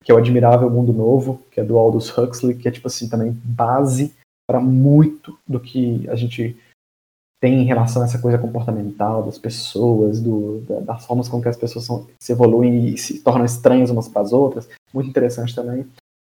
que 0.04 0.12
é 0.12 0.14
o 0.14 0.18
Admirável 0.18 0.70
Mundo 0.70 0.92
Novo, 0.92 1.42
que 1.50 1.60
é 1.60 1.64
do 1.64 1.76
Aldous 1.76 2.16
Huxley, 2.16 2.56
que 2.56 2.68
é 2.68 2.70
tipo 2.70 2.86
assim 2.86 3.08
também 3.08 3.32
base 3.44 4.14
para 4.48 4.60
muito 4.60 5.36
do 5.46 5.58
que 5.58 6.08
a 6.08 6.14
gente 6.14 6.56
tem 7.42 7.60
em 7.60 7.64
relação 7.64 8.02
a 8.02 8.04
essa 8.04 8.20
coisa 8.20 8.38
comportamental 8.38 9.24
das 9.24 9.36
pessoas, 9.36 10.20
do, 10.20 10.60
das 10.60 11.04
formas 11.04 11.28
com 11.28 11.42
que 11.42 11.48
as 11.48 11.56
pessoas 11.56 11.84
são, 11.84 12.06
se 12.20 12.30
evoluem 12.30 12.86
e 12.86 12.96
se 12.96 13.18
tornam 13.18 13.44
estranhas 13.44 13.90
umas 13.90 14.06
para 14.06 14.22
as 14.22 14.32
outras, 14.32 14.68
muito 14.94 15.10
interessante 15.10 15.52
também. 15.52 15.84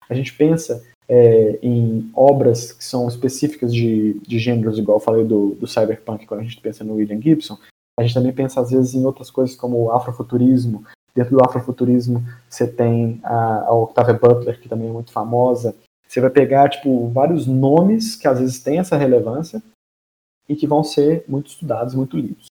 A 0.10 0.16
gente 0.16 0.34
pensa 0.34 0.84
é, 1.08 1.60
em 1.62 2.10
obras 2.16 2.72
que 2.72 2.84
são 2.84 3.08
específicas 3.08 3.72
de, 3.72 4.20
de 4.28 4.40
gêneros, 4.40 4.80
igual 4.80 4.98
eu 4.98 5.04
falei 5.04 5.24
do, 5.24 5.54
do 5.54 5.68
cyberpunk, 5.68 6.26
quando 6.26 6.40
a 6.40 6.44
gente 6.44 6.60
pensa 6.60 6.84
no 6.84 6.96
William 6.96 7.22
Gibson, 7.22 7.60
a 8.00 8.02
gente 8.02 8.16
também 8.16 8.34
pensa, 8.34 8.60
às 8.60 8.72
vezes, 8.72 8.96
em 8.96 9.06
outras 9.06 9.30
coisas 9.30 9.56
como 9.56 9.84
o 9.84 9.92
afrofuturismo. 9.92 10.84
Dentro 11.14 11.38
do 11.38 11.46
afrofuturismo, 11.46 12.24
você 12.50 12.66
tem 12.66 13.20
a, 13.24 13.66
a 13.68 13.72
Octavia 13.72 14.16
Butler, 14.16 14.60
que 14.60 14.68
também 14.68 14.90
é 14.90 14.92
muito 14.92 15.12
famosa. 15.12 15.76
Você 16.08 16.20
vai 16.20 16.32
pegar, 16.32 16.70
tipo, 16.70 17.10
vários 17.10 17.46
nomes 17.46 18.16
que 18.16 18.28
às 18.28 18.40
vezes 18.40 18.60
têm 18.60 18.80
essa 18.80 18.98
relevância 18.98 19.62
e 20.48 20.56
que 20.56 20.68
vão 20.68 20.84
ser 20.84 21.24
muito 21.28 21.48
estudados, 21.48 21.94
muito 21.94 22.18
lidos. 22.18 22.48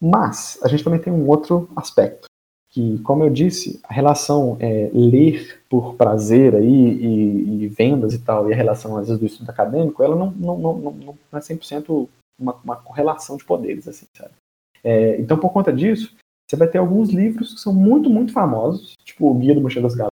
Mas, 0.00 0.58
a 0.62 0.68
gente 0.68 0.84
também 0.84 1.00
tem 1.00 1.12
um 1.12 1.28
outro 1.28 1.68
aspecto, 1.76 2.26
que, 2.70 2.98
como 3.00 3.22
eu 3.22 3.30
disse, 3.30 3.80
a 3.84 3.94
relação 3.94 4.56
é, 4.60 4.90
ler 4.92 5.62
por 5.68 5.94
prazer 5.94 6.54
aí, 6.54 6.64
e, 6.66 7.64
e, 7.64 7.68
vendas 7.68 8.12
e 8.14 8.18
tal, 8.18 8.48
e 8.48 8.52
a 8.52 8.56
relação, 8.56 8.96
às 8.96 9.06
vezes, 9.06 9.20
do 9.20 9.26
estudo 9.26 9.50
acadêmico, 9.50 10.02
ela 10.02 10.16
não, 10.16 10.30
não, 10.32 10.58
não, 10.58 10.74
não, 10.78 10.92
não 10.92 11.38
é 11.38 11.38
100% 11.38 12.08
uma, 12.38 12.54
uma 12.64 12.76
correlação 12.76 13.36
de 13.36 13.44
poderes, 13.44 13.86
assim, 13.86 14.06
sabe? 14.16 14.32
É, 14.82 15.18
então, 15.20 15.38
por 15.38 15.50
conta 15.50 15.72
disso, 15.72 16.14
você 16.48 16.56
vai 16.56 16.68
ter 16.68 16.78
alguns 16.78 17.10
livros 17.10 17.54
que 17.54 17.60
são 17.60 17.72
muito, 17.72 18.10
muito 18.10 18.32
famosos, 18.32 18.94
tipo 19.04 19.30
o 19.30 19.34
Guia 19.34 19.54
do 19.54 19.60
Mochila 19.60 19.88
das 19.88 20.10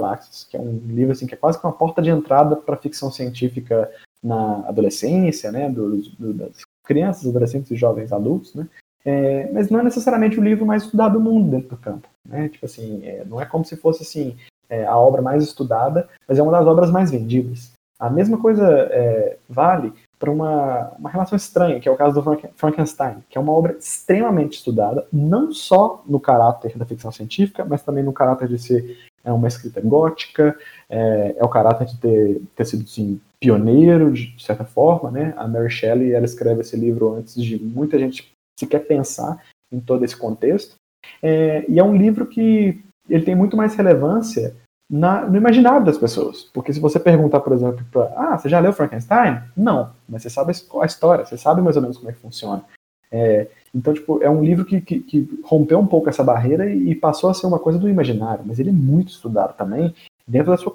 Galáxias, 0.00 0.44
que 0.44 0.56
é 0.56 0.60
um 0.60 0.78
livro 0.86 1.12
assim, 1.12 1.26
que 1.26 1.34
é 1.34 1.36
quase 1.36 1.58
que 1.58 1.66
uma 1.66 1.72
porta 1.72 2.00
de 2.00 2.10
entrada 2.10 2.56
para 2.56 2.76
ficção 2.76 3.10
científica 3.10 3.92
na 4.22 4.66
adolescência, 4.66 5.52
né, 5.52 5.68
do, 5.68 5.98
do, 6.18 6.32
das 6.32 6.63
crianças, 6.84 7.26
adolescentes 7.26 7.70
e 7.70 7.76
jovens 7.76 8.12
adultos, 8.12 8.54
né, 8.54 8.68
é, 9.04 9.50
mas 9.52 9.70
não 9.70 9.80
é 9.80 9.82
necessariamente 9.82 10.38
o 10.38 10.42
livro 10.42 10.64
mais 10.64 10.84
estudado 10.84 11.14
do 11.14 11.20
mundo 11.20 11.50
dentro 11.50 11.70
do 11.70 11.76
campo, 11.76 12.08
né, 12.24 12.48
tipo 12.48 12.64
assim, 12.66 13.04
é, 13.04 13.24
não 13.24 13.40
é 13.40 13.46
como 13.46 13.64
se 13.64 13.76
fosse 13.76 14.02
assim 14.02 14.36
é, 14.68 14.84
a 14.86 14.96
obra 14.96 15.20
mais 15.20 15.42
estudada, 15.42 16.08
mas 16.26 16.38
é 16.38 16.42
uma 16.42 16.52
das 16.52 16.66
obras 16.66 16.90
mais 16.90 17.10
vendidas. 17.10 17.72
A 17.98 18.10
mesma 18.10 18.38
coisa 18.38 18.66
é, 18.90 19.36
vale 19.48 19.92
para 20.18 20.30
uma, 20.30 20.92
uma 20.98 21.10
relação 21.10 21.36
estranha, 21.36 21.78
que 21.78 21.88
é 21.88 21.92
o 21.92 21.96
caso 21.96 22.20
do 22.20 22.38
Frankenstein, 22.56 23.22
que 23.28 23.38
é 23.38 23.40
uma 23.40 23.52
obra 23.52 23.76
extremamente 23.78 24.56
estudada, 24.56 25.06
não 25.12 25.52
só 25.52 26.02
no 26.06 26.18
caráter 26.18 26.76
da 26.76 26.86
ficção 26.86 27.12
científica, 27.12 27.64
mas 27.64 27.82
também 27.82 28.02
no 28.02 28.12
caráter 28.12 28.48
de 28.48 28.58
ser 28.58 28.98
é, 29.22 29.32
uma 29.32 29.48
escrita 29.48 29.80
gótica, 29.80 30.56
é, 30.88 31.36
é 31.38 31.44
o 31.44 31.48
caráter 31.48 31.86
de 31.86 31.98
ter, 31.98 32.42
ter 32.56 32.64
sido 32.64 32.84
assim, 32.84 33.20
pioneiro, 33.44 34.10
de, 34.10 34.34
certa 34.42 34.64
forma. 34.64 35.10
Né? 35.10 35.34
A 35.36 35.46
Mary 35.46 35.70
Shelley 35.70 36.12
ela 36.12 36.24
escreve 36.24 36.62
esse 36.62 36.76
livro 36.76 37.14
antes 37.14 37.34
de 37.34 37.62
muita 37.62 37.98
gente 37.98 38.32
sequer 38.58 38.80
pensar 38.80 39.42
em 39.70 39.78
todo 39.78 40.04
esse 40.04 40.16
contexto. 40.16 40.76
É, 41.22 41.64
e 41.68 41.78
é 41.78 41.84
um 41.84 41.94
livro 41.94 42.26
que 42.26 42.82
ele 43.08 43.24
tem 43.24 43.34
muito 43.34 43.56
mais 43.56 43.74
relevância 43.74 44.56
na, 44.90 45.26
no 45.26 45.36
imaginário 45.36 45.84
das 45.84 45.98
pessoas. 45.98 46.44
Porque 46.54 46.72
se 46.72 46.80
você 46.80 46.98
perguntar, 46.98 47.40
por 47.40 47.52
exemplo, 47.52 47.84
pra, 47.92 48.12
ah, 48.16 48.38
você 48.38 48.48
já 48.48 48.58
leu 48.58 48.72
Frankenstein? 48.72 49.42
Não, 49.54 49.90
mas 50.08 50.22
você 50.22 50.30
sabe 50.30 50.52
a 50.80 50.86
história, 50.86 51.26
você 51.26 51.36
sabe 51.36 51.60
mais 51.60 51.76
ou 51.76 51.82
menos 51.82 51.98
como 51.98 52.08
é 52.10 52.12
que 52.14 52.20
funciona. 52.20 52.64
É, 53.12 53.48
então, 53.74 53.92
tipo, 53.92 54.22
é 54.22 54.30
um 54.30 54.42
livro 54.42 54.64
que, 54.64 54.80
que, 54.80 55.00
que, 55.00 55.40
rompeu 55.44 55.78
um 55.78 55.86
pouco 55.86 56.08
essa 56.08 56.24
barreira 56.24 56.68
e, 56.72 56.94
passou 56.94 57.30
a 57.30 57.34
ser 57.34 57.46
uma 57.46 57.58
coisa 57.58 57.78
do 57.78 57.88
imaginário, 57.88 58.44
mas 58.46 58.58
ele 58.58 58.70
é 58.70 58.72
muito 58.72 59.10
estudado 59.10 59.54
também 59.56 59.94
dentro 60.26 60.50
da 60.50 60.56
sua 60.56 60.72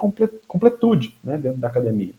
completude, 0.48 1.18
né, 1.24 1.38
dentro 1.38 1.60
da 1.60 1.68
academia. 1.68 2.14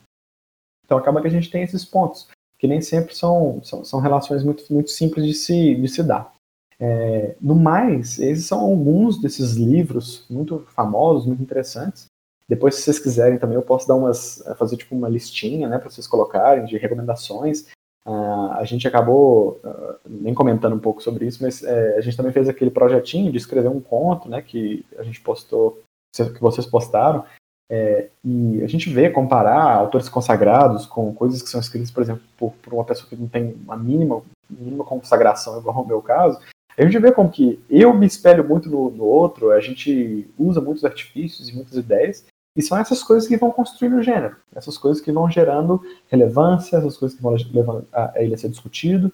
Então 0.91 0.99
acaba 0.99 1.21
que 1.21 1.29
a 1.29 1.31
gente 1.31 1.49
tem 1.49 1.63
esses 1.63 1.85
pontos, 1.85 2.27
que 2.59 2.67
nem 2.67 2.81
sempre 2.81 3.15
são, 3.15 3.63
são, 3.63 3.85
são 3.85 4.01
relações 4.01 4.43
muito, 4.43 4.65
muito 4.69 4.91
simples 4.91 5.25
de 5.25 5.35
se, 5.35 5.77
de 5.77 5.87
se 5.87 6.03
dar. 6.03 6.35
É, 6.81 7.37
no 7.41 7.55
mais, 7.55 8.19
esses 8.19 8.47
são 8.47 8.59
alguns 8.59 9.21
desses 9.21 9.53
livros 9.53 10.27
muito 10.29 10.67
famosos, 10.75 11.27
muito 11.27 11.41
interessantes. 11.41 12.07
Depois, 12.49 12.75
se 12.75 12.83
vocês 12.83 12.99
quiserem 12.99 13.39
também, 13.39 13.55
eu 13.55 13.63
posso 13.63 13.87
dar 13.87 13.95
umas, 13.95 14.45
eh, 14.45 14.55
fazer 14.57 14.77
tipo 14.77 14.97
uma 14.97 15.09
listinha, 15.09 15.69
né, 15.69 15.79
para 15.79 15.89
vocês 15.89 16.09
colocarem 16.09 16.65
de 16.65 16.77
recomendações. 16.77 17.69
Uh, 18.05 18.51
a 18.55 18.65
gente 18.65 18.89
acabou 18.89 19.61
uh, 19.63 19.95
nem 20.05 20.35
comentando 20.35 20.75
um 20.75 20.81
pouco 20.81 21.01
sobre 21.01 21.27
isso, 21.27 21.41
mas 21.41 21.63
uh, 21.63 21.97
a 21.97 22.01
gente 22.01 22.17
também 22.17 22.33
fez 22.33 22.49
aquele 22.49 22.73
projetinho 22.73 23.31
de 23.31 23.39
escrever 23.39 23.69
um 23.69 23.81
conto, 23.81 24.29
né, 24.29 24.43
que 24.43 24.85
a 24.99 25.05
gente 25.05 25.21
postou, 25.21 25.81
que 26.13 26.41
vocês 26.41 26.67
postaram, 26.67 27.25
é, 27.71 28.09
e 28.25 28.61
a 28.65 28.67
gente 28.67 28.91
vê 28.91 29.09
comparar 29.09 29.63
autores 29.63 30.09
consagrados 30.09 30.87
com 30.87 31.15
coisas 31.15 31.41
que 31.41 31.49
são 31.49 31.61
escritas, 31.61 31.91
por 31.91 32.03
exemplo, 32.03 32.23
por, 32.37 32.53
por 32.61 32.75
uma 32.75 32.85
pessoa 32.85 33.09
que 33.09 33.15
não 33.15 33.29
tem 33.29 33.57
uma 33.65 33.77
mínima, 33.77 34.23
mínima 34.51 34.85
consagração, 34.85 35.57
igual 35.57 35.81
o 35.81 35.87
meu 35.87 36.03
caso, 36.03 36.41
a 36.77 36.83
gente 36.83 36.99
vê 36.99 37.13
como 37.13 37.31
que 37.31 37.63
eu 37.71 37.95
me 37.95 38.07
espelho 38.07 38.43
muito 38.43 38.69
no, 38.69 38.91
no, 38.91 39.05
outro, 39.05 39.53
a 39.53 39.61
gente 39.61 40.29
usa 40.37 40.61
muitos 40.61 40.85
artifícios 40.85 41.49
e 41.49 41.55
muitas 41.55 41.75
ideias, 41.75 42.25
e 42.57 42.63
são 42.63 42.77
essas 42.77 43.05
coisas 43.05 43.29
que 43.29 43.37
vão 43.37 43.53
construindo 43.53 43.99
o 43.99 44.03
gênero, 44.03 44.37
essas 44.53 44.77
coisas 44.77 45.01
que 45.01 45.13
vão 45.13 45.31
gerando 45.31 45.81
relevância, 46.09 46.77
essas 46.77 46.97
coisas 46.97 47.17
que 47.17 47.23
vão 47.23 47.37
levando 47.53 47.87
a 47.93 48.13
ele 48.17 48.35
a 48.35 48.39
ser 48.39 48.49
discutido, 48.49 49.13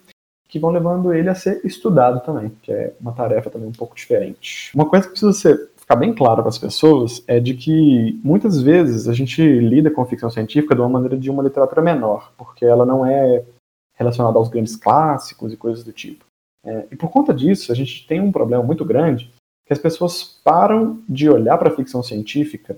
que 0.49 0.59
vão 0.59 0.70
levando 0.70 1.12
ele 1.12 1.28
a 1.28 1.35
ser 1.35 1.61
estudado 1.62 2.24
também, 2.24 2.51
que 2.62 2.73
é 2.73 2.95
uma 2.99 3.12
tarefa 3.12 3.51
também 3.51 3.69
um 3.69 3.73
pouco 3.73 3.95
diferente. 3.95 4.70
Uma 4.74 4.89
coisa 4.89 5.05
que 5.05 5.11
precisa 5.11 5.33
ser, 5.33 5.69
ficar 5.87 5.97
bem 5.97 6.13
clara 6.13 6.43
para 6.43 6.49
as 6.49 6.59
pessoas 6.59 7.23
é 7.29 7.39
de 7.39 7.55
que 7.55 8.21
muitas 8.25 8.61
vezes 8.61 9.09
a 9.09 9.13
gente 9.13 9.41
lida 9.41 9.89
com 9.89 10.05
ficção 10.05 10.29
científica 10.29 10.75
de 10.75 10.81
uma 10.81 10.91
maneira 10.91 11.17
de 11.17 11.31
uma 11.31 11.45
literatura 11.45 11.81
menor, 11.81 12.33
porque 12.37 12.65
ela 12.65 12.85
não 12.85 13.07
é 13.07 13.45
relacionada 13.95 14.37
aos 14.37 14.49
grandes 14.49 14.75
clássicos 14.75 15.53
e 15.53 15.57
coisas 15.57 15.85
do 15.85 15.93
tipo. 15.93 16.25
É, 16.65 16.87
e 16.91 16.97
por 16.97 17.09
conta 17.09 17.33
disso, 17.33 17.71
a 17.71 17.75
gente 17.75 18.05
tem 18.05 18.21
um 18.21 18.33
problema 18.33 18.65
muito 18.65 18.85
grande 18.85 19.33
que 19.65 19.73
as 19.73 19.79
pessoas 19.79 20.41
param 20.43 21.01
de 21.09 21.31
olhar 21.31 21.57
para 21.57 21.73
a 21.73 21.77
ficção 21.77 22.03
científica 22.03 22.77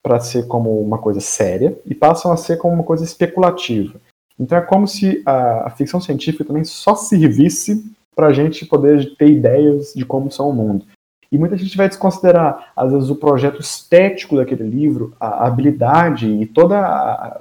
para 0.00 0.20
ser 0.20 0.46
como 0.46 0.80
uma 0.80 0.98
coisa 0.98 1.18
séria 1.18 1.76
e 1.84 1.96
passam 1.96 2.30
a 2.30 2.36
ser 2.36 2.58
como 2.58 2.74
uma 2.74 2.84
coisa 2.84 3.02
especulativa. 3.02 4.00
Então 4.38 4.56
é 4.56 4.60
como 4.60 4.86
se 4.86 5.20
a, 5.26 5.66
a 5.66 5.70
ficção 5.70 6.00
científica 6.00 6.44
também 6.44 6.62
só 6.62 6.94
servisse 6.94 7.92
para 8.14 8.28
a 8.28 8.32
gente 8.32 8.64
poder 8.64 9.16
ter 9.16 9.30
ideias 9.30 9.92
de 9.94 10.06
como 10.06 10.30
são 10.30 10.48
o 10.48 10.52
mundo. 10.52 10.86
E 11.30 11.38
muita 11.38 11.56
gente 11.56 11.76
vai 11.76 11.88
desconsiderar, 11.88 12.72
às 12.76 12.92
vezes, 12.92 13.10
o 13.10 13.16
projeto 13.16 13.60
estético 13.60 14.36
daquele 14.36 14.64
livro, 14.64 15.12
a 15.18 15.46
habilidade 15.46 16.30
e 16.30 16.46
todo 16.46 16.74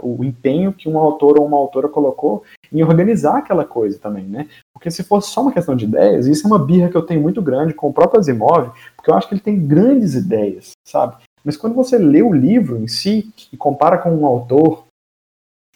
o 0.01 0.23
empenho 0.23 0.73
que 0.73 0.89
um 0.89 0.97
autor 0.97 1.39
ou 1.39 1.45
uma 1.45 1.57
autora 1.57 1.87
colocou 1.87 2.43
em 2.71 2.83
organizar 2.83 3.37
aquela 3.37 3.63
coisa 3.63 3.99
também, 3.99 4.25
né? 4.25 4.47
Porque 4.73 4.89
se 4.89 5.03
fosse 5.03 5.29
só 5.29 5.41
uma 5.41 5.51
questão 5.51 5.75
de 5.75 5.85
ideias, 5.85 6.27
isso 6.27 6.45
é 6.45 6.49
uma 6.49 6.63
birra 6.63 6.89
que 6.89 6.97
eu 6.97 7.05
tenho 7.05 7.21
muito 7.21 7.41
grande 7.41 7.73
com 7.73 7.87
o 7.87 7.93
próprio 7.93 8.19
Asimov, 8.19 8.71
porque 8.95 9.11
eu 9.11 9.15
acho 9.15 9.27
que 9.27 9.35
ele 9.35 9.41
tem 9.41 9.65
grandes 9.65 10.15
ideias, 10.15 10.71
sabe? 10.83 11.17
Mas 11.43 11.55
quando 11.55 11.75
você 11.75 11.97
lê 11.97 12.23
o 12.23 12.33
livro 12.33 12.77
em 12.77 12.87
si 12.87 13.31
e 13.53 13.57
compara 13.57 13.99
com 13.99 14.09
um 14.09 14.25
autor, 14.25 14.83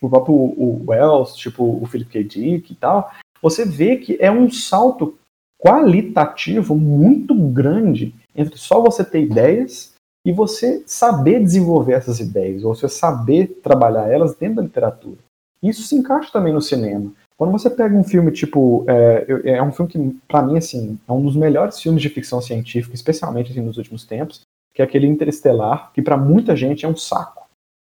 o 0.01 0.09
próprio 0.09 0.33
o 0.33 0.83
Wells, 0.87 1.35
tipo 1.35 1.63
o 1.63 1.85
Philip 1.85 2.09
K. 2.09 2.23
Dick 2.23 2.73
e 2.73 2.75
tal, 2.75 3.11
você 3.41 3.65
vê 3.65 3.97
que 3.97 4.17
é 4.19 4.31
um 4.31 4.49
salto 4.49 5.18
qualitativo 5.59 6.75
muito 6.75 7.35
grande 7.35 8.15
entre 8.35 8.57
só 8.57 8.81
você 8.81 9.03
ter 9.03 9.23
ideias 9.23 9.93
e 10.25 10.31
você 10.31 10.83
saber 10.85 11.41
desenvolver 11.41 11.93
essas 11.93 12.19
ideias, 12.19 12.63
ou 12.63 12.73
você 12.73 12.87
saber 12.87 13.59
trabalhar 13.61 14.11
elas 14.11 14.35
dentro 14.35 14.57
da 14.57 14.61
literatura. 14.63 15.17
Isso 15.61 15.83
se 15.83 15.95
encaixa 15.95 16.31
também 16.31 16.53
no 16.53 16.61
cinema. 16.61 17.11
Quando 17.37 17.51
você 17.51 17.69
pega 17.69 17.95
um 17.95 18.03
filme 18.03 18.31
tipo. 18.31 18.85
É, 18.87 19.55
é 19.55 19.63
um 19.63 19.71
filme 19.71 19.91
que, 19.91 20.19
para 20.27 20.41
mim, 20.41 20.57
assim, 20.57 20.99
é 21.07 21.11
um 21.11 21.21
dos 21.21 21.35
melhores 21.35 21.79
filmes 21.79 22.01
de 22.01 22.09
ficção 22.09 22.41
científica, 22.41 22.95
especialmente 22.95 23.51
assim, 23.51 23.61
nos 23.61 23.77
últimos 23.77 24.05
tempos, 24.05 24.41
que 24.73 24.81
é 24.81 24.85
aquele 24.85 25.07
Interestelar, 25.07 25.91
que 25.93 26.01
para 26.01 26.17
muita 26.17 26.55
gente 26.55 26.85
é 26.85 26.87
um 26.87 26.95
saco. 26.95 27.47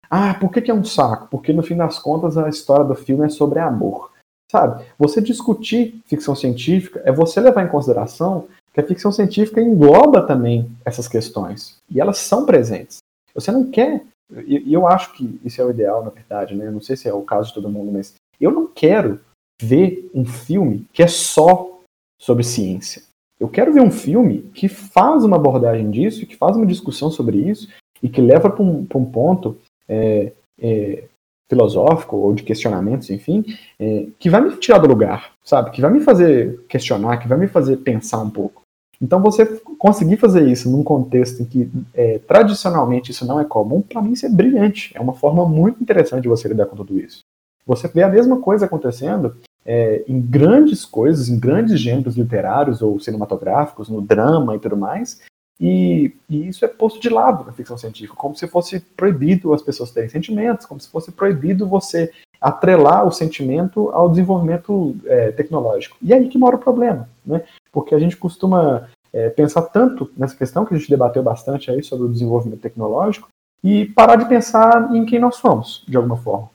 Ah, 0.09 0.33
por 0.33 0.51
que, 0.51 0.61
que 0.61 0.71
é 0.71 0.73
um 0.73 0.83
saco? 0.83 1.27
Porque 1.29 1.53
no 1.53 1.63
fim 1.63 1.75
das 1.75 1.99
contas 1.99 2.37
a 2.37 2.49
história 2.49 2.85
do 2.85 2.95
filme 2.95 3.25
é 3.25 3.29
sobre 3.29 3.59
amor. 3.59 4.10
Sabe? 4.51 4.83
Você 4.99 5.21
discutir 5.21 6.01
ficção 6.05 6.35
científica 6.35 7.01
é 7.05 7.11
você 7.11 7.39
levar 7.39 7.63
em 7.63 7.69
consideração 7.69 8.49
que 8.73 8.81
a 8.81 8.85
ficção 8.85 9.09
científica 9.09 9.61
engloba 9.61 10.27
também 10.27 10.69
essas 10.83 11.07
questões. 11.07 11.77
E 11.89 12.01
elas 12.01 12.17
são 12.17 12.45
presentes. 12.45 12.97
Você 13.33 13.49
não 13.49 13.71
quer. 13.71 14.03
E 14.45 14.73
eu 14.73 14.85
acho 14.85 15.13
que 15.13 15.39
isso 15.45 15.61
é 15.61 15.63
o 15.63 15.69
ideal, 15.69 16.03
na 16.03 16.09
verdade, 16.09 16.53
né? 16.53 16.69
Não 16.69 16.81
sei 16.81 16.97
se 16.97 17.07
é 17.07 17.13
o 17.13 17.21
caso 17.21 17.47
de 17.47 17.53
todo 17.53 17.69
mundo, 17.69 17.93
mas 17.93 18.15
eu 18.41 18.51
não 18.51 18.67
quero 18.67 19.21
ver 19.61 20.09
um 20.13 20.25
filme 20.25 20.85
que 20.91 21.01
é 21.01 21.07
só 21.07 21.79
sobre 22.19 22.43
ciência. 22.43 23.03
Eu 23.39 23.47
quero 23.47 23.71
ver 23.71 23.81
um 23.81 23.91
filme 23.91 24.41
que 24.53 24.67
faz 24.67 25.23
uma 25.23 25.37
abordagem 25.37 25.89
disso, 25.89 26.25
que 26.25 26.35
faz 26.35 26.57
uma 26.57 26.65
discussão 26.65 27.09
sobre 27.09 27.37
isso 27.37 27.69
e 28.03 28.09
que 28.09 28.19
leva 28.19 28.49
para 28.49 28.61
um, 28.61 28.85
um, 28.93 29.05
ponto 29.05 29.57
é, 29.87 30.33
é, 30.59 31.05
filosófico 31.51 32.15
ou 32.15 32.33
de 32.33 32.43
questionamentos, 32.43 33.09
enfim, 33.09 33.43
é, 33.77 34.07
que 34.17 34.29
vai 34.29 34.39
me 34.39 34.55
tirar 34.55 34.77
do 34.77 34.87
lugar, 34.87 35.31
sabe? 35.43 35.69
Que 35.71 35.81
vai 35.81 35.91
me 35.91 35.99
fazer 35.99 36.63
questionar, 36.69 37.17
que 37.17 37.27
vai 37.27 37.37
me 37.37 37.47
fazer 37.47 37.77
pensar 37.77 38.19
um 38.19 38.29
pouco. 38.29 38.61
Então, 39.01 39.21
você 39.21 39.45
conseguir 39.77 40.15
fazer 40.15 40.47
isso 40.47 40.69
num 40.69 40.81
contexto 40.81 41.41
em 41.41 41.45
que 41.45 41.69
é, 41.93 42.19
tradicionalmente 42.19 43.11
isso 43.11 43.25
não 43.25 43.37
é 43.37 43.43
comum, 43.43 43.81
para 43.81 44.01
mim 44.01 44.13
isso 44.13 44.25
é 44.25 44.29
brilhante. 44.29 44.93
É 44.95 45.01
uma 45.01 45.13
forma 45.13 45.45
muito 45.45 45.83
interessante 45.83 46.21
de 46.21 46.29
você 46.29 46.47
lidar 46.47 46.67
com 46.67 46.75
tudo 46.77 46.97
isso. 46.97 47.19
Você 47.65 47.89
vê 47.89 48.01
a 48.01 48.09
mesma 48.09 48.39
coisa 48.39 48.65
acontecendo 48.65 49.35
é, 49.65 50.03
em 50.07 50.21
grandes 50.21 50.85
coisas, 50.85 51.27
em 51.27 51.37
grandes 51.37 51.79
gêneros 51.79 52.15
literários 52.15 52.81
ou 52.81 52.97
cinematográficos, 52.99 53.89
no 53.89 54.01
drama 54.01 54.55
e 54.55 54.59
tudo 54.59 54.77
mais, 54.77 55.19
e, 55.61 56.11
e, 56.27 56.47
isso 56.47 56.65
é 56.65 56.67
posto 56.67 56.99
de 56.99 57.07
lado 57.07 57.45
na 57.45 57.53
ficção 57.53 57.77
científica, 57.77 58.15
como 58.17 58.35
se 58.35 58.47
fosse 58.47 58.79
proibido 58.79 59.53
as 59.53 59.61
pessoas 59.61 59.91
terem 59.91 60.09
sentimentos, 60.09 60.65
como 60.65 60.81
se 60.81 60.89
fosse 60.89 61.11
proibido 61.11 61.67
você 61.67 62.11
atrelar 62.41 63.05
o 63.05 63.11
sentimento 63.11 63.89
ao 63.89 64.09
desenvolvimento 64.09 64.95
é, 65.05 65.31
tecnológico. 65.31 65.95
E 66.01 66.11
é 66.11 66.17
aí 66.17 66.27
que 66.27 66.37
mora 66.39 66.55
o 66.55 66.59
problema, 66.59 67.07
né? 67.23 67.43
Porque 67.71 67.93
a 67.93 67.99
gente 67.99 68.17
costuma 68.17 68.89
é, 69.13 69.29
pensar 69.29 69.61
tanto 69.61 70.11
nessa 70.17 70.35
questão 70.35 70.65
que 70.65 70.73
a 70.73 70.77
gente 70.77 70.89
debateu 70.89 71.21
bastante 71.21 71.69
aí 71.69 71.83
sobre 71.83 72.07
o 72.07 72.11
desenvolvimento 72.11 72.61
tecnológico 72.61 73.27
e 73.63 73.85
parar 73.85 74.15
de 74.15 74.27
pensar 74.27 74.95
em 74.95 75.05
quem 75.05 75.19
nós 75.19 75.35
somos, 75.35 75.85
de 75.87 75.95
alguma 75.95 76.17
forma. 76.17 76.49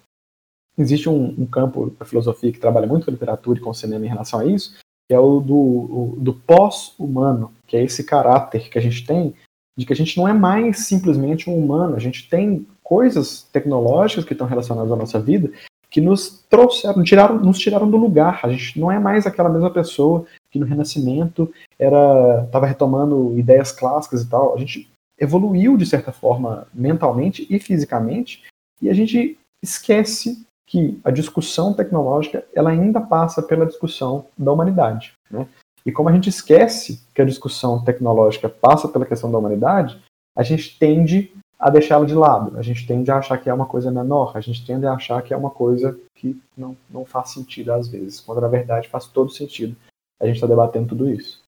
Existe 0.76 1.08
um, 1.08 1.32
um 1.38 1.46
campo 1.46 1.94
da 1.96 2.04
filosofia 2.04 2.50
que 2.50 2.58
trabalha 2.58 2.88
muito 2.88 3.04
com 3.04 3.12
literatura 3.12 3.60
e 3.60 3.62
com 3.62 3.72
cinema 3.72 4.04
em 4.04 4.08
relação 4.08 4.40
a 4.40 4.44
isso, 4.44 4.76
que 5.08 5.14
é 5.14 5.18
o 5.18 5.40
do, 5.40 5.56
o, 5.56 6.16
do 6.18 6.34
pós-humano, 6.34 7.52
que 7.66 7.76
é 7.76 7.84
esse 7.84 8.04
caráter 8.04 8.68
que 8.68 8.78
a 8.78 8.82
gente 8.82 9.06
tem 9.06 9.34
de 9.78 9.84
que 9.84 9.92
a 9.92 9.96
gente 9.96 10.16
não 10.16 10.26
é 10.26 10.32
mais 10.32 10.86
simplesmente 10.86 11.50
um 11.50 11.58
humano, 11.58 11.96
a 11.96 11.98
gente 11.98 12.30
tem 12.30 12.66
coisas 12.82 13.42
tecnológicas 13.52 14.24
que 14.24 14.32
estão 14.32 14.46
relacionadas 14.46 14.90
à 14.90 14.96
nossa 14.96 15.20
vida 15.20 15.52
que 15.90 16.00
nos 16.00 16.44
trouxeram, 16.50 17.02
tiraram, 17.02 17.38
nos 17.38 17.58
tiraram 17.58 17.90
do 17.90 17.96
lugar. 17.96 18.40
A 18.42 18.50
gente 18.50 18.78
não 18.78 18.90
é 18.90 18.98
mais 18.98 19.26
aquela 19.26 19.48
mesma 19.48 19.70
pessoa 19.70 20.26
que 20.50 20.58
no 20.58 20.66
Renascimento 20.66 21.50
era 21.78 22.44
estava 22.44 22.66
retomando 22.66 23.38
ideias 23.38 23.72
clássicas 23.72 24.22
e 24.22 24.28
tal. 24.28 24.54
A 24.54 24.58
gente 24.58 24.90
evoluiu 25.18 25.76
de 25.76 25.86
certa 25.86 26.12
forma 26.12 26.66
mentalmente 26.74 27.46
e 27.48 27.58
fisicamente 27.58 28.42
e 28.80 28.90
a 28.90 28.94
gente 28.94 29.38
esquece 29.62 30.45
que 30.66 31.00
a 31.04 31.10
discussão 31.10 31.72
tecnológica 31.72 32.44
ela 32.54 32.70
ainda 32.70 33.00
passa 33.00 33.40
pela 33.40 33.66
discussão 33.66 34.26
da 34.36 34.52
humanidade. 34.52 35.12
Né? 35.30 35.46
E 35.84 35.92
como 35.92 36.08
a 36.08 36.12
gente 36.12 36.28
esquece 36.28 37.00
que 37.14 37.22
a 37.22 37.24
discussão 37.24 37.82
tecnológica 37.84 38.48
passa 38.48 38.88
pela 38.88 39.06
questão 39.06 39.30
da 39.30 39.38
humanidade, 39.38 40.02
a 40.36 40.42
gente 40.42 40.76
tende 40.78 41.32
a 41.58 41.70
deixá-la 41.70 42.04
de 42.04 42.14
lado, 42.14 42.58
a 42.58 42.62
gente 42.62 42.86
tende 42.86 43.10
a 43.10 43.16
achar 43.16 43.38
que 43.38 43.48
é 43.48 43.54
uma 43.54 43.64
coisa 43.64 43.90
menor, 43.90 44.32
a 44.34 44.40
gente 44.40 44.66
tende 44.66 44.84
a 44.84 44.92
achar 44.92 45.22
que 45.22 45.32
é 45.32 45.36
uma 45.36 45.50
coisa 45.50 45.98
que 46.14 46.38
não, 46.56 46.76
não 46.90 47.04
faz 47.04 47.30
sentido 47.30 47.72
às 47.72 47.88
vezes, 47.88 48.20
quando 48.20 48.40
na 48.40 48.48
verdade 48.48 48.88
faz 48.88 49.06
todo 49.06 49.30
sentido. 49.30 49.74
A 50.20 50.26
gente 50.26 50.36
está 50.36 50.46
debatendo 50.46 50.88
tudo 50.88 51.08
isso. 51.08 51.40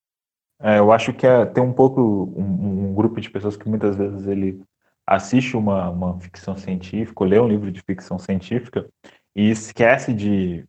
É, 0.61 0.79
eu 0.79 0.91
acho 0.93 1.13
que 1.13 1.27
é, 1.27 1.45
tem 1.45 1.63
um 1.63 1.73
pouco 1.73 2.01
um, 2.01 2.91
um, 2.91 2.95
grupo 2.95 3.21
de 3.21 3.31
pessoas 3.31 3.57
que 3.57 3.69
muitas 3.69 3.97
vezes 3.97 4.27
ele 4.27 4.61
assiste 5.09 5.57
uma, 5.57 5.89
uma 5.89 6.21
ficção 6.21 6.57
científica, 6.57 7.25
lê 7.25 7.41
um 7.41 7.49
livro 7.49 7.73
de 7.73 7.81
ficção 7.81 8.19
científica 8.19 8.87
e 9.35 9.51
esquece 9.51 10.13
de 10.13 10.65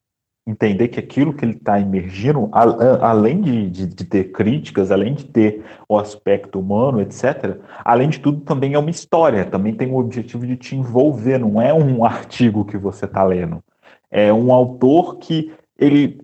entender 0.48 0.88
que 0.88 0.99
aquilo 0.99 1.34
que 1.34 1.45
ele 1.45 1.53
está 1.53 1.80
emergindo, 1.80 2.49
além 2.52 3.41
de, 3.41 3.70
de, 3.70 3.86
de, 3.86 4.06
ter 4.06 4.32
críticas, 4.32 4.91
além 4.91 5.14
de 5.14 5.26
ter 5.26 5.64
o 5.88 5.98
aspecto 5.98 6.60
humano, 6.60 7.02
etc., 7.02 7.60
além 7.84 8.10
de 8.10 8.20
tudo, 8.20 8.41
também 8.41 8.74
é 8.74 8.80
uma 8.80 8.90
história, 8.90 9.45
também 9.45 9.76
tem 9.76 9.91
o 9.91 9.98
objetivo 9.98 10.48
de 10.48 10.56
te 10.56 10.76
envolver, 10.76 11.38
não 11.38 11.61
é 11.61 11.74
um 11.74 12.03
artigo 12.06 12.66
que 12.66 12.78
você 12.78 13.06
está 13.06 13.24
lendo. 13.24 13.61
É 14.10 14.34
um 14.34 14.52
autor 14.52 15.18
que 15.18 15.53
ele 15.78 16.20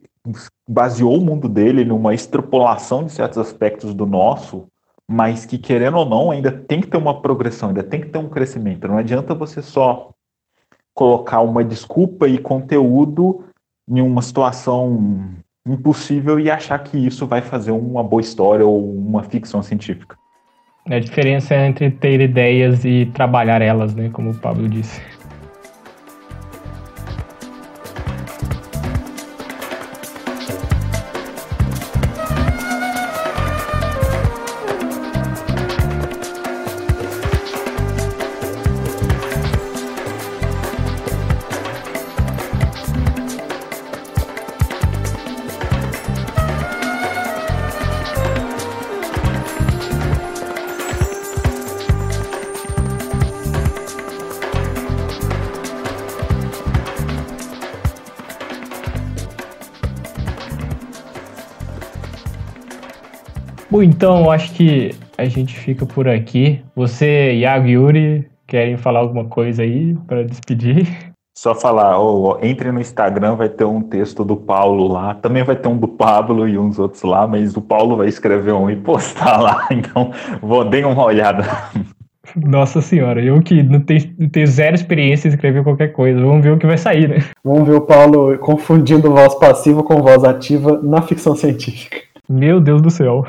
baseou 0.68 1.20
o 1.20 1.24
mundo 1.24 1.48
dele 1.48 1.86
numa 1.86 2.14
extrapolação 2.16 3.04
de 3.04 3.12
certos 3.12 3.38
aspectos 3.38 3.94
do 3.94 4.08
nosso, 4.08 4.68
mas 5.10 5.46
que, 5.46 5.58
querendo 5.58 5.98
ou 5.98 6.06
não, 6.06 6.32
ainda 6.32 6.52
tem 6.52 6.82
que 6.82 6.88
ter 6.88 6.98
uma 6.98 7.22
progressão, 7.22 7.70
ainda 7.70 7.84
tem 7.84 8.02
que 8.02 8.10
ter 8.10 8.18
um 8.18 8.30
crescimento. 8.30 8.88
Não 8.88 8.98
adianta 8.98 9.36
você 9.36 9.62
só 9.62 10.10
colocar 10.94 11.42
uma 11.42 11.64
desculpa 11.64 12.28
e 12.28 12.38
conteúdo 12.38 13.44
em 13.88 14.02
uma 14.02 14.22
situação 14.22 15.36
impossível 15.68 16.40
e 16.40 16.50
achar 16.50 16.80
que 16.80 16.98
isso 16.98 17.28
vai 17.28 17.42
fazer 17.42 17.72
uma 17.72 18.04
boa 18.04 18.22
história 18.22 18.66
ou 18.66 18.94
uma 18.94 19.24
ficção 19.24 19.62
científica. 19.62 20.18
A 20.88 21.00
diferença 21.00 21.56
é 21.56 21.68
entre 21.68 21.90
ter 21.90 22.22
ideias 22.22 22.86
e 22.86 23.08
trabalhar 23.08 23.62
elas, 23.62 23.96
né, 23.96 24.10
como 24.10 24.32
o 24.32 24.38
Pablo 24.38 24.70
disse. 24.70 25.02
Acho 64.36 64.54
que 64.54 64.92
a 65.18 65.26
gente 65.26 65.58
fica 65.58 65.86
por 65.86 66.08
aqui. 66.08 66.62
Você, 66.76 67.34
Iago 67.34 67.68
e 67.68 67.72
Yuri, 67.72 68.30
querem 68.46 68.78
falar 68.78 69.00
alguma 69.00 69.26
coisa 69.26 69.64
aí 69.64 69.96
para 70.06 70.24
despedir? 70.24 70.88
Só 71.38 71.54
falar, 71.54 72.00
oh, 72.00 72.38
entre 72.42 72.72
no 72.72 72.80
Instagram, 72.80 73.36
vai 73.36 73.50
ter 73.50 73.66
um 73.66 73.82
texto 73.82 74.24
do 74.24 74.38
Paulo 74.38 74.88
lá, 74.88 75.16
também 75.16 75.44
vai 75.44 75.56
ter 75.56 75.68
um 75.68 75.78
do 75.78 75.88
Pablo 75.88 76.48
e 76.48 76.58
uns 76.58 76.80
outros 76.80 77.04
lá, 77.04 77.28
mas 77.28 77.58
o 77.58 77.62
Paulo 77.62 77.98
vai 77.98 78.08
escrever 78.08 78.54
um 78.54 78.70
e 78.70 78.76
postar 78.78 79.42
lá, 79.42 79.68
então 79.72 80.12
vou 80.42 80.64
dar 80.64 80.88
uma 80.88 81.04
olhada. 81.04 81.44
Nossa 82.38 82.82
senhora, 82.82 83.22
eu 83.22 83.42
que 83.42 83.62
não 83.64 83.82
tenho, 83.82 84.16
não 84.18 84.30
tenho 84.30 84.48
zero 84.48 84.76
experiência 84.76 85.28
em 85.28 85.32
escrever 85.32 85.64
qualquer 85.64 85.90
coisa, 85.90 86.22
vamos 86.22 86.42
ver 86.42 86.52
o 86.52 86.58
que 86.58 86.66
vai 86.66 86.78
sair, 86.78 87.10
né? 87.10 87.18
Vamos 87.44 87.68
ver 87.68 87.76
o 87.76 87.82
Paulo 87.82 88.38
confundindo 88.38 89.12
voz 89.12 89.36
passiva 89.36 89.84
com 89.84 90.02
voz 90.02 90.24
ativa 90.24 90.82
na 90.82 91.02
ficção 91.02 91.36
científica. 91.36 91.98
Meu 92.30 92.62
Deus 92.62 92.82
do 92.82 92.90
céu. 92.90 93.26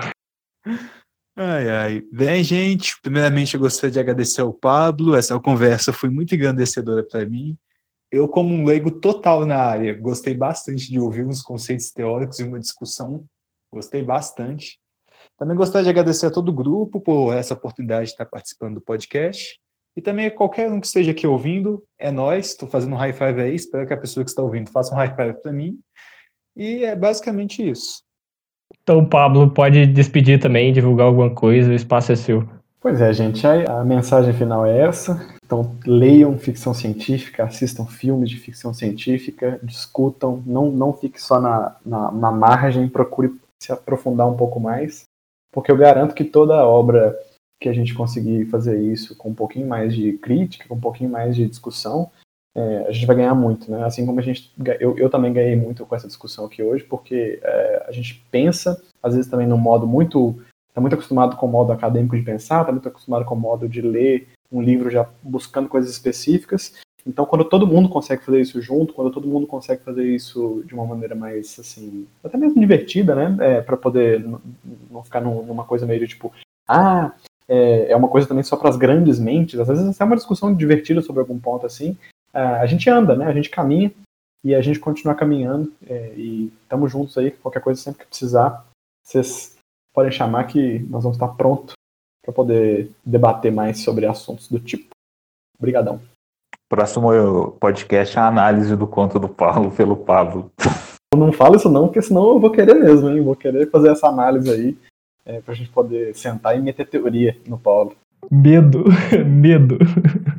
Ai, 1.36 1.68
ai. 1.68 2.02
Bem, 2.10 2.42
gente, 2.42 2.98
primeiramente 3.02 3.54
eu 3.54 3.60
gostaria 3.60 3.92
de 3.92 4.00
agradecer 4.00 4.40
ao 4.40 4.54
Pablo, 4.54 5.14
essa 5.14 5.38
conversa 5.38 5.92
foi 5.92 6.08
muito 6.08 6.34
engrandecedora 6.34 7.04
para 7.04 7.26
mim 7.26 7.56
eu, 8.10 8.28
como 8.28 8.54
um 8.54 8.64
leigo 8.64 8.90
total 8.90 9.44
na 9.44 9.56
área, 9.56 9.94
gostei 9.94 10.34
bastante 10.34 10.90
de 10.90 10.98
ouvir 10.98 11.26
uns 11.26 11.42
conceitos 11.42 11.90
teóricos 11.90 12.38
e 12.38 12.44
uma 12.44 12.58
discussão. 12.58 13.24
Gostei 13.72 14.02
bastante. 14.02 14.78
Também 15.36 15.56
gostaria 15.56 15.84
de 15.84 15.90
agradecer 15.90 16.26
a 16.26 16.30
todo 16.30 16.48
o 16.48 16.54
grupo 16.54 17.00
por 17.00 17.34
essa 17.34 17.54
oportunidade 17.54 18.06
de 18.06 18.12
estar 18.12 18.26
participando 18.26 18.76
do 18.76 18.80
podcast. 18.80 19.60
E 19.96 20.00
também 20.00 20.26
a 20.26 20.30
qualquer 20.30 20.70
um 20.70 20.80
que 20.80 20.86
esteja 20.86 21.10
aqui 21.10 21.26
ouvindo, 21.26 21.84
é 21.98 22.10
nós. 22.10 22.50
Estou 22.50 22.68
fazendo 22.68 22.94
um 22.94 22.98
high 22.98 23.12
five 23.12 23.40
aí, 23.40 23.54
espero 23.54 23.86
que 23.86 23.94
a 23.94 23.98
pessoa 23.98 24.24
que 24.24 24.30
está 24.30 24.42
ouvindo 24.42 24.70
faça 24.70 24.94
um 24.94 24.96
high 24.96 25.14
five 25.14 25.40
para 25.42 25.52
mim. 25.52 25.78
E 26.54 26.84
é 26.84 26.94
basicamente 26.94 27.68
isso. 27.68 28.05
Então, 28.86 29.04
Pablo, 29.04 29.50
pode 29.50 29.84
despedir 29.84 30.38
também, 30.38 30.72
divulgar 30.72 31.08
alguma 31.08 31.28
coisa, 31.28 31.70
o 31.70 31.74
espaço 31.74 32.12
é 32.12 32.14
seu. 32.14 32.48
Pois 32.80 33.00
é, 33.00 33.12
gente, 33.12 33.44
a, 33.44 33.80
a 33.80 33.84
mensagem 33.84 34.32
final 34.32 34.64
é 34.64 34.78
essa. 34.78 35.26
Então, 35.44 35.74
leiam 35.84 36.38
ficção 36.38 36.72
científica, 36.72 37.42
assistam 37.42 37.84
filmes 37.84 38.30
de 38.30 38.36
ficção 38.36 38.72
científica, 38.72 39.58
discutam, 39.60 40.40
não, 40.46 40.70
não 40.70 40.92
fique 40.92 41.20
só 41.20 41.40
na, 41.40 41.74
na, 41.84 42.12
na, 42.12 42.30
margem, 42.30 42.88
procure 42.88 43.34
se 43.60 43.72
aprofundar 43.72 44.28
um 44.28 44.36
pouco 44.36 44.60
mais, 44.60 45.06
porque 45.52 45.72
eu 45.72 45.76
garanto 45.76 46.14
que 46.14 46.22
toda 46.22 46.64
obra 46.64 47.18
que 47.60 47.68
a 47.68 47.72
gente 47.72 47.92
conseguir 47.92 48.44
fazer 48.46 48.80
isso 48.80 49.16
com 49.16 49.30
um 49.30 49.34
pouquinho 49.34 49.66
mais 49.66 49.92
de 49.92 50.12
crítica, 50.12 50.68
com 50.68 50.76
um 50.76 50.80
pouquinho 50.80 51.10
mais 51.10 51.34
de 51.34 51.44
discussão, 51.48 52.08
é, 52.56 52.86
a 52.88 52.90
gente 52.90 53.04
vai 53.04 53.16
ganhar 53.16 53.34
muito, 53.34 53.70
né? 53.70 53.84
Assim 53.84 54.06
como 54.06 54.18
a 54.18 54.22
gente, 54.22 54.50
eu, 54.80 54.96
eu 54.96 55.10
também 55.10 55.30
ganhei 55.30 55.54
muito 55.54 55.84
com 55.84 55.94
essa 55.94 56.06
discussão 56.06 56.46
aqui 56.46 56.62
hoje, 56.62 56.82
porque 56.84 57.38
é, 57.42 57.84
a 57.86 57.92
gente 57.92 58.26
pensa, 58.30 58.82
às 59.02 59.14
vezes 59.14 59.30
também 59.30 59.46
num 59.46 59.58
modo 59.58 59.86
muito, 59.86 60.34
está 60.70 60.80
muito 60.80 60.94
acostumado 60.94 61.36
com 61.36 61.44
o 61.44 61.50
modo 61.50 61.70
acadêmico 61.70 62.16
de 62.16 62.22
pensar, 62.22 62.62
está 62.62 62.72
muito 62.72 62.88
acostumado 62.88 63.26
com 63.26 63.34
o 63.34 63.38
modo 63.38 63.68
de 63.68 63.82
ler 63.82 64.28
um 64.50 64.62
livro 64.62 64.90
já 64.90 65.06
buscando 65.22 65.68
coisas 65.68 65.90
específicas. 65.90 66.72
Então, 67.06 67.26
quando 67.26 67.44
todo 67.44 67.66
mundo 67.66 67.90
consegue 67.90 68.24
fazer 68.24 68.40
isso 68.40 68.60
junto, 68.62 68.94
quando 68.94 69.10
todo 69.10 69.28
mundo 69.28 69.46
consegue 69.46 69.82
fazer 69.82 70.04
isso 70.04 70.64
de 70.66 70.74
uma 70.74 70.86
maneira 70.86 71.14
mais, 71.14 71.58
assim, 71.60 72.06
até 72.24 72.38
mesmo 72.38 72.58
divertida, 72.58 73.14
né, 73.14 73.36
é, 73.38 73.60
para 73.60 73.76
poder 73.76 74.26
não 74.90 75.04
ficar 75.04 75.20
numa 75.20 75.64
coisa 75.64 75.84
meio 75.84 76.00
de 76.00 76.08
tipo, 76.08 76.32
ah, 76.66 77.12
é, 77.46 77.92
é 77.92 77.96
uma 77.96 78.08
coisa 78.08 78.26
também 78.26 78.42
só 78.42 78.56
para 78.56 78.70
as 78.70 78.76
grandes 78.76 79.20
mentes, 79.20 79.60
às 79.60 79.68
vezes 79.68 80.00
é 80.00 80.04
uma 80.04 80.16
discussão 80.16 80.52
divertida 80.52 81.02
sobre 81.02 81.20
algum 81.20 81.38
ponto 81.38 81.64
assim, 81.66 81.96
a 82.40 82.66
gente 82.66 82.88
anda, 82.90 83.16
né, 83.16 83.26
a 83.26 83.32
gente 83.32 83.50
caminha 83.50 83.92
e 84.44 84.54
a 84.54 84.60
gente 84.60 84.78
continua 84.78 85.14
caminhando 85.14 85.72
é, 85.86 86.12
e 86.16 86.52
estamos 86.62 86.90
juntos 86.90 87.16
aí, 87.18 87.30
qualquer 87.30 87.60
coisa 87.60 87.80
sempre 87.80 88.00
que 88.00 88.06
precisar, 88.06 88.64
vocês 89.02 89.56
podem 89.92 90.12
chamar 90.12 90.44
que 90.44 90.80
nós 90.90 91.02
vamos 91.02 91.16
estar 91.16 91.28
pronto 91.28 91.72
para 92.24 92.34
poder 92.34 92.90
debater 93.04 93.52
mais 93.52 93.82
sobre 93.82 94.04
assuntos 94.04 94.48
do 94.48 94.58
tipo. 94.58 94.90
Obrigadão. 95.58 96.00
Próximo 96.68 97.52
podcast 97.60 98.18
é 98.18 98.20
a 98.20 98.26
análise 98.26 98.74
do 98.76 98.86
conto 98.86 99.18
do 99.18 99.28
Paulo 99.28 99.70
pelo 99.70 99.96
Pablo. 99.96 100.50
Eu 101.14 101.18
não 101.18 101.32
falo 101.32 101.56
isso 101.56 101.70
não, 101.70 101.86
porque 101.86 102.02
senão 102.02 102.30
eu 102.30 102.40
vou 102.40 102.50
querer 102.50 102.74
mesmo, 102.74 103.08
hein? 103.08 103.22
Vou 103.22 103.36
querer 103.36 103.70
fazer 103.70 103.90
essa 103.90 104.08
análise 104.08 104.50
aí 104.50 104.76
é, 105.24 105.40
pra 105.40 105.54
gente 105.54 105.70
poder 105.70 106.14
sentar 106.14 106.58
e 106.58 106.60
meter 106.60 106.86
teoria 106.86 107.36
no 107.46 107.56
Paulo. 107.56 107.96
Medo, 108.30 108.84
medo. 109.24 109.78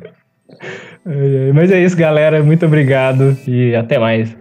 Mas 1.54 1.70
é 1.70 1.82
isso, 1.82 1.96
galera. 1.96 2.42
Muito 2.42 2.66
obrigado 2.66 3.36
e 3.46 3.74
até 3.74 3.98
mais. 3.98 4.34